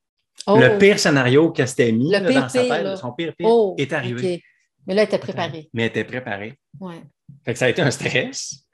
Oh, 0.46 0.58
Le 0.58 0.78
pire 0.78 0.98
scénario 0.98 1.50
qu'elle 1.52 1.68
s'était 1.68 1.92
mis 1.92 2.12
Le 2.12 2.18
là, 2.18 2.28
pire 2.28 2.42
dans 2.42 2.48
sa 2.48 2.62
tête, 2.62 2.82
là. 2.82 2.96
son 2.96 3.12
pire 3.12 3.34
pire, 3.36 3.48
oh, 3.48 3.74
est 3.78 3.92
arrivé. 3.92 4.42
Mais 4.86 4.94
là, 4.94 5.02
elle 5.02 5.08
était 5.08 5.18
préparée. 5.18 5.70
Mais 5.72 5.82
elle 5.82 5.88
était 5.88 6.04
préparée. 6.04 6.58
Ouais. 6.80 7.02
Fait 7.44 7.52
que 7.54 7.58
ça 7.58 7.66
a 7.66 7.68
été 7.68 7.80
un 7.80 7.90
stress, 7.90 8.66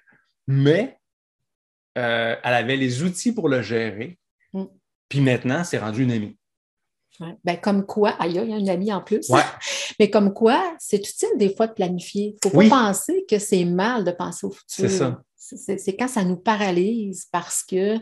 mais 0.49 0.99
euh, 1.97 2.37
elle 2.43 2.55
avait 2.55 2.77
les 2.77 3.03
outils 3.03 3.33
pour 3.33 3.49
le 3.49 3.63
gérer. 3.63 4.19
Mm. 4.53 4.65
Puis 5.09 5.21
maintenant, 5.21 5.63
c'est 5.63 5.79
rendu 5.79 6.03
une 6.03 6.13
amie. 6.13 6.37
Ouais. 7.21 7.37
Ben, 7.45 7.57
comme 7.59 7.85
quoi, 7.87 8.11
aïe, 8.19 8.31
il 8.31 8.51
y 8.51 8.53
a 8.55 8.57
une 8.57 8.69
amie 8.71 8.93
en 8.93 9.03
plus. 9.03 9.29
Ouais. 9.29 9.43
Mais 10.01 10.09
comme 10.11 10.33
quoi, 10.33 10.75
c'est 10.79 10.97
utile 10.97 11.29
des 11.37 11.55
fois 11.55 11.67
de 11.67 11.75
planifier. 11.75 12.35
Il 12.43 12.47
ne 12.47 12.51
faut 12.51 12.57
Oui. 12.59 12.69
pas 12.69 12.87
penser 12.89 13.25
que 13.29 13.39
c'est 13.39 13.65
mal 13.65 14.05
de 14.05 14.11
penser 14.11 14.47
au 14.47 14.51
futur. 14.51 14.67
C'est 14.69 14.89
ça. 14.89 15.23
C'est- 15.37 15.97
quand 15.97 16.09
ça 16.09 16.25
nous 16.25 16.37
paralyse 16.37 17.27
parce 17.31 17.63
que 17.63 17.97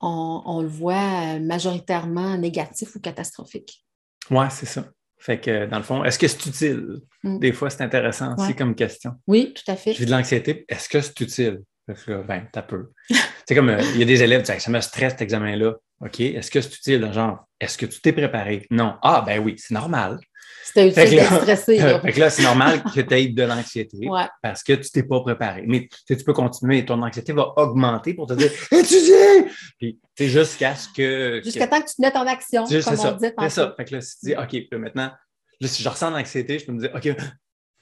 on, 0.00 0.42
on 0.44 0.60
le 0.60 0.68
voit 0.68 1.38
majoritairement 1.40 2.36
négatif 2.36 2.94
ou 2.94 3.00
catastrophique. 3.00 3.84
Ouais, 4.30 4.48
c'est 4.50 4.66
ça. 4.66 4.84
Fait 5.18 5.40
que 5.40 5.66
dans 5.66 5.78
le 5.78 5.82
fond, 5.84 6.04
est-ce 6.04 6.18
que 6.18 6.28
c'est 6.28 6.44
utile? 6.46 7.00
Mm. 7.22 7.38
Des 7.38 7.52
fois, 7.52 7.70
c'est 7.70 7.82
intéressant 7.82 8.34
aussi 8.36 8.48
Ouais. 8.48 8.54
comme 8.54 8.74
question. 8.74 9.12
Oui, 9.26 9.54
tout 9.54 9.70
à 9.70 9.76
fait. 9.76 9.92
Vis 9.92 10.04
de 10.06 10.10
l'anxiété, 10.10 10.66
est-ce 10.68 10.88
que 10.88 11.00
c'est 11.00 11.18
utile? 11.20 11.62
Parce 11.86 12.02
que, 12.04 12.22
ben, 12.22 12.46
t'as 12.52 12.62
peu. 12.62 12.90
c'est 13.48 13.54
comme, 13.54 13.70
euh, 13.70 13.80
il 13.94 14.00
y 14.00 14.02
a 14.02 14.06
des 14.06 14.22
élèves, 14.22 14.42
tu 14.42 14.52
sais, 14.52 14.58
ça 14.58 14.70
me 14.70 14.80
stresse 14.80 15.12
cet 15.12 15.22
examen-là. 15.22 15.74
OK, 16.00 16.20
est-ce 16.20 16.50
que 16.50 16.60
c'est 16.60 16.74
utile? 16.74 17.12
Genre, 17.12 17.46
est-ce 17.60 17.78
que 17.78 17.86
tu 17.86 18.00
t'es 18.00 18.12
préparé? 18.12 18.66
Non. 18.70 18.96
Ah, 19.02 19.22
ben 19.26 19.42
oui, 19.42 19.54
c'est 19.58 19.74
normal. 19.74 20.18
C'était 20.64 20.88
utile 20.88 21.18
d'être 21.18 21.40
stressé. 21.42 21.78
là. 21.78 22.00
Fait 22.00 22.12
que 22.12 22.20
là, 22.20 22.30
c'est 22.30 22.42
normal 22.42 22.82
que 22.82 23.00
tu 23.00 23.14
aies 23.14 23.28
de 23.28 23.42
l'anxiété 23.42 24.08
Ouais. 24.08 24.26
parce 24.42 24.62
que 24.62 24.72
tu 24.72 24.90
t'es 24.90 25.02
pas 25.02 25.20
préparé. 25.20 25.64
Mais 25.66 25.88
tu 26.06 26.16
peux 26.16 26.32
continuer 26.32 26.78
et 26.78 26.84
ton 26.86 27.00
anxiété 27.02 27.32
va 27.32 27.52
augmenter 27.56 28.14
pour 28.14 28.26
te 28.26 28.34
dire 28.34 28.50
étudier! 28.70 29.46
Puis, 29.78 30.00
tu 30.16 30.24
sais, 30.24 30.28
jusqu'à 30.28 30.74
ce 30.74 30.88
que. 30.88 31.40
Jusqu'à 31.44 31.68
temps 31.68 31.80
que 31.80 31.88
tu 31.88 31.96
te 31.96 32.02
mettes 32.02 32.16
en 32.16 32.26
action, 32.26 32.66
c'est 32.66 32.82
comme 32.82 32.96
c'est 32.96 33.06
on 33.06 33.18
ça. 33.20 33.32
C'est 33.40 33.50
ça. 33.50 33.74
Fait 33.76 33.84
que 33.84 33.94
là, 33.94 34.00
si 34.00 34.18
tu 34.18 34.26
dis, 34.26 34.34
OK, 34.34 34.68
là, 34.72 34.78
maintenant, 34.78 35.12
là, 35.60 35.68
si 35.68 35.82
je 35.82 35.88
ressens 35.88 36.10
l'anxiété, 36.10 36.58
je 36.58 36.66
peux 36.66 36.72
me 36.72 36.80
dire, 36.80 36.90
OK, 36.94 37.14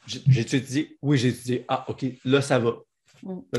j'ai 0.07 0.41
étudié? 0.41 0.99
Oui, 1.03 1.19
j'ai 1.19 1.29
étudié. 1.29 1.65
Ah, 1.69 1.85
OK, 1.89 2.05
là, 2.25 2.43
ça 2.43 2.59
va. 2.59 2.75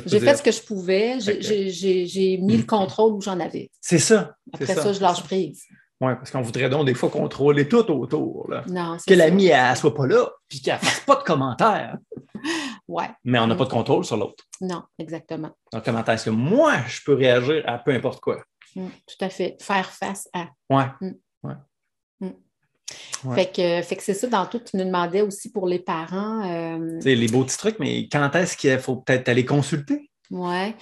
J'ai 0.05 0.19
fait 0.19 0.35
ce 0.37 0.43
que 0.43 0.51
je 0.51 0.61
pouvais, 0.61 1.19
j'ai- 1.19 2.37
mis 2.37 2.57
le 2.57 2.63
contrôle 2.63 3.13
où 3.13 3.21
j'en 3.21 3.39
avais. 3.39 3.69
C'est 3.81 3.99
ça. 3.99 4.35
Après 4.53 4.65
ça, 4.73 4.91
je 4.93 5.01
lâche 5.01 5.23
prise. 5.23 5.63
Oui, 6.01 6.11
parce 6.15 6.31
qu'on 6.31 6.41
voudrait 6.41 6.69
donc 6.69 6.85
des 6.85 6.95
fois 6.95 7.09
contrôler 7.09 7.69
tout 7.69 7.89
autour. 7.89 8.49
Là. 8.49 8.63
Non, 8.67 8.97
Que 9.07 9.13
l'ami 9.13 9.45
ne 9.51 9.75
soit 9.75 9.93
pas 9.95 10.05
là, 10.05 10.29
puis 10.49 10.59
qu'elle 10.59 10.73
ne 10.75 10.79
fasse 10.79 10.99
pas 11.01 11.15
de 11.15 11.23
commentaires. 11.23 11.97
Ouais, 12.89 13.09
Mais 13.23 13.39
on 13.39 13.47
n'a 13.47 13.55
pas 13.55 13.63
de 13.63 13.69
contrôle 13.69 14.03
sur 14.03 14.17
l'autre. 14.17 14.43
non, 14.59 14.83
exactement. 14.99 15.51
Donc, 15.71 15.85
comment 15.85 16.03
est-ce 16.03 16.25
que 16.25 16.29
moi, 16.29 16.73
je 16.89 16.99
peux 17.05 17.13
réagir 17.13 17.63
à 17.65 17.77
peu 17.77 17.91
importe 17.91 18.19
quoi? 18.19 18.43
Mm, 18.75 18.87
Tout 19.07 19.23
à 19.25 19.29
fait. 19.29 19.55
Faire 19.61 19.89
face 19.89 20.27
à. 20.33 20.47
Ouais. 20.69 20.87
Mm. 20.99 21.11
Ouais. 23.25 23.35
Fait 23.35 23.51
que, 23.51 23.87
fait 23.87 23.95
que 23.95 24.03
c'est 24.03 24.13
ça, 24.13 24.27
dans 24.27 24.45
tout, 24.45 24.59
tu 24.59 24.77
nous 24.77 24.85
demandais 24.85 25.21
aussi 25.21 25.51
pour 25.51 25.67
les 25.67 25.79
parents. 25.79 26.43
euh, 26.49 26.99
les 27.03 27.27
beaux 27.27 27.43
petits 27.43 27.57
trucs, 27.57 27.79
mais 27.79 28.07
quand 28.09 28.33
est-ce 28.35 28.57
qu'il 28.57 28.77
faut 28.79 28.97
peut-être 28.97 29.29
aller 29.29 29.45
consulter? 29.45 30.09
Ouais. 30.31 30.75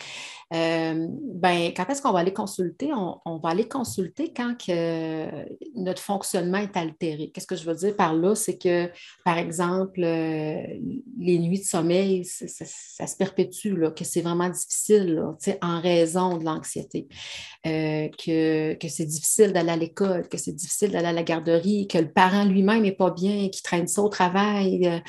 Euh, 0.54 1.08
ben, 1.10 1.72
quand 1.76 1.88
est-ce 1.90 2.02
qu'on 2.02 2.12
va 2.12 2.20
aller 2.20 2.34
consulter? 2.34 2.92
On, 2.94 3.38
va 3.38 3.50
aller 3.50 3.68
consulter 3.68 4.34
quand 4.34 4.56
que 4.58 5.28
notre 5.76 6.02
fonctionnement 6.02 6.58
est 6.58 6.76
altéré. 6.76 7.32
Qu'est-ce 7.34 7.48
que 7.48 7.56
je 7.56 7.64
veux 7.64 7.76
dire 7.76 7.96
par 7.96 8.14
là? 8.14 8.36
C'est 8.36 8.58
que, 8.58 8.90
par 9.24 9.38
exemple, 9.38 10.04
euh, 10.04 10.62
les 11.18 11.40
nuits 11.40 11.60
de 11.60 11.66
sommeil, 11.66 12.26
ça, 12.26 13.08
se 13.08 13.16
perpétue, 13.16 13.78
là, 13.78 13.92
que 13.92 14.04
c'est 14.04 14.22
vraiment 14.22 14.50
difficile 14.50 15.16
là, 15.16 15.38
en 15.62 15.80
raison 15.80 16.38
de 16.38 16.46
l'anxiété, 16.46 17.08
Euh, 17.66 18.10
que, 18.10 18.74
que 18.74 18.88
c'est 18.88 19.06
difficile 19.06 19.54
d'aller 19.54 19.70
à 19.70 19.78
l'école, 19.78 20.28
que 20.28 20.38
c'est 20.38 20.52
difficile 20.56 20.92
d'aller 20.92 21.08
à 21.08 21.14
la 21.14 21.24
garderie, 21.24 21.88
que 21.88 21.98
le 22.00 22.12
parent 22.12 22.44
lui-même 22.44 22.82
n'est 22.82 22.92
pas 22.92 23.12
bien, 23.12 23.50
qu'il 23.50 23.62
traîne 23.62 23.88
ça 23.88 24.02
au 24.02 24.10
travail, 24.10 25.02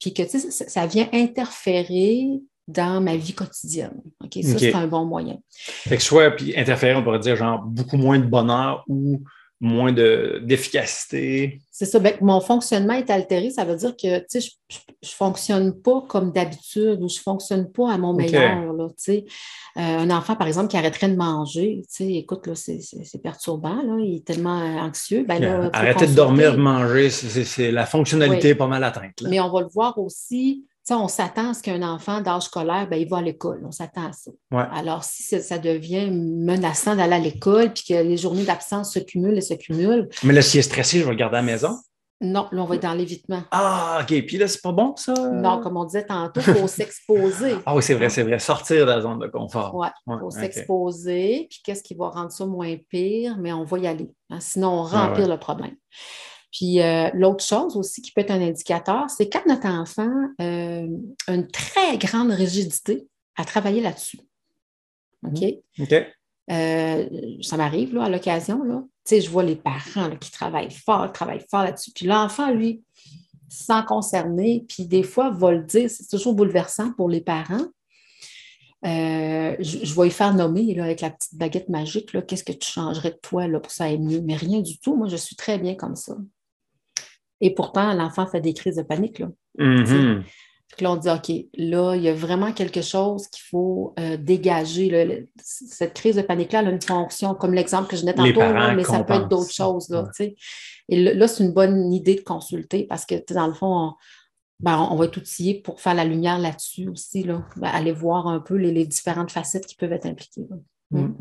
puis 0.00 0.14
que 0.14 0.26
ça, 0.26 0.38
ça 0.38 0.86
vient 0.86 1.08
interférer 1.12 2.40
dans 2.68 3.00
ma 3.00 3.16
vie 3.16 3.32
quotidienne. 3.32 4.00
OK? 4.24 4.38
Ça, 4.42 4.58
c'est 4.58 4.74
un 4.74 4.86
bon 4.86 5.04
moyen. 5.04 5.38
Fait 5.50 5.96
que 5.96 6.02
soit, 6.02 6.30
puis 6.32 6.56
interférer, 6.58 6.94
on 6.96 7.02
pourrait 7.04 7.18
dire 7.20 7.36
genre 7.36 7.60
beaucoup 7.62 7.96
moins 7.96 8.18
de 8.18 8.26
bonheur 8.26 8.84
ou 8.88 9.22
moins 9.60 9.90
de- 9.92 10.42
d'efficacité. 10.44 11.60
C'est 11.70 11.86
ça. 11.86 11.98
Ben, 11.98 12.14
mon 12.20 12.40
fonctionnement 12.40 12.92
est 12.94 13.08
altéré. 13.08 13.50
Ça 13.50 13.64
veut 13.64 13.76
dire 13.76 13.92
que 13.96 14.18
tu 14.18 14.40
sais, 14.40 14.40
je 14.68 14.76
ne 15.02 15.08
fonctionne 15.08 15.80
pas 15.80 16.02
comme 16.08 16.30
d'habitude 16.32 16.98
ou 17.02 17.08
je 17.08 17.16
ne 17.16 17.22
fonctionne 17.22 17.70
pas 17.72 17.92
à 17.92 17.98
mon 17.98 18.12
meilleur. 18.12 18.72
Là, 18.74 18.88
tu 18.88 18.94
sais. 18.98 19.24
Euh, 19.78 19.80
un 19.80 20.10
enfant, 20.10 20.36
par 20.36 20.46
exemple, 20.46 20.68
qui 20.68 20.76
arrêterait 20.76 21.08
de 21.08 21.16
manger, 21.16 21.82
tu 21.88 22.04
sais, 22.04 22.12
écoute, 22.14 22.48
c'est, 22.54 22.80
perturbant. 23.22 23.76
Là, 23.82 23.96
il 24.00 24.16
est 24.16 24.26
tellement 24.26 24.60
euh, 24.60 24.78
anxieux. 24.80 25.24
Ben, 25.26 25.38
là, 25.40 25.70
Arrêter 25.72 26.06
de 26.06 26.14
dormir, 26.14 26.52
de 26.52 26.58
manger, 26.58 27.08
c'est- 27.10 27.70
la 27.72 27.86
fonctionnalité 27.86 28.48
Oui. 28.48 28.50
est 28.52 28.54
pas 28.56 28.66
mal 28.66 28.84
atteinte. 28.84 29.20
là. 29.22 29.28
Mais 29.30 29.40
on 29.40 29.50
va 29.50 29.60
le 29.62 29.68
voir 29.72 29.96
aussi. 29.98 30.64
On 30.94 31.08
s'attend 31.08 31.50
à 31.50 31.54
ce 31.54 31.62
qu'un 31.62 31.82
enfant 31.82 32.20
d'âge 32.20 32.42
scolaire, 32.44 32.88
ben, 32.88 32.96
il 33.00 33.08
va 33.08 33.18
à 33.18 33.22
l'école. 33.22 33.62
On 33.66 33.72
s'attend 33.72 34.06
à 34.08 34.12
ça. 34.12 34.30
Ouais. 34.52 34.64
Alors, 34.72 35.02
si 35.04 35.22
ça, 35.40 35.58
devient 35.58 36.10
menaçant 36.10 36.94
d'aller 36.94 37.14
à 37.14 37.18
l'école, 37.18 37.72
puis 37.72 37.84
que 37.88 37.94
les 37.94 38.16
journées 38.16 38.44
d'absence 38.44 38.92
se 38.92 38.98
cumulent 39.00 39.36
et 39.38 39.40
se 39.40 39.54
cumulent, 39.54 40.08
Mais 40.22 40.32
là, 40.32 40.42
s'il 40.42 40.60
est 40.60 40.62
stressé, 40.62 40.98
je 41.00 41.04
vais 41.04 41.10
le 41.10 41.16
garder 41.16 41.36
à 41.38 41.40
la 41.40 41.46
maison? 41.46 41.76
non, 42.22 42.48
là, 42.50 42.62
on 42.62 42.64
va 42.64 42.76
être 42.76 42.82
dans 42.82 42.94
l'évitement. 42.94 43.42
Ah, 43.50 43.98
OK. 44.00 44.24
Puis 44.26 44.38
là, 44.38 44.48
c'est 44.48 44.62
pas 44.62 44.72
bon, 44.72 44.96
ça? 44.96 45.12
Non, 45.12 45.60
comme 45.60 45.76
on 45.76 45.84
disait 45.84 46.06
tantôt, 46.06 46.40
il 46.46 46.54
faut 46.54 46.66
s'exposer. 46.66 47.56
Ah 47.66 47.74
oui, 47.76 47.82
c'est 47.82 47.92
vrai, 47.92 48.08
c'est 48.08 48.22
vrai. 48.22 48.38
Sortir 48.38 48.86
de 48.86 48.90
la 48.90 49.02
zone 49.02 49.18
de 49.18 49.26
confort. 49.26 49.74
Ouais, 49.74 49.88
Ouais, 50.06 50.16
il 50.16 50.20
faut 50.20 50.26
OK. 50.28 50.32
s'exposer. 50.32 51.46
Puis 51.50 51.60
qu'est-ce 51.62 51.82
qui 51.82 51.94
va 51.94 52.08
rendre 52.08 52.30
ça 52.32 52.46
moins 52.46 52.74
pire? 52.88 53.36
Mais 53.38 53.52
on 53.52 53.64
va 53.64 53.78
y 53.80 53.86
aller. 53.86 54.10
hein, 54.30 54.38
sinon, 54.40 54.80
on 54.80 54.86
Ah 54.86 55.08
remplit 55.08 55.24
ouais. 55.24 55.28
le 55.28 55.36
problème. 55.38 55.74
Puis 56.52 56.80
euh, 56.80 57.10
l'autre 57.14 57.44
chose 57.44 57.76
aussi 57.76 58.00
qui 58.02 58.12
peut 58.12 58.22
être 58.22 58.30
un 58.30 58.40
indicateur, 58.40 59.10
c'est 59.10 59.28
quand 59.28 59.44
notre 59.46 59.66
enfant 59.66 60.10
euh, 60.40 60.88
a 61.26 61.34
une 61.34 61.48
très 61.48 61.98
grande 61.98 62.30
rigidité 62.30 63.06
à 63.36 63.44
travailler 63.44 63.80
là-dessus. 63.80 64.18
OK? 65.26 65.42
OK. 65.80 65.94
Euh, 66.50 67.08
ça 67.42 67.56
m'arrive 67.56 67.94
là, 67.94 68.04
à 68.04 68.08
l'occasion. 68.08 68.62
là. 68.62 68.82
Tu 69.04 69.16
sais, 69.16 69.20
je 69.20 69.30
vois 69.30 69.42
les 69.42 69.56
parents 69.56 70.08
là, 70.08 70.16
qui 70.16 70.30
travaillent 70.30 70.70
fort, 70.70 71.12
travaillent 71.12 71.44
fort 71.50 71.64
là-dessus. 71.64 71.90
Puis 71.92 72.06
l'enfant, 72.06 72.50
lui, 72.50 72.82
sans 73.48 73.82
concerner, 73.82 74.64
puis 74.68 74.86
des 74.86 75.02
fois, 75.02 75.30
va 75.30 75.52
le 75.52 75.64
dire, 75.64 75.90
c'est 75.90 76.08
toujours 76.08 76.34
bouleversant 76.34 76.92
pour 76.92 77.08
les 77.08 77.20
parents. 77.20 77.66
Euh, 78.84 79.56
je, 79.58 79.84
je 79.84 79.94
vais 79.94 80.04
lui 80.04 80.10
faire 80.10 80.34
nommer 80.34 80.74
là, 80.74 80.84
avec 80.84 81.00
la 81.00 81.10
petite 81.10 81.34
baguette 81.34 81.68
magique, 81.68 82.12
là, 82.12 82.22
qu'est-ce 82.22 82.44
que 82.44 82.52
tu 82.52 82.70
changerais 82.70 83.10
de 83.10 83.18
toi 83.20 83.48
là, 83.48 83.58
pour 83.58 83.68
que 83.68 83.74
ça 83.74 83.84
aille 83.84 83.98
mieux? 83.98 84.20
Mais 84.20 84.36
rien 84.36 84.60
du 84.60 84.78
tout. 84.78 84.94
Moi, 84.94 85.08
je 85.08 85.16
suis 85.16 85.34
très 85.34 85.58
bien 85.58 85.74
comme 85.74 85.96
ça. 85.96 86.16
Et 87.40 87.54
pourtant, 87.54 87.92
l'enfant 87.94 88.26
fait 88.26 88.40
des 88.40 88.54
crises 88.54 88.76
de 88.76 88.82
panique. 88.82 89.18
Là. 89.18 89.28
Mhm. 89.58 90.24
Puis 90.76 90.84
là, 90.84 90.92
on 90.92 90.96
dit, 90.96 91.08
OK, 91.08 91.30
là, 91.56 91.94
il 91.94 92.02
y 92.02 92.08
a 92.08 92.14
vraiment 92.14 92.52
quelque 92.52 92.82
chose 92.82 93.28
qu'il 93.28 93.44
faut 93.48 93.94
euh, 94.00 94.16
dégager. 94.16 94.90
là. 94.90 95.14
Cette 95.42 95.94
crise 95.94 96.16
de 96.16 96.22
panique-là, 96.22 96.60
elle 96.60 96.68
a 96.68 96.70
une 96.70 96.82
fonction, 96.82 97.34
comme 97.34 97.54
l'exemple 97.54 97.88
que 97.88 97.96
je 97.96 98.04
Les 98.04 98.12
tantôt, 98.14 98.40
là, 98.40 98.74
mais 98.74 98.84
ça 98.84 99.04
peut 99.04 99.14
être 99.14 99.28
d'autres 99.28 99.52
choses. 99.52 99.88
Là, 99.90 100.04
Ouais. 100.18 100.34
Et 100.88 101.02
là, 101.14 101.26
c'est 101.28 101.42
une 101.42 101.52
bonne 101.52 101.92
idée 101.92 102.14
de 102.14 102.20
consulter 102.20 102.84
parce 102.84 103.04
que, 103.04 103.14
dans 103.32 103.46
le 103.48 103.54
fond, 103.54 103.66
on, 103.66 103.94
ben, 104.60 104.88
on 104.90 104.96
va 104.96 105.06
être 105.06 105.16
outillé 105.16 105.60
pour 105.60 105.80
faire 105.80 105.94
la 105.94 106.04
lumière 106.04 106.38
là-dessus 106.38 106.88
aussi, 106.88 107.22
là. 107.22 107.44
Ben, 107.56 107.68
aller 107.68 107.92
voir 107.92 108.26
un 108.26 108.40
peu 108.40 108.54
les, 108.54 108.72
les 108.72 108.86
différentes 108.86 109.30
facettes 109.30 109.66
qui 109.66 109.74
peuvent 109.76 109.92
être 109.92 110.06
impliquées. 110.06 110.46
là. 110.48 110.56
Mm. 110.90 111.14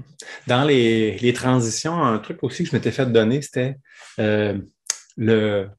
Dans 0.48 0.64
les, 0.64 1.18
les 1.18 1.34
transitions, 1.34 2.02
un 2.04 2.20
truc 2.20 2.44
aussi 2.44 2.64
que 2.64 2.70
je 2.70 2.76
m'étais 2.76 2.92
fait 2.92 3.12
donner, 3.12 3.42
c'était 3.42 3.78
euh, 4.20 4.58
le 5.18 5.70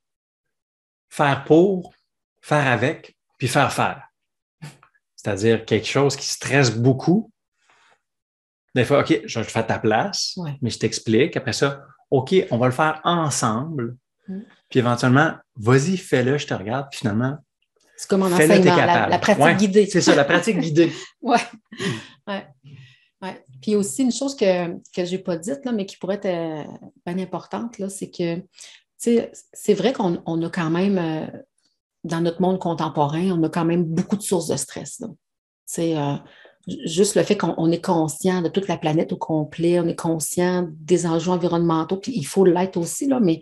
faire 1.17 1.45
pour, 1.45 1.95
faire 2.43 2.67
avec, 2.67 3.17
puis 3.39 3.49
faire 3.49 3.73
faire. 3.73 4.03
C'est-à-dire 5.15 5.65
quelque 5.65 5.87
chose 5.87 6.15
qui 6.15 6.27
stresse 6.27 6.71
beaucoup. 6.71 7.31
Des 8.75 8.85
fois, 8.85 9.01
OK, 9.01 9.23
je 9.25 9.43
fais 9.43 9.59
à 9.59 9.63
ta 9.63 9.79
place, 9.79 10.35
Ouais. 10.37 10.59
mais 10.61 10.69
je 10.69 10.79
t'explique. 10.79 11.37
Après 11.37 11.55
ça, 11.55 11.83
OK, 12.11 12.35
on 12.51 12.59
va 12.59 12.67
le 12.67 12.73
faire 12.73 13.01
ensemble. 13.05 13.97
Mm. 14.29 14.41
Puis 14.69 14.79
éventuellement, 14.79 15.35
vas-y, 15.57 15.97
fais-le, 15.97 16.37
je 16.37 16.47
te 16.47 16.55
regarde. 16.55 16.89
Puis 16.91 16.99
finalement, 16.99 17.39
C'est 17.97 18.09
comme 18.09 18.23
en 18.23 18.27
enseignement, 18.27 18.77
la, 18.77 19.19
pratique 19.19 19.43
Ouais, 19.43 19.57
guidée. 19.57 19.87
C'est 19.87 20.03
ça, 20.03 20.15
la 20.15 20.25
pratique 20.25 20.59
guidée. 20.59 20.93
Oui. 21.23 21.39
Ouais. 22.27 22.47
Ouais. 23.23 23.45
Puis 23.63 23.75
aussi, 23.75 24.03
une 24.03 24.13
chose 24.13 24.37
que, 24.37 24.45
je 24.95 25.03
n'ai 25.03 25.19
pas 25.19 25.39
dite, 25.39 25.65
là, 25.65 25.73
mais 25.73 25.87
qui 25.87 25.97
pourrait 25.97 26.17
être 26.17 26.27
euh, 26.27 26.65
bien 27.07 27.19
importante, 27.19 27.75
c'est 27.89 28.11
que, 28.11 28.43
c'est 28.99 29.75
vrai 29.75 29.93
qu'on 29.93 30.23
on 30.27 30.43
a 30.43 30.51
quand 30.51 30.71
même, 30.71 30.99
euh, 30.99 31.27
dans 32.05 32.21
notre 32.21 32.41
monde 32.41 32.59
contemporain, 32.59 33.31
on 33.33 33.43
a 33.43 33.49
quand 33.49 33.65
même 33.65 33.85
beaucoup 33.85 34.17
de 34.17 34.23
sources 34.23 34.49
de 34.49 34.57
stress. 34.57 35.03
sais, 35.67 35.97
euh, 35.97 36.15
ju- 36.67 36.79
juste 36.87 37.15
le 37.17 37.23
fait 37.23 37.37
qu'on 37.37 37.55
on 37.59 37.71
est 37.73 37.85
conscient 37.85 38.43
de 38.43 38.49
toute 38.49 38.69
la 38.69 38.79
planète 38.79 39.13
au 39.13 39.17
complet, 39.17 39.81
on 39.81 39.87
est 39.89 39.99
conscient 39.99 40.69
des 40.71 41.07
enjeux 41.07 41.31
environnementaux, 41.33 41.97
puis 41.97 42.13
il 42.15 42.25
faut 42.25 42.45
l'être 42.45 42.77
aussi, 42.77 43.07
là, 43.09 43.19
mais 43.21 43.41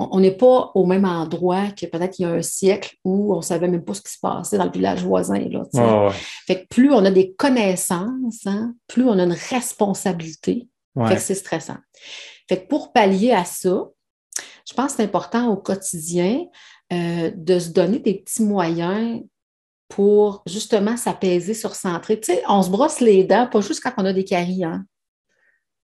on 0.00 0.20
n'est 0.20 0.36
pas 0.36 0.70
au 0.76 0.86
même 0.86 1.04
endroit 1.04 1.70
que 1.72 1.84
peut-être 1.86 2.20
il 2.20 2.22
y 2.22 2.24
a 2.24 2.30
un 2.30 2.42
siècle 2.42 2.96
où 3.04 3.34
on 3.34 3.38
ne 3.38 3.42
savait 3.42 3.66
même 3.66 3.84
pas 3.84 3.94
ce 3.94 4.00
qui 4.02 4.12
se 4.12 4.18
passait 4.20 4.56
dans 4.56 4.64
le 4.66 4.70
village 4.70 5.02
voisin. 5.04 5.40
Là. 5.48 5.64
Ouais, 5.74 6.12
Fait 6.46 6.62
que 6.62 6.66
plus 6.68 6.92
on 6.92 7.04
a 7.04 7.10
des 7.10 7.32
connaissances, 7.34 8.46
hein, 8.46 8.74
plus 8.86 9.02
on 9.04 9.18
a 9.18 9.24
une 9.24 9.32
responsabilité. 9.50 10.68
ouais. 10.94 11.08
Fait 11.08 11.14
que 11.16 11.20
c'est 11.20 11.34
stressant. 11.34 11.78
Fait 12.48 12.62
que 12.62 12.68
pour 12.68 12.92
pallier 12.92 13.32
à 13.32 13.44
ça, 13.44 13.88
je 14.68 14.74
pense 14.74 14.92
que 14.92 14.96
c'est 14.98 15.04
important 15.04 15.48
au 15.48 15.56
quotidien 15.56 16.44
euh, 16.92 17.30
de 17.34 17.58
se 17.58 17.70
donner 17.70 17.98
des 18.00 18.14
petits 18.14 18.42
moyens 18.42 19.22
pour 19.88 20.42
justement 20.46 20.96
s'apaiser, 20.96 21.54
se 21.54 21.66
recentrer. 21.66 22.20
Tu 22.20 22.32
sais, 22.32 22.42
on 22.48 22.62
se 22.62 22.68
brosse 22.70 23.00
les 23.00 23.24
dents, 23.24 23.46
pas 23.46 23.60
juste 23.62 23.82
quand 23.82 23.92
on 23.96 24.04
a 24.04 24.12
des 24.12 24.24
caries. 24.24 24.64
Hein. 24.64 24.84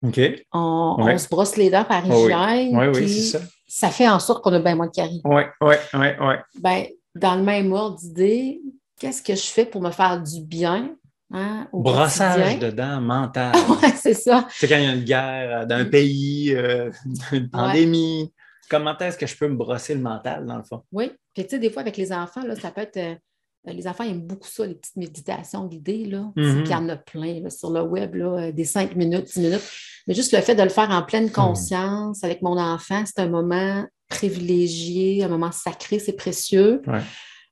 OK. 0.06 0.20
On, 0.52 0.98
Ouais. 1.00 1.14
on 1.14 1.18
se 1.18 1.30
brosse 1.30 1.56
les 1.56 1.70
dents 1.70 1.86
par 1.86 2.04
oui. 2.08 2.16
hygiène. 2.26 2.78
Oui, 2.78 2.88
oui, 2.94 3.08
c'est 3.10 3.38
ça. 3.38 3.46
ça 3.68 3.90
fait 3.90 4.10
en 4.10 4.20
sorte 4.20 4.44
qu'on 4.44 4.52
a 4.54 4.60
bien 4.60 4.76
moins 4.76 4.88
de 4.88 4.92
caries. 4.92 5.22
Oui, 5.24 5.44
oui, 5.62 5.76
oui, 5.94 6.08
oui. 6.20 6.34
Ben, 6.60 6.86
dans 7.16 7.36
le 7.36 7.44
même 7.44 7.72
ordre 7.72 7.98
d'idée, 7.98 8.62
qu'est-ce 9.00 9.22
que 9.24 9.36
je 9.36 9.46
fais 9.46 9.66
pour 9.66 9.82
me 9.82 9.92
faire 9.92 10.22
du 10.22 10.42
bien 10.42 10.96
hein, 11.32 11.68
au 11.72 11.82
Brossage 11.82 12.42
quotidien? 12.44 12.70
de 12.70 12.76
dents 12.76 13.00
mental. 13.02 13.54
Ouais, 13.82 13.94
c'est 13.96 14.14
ça. 14.14 14.46
C'est 14.52 14.68
quand 14.68 14.76
il 14.78 14.84
y 14.84 14.88
a 14.88 14.94
une 14.94 15.04
guerre 15.06 15.60
euh, 15.62 15.66
d'un 15.66 15.86
Mm. 15.86 15.90
pays, 15.90 16.54
euh, 16.54 16.92
une 17.32 17.50
pandémie. 17.50 18.34
Comment 18.70 18.98
est-ce 18.98 19.18
que 19.18 19.28
je 19.28 19.36
peux 19.38 19.48
me 19.48 19.56
brosser 19.56 19.94
le 19.96 20.02
mental, 20.02 20.46
dans 20.46 20.58
le 20.58 20.64
fond? 20.64 20.82
Oui. 20.92 21.12
Puis, 21.34 21.44
tu 21.44 21.50
sais, 21.52 21.60
des 21.60 21.70
fois, 21.70 21.82
avec 21.82 21.98
les 21.98 22.12
enfants, 22.14 22.44
là, 22.44 22.56
ça 22.56 22.72
peut 22.72 22.82
être. 22.82 22.98
euh, 22.98 23.16
Euh, 23.66 23.72
Les 23.72 23.88
enfants 23.88 24.04
aiment 24.04 24.20
beaucoup 24.28 24.50
ça, 24.50 24.66
les 24.66 24.76
petites 24.76 24.98
méditations 24.98 25.66
guidées. 25.68 26.04
Là. 26.06 26.32
Mhm. 26.36 26.64
Il 26.66 26.70
y 26.70 26.76
en 26.76 26.90
a 26.90 26.98
plein 26.98 27.40
là, 27.40 27.50
sur 27.50 27.72
le 27.72 27.82
web, 27.82 28.14
là, 28.16 28.26
euh, 28.48 28.52
des 28.52 28.66
5 28.66 28.94
minutes, 28.98 29.28
10 29.34 29.40
minutes. 29.40 29.64
Mais 30.06 30.14
juste 30.14 30.34
le 30.34 30.42
fait 30.42 30.54
de 30.54 30.64
le 30.64 30.68
faire 30.70 30.90
en 30.92 31.02
pleine 31.02 31.32
conscience 31.32 32.26
avec 32.26 32.42
mon 32.42 32.58
enfant, 32.60 33.04
c'est 33.06 33.20
un 33.22 33.30
moment 33.30 33.86
privilégié, 34.10 35.24
un 35.24 35.28
moment 35.30 35.52
sacré, 35.54 36.00
c'est 36.00 36.12
précieux. 36.18 36.82
Ouais. 36.88 37.00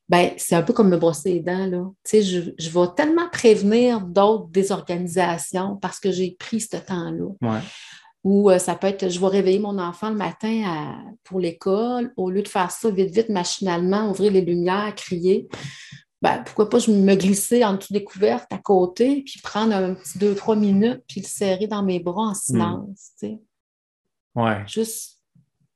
Ben, 0.08 0.30
c'est 0.36 0.54
un 0.54 0.60
peu 0.62 0.74
comme 0.74 0.90
me 0.90 0.98
brosser 0.98 1.32
les 1.34 1.40
dents. 1.40 1.66
Là. 1.66 1.84
Tu 2.04 2.10
sais, 2.10 2.22
je, 2.22 2.40
je 2.58 2.68
vais 2.70 2.86
tellement 2.94 3.28
prévenir 3.30 4.00
d'autres 4.02 4.48
désorganisations 4.50 5.76
parce 5.76 5.98
que 5.98 6.10
j'ai 6.12 6.36
pris 6.38 6.60
ce 6.60 6.76
temps-là. 6.76 7.24
Ouais. 7.40 7.60
Ou 8.24 8.50
euh, 8.50 8.58
ça 8.58 8.74
peut 8.76 8.86
être, 8.86 9.08
je 9.08 9.18
vais 9.18 9.26
réveiller 9.26 9.58
mon 9.58 9.78
enfant 9.78 10.10
le 10.10 10.16
matin 10.16 10.62
à- 10.64 10.96
pour 11.24 11.40
l'école, 11.40 12.12
au 12.16 12.30
lieu 12.30 12.42
de 12.42 12.48
faire 12.48 12.70
ça 12.70 12.90
vite, 12.90 13.10
vite, 13.14 13.28
machinalement, 13.30 14.10
ouvrir 14.10 14.30
les 14.32 14.42
lumières, 14.42 14.94
crier, 14.94 15.48
ben, 16.20 16.40
pourquoi 16.44 16.70
pas 16.70 16.78
je 16.78 16.92
me 16.92 17.14
glisser 17.16 17.64
en 17.64 17.74
dessous 17.74 17.92
des 17.92 18.04
couvertes 18.04 18.52
à 18.52 18.58
côté, 18.58 19.22
puis 19.26 19.40
prendre 19.42 19.74
un 19.74 19.94
petit 19.94 20.18
deux, 20.18 20.36
trois 20.36 20.54
minutes, 20.54 21.02
puis 21.08 21.20
le 21.20 21.26
serrer 21.26 21.66
dans 21.66 21.82
mes 21.82 21.98
bras 21.98 22.28
en 22.28 22.34
silence. 22.34 23.10
tu 23.18 23.26
sais. 23.26 23.38
Ouais. 24.36 24.62
Juste 24.68 25.18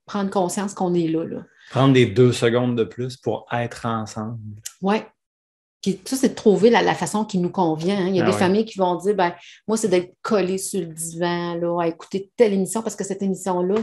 prendre 0.05 0.31
conscience 0.31 0.73
qu'on 0.73 0.95
est 0.95 1.09
là. 1.09 1.25
là. 1.25 1.43
Prendre 1.71 1.95
des 1.95 2.07
deux 2.07 2.33
secondes 2.33 2.77
de 2.79 2.85
plus 2.85 3.17
pour 3.17 3.45
être 3.51 3.87
ensemble. 3.87 4.39
Oui. 4.81 4.99
Puis 5.95 6.01
ça, 6.05 6.17
c'est 6.17 6.31
de 6.31 6.35
trouver 6.35 6.69
la, 6.71 6.83
la 6.83 6.95
façon 6.95 7.25
qui 7.25 7.39
nous 7.39 7.51
convient. 7.51 7.97
hein. 7.99 8.09
Il 8.09 8.17
y 8.17 8.21
a 8.21 8.25
Ah 8.25 8.27
des 8.27 8.33
ouais. 8.33 8.39
familles 8.39 8.65
qui 8.65 8.79
vont 8.79 8.97
dire 8.97 9.15
ben, 9.15 9.33
moi, 9.69 9.77
c'est 9.77 9.87
d'être 9.89 10.15
collé 10.23 10.59
sur 10.59 10.81
le 10.81 10.87
divan, 10.87 11.55
là, 11.55 11.81
à 11.83 11.87
écouter 11.87 12.31
telle 12.37 12.53
émission, 12.53 12.83
parce 12.83 12.97
que 12.97 13.05
cette 13.05 13.23
émission-là, 13.23 13.77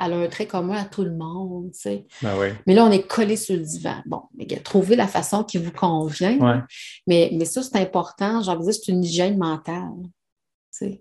elle 0.00 0.12
a 0.12 0.16
un 0.16 0.26
trait 0.28 0.46
commun 0.46 0.76
à 0.76 0.84
tout 0.84 1.02
le 1.02 1.12
monde. 1.16 1.72
tu 1.72 1.80
sais. 1.80 2.06
Ben. 2.22 2.56
Mais 2.66 2.74
là, 2.74 2.84
on 2.84 2.90
est 2.92 3.06
collé 3.06 3.36
sur 3.36 3.56
le 3.56 3.62
divan. 3.62 3.96
Bon, 4.06 4.22
mais 4.36 4.46
gars, 4.46 4.60
trouvez 4.60 4.94
la 4.94 5.08
façon 5.08 5.42
qui 5.42 5.58
vous 5.58 5.72
convient. 5.72 6.38
Ouais. 6.38 6.60
Mais, 7.06 7.30
mais 7.32 7.44
ça, 7.44 7.62
c'est 7.62 7.76
important. 7.76 8.42
J'ai 8.42 8.50
envie 8.50 8.60
de 8.66 8.70
dire, 8.70 8.80
c'est 8.84 8.92
une 8.92 9.02
hygiène 9.02 9.36
mentale. 9.36 9.90
tu 10.02 10.08
sais. 10.70 11.00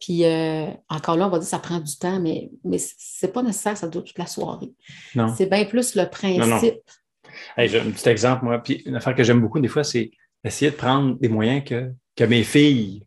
Puis 0.00 0.24
euh, 0.24 0.66
encore 0.88 1.16
là, 1.16 1.26
on 1.26 1.30
va 1.30 1.38
dire 1.38 1.46
que 1.46 1.50
ça 1.50 1.58
prend 1.58 1.80
du 1.80 1.96
temps, 1.96 2.20
mais, 2.20 2.50
mais 2.62 2.78
c'est 2.78 3.32
pas 3.32 3.42
nécessaire, 3.42 3.76
ça 3.76 3.88
dure 3.88 4.04
toute 4.04 4.18
la 4.18 4.26
soirée. 4.26 4.72
C'est 5.36 5.46
bien 5.50 5.64
plus 5.64 5.96
le 5.96 6.08
principe. 6.08 6.40
Non, 6.40 6.46
non. 6.46 6.60
Hey, 7.56 7.68
j'ai 7.68 7.80
un 7.80 7.90
petit 7.90 8.08
exemple, 8.08 8.44
moi. 8.44 8.58
Puis 8.62 8.82
une 8.86 8.96
affaire 8.96 9.14
que 9.14 9.24
j'aime 9.24 9.40
beaucoup, 9.40 9.60
des 9.60 9.68
fois, 9.68 9.84
c'est 9.84 10.10
d'essayer 10.44 10.70
de 10.70 10.76
prendre 10.76 11.18
des 11.18 11.28
moyens 11.28 11.64
que, 11.64 11.92
que 12.16 12.24
mes 12.24 12.44
filles 12.44 13.04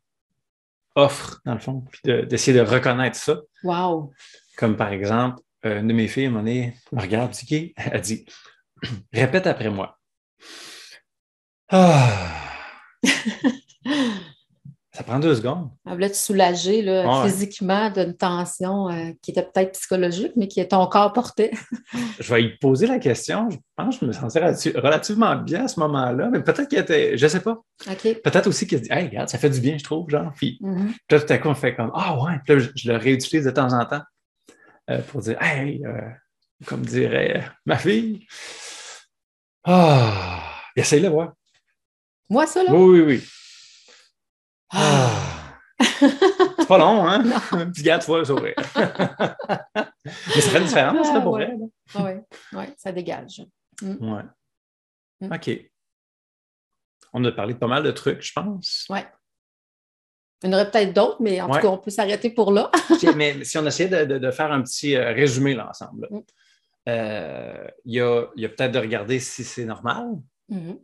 offrent, 0.95 1.41
dans 1.45 1.53
le 1.53 1.59
fond, 1.59 1.85
puis 1.89 2.01
de- 2.03 2.21
d'essayer 2.21 2.57
de, 2.57 2.63
reconnaître 2.63 3.17
ça. 3.17 3.39
Wow! 3.63 4.13
Comme 4.57 4.75
par 4.75 4.91
exemple, 4.91 5.41
euh, 5.65 5.79
une 5.79 5.87
de 5.87 5.93
mes 5.93 6.07
filles, 6.07 6.25
à 6.25 6.27
un 6.27 6.31
moment 6.31 6.43
donné, 6.43 6.75
me 6.91 7.01
regarde, 7.01 7.31
dit, 7.31 7.73
elle 7.77 8.01
dit, 8.01 8.25
répète 9.13 9.47
après 9.47 9.69
moi. 9.69 9.99
Ah. 11.69 12.51
Ça 14.93 15.03
prend 15.03 15.19
deux 15.19 15.35
secondes. 15.35 15.69
Elle 15.85 15.93
voulait 15.93 16.09
te 16.09 16.17
soulager 16.17 16.81
là, 16.81 17.07
Ouais. 17.23 17.29
physiquement 17.29 17.89
d'une 17.89 18.13
tension 18.17 18.89
euh, 18.89 19.11
qui 19.21 19.31
était 19.31 19.43
peut-être 19.43 19.71
psychologique, 19.71 20.33
mais 20.35 20.49
que 20.49 20.61
ton 20.63 20.85
corps 20.87 21.13
portait. 21.13 21.51
Je 22.19 22.33
vais 22.33 22.41
lui 22.41 22.57
poser 22.57 22.87
la 22.87 22.99
question. 22.99 23.49
Je 23.49 23.57
pense 23.77 23.97
que 23.97 24.01
je 24.01 24.07
me 24.07 24.11
sentais 24.11 24.41
relati- 24.41 24.77
relativement 24.77 25.35
bien 25.37 25.63
à 25.63 25.67
ce 25.69 25.79
moment-là, 25.79 26.27
mais 26.29 26.41
peut-être 26.43 26.67
qu'elle 26.67 26.81
était, 26.81 27.17
je 27.17 27.25
sais 27.27 27.39
pas. 27.39 27.57
Peut-être 27.85 28.47
aussi 28.47 28.67
qu'elle 28.67 28.79
se 28.79 28.83
dit, 28.83 28.91
hey, 28.91 29.07
regarde, 29.07 29.29
ça 29.29 29.37
fait 29.37 29.49
du 29.49 29.61
bien, 29.61 29.77
je 29.77 29.83
trouve, 29.85 30.09
genre. 30.09 30.33
Puis 30.35 30.57
Mhm. 30.61 30.87
Puis 31.07 31.17
là, 31.17 31.19
tout 31.21 31.31
à 31.33 31.37
coup, 31.37 31.47
on 31.47 31.55
fait 31.55 31.73
comme 31.73 31.91
Ah 31.95 32.17
ouais, 32.21 32.33
puis 32.45 32.55
là, 32.55 32.59
je, 32.59 32.69
je 32.75 32.91
le 32.91 32.97
réutilise 32.97 33.45
de 33.45 33.51
temps 33.51 33.71
en 33.71 33.85
temps 33.85 34.01
euh, 34.89 34.99
pour 35.03 35.21
dire 35.21 35.41
Hey, 35.41 35.81
euh, 35.85 36.01
comme 36.65 36.81
dirait 36.85 37.45
ma 37.65 37.77
fille. 37.77 38.27
Ah, 39.63 40.41
essaye-le 40.75 41.07
voir. 41.09 41.31
Moi, 42.29 42.45
ça, 42.47 42.63
là? 42.63 42.73
Oui, 42.73 42.99
oui, 42.99 43.05
oui. 43.07 43.23
Ah. 44.71 45.09
C'est 45.79 46.67
pas 46.67 46.77
long, 46.77 47.07
hein? 47.07 47.23
Puis 47.73 47.81
regarde, 47.81 48.01
tu 48.01 48.07
vois 48.07 48.19
le 48.19 48.25
sourire. 48.25 48.55
Mais 48.75 50.41
ça 50.41 50.49
fait 50.49 50.57
une 50.59 50.65
différence, 50.65 51.13
là, 51.13 51.21
pour 51.21 51.33
vrai. 51.35 51.53
Oui, 51.95 52.11
ouais, 52.53 52.73
ça 52.77 52.91
dégage. 52.91 53.41
Ouais. 53.81 54.23
Mm. 55.21 55.33
OK. 55.33 55.49
On 57.13 57.25
a 57.25 57.31
parlé 57.31 57.53
de 57.55 57.59
pas 57.59 57.67
mal 57.67 57.83
de 57.83 57.91
trucs, 57.91 58.21
je 58.21 58.31
pense. 58.33 58.85
Oui. 58.89 58.99
Il 60.43 60.49
y 60.49 60.49
en 60.49 60.53
aurait 60.55 60.71
peut-être 60.71 60.93
d'autres, 60.93 61.17
mais 61.21 61.39
en 61.41 61.49
Ouais. 61.49 61.59
tout 61.59 61.67
cas, 61.67 61.73
on 61.73 61.77
peut 61.77 61.91
s'arrêter 61.91 62.29
pour 62.31 62.51
là. 62.51 62.71
Mais 63.15 63.43
si 63.43 63.57
on 63.57 63.65
essayait 63.65 63.89
de, 63.89 64.05
de- 64.13 64.17
de 64.19 64.31
faire 64.31 64.51
un 64.51 64.61
petit 64.63 64.95
euh, 64.95 65.11
résumé 65.13 65.53
là, 65.53 65.69
ensemble, 65.69 66.07
là. 66.09 66.17
Mm. 66.17 66.21
Euh, 66.89 67.67
il 67.85 67.93
y 67.93 68.01
a, 68.01 68.25
il 68.35 68.41
y 68.41 68.45
a 68.45 68.49
peut-être 68.49 68.71
de 68.71 68.79
regarder 68.79 69.19
si 69.19 69.43
c'est 69.43 69.65
normal, 69.65 70.07
Mhm. 70.49 70.79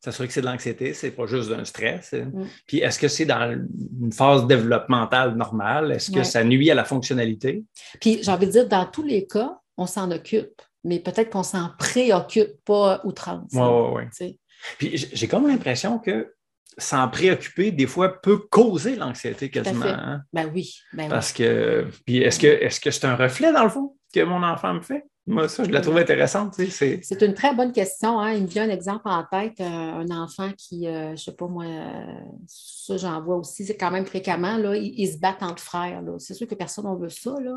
S'assurer 0.00 0.28
que 0.28 0.34
c'est 0.34 0.40
de 0.40 0.46
l'anxiété, 0.46 0.94
c'est 0.94 1.10
pas 1.10 1.26
juste 1.26 1.48
d'un 1.50 1.64
stress. 1.64 2.12
Mm. 2.12 2.44
Puis 2.66 2.78
est-ce 2.78 2.98
que 2.98 3.08
c'est 3.08 3.24
dans 3.24 3.52
une 4.00 4.12
phase 4.12 4.46
développementale 4.46 5.34
normale? 5.36 5.92
Est-ce 5.92 6.10
que 6.10 6.18
Ouais. 6.18 6.24
ça 6.24 6.44
nuit 6.44 6.70
à 6.70 6.74
la 6.74 6.84
fonctionnalité? 6.84 7.64
Puis 8.00 8.20
j'ai 8.22 8.30
envie 8.30 8.46
de 8.46 8.52
dire, 8.52 8.68
dans 8.68 8.86
tous 8.86 9.02
les 9.02 9.26
cas, 9.26 9.58
on 9.76 9.86
s'en 9.86 10.10
occupe, 10.10 10.62
mais 10.84 11.00
peut-être 11.00 11.30
qu'on 11.30 11.42
s'en 11.42 11.70
préoccupe 11.78 12.62
pas 12.64 13.00
outrance. 13.04 13.50
Oui, 13.52 13.60
oui, 13.60 14.04
oui. 14.20 14.38
Puis 14.78 15.08
j'ai 15.12 15.28
comme 15.28 15.46
l'impression 15.48 15.98
que 15.98 16.32
s'en 16.78 17.08
préoccuper, 17.08 17.70
des 17.72 17.86
fois, 17.86 18.20
peut 18.20 18.36
causer 18.38 18.96
l'anxiété 18.96 19.50
quasiment. 19.50 19.86
hein? 19.86 20.22
Ben 20.32 20.50
oui, 20.54 20.74
ben 20.92 21.04
oui. 21.04 21.08
Parce 21.08 21.32
que. 21.32 21.86
Puis 22.04 22.18
est-ce 22.18 22.38
que 22.38 22.46
est-ce 22.46 22.80
que 22.80 22.90
c'est 22.90 23.06
un 23.06 23.16
reflet, 23.16 23.52
dans 23.52 23.64
le 23.64 23.70
fond, 23.70 23.96
que 24.14 24.20
mon 24.20 24.42
enfant 24.42 24.74
me 24.74 24.82
fait? 24.82 25.04
Moi, 25.28 25.48
ça, 25.48 25.64
je 25.64 25.70
la 25.70 25.80
trouve 25.80 25.96
intéressante. 25.96 26.54
tu 26.54 26.66
sais, 26.66 26.70
c'est- 26.70 27.00
C'est 27.02 27.22
une 27.26 27.34
très 27.34 27.52
bonne 27.52 27.72
question. 27.72 28.20
hein. 28.20 28.32
Il 28.34 28.42
me 28.42 28.46
vient 28.46 28.64
un 28.64 28.70
exemple 28.70 29.08
en 29.08 29.24
tête, 29.24 29.60
euh, 29.60 29.64
un 29.64 30.08
enfant 30.10 30.50
qui, 30.56 30.86
euh, 30.86 31.08
je 31.08 31.10
ne 31.12 31.16
sais 31.16 31.32
pas 31.32 31.48
moi, 31.48 31.64
euh, 31.64 32.14
ça 32.46 32.96
j'en 32.96 33.20
vois 33.22 33.36
aussi, 33.36 33.64
c'est 33.66 33.76
quand 33.76 33.90
même 33.90 34.06
fréquemment, 34.06 34.56
là, 34.56 34.76
ils, 34.76 34.94
ils 34.96 35.12
se 35.12 35.18
battent 35.18 35.42
entre 35.42 35.62
frères. 35.62 36.00
là. 36.02 36.12
C'est 36.18 36.34
sûr 36.34 36.46
que 36.46 36.54
personne 36.54 36.84
ne 36.88 36.96
veut 36.96 37.08
ça. 37.08 37.34
Là. 37.40 37.56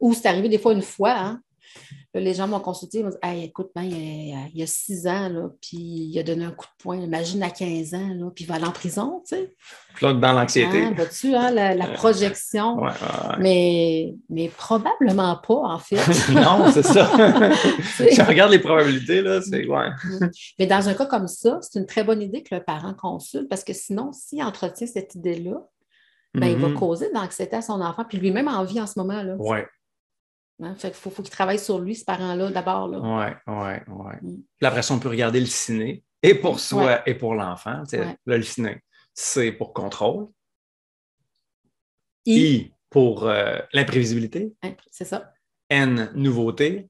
Ou 0.00 0.14
c'est 0.14 0.28
arrivé 0.28 0.48
des 0.48 0.58
fois 0.58 0.72
une 0.72 0.82
fois, 0.82 1.10
hein. 1.16 1.40
Là, 2.14 2.20
les 2.20 2.34
gens 2.34 2.48
m'ont 2.48 2.60
consulté, 2.60 2.98
ils 2.98 3.04
m'ont 3.04 3.10
dit 3.10 3.16
Hey, 3.22 3.44
écoute, 3.44 3.70
ben, 3.74 3.82
il, 3.82 4.28
y 4.30 4.32
a, 4.34 4.38
il 4.54 4.62
a 4.62 4.66
six 4.66 5.06
ans, 5.06 5.28
là, 5.28 5.48
puis 5.60 5.76
il 5.76 6.18
a 6.18 6.22
donné 6.22 6.44
un 6.44 6.50
coup 6.50 6.66
de 6.66 6.82
poing. 6.82 6.96
Imagine 6.96 7.42
à 7.42 7.50
15 7.50 7.94
ans, 7.94 8.08
là, 8.14 8.30
puis 8.34 8.44
il 8.44 8.46
va 8.46 8.54
aller 8.56 8.64
en 8.64 8.72
prison, 8.72 9.22
tu 9.28 9.36
sais. 9.36 9.54
Puis 9.94 10.06
là, 10.06 10.12
dans 10.14 10.32
l'anxiété. 10.32 10.82
Hein, 10.84 10.92
vois-tu, 10.96 11.34
hein, 11.34 11.50
la, 11.50 11.74
la 11.74 11.88
Euh, 11.90 11.94
projection. 11.94 12.76
Ouais, 12.76 12.84
ouais, 12.88 13.28
ouais. 13.30 13.36
Mais, 13.40 14.14
mais 14.30 14.48
probablement 14.48 15.36
pas, 15.36 15.54
en 15.54 15.78
fait. 15.78 15.96
non, 16.32 16.70
c'est 16.72 16.82
ça. 16.84 17.10
On 17.16 18.24
regarde 18.24 18.50
les 18.52 18.58
probabilités, 18.60 19.20
là, 19.22 19.40
c'est. 19.42 19.66
Ouais. 19.66 19.88
Mais 20.58 20.66
dans 20.66 20.88
un 20.88 20.94
cas 20.94 21.06
comme 21.06 21.28
ça, 21.28 21.58
c'est 21.62 21.78
une 21.78 21.86
très 21.86 22.04
bonne 22.04 22.22
idée 22.22 22.42
que 22.42 22.54
le 22.54 22.62
parent 22.62 22.94
consulte 22.94 23.48
parce 23.48 23.64
que 23.64 23.72
sinon, 23.72 24.12
s'il 24.12 24.42
entretient 24.42 24.86
cette 24.86 25.14
idée-là, 25.14 25.60
ben, 26.34 26.46
il 26.48 26.58
va 26.58 26.68
Mhm. 26.68 26.74
causer 26.74 27.08
de 27.08 27.14
l'anxiété 27.14 27.56
à 27.56 27.62
son 27.62 27.80
enfant, 27.80 28.04
puis 28.08 28.18
lui-même 28.18 28.48
en 28.48 28.62
vit 28.62 28.80
en 28.80 28.86
ce 28.86 28.98
moment-là. 28.98 29.34
Ouais, 29.36 29.66
Hein, 30.60 30.74
Fait 30.76 30.88
qu'il 30.88 30.96
faut, 30.96 31.10
faut 31.10 31.22
qu'il 31.22 31.30
travaille 31.30 31.58
sur 31.58 31.78
lui, 31.78 31.94
ce 31.94 32.04
parent-là, 32.04 32.50
d'abord. 32.50 32.88
là. 32.88 32.98
ouais, 32.98 33.36
ouais, 33.46 33.82
ouais. 33.86 34.14
Mm. 34.22 34.42
Après 34.62 34.82
ça, 34.82 34.94
on 34.94 34.98
peut 34.98 35.08
regarder 35.08 35.38
le 35.40 35.46
ciné, 35.46 36.02
et 36.22 36.34
pour 36.34 36.58
soi 36.58 36.84
Ouais. 36.84 37.02
et 37.06 37.14
pour 37.14 37.34
l'enfant. 37.34 37.82
Ouais. 37.92 38.16
Le 38.26 38.42
ciné, 38.42 38.82
c'est 39.14 39.52
pour 39.52 39.72
contrôle. 39.72 40.26
I, 42.26 42.32
I, 42.40 42.72
pour 42.90 43.26
euh, 43.26 43.58
l'imprévisibilité. 43.72 44.52
c'est 44.90 45.04
ça, 45.04 45.32
N, 45.70 46.10
nouveauté. 46.14 46.88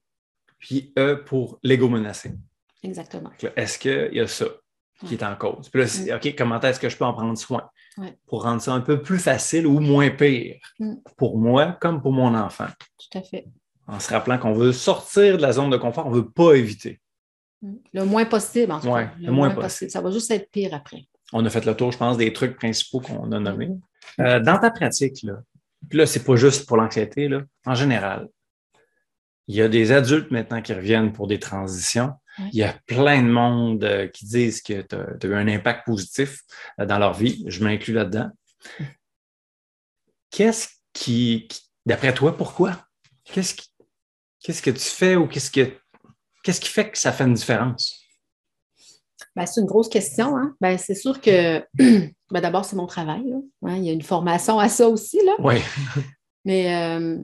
Puis 0.57 0.91
E, 0.97 1.15
pour 1.15 1.57
l'ego 1.63 1.87
menacé. 1.87 2.31
exactement. 2.83 3.31
Est-ce 3.55 3.79
qu'il 3.79 4.09
y 4.13 4.19
a 4.19 4.27
ça 4.27 4.45
qui 5.05 5.13
est 5.13 5.23
en 5.23 5.35
cause? 5.37 5.69
Puis 5.69 5.79
là, 5.81 5.87
c'est, 5.87 6.13
OK, 6.13 6.35
comment 6.37 6.59
est-ce 6.59 6.79
que 6.81 6.89
je 6.89 6.97
peux 6.97 7.05
en 7.05 7.13
prendre 7.13 7.37
soin? 7.37 7.69
Ouais. 7.97 8.17
Pour 8.27 8.43
rendre 8.43 8.61
ça 8.61 8.73
un 8.73 8.81
peu 8.81 9.01
plus 9.01 9.19
facile 9.19 9.65
ou 9.67 9.79
moins 9.79 10.09
pire 10.09 10.57
Mm. 10.79 10.95
pour 11.17 11.37
moi 11.37 11.77
comme 11.79 12.01
pour 12.01 12.11
mon 12.11 12.35
enfant. 12.35 12.67
Tout 12.97 13.17
à 13.17 13.21
fait. 13.21 13.45
En 13.89 13.99
se 13.99 14.09
rappelant 14.13 14.37
qu'on 14.37 14.53
veut 14.53 14.71
sortir 14.71 15.37
de 15.37 15.41
la 15.41 15.51
zone 15.51 15.69
de 15.71 15.77
confort, 15.77 16.05
on 16.07 16.11
ne 16.11 16.15
veut 16.17 16.29
pas 16.29 16.53
éviter. 16.53 17.01
Le 17.93 18.05
moins 18.05 18.25
possible, 18.25 18.71
en 18.71 18.79
tout 18.79 18.87
Ouais, 18.87 19.05
cas. 19.05 19.11
le 19.19 19.31
moins 19.31 19.49
possible. 19.49 19.89
Ça 19.91 19.99
va 20.01 20.11
juste 20.11 20.29
être 20.31 20.49
pire 20.51 20.73
après. 20.73 21.03
On 21.33 21.43
a 21.45 21.49
fait 21.49 21.65
le 21.65 21.75
tour, 21.75 21.91
je 21.91 21.97
pense, 21.97 22.15
des 22.17 22.31
trucs 22.31 22.55
principaux 22.55 22.99
qu'on 23.01 23.31
a 23.31 23.39
nommés. 23.39 23.69
Euh, 24.19 24.39
dans 24.39 24.57
ta 24.59 24.71
pratique, 24.71 25.23
là, 25.23 25.41
puis 25.89 25.97
là, 25.97 26.05
c'est 26.05 26.23
pas 26.23 26.35
juste 26.35 26.67
pour 26.67 26.77
l'anxiété, 26.77 27.27
là, 27.27 27.41
en 27.65 27.73
général, 27.75 28.27
il 29.47 29.55
y 29.55 29.61
a 29.61 29.67
des 29.67 29.91
adultes 29.91 30.29
maintenant 30.31 30.61
qui 30.61 30.73
reviennent 30.73 31.11
pour 31.11 31.25
des 31.27 31.39
transitions. 31.39 32.13
Il 32.53 32.55
y 32.59 32.63
a 32.63 32.73
plein 32.85 33.21
de 33.23 33.27
monde 33.29 33.83
euh, 33.83 34.07
qui 34.07 34.25
disent 34.25 34.61
que 34.61 34.81
tu 34.81 34.95
as, 34.95 35.27
eu 35.27 35.33
un 35.33 35.47
impact 35.47 35.85
positif 35.85 36.41
euh, 36.79 36.85
dans 36.85 36.97
leur 36.99 37.13
vie. 37.13 37.43
Je 37.47 37.63
m'inclus 37.63 37.93
là-dedans. 37.93 38.29
Qu'est-ce 40.31 40.69
qui, 40.93 41.47
qui- 41.49 41.61
d'après 41.85 42.13
toi, 42.13 42.37
pourquoi? 42.37 42.85
Qu'est-ce 43.25 43.55
qui- 43.55 43.68
qu'est-ce 44.41 44.61
que 44.61 44.71
tu 44.71 44.79
fais 44.79 45.15
ou 45.15 45.27
qu'est-ce 45.27 45.51
que 45.51 45.71
qu'est-ce 46.43 46.61
qui 46.61 46.69
fait 46.69 46.89
que 46.91 46.97
ça 46.97 47.11
fait 47.11 47.25
une 47.25 47.33
différence? 47.33 47.99
Ben, 49.35 49.45
c'est 49.45 49.61
une 49.61 49.67
grosse 49.67 49.89
question. 49.89 50.35
Hein? 50.37 50.55
Ben, 50.59 50.77
c'est 50.77 50.95
sûr 50.95 51.21
que 51.21 51.63
ben, 51.77 52.41
d'abord, 52.41 52.65
c'est 52.65 52.75
mon 52.75 52.87
travail. 52.87 53.23
là. 53.29 53.37
Hein, 53.63 53.77
Il 53.77 53.85
y 53.85 53.89
a 53.89 53.93
une 53.93 54.01
formation 54.01 54.59
à 54.59 54.69
ça 54.69 54.87
aussi. 54.87 55.19
Oui. 55.39 55.55
Mais 56.45 56.75
euh, 56.75 57.17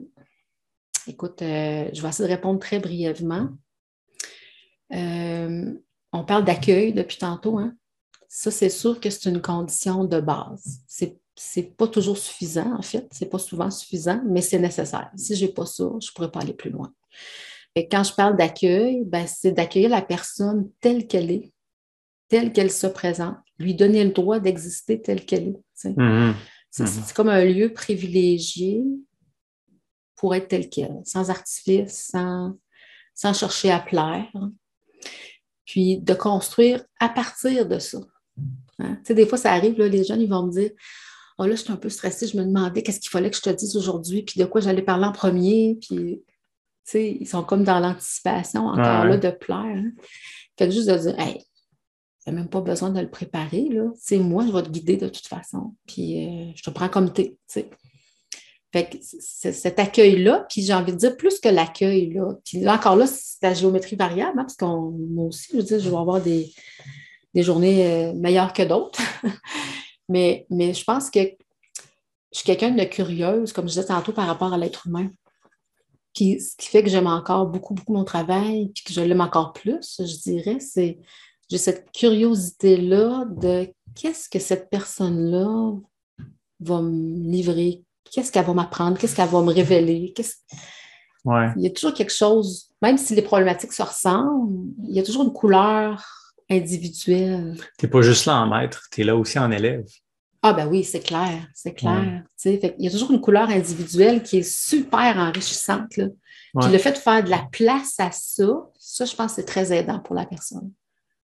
écoute, 1.06 1.42
euh, 1.42 1.88
je 1.92 2.02
vais 2.02 2.08
essayer 2.08 2.28
de 2.28 2.34
répondre 2.34 2.60
très 2.60 2.78
brièvement. 2.78 3.48
Euh, 4.94 5.74
on 6.12 6.24
parle 6.24 6.44
d'accueil 6.44 6.92
depuis 6.92 7.18
tantôt. 7.18 7.58
Hein? 7.58 7.74
Ça, 8.28 8.50
c'est 8.50 8.70
sûr 8.70 9.00
que 9.00 9.10
c'est 9.10 9.28
une 9.28 9.40
condition 9.40 10.04
de 10.04 10.20
base. 10.20 10.80
C'est 10.86 11.18
c'est 11.38 11.76
pas 11.76 11.86
toujours 11.86 12.16
suffisant, 12.16 12.78
en 12.78 12.82
fait. 12.82 13.06
C'est 13.10 13.28
pas 13.28 13.38
souvent 13.38 13.70
suffisant, 13.70 14.22
mais 14.26 14.40
c'est 14.40 14.58
nécessaire. 14.58 15.10
Si 15.16 15.36
j'ai 15.36 15.48
pas 15.48 15.66
ça, 15.66 15.84
je 16.00 16.10
pourrais 16.12 16.30
pas 16.30 16.40
aller 16.40 16.54
plus 16.54 16.70
loin. 16.70 16.90
Et 17.74 17.88
quand 17.88 18.04
je 18.04 18.14
parle 18.14 18.36
d'accueil, 18.36 19.02
ben, 19.04 19.26
c'est 19.26 19.52
d'accueillir 19.52 19.90
la 19.90 20.02
personne 20.02 20.70
telle 20.80 21.06
qu'elle 21.06 21.30
est, 21.30 21.52
telle 22.28 22.52
qu'elle 22.52 22.70
se 22.70 22.86
présente, 22.86 23.36
lui 23.58 23.74
donner 23.74 24.02
le 24.02 24.10
droit 24.10 24.40
d'exister 24.40 25.00
telle 25.00 25.24
qu'elle 25.24 25.48
est. 25.48 25.84
Mhm. 25.84 26.34
C'est 26.70 26.86
c'est 26.86 27.14
comme 27.14 27.28
un 27.28 27.44
lieu 27.44 27.72
privilégié 27.72 28.82
pour 30.16 30.34
être 30.34 30.48
tel 30.48 30.68
qu'elle, 30.68 31.00
sans 31.04 31.30
artifice, 31.30 32.08
sans, 32.10 32.54
sans 33.14 33.32
chercher 33.32 33.70
à 33.70 33.78
plaire. 33.78 34.30
Puis 35.64 35.98
de 35.98 36.14
construire 36.14 36.84
à 37.00 37.08
partir 37.08 37.66
de 37.66 37.78
ça. 37.78 37.98
Hein? 38.78 38.96
Tu 38.96 39.08
sais, 39.08 39.14
Des 39.14 39.26
fois, 39.26 39.38
ça 39.38 39.52
arrive, 39.52 39.78
là, 39.78 39.88
les 39.88 40.04
jeunes, 40.04 40.20
ils 40.20 40.28
vont 40.28 40.46
me 40.46 40.52
dire 40.52 40.70
Oh 41.38 41.44
là, 41.44 41.54
je 41.54 41.62
suis 41.62 41.72
un 41.72 41.76
peu 41.76 41.90
stressée, 41.90 42.26
je 42.26 42.36
me 42.36 42.44
demandais 42.44 42.82
qu'est-ce 42.82 43.00
qu'il 43.00 43.10
fallait 43.10 43.30
que 43.30 43.36
je 43.36 43.42
te 43.42 43.50
dise 43.50 43.76
aujourd'hui, 43.76 44.22
puis 44.22 44.40
de 44.40 44.46
quoi 44.46 44.60
j'allais 44.60 44.82
parler 44.82 45.04
en 45.04 45.12
premier. 45.12 45.78
Puis, 45.80 46.22
sais, 46.92 47.16
ils 47.20 47.26
sont 47.26 47.42
comme 47.42 47.64
dans 47.64 47.78
l'anticipation 47.80 48.66
encore 48.66 48.84
Ah 48.84 49.02
ouais. 49.02 49.10
là 49.10 49.16
de 49.18 49.30
plaire. 49.30 49.58
hein. 49.58 49.90
Fait 50.58 50.66
que 50.66 50.70
juste 50.74 50.88
de 50.88 50.96
dire 50.96 51.18
Hey, 51.18 51.38
tu 51.38 52.30
n'as 52.30 52.32
même 52.32 52.48
pas 52.48 52.60
besoin 52.60 52.90
de 52.90 53.00
le 53.00 53.10
préparer. 53.10 53.68
Là. 53.70 53.90
C'est 53.98 54.18
moi, 54.18 54.44
je 54.46 54.52
vais 54.52 54.62
te 54.62 54.68
guider 54.70 54.96
de 54.96 55.08
toute 55.08 55.26
façon. 55.26 55.74
Puis 55.86 56.26
euh, 56.26 56.52
je 56.54 56.62
te 56.62 56.70
prends 56.70 56.88
comme 56.88 57.12
t'es. 57.12 57.30
tu 57.30 57.36
sais. 57.46 57.70
Fait 58.72 58.90
que 58.90 58.96
cet 59.00 59.78
accueil-là, 59.78 60.44
puis 60.50 60.60
j'ai 60.62 60.74
envie 60.74 60.92
de 60.92 60.98
dire 60.98 61.16
plus 61.16 61.38
que 61.40 61.48
l'accueil, 61.48 62.12
là. 62.12 62.34
Puis 62.44 62.60
là, 62.60 62.74
encore 62.74 62.96
là, 62.96 63.06
c'est 63.06 63.38
la 63.42 63.54
géométrie 63.54 63.96
variable, 63.96 64.38
hein, 64.38 64.42
parce 64.44 64.56
qu'on 64.56 64.90
moi 64.90 65.26
aussi, 65.26 65.48
je 65.52 65.56
veux 65.58 65.62
dire, 65.62 65.78
je 65.80 65.88
vais 65.88 65.96
avoir 65.96 66.20
des, 66.20 66.52
des 67.32 67.42
journées 67.42 67.86
euh, 67.86 68.12
meilleures 68.14 68.52
que 68.52 68.62
d'autres. 68.64 69.00
mais, 70.08 70.46
mais 70.50 70.74
je 70.74 70.84
pense 70.84 71.10
que 71.10 71.20
je 71.20 72.38
suis 72.38 72.44
quelqu'un 72.44 72.72
de 72.72 72.84
curieuse, 72.84 73.52
comme 73.52 73.64
je 73.66 73.74
disais 73.74 73.86
tantôt, 73.86 74.12
par 74.12 74.26
rapport 74.26 74.52
à 74.52 74.58
l'être 74.58 74.86
humain. 74.88 75.08
Puis 76.16 76.40
ce 76.40 76.56
qui 76.56 76.68
fait 76.68 76.82
que 76.82 76.88
j'aime 76.88 77.06
encore 77.06 77.46
beaucoup, 77.46 77.74
beaucoup 77.74 77.92
mon 77.92 78.04
travail, 78.04 78.70
puis 78.74 78.82
que 78.84 78.92
je 78.92 79.02
l'aime 79.02 79.20
encore 79.20 79.52
plus, 79.52 80.00
je 80.00 80.22
dirais, 80.22 80.58
c'est 80.60 80.98
j'ai 81.48 81.58
cette 81.58 81.92
curiosité-là 81.92 83.26
de 83.30 83.68
qu'est-ce 83.94 84.28
que 84.28 84.38
cette 84.38 84.70
personne-là 84.70 85.74
va 86.60 86.80
me 86.80 87.30
livrer, 87.30 87.84
qu'est-ce 88.10 88.32
qu'elle 88.32 88.46
va 88.46 88.54
m'apprendre, 88.54 88.98
qu'est-ce 88.98 89.14
qu'elle 89.14 89.28
va 89.28 89.42
me 89.42 89.52
révéler. 89.52 90.12
Ouais. 91.24 91.50
Il 91.56 91.62
y 91.62 91.66
a 91.66 91.70
toujours 91.70 91.92
quelque 91.92 92.12
chose, 92.12 92.70
même 92.80 92.96
si 92.96 93.14
les 93.14 93.22
problématiques 93.22 93.74
se 93.74 93.82
ressemblent, 93.82 94.72
il 94.88 94.96
y 94.96 95.00
a 95.00 95.02
toujours 95.02 95.24
une 95.24 95.32
couleur 95.32 96.02
individuelle. 96.50 97.56
Tu 97.78 97.84
n'es 97.84 97.90
pas 97.90 98.00
juste 98.00 98.24
là 98.24 98.40
en 98.40 98.48
maître, 98.48 98.84
tu 98.90 99.02
es 99.02 99.04
là 99.04 99.16
aussi 99.16 99.38
en 99.38 99.50
élève. 99.50 99.84
Ah 100.42 100.52
ben 100.52 100.66
oui, 100.68 100.84
c'est 100.84 101.00
clair, 101.00 101.46
c'est 101.54 101.74
clair. 101.74 102.22
Fait 102.38 102.58
qu'il 102.58 102.84
y 102.84 102.88
a 102.88 102.90
toujours 102.90 103.10
une 103.10 103.20
couleur 103.20 103.48
individuelle 103.48 104.22
qui 104.22 104.38
est 104.38 104.48
super 104.48 105.16
enrichissante. 105.16 105.96
Là. 105.96 106.06
Puis 106.60 106.70
le 106.72 106.78
fait 106.78 106.92
de 106.92 106.98
faire 106.98 107.22
de 107.22 107.30
la 107.30 107.46
place 107.50 107.98
à 107.98 108.10
ça, 108.10 108.46
ça, 108.78 109.04
je 109.04 109.14
pense 109.14 109.32
que 109.32 109.36
c'est 109.36 109.46
très 109.46 109.72
aidant 109.72 109.98
pour 109.98 110.14
la 110.14 110.24
personne. 110.24 110.70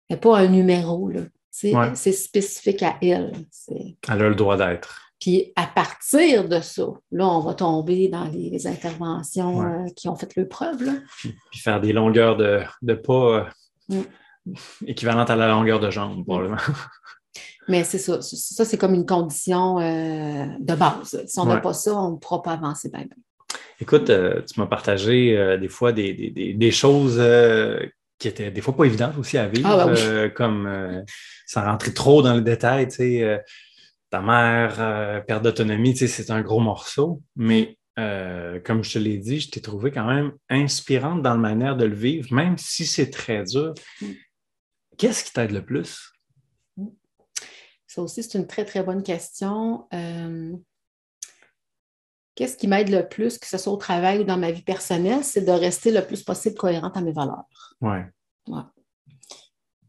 Mais 0.09 0.17
pas 0.17 0.39
un 0.39 0.47
numéro, 0.47 1.09
là. 1.09 1.21
Ouais. 1.63 1.91
C'est 1.93 2.11
spécifique 2.11 2.81
à 2.81 2.97
elle. 3.01 3.31
Elle 3.69 4.21
a 4.21 4.29
le 4.29 4.35
droit 4.35 4.57
d'être. 4.57 4.99
Puis 5.19 5.53
à 5.55 5.67
partir 5.67 6.49
de 6.49 6.59
ça, 6.59 6.87
là, 7.11 7.27
on 7.27 7.39
va 7.39 7.53
tomber 7.53 8.09
dans 8.09 8.25
les, 8.25 8.49
les 8.49 8.67
interventions 8.67 9.61
euh, 9.61 9.85
qui 9.95 10.09
ont 10.09 10.15
fait 10.15 10.35
le 10.35 10.47
preuve. 10.47 10.83
Là. 10.83 10.93
Puis 11.51 11.59
faire 11.59 11.79
des 11.79 11.93
longueurs 11.93 12.35
de, 12.35 12.61
de 12.81 12.93
pas 12.95 13.13
euh, 13.13 13.43
Mm. 14.45 14.55
équivalentes 14.87 15.29
à 15.29 15.35
la 15.35 15.47
longueur 15.47 15.79
de 15.79 15.89
jambe, 15.89 16.23
probablement. 16.25 16.57
Mais 17.67 17.83
c'est 17.83 17.97
ça. 17.97 18.21
Ça, 18.21 18.65
c'est 18.65 18.77
comme 18.77 18.93
une 18.93 19.05
condition 19.05 19.79
euh, 19.79 20.45
de 20.59 20.75
base. 20.75 21.23
Si 21.27 21.39
on 21.39 21.45
n'a 21.45 21.55
Ouais. 21.55 21.61
pas 21.61 21.73
ça, 21.73 21.95
on 21.95 22.11
ne 22.11 22.17
pourra 22.17 22.41
pas 22.41 22.53
avancer 22.53 22.89
bien. 22.89 23.05
Écoute, 23.79 24.09
euh, 24.09 24.41
tu 24.41 24.59
m'as 24.59 24.67
partagé 24.67 25.37
euh, 25.37 25.57
des 25.57 25.69
fois 25.69 25.91
des, 25.91 26.13
des- 26.13 26.29
des- 26.31 26.53
des 26.53 26.71
choses 26.71 27.21
qui 28.19 28.27
étaient 28.27 28.51
des 28.51 28.61
fois 28.61 28.75
pas 28.75 28.85
évidentes 28.85 29.17
aussi 29.17 29.37
à 29.37 29.47
vivre, 29.47 29.67
Ah, 29.69 29.85
bah 29.87 29.93
oui. 29.93 30.33
comme 30.33 31.03
sans 31.45 31.63
rentrer 31.65 31.93
trop 31.93 32.21
dans 32.21 32.33
le 32.35 32.41
détail, 32.41 32.87
tu 32.87 32.95
sais, 32.95 33.41
ta 34.09 34.21
mère, 34.21 35.23
perte 35.25 35.43
d'autonomie, 35.43 35.93
tu 35.93 36.07
sais, 36.07 36.07
c'est 36.07 36.31
un 36.31 36.41
gros 36.41 36.59
morceau, 36.59 37.21
mais 37.35 37.77
euh, 37.99 38.59
comme 38.63 38.83
je 38.83 38.93
te 38.93 38.99
l'ai 38.99 39.17
dit, 39.17 39.39
je 39.39 39.49
t'ai 39.51 39.61
trouvé 39.61 39.91
quand 39.91 40.05
même 40.05 40.31
inspirante 40.49 41.21
dans 41.21 41.31
la 41.31 41.37
manière 41.37 41.75
de 41.75 41.85
le 41.85 41.95
vivre, 41.95 42.33
même 42.33 42.57
si 42.57 42.85
c'est 42.85 43.09
très 43.09 43.43
dur. 43.43 43.73
Mm. 44.01 44.05
Qu'est-ce 44.97 45.23
qui 45.25 45.33
t'aide 45.33 45.51
le 45.51 45.63
plus? 45.65 46.12
Ça 47.93 48.01
aussi, 48.01 48.23
c'est 48.23 48.37
une 48.37 48.47
très, 48.47 48.65
très 48.65 48.81
bonne 48.83 49.03
question. 49.03 49.87
Euh, 49.93 50.53
Qu'est-ce 52.35 52.57
qui 52.57 52.67
m'aide 52.67 52.89
le 52.89 53.07
plus, 53.07 53.37
que 53.37 53.45
ce 53.45 53.59
soit 53.59 53.71
au 53.71 53.77
travail 53.77 54.19
ou 54.19 54.23
dans 54.23 54.37
ma 54.37 54.49
vie 54.51 54.63
personnelle, 54.63 55.23
c'est 55.23 55.41
de 55.45 55.51
rester 55.51 55.91
le 55.91 56.01
plus 56.03 56.23
possible 56.23 56.55
cohérente 56.55 56.97
à 56.97 57.01
mes 57.01 57.11
valeurs. 57.11 57.45
Ouais. 57.79 58.03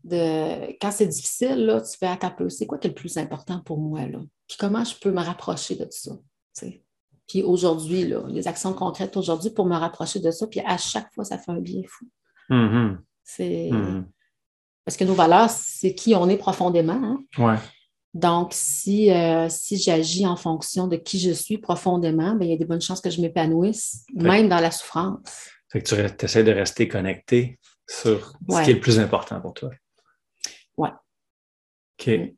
De, 0.05 0.73
quand 0.79 0.91
c'est 0.91 1.07
difficile, 1.07 1.65
là, 1.65 1.81
tu 1.81 1.97
fais 1.97 2.07
un 2.07 2.17
peu, 2.31 2.51
c'est 2.51 2.67
quoi 2.67 2.77
qui 2.77 2.89
est 2.89 2.91
le 2.91 2.95
plus 2.95 3.17
important 3.17 3.61
pour 3.61 3.79
moi? 3.79 4.07
Là? 4.07 4.19
Puis 4.47 4.59
comment 4.59 4.85
je 4.85 4.95
peux 5.01 5.11
me 5.11 5.23
rapprocher 5.23 5.77
de 5.77 5.87
ça? 5.91 6.11
tu 6.13 6.21
sais? 6.53 6.85
Puis 7.27 7.43
aujourd'hui, 7.43 8.13
les 8.29 8.47
actions 8.47 8.75
concrètes 8.75 9.17
aujourd'hui 9.17 9.49
pour 9.49 9.65
me 9.65 9.77
rapprocher 9.77 10.21
de 10.21 10.31
ça, 10.31 10.47
puis 10.47 10.61
à 10.61 10.77
chaque 10.77 11.11
fois, 11.15 11.25
ça 11.25 11.39
fait 11.39 11.51
un 11.53 11.61
bien 11.61 11.81
fou. 11.89 12.07
Mhm. 12.51 13.03
C'est 13.23 13.71
Mhm. 13.73 14.07
parce 14.85 14.99
que 14.99 15.05
nos 15.05 15.15
valeurs, 15.15 15.49
c'est 15.49 15.95
qui 15.95 16.15
on 16.15 16.29
est 16.29 16.37
profondément. 16.37 16.93
hein? 17.03 17.25
Ouais. 17.39 17.57
Donc, 18.15 18.51
si, 18.53 19.11
euh, 19.11 19.49
si 19.49 19.77
j'agis 19.77 20.25
en 20.27 20.37
fonction 20.37 20.87
de 20.87 20.97
qui 20.97 21.19
je 21.19 21.33
suis 21.33 21.59
profondément, 21.59 22.35
ben, 22.37 22.45
il 22.45 22.51
y 22.51 22.55
a 22.55 22.57
des 22.57 22.65
bonnes 22.65 22.81
chances 22.81 23.01
que 23.01 23.11
je 23.11 23.21
m'épanouisse, 23.21 24.05
même 24.15 24.49
dans 24.49 24.61
la 24.61 24.71
souffrance. 24.71 25.51
Fait 25.73 25.83
que 25.83 25.89
tu 26.09 26.25
essaies 26.25 26.45
de 26.45 26.53
rester 26.53 26.87
connecté 26.87 27.59
sur 27.89 28.33
ce 28.49 28.63
qui 28.63 28.71
est 28.71 28.75
le 28.75 28.81
plus 28.81 29.01
important 29.01 29.41
pour 29.41 29.53
toi. 29.53 29.71
Ouais. 30.77 30.91
OK. 31.99 32.07
Mm. 32.07 32.29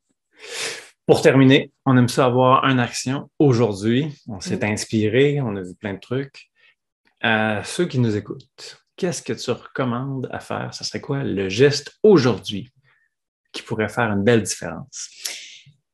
Pour 1.07 1.20
terminer, 1.23 1.70
on 1.85 1.97
aime 1.98 2.09
ça 2.09 2.24
avoir 2.24 2.65
une 2.65 2.81
action 2.81 3.31
aujourd'hui. 3.39 4.12
On 4.27 4.40
s'est 4.40 4.57
Mm. 4.57 4.73
inspiré, 4.73 5.40
on 5.43 5.55
a 5.57 5.62
vu 5.62 5.74
plein 5.74 5.93
de 5.94 6.01
trucs. 6.01 6.51
À 7.20 7.62
ceux 7.65 7.86
qui 7.86 7.98
nous 7.98 8.16
écoutent, 8.16 8.82
qu'est-ce 8.97 9.23
que 9.23 9.35
tu 9.35 9.51
recommandes 9.51 10.28
à 10.32 10.40
faire? 10.40 10.73
Ce 10.73 10.85
serait 10.85 11.01
quoi 11.03 11.23
le 11.23 11.48
geste 11.51 11.98
aujourd'hui 12.03 12.73
qui 13.53 13.61
pourrait 13.62 13.89
faire 13.90 14.11
une 14.11 14.24
belle 14.24 14.43
différence? 14.43 15.09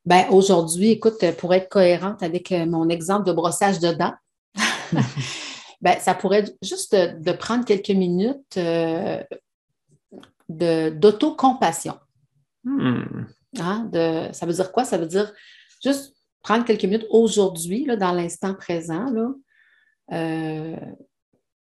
Ben, 0.04 0.26
aujourd'hui, 0.30 0.90
écoute, 0.90 1.24
pour 1.38 1.54
être 1.54 1.68
cohérente 1.68 2.22
avec 2.22 2.50
euh, 2.50 2.66
mon 2.66 2.88
exemple 2.88 3.24
de 3.26 3.32
brossage 3.32 3.78
de 3.78 3.92
dents, 3.92 4.14
ben, 5.80 5.98
ça 6.00 6.14
pourrait 6.14 6.40
être 6.40 6.56
juste 6.60 6.94
de, 6.94 7.22
de 7.22 7.32
prendre 7.32 7.64
quelques 7.64 7.90
minutes 7.90 8.56
euh, 8.56 9.22
d'autocompassion. 10.48 11.98
Hmm. 12.64 13.26
Hein, 13.58 13.88
de, 13.92 14.32
ça 14.32 14.46
veut 14.46 14.54
dire 14.54 14.72
quoi? 14.72 14.84
Ça 14.84 14.98
veut 14.98 15.06
dire 15.06 15.32
juste 15.82 16.16
prendre 16.42 16.64
quelques 16.64 16.84
minutes 16.84 17.06
aujourd'hui, 17.10 17.86
dans 17.96 18.12
l'instant 18.12 18.54
présent. 18.54 19.10
Là, 19.10 19.28
euh, 20.12 20.76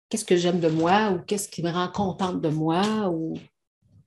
qu'est-ce 0.07 0.25
que 0.25 0.37
j'aime 0.37 0.61
de 0.61 0.69
moi 0.69 1.11
ou 1.11 1.19
qu'est-ce 1.19 1.49
qui 1.49 1.61
me 1.61 1.71
rend 1.71 1.89
contente 1.89 2.41
de 2.41 2.49
moi 2.49 3.09
ou 3.09 3.33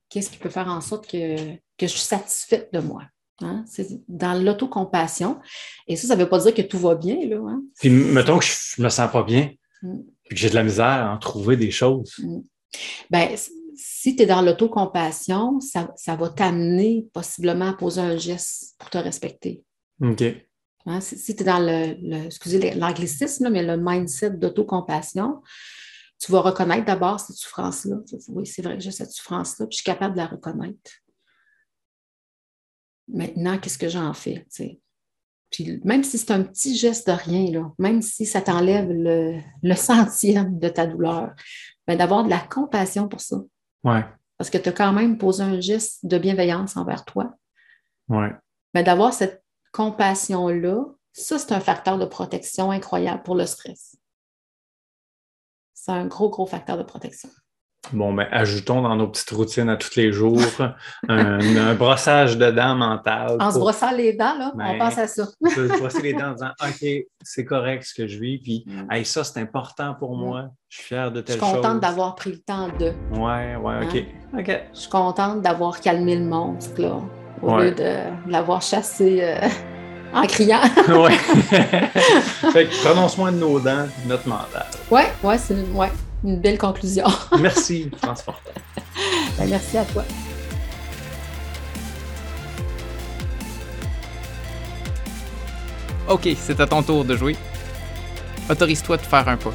qu'est-ce 0.09 0.31
qui 0.31 0.37
peut 0.37 0.49
faire 0.49 0.67
en 0.67 0.81
sorte 0.81 1.07
que, 1.07 1.53
que 1.55 1.87
je 1.87 1.87
suis 1.87 1.99
satisfaite 1.99 2.73
de 2.73 2.79
moi? 2.79 3.03
Hein? 3.41 3.63
C'est 3.67 3.87
dans 4.07 4.33
l'autocompassion. 4.41 5.39
Et 5.87 5.95
ça, 5.95 6.07
ça 6.07 6.15
ne 6.15 6.23
veut 6.23 6.29
pas 6.29 6.39
dire 6.39 6.53
que 6.53 6.61
tout 6.61 6.77
va 6.79 6.95
bien. 6.95 7.17
Là, 7.27 7.37
hein? 7.49 7.61
Puis 7.79 7.89
mettons 7.89 8.39
que 8.39 8.45
je 8.45 8.81
me 8.81 8.89
sens 8.89 9.11
pas 9.11 9.23
bien, 9.23 9.51
Mm. 9.81 9.99
puis 10.23 10.35
que 10.35 10.35
j'ai 10.37 10.49
de 10.49 10.55
la 10.55 10.63
misère 10.63 10.85
à 10.85 11.13
en 11.13 11.17
trouver 11.17 11.57
des 11.57 11.71
choses. 11.71 12.15
Ben, 13.09 13.29
si 13.75 14.15
tu 14.15 14.23
es 14.23 14.25
dans 14.25 14.41
l'autocompassion, 14.41 15.59
ça, 15.59 15.91
ça 15.97 16.15
va 16.15 16.29
t'amener 16.29 17.05
possiblement 17.13 17.69
à 17.69 17.73
poser 17.73 17.99
un 18.01 18.17
geste 18.17 18.75
pour 18.79 18.89
te 18.89 18.97
respecter. 18.97 19.63
OK. 20.01 20.23
Hein, 20.85 21.01
Si, 21.01 21.35
tu 21.35 21.41
es 21.41 21.45
dans 21.45 21.59
le, 21.59 21.95
le- 22.01 22.25
excusez 22.25 22.73
l'anglicisme, 22.75 23.49
mais 23.49 23.63
le 23.63 23.77
mindset 23.77 24.31
d'autocompassion, 24.31 25.41
tu 26.19 26.31
vas 26.31 26.41
reconnaître 26.41 26.85
d'abord 26.85 27.19
cette 27.19 27.35
souffrance-là. 27.35 27.97
Oui, 28.29 28.45
c'est 28.45 28.61
vrai 28.61 28.77
que 28.77 28.83
j'ai 28.83 28.91
cette 28.91 29.11
souffrance-là, 29.11 29.65
puis 29.67 29.75
je 29.77 29.81
suis 29.81 29.85
capable 29.85 30.13
de 30.13 30.19
la 30.19 30.27
reconnaître. 30.27 30.91
Maintenant, 33.07 33.57
qu'est-ce 33.57 33.77
que 33.77 33.89
j'en 33.89 34.13
fais? 34.13 34.47
Puis 35.51 35.81
même 35.83 36.03
si 36.03 36.17
c'est 36.17 36.31
un 36.31 36.43
petit 36.43 36.75
geste 36.75 37.07
de 37.07 37.13
rien, 37.13 37.51
là, 37.51 37.71
même 37.77 38.01
si 38.01 38.25
ça 38.25 38.41
t'enlève 38.41 38.89
le, 38.89 39.39
le 39.61 39.75
centième 39.75 40.57
de 40.57 40.69
ta 40.69 40.87
douleur, 40.87 41.33
ben, 41.87 41.97
d'avoir 41.97 42.23
de 42.23 42.29
la 42.29 42.39
compassion 42.39 43.07
pour 43.07 43.21
ça. 43.21 43.37
Ouais. 43.83 44.05
Parce 44.37 44.49
que 44.49 44.57
tu 44.57 44.69
as 44.69 44.73
quand 44.73 44.93
même 44.93 45.17
posé 45.17 45.43
un 45.43 45.59
geste 45.59 46.05
de 46.05 46.17
bienveillance 46.17 46.75
envers 46.77 47.05
toi. 47.05 47.35
Ouais. 48.07 48.31
Mais 48.73 48.83
d'avoir 48.83 49.13
cette 49.13 49.43
compassion-là, 49.73 50.85
ça, 51.11 51.37
c'est 51.37 51.51
un 51.51 51.59
facteur 51.59 51.97
de 51.97 52.05
protection 52.05 52.71
incroyable 52.71 53.21
pour 53.23 53.35
le 53.35 53.45
stress. 53.45 53.97
C'est 55.73 55.91
un 55.91 56.07
gros, 56.07 56.29
gros 56.29 56.47
facteur 56.47 56.77
de 56.77 56.83
protection. 56.83 57.29
Bon, 57.91 58.13
ben, 58.13 58.25
ajoutons 58.31 58.81
dans 58.81 58.95
nos 58.95 59.07
petites 59.09 59.29
routines 59.31 59.67
à 59.69 59.75
tous 59.75 59.95
les 59.97 60.13
jours 60.13 60.39
un, 61.09 61.39
un 61.57 61.73
brossage 61.75 62.37
de 62.37 62.49
dents 62.49 62.75
mental. 62.75 63.35
En 63.41 63.51
se 63.51 63.59
brossant 63.59 63.91
les 63.91 64.13
dents, 64.13 64.37
là, 64.39 64.51
on 64.53 64.57
Ben, 64.57 64.77
pense 64.79 64.97
à 64.97 65.05
ça. 65.07 65.25
se 65.25 65.77
brosser 65.77 66.01
les 66.01 66.13
dents 66.13 66.29
en 66.29 66.33
disant 66.33 66.51
OK, 66.63 66.89
c'est 67.21 67.43
correct 67.45 67.83
ce 67.83 67.93
que 67.93 68.07
je 68.07 68.17
vis, 68.19 68.37
puis 68.39 68.63
Mm. 68.65 68.91
hey, 68.91 69.03
ça, 69.05 69.23
c'est 69.25 69.39
important 69.41 69.95
pour 69.95 70.15
Mm. 70.15 70.19
moi. 70.21 70.45
Je 70.69 70.77
suis 70.77 70.85
fier 70.87 71.11
de 71.11 71.17
Je 71.17 71.21
telle 71.23 71.35
suis 71.35 71.41
contente 71.41 71.71
chose. 71.73 71.81
d'avoir 71.81 72.15
pris 72.15 72.31
le 72.31 72.37
temps 72.39 72.69
de. 72.79 72.93
Ouais, 73.19 73.55
ouais, 73.57 73.85
OK. 73.85 74.05
OK. 74.39 74.61
Je 74.73 74.79
suis 74.79 74.89
contente 74.89 75.41
d'avoir 75.41 75.79
calmé 75.81 76.15
le 76.15 76.25
monstre, 76.25 76.81
là, 76.81 76.99
au 77.41 77.51
Ouais. 77.51 77.65
lieu 77.65 77.71
de 77.75 78.31
l'avoir 78.31 78.61
chassé 78.61 79.19
euh, 79.21 79.35
en 80.13 80.23
criant. 80.25 80.61
ouais. 80.87 81.11
fait 81.17 82.65
que 82.65 82.83
prenons 82.87 83.09
soin 83.09 83.31
de 83.33 83.37
nos 83.37 83.59
dents, 83.59 83.85
de 84.03 84.07
notre 84.09 84.27
mental. 84.27 84.65
ouais, 84.89 85.11
ouais, 85.21 85.37
c'est 85.37 85.53
une, 85.53 85.75
ouais, 85.75 85.91
une 86.23 86.39
belle 86.39 86.57
conclusion. 86.57 87.05
Merci, 87.39 87.89
France 88.01 88.21
Fortin. 88.21 88.51
Ben, 89.37 89.49
merci 89.49 89.77
à 89.77 89.85
toi. 89.85 90.03
Ok, 96.07 96.29
c'est 96.37 96.59
à 96.59 96.67
ton 96.67 96.83
tour 96.83 97.03
de 97.03 97.15
jouer. 97.15 97.35
Autorise-toi 98.49 98.97
de 98.97 99.01
faire 99.01 99.27
un 99.27 99.37
pas. 99.37 99.53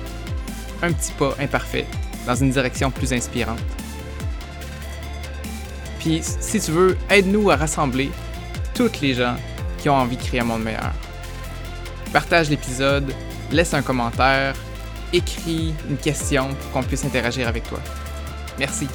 Un 0.83 0.93
petit 0.93 1.13
pas 1.13 1.35
imparfait 1.39 1.87
dans 2.27 2.35
une 2.35 2.51
direction 2.51 2.91
plus 2.91 3.13
inspirante. 3.13 3.61
Puis, 6.01 6.21
si 6.23 6.61
tu 6.61 6.71
veux, 6.71 6.97
aide-nous 7.11 7.51
à 7.51 7.57
rassembler 7.57 8.11
toutes 8.75 9.01
les 9.01 9.15
gens 9.15 9.37
qui 9.79 9.89
ont 9.89 9.97
envie 9.97 10.17
de 10.17 10.23
créer 10.23 10.41
un 10.41 10.45
monde 10.45 10.63
meilleur. 10.63 10.93
Partage 12.13 12.51
l'épisode, 12.51 13.13
laisse 13.53 13.75
un 13.75 13.83
commentaire, 13.83 14.55
écris 15.13 15.75
une 15.89 15.97
question 15.97 16.49
pour 16.55 16.71
qu'on 16.73 16.83
puisse 16.83 17.05
interagir 17.05 17.49
avec 17.49 17.69
toi. 17.69 17.81
Merci. 18.59 18.89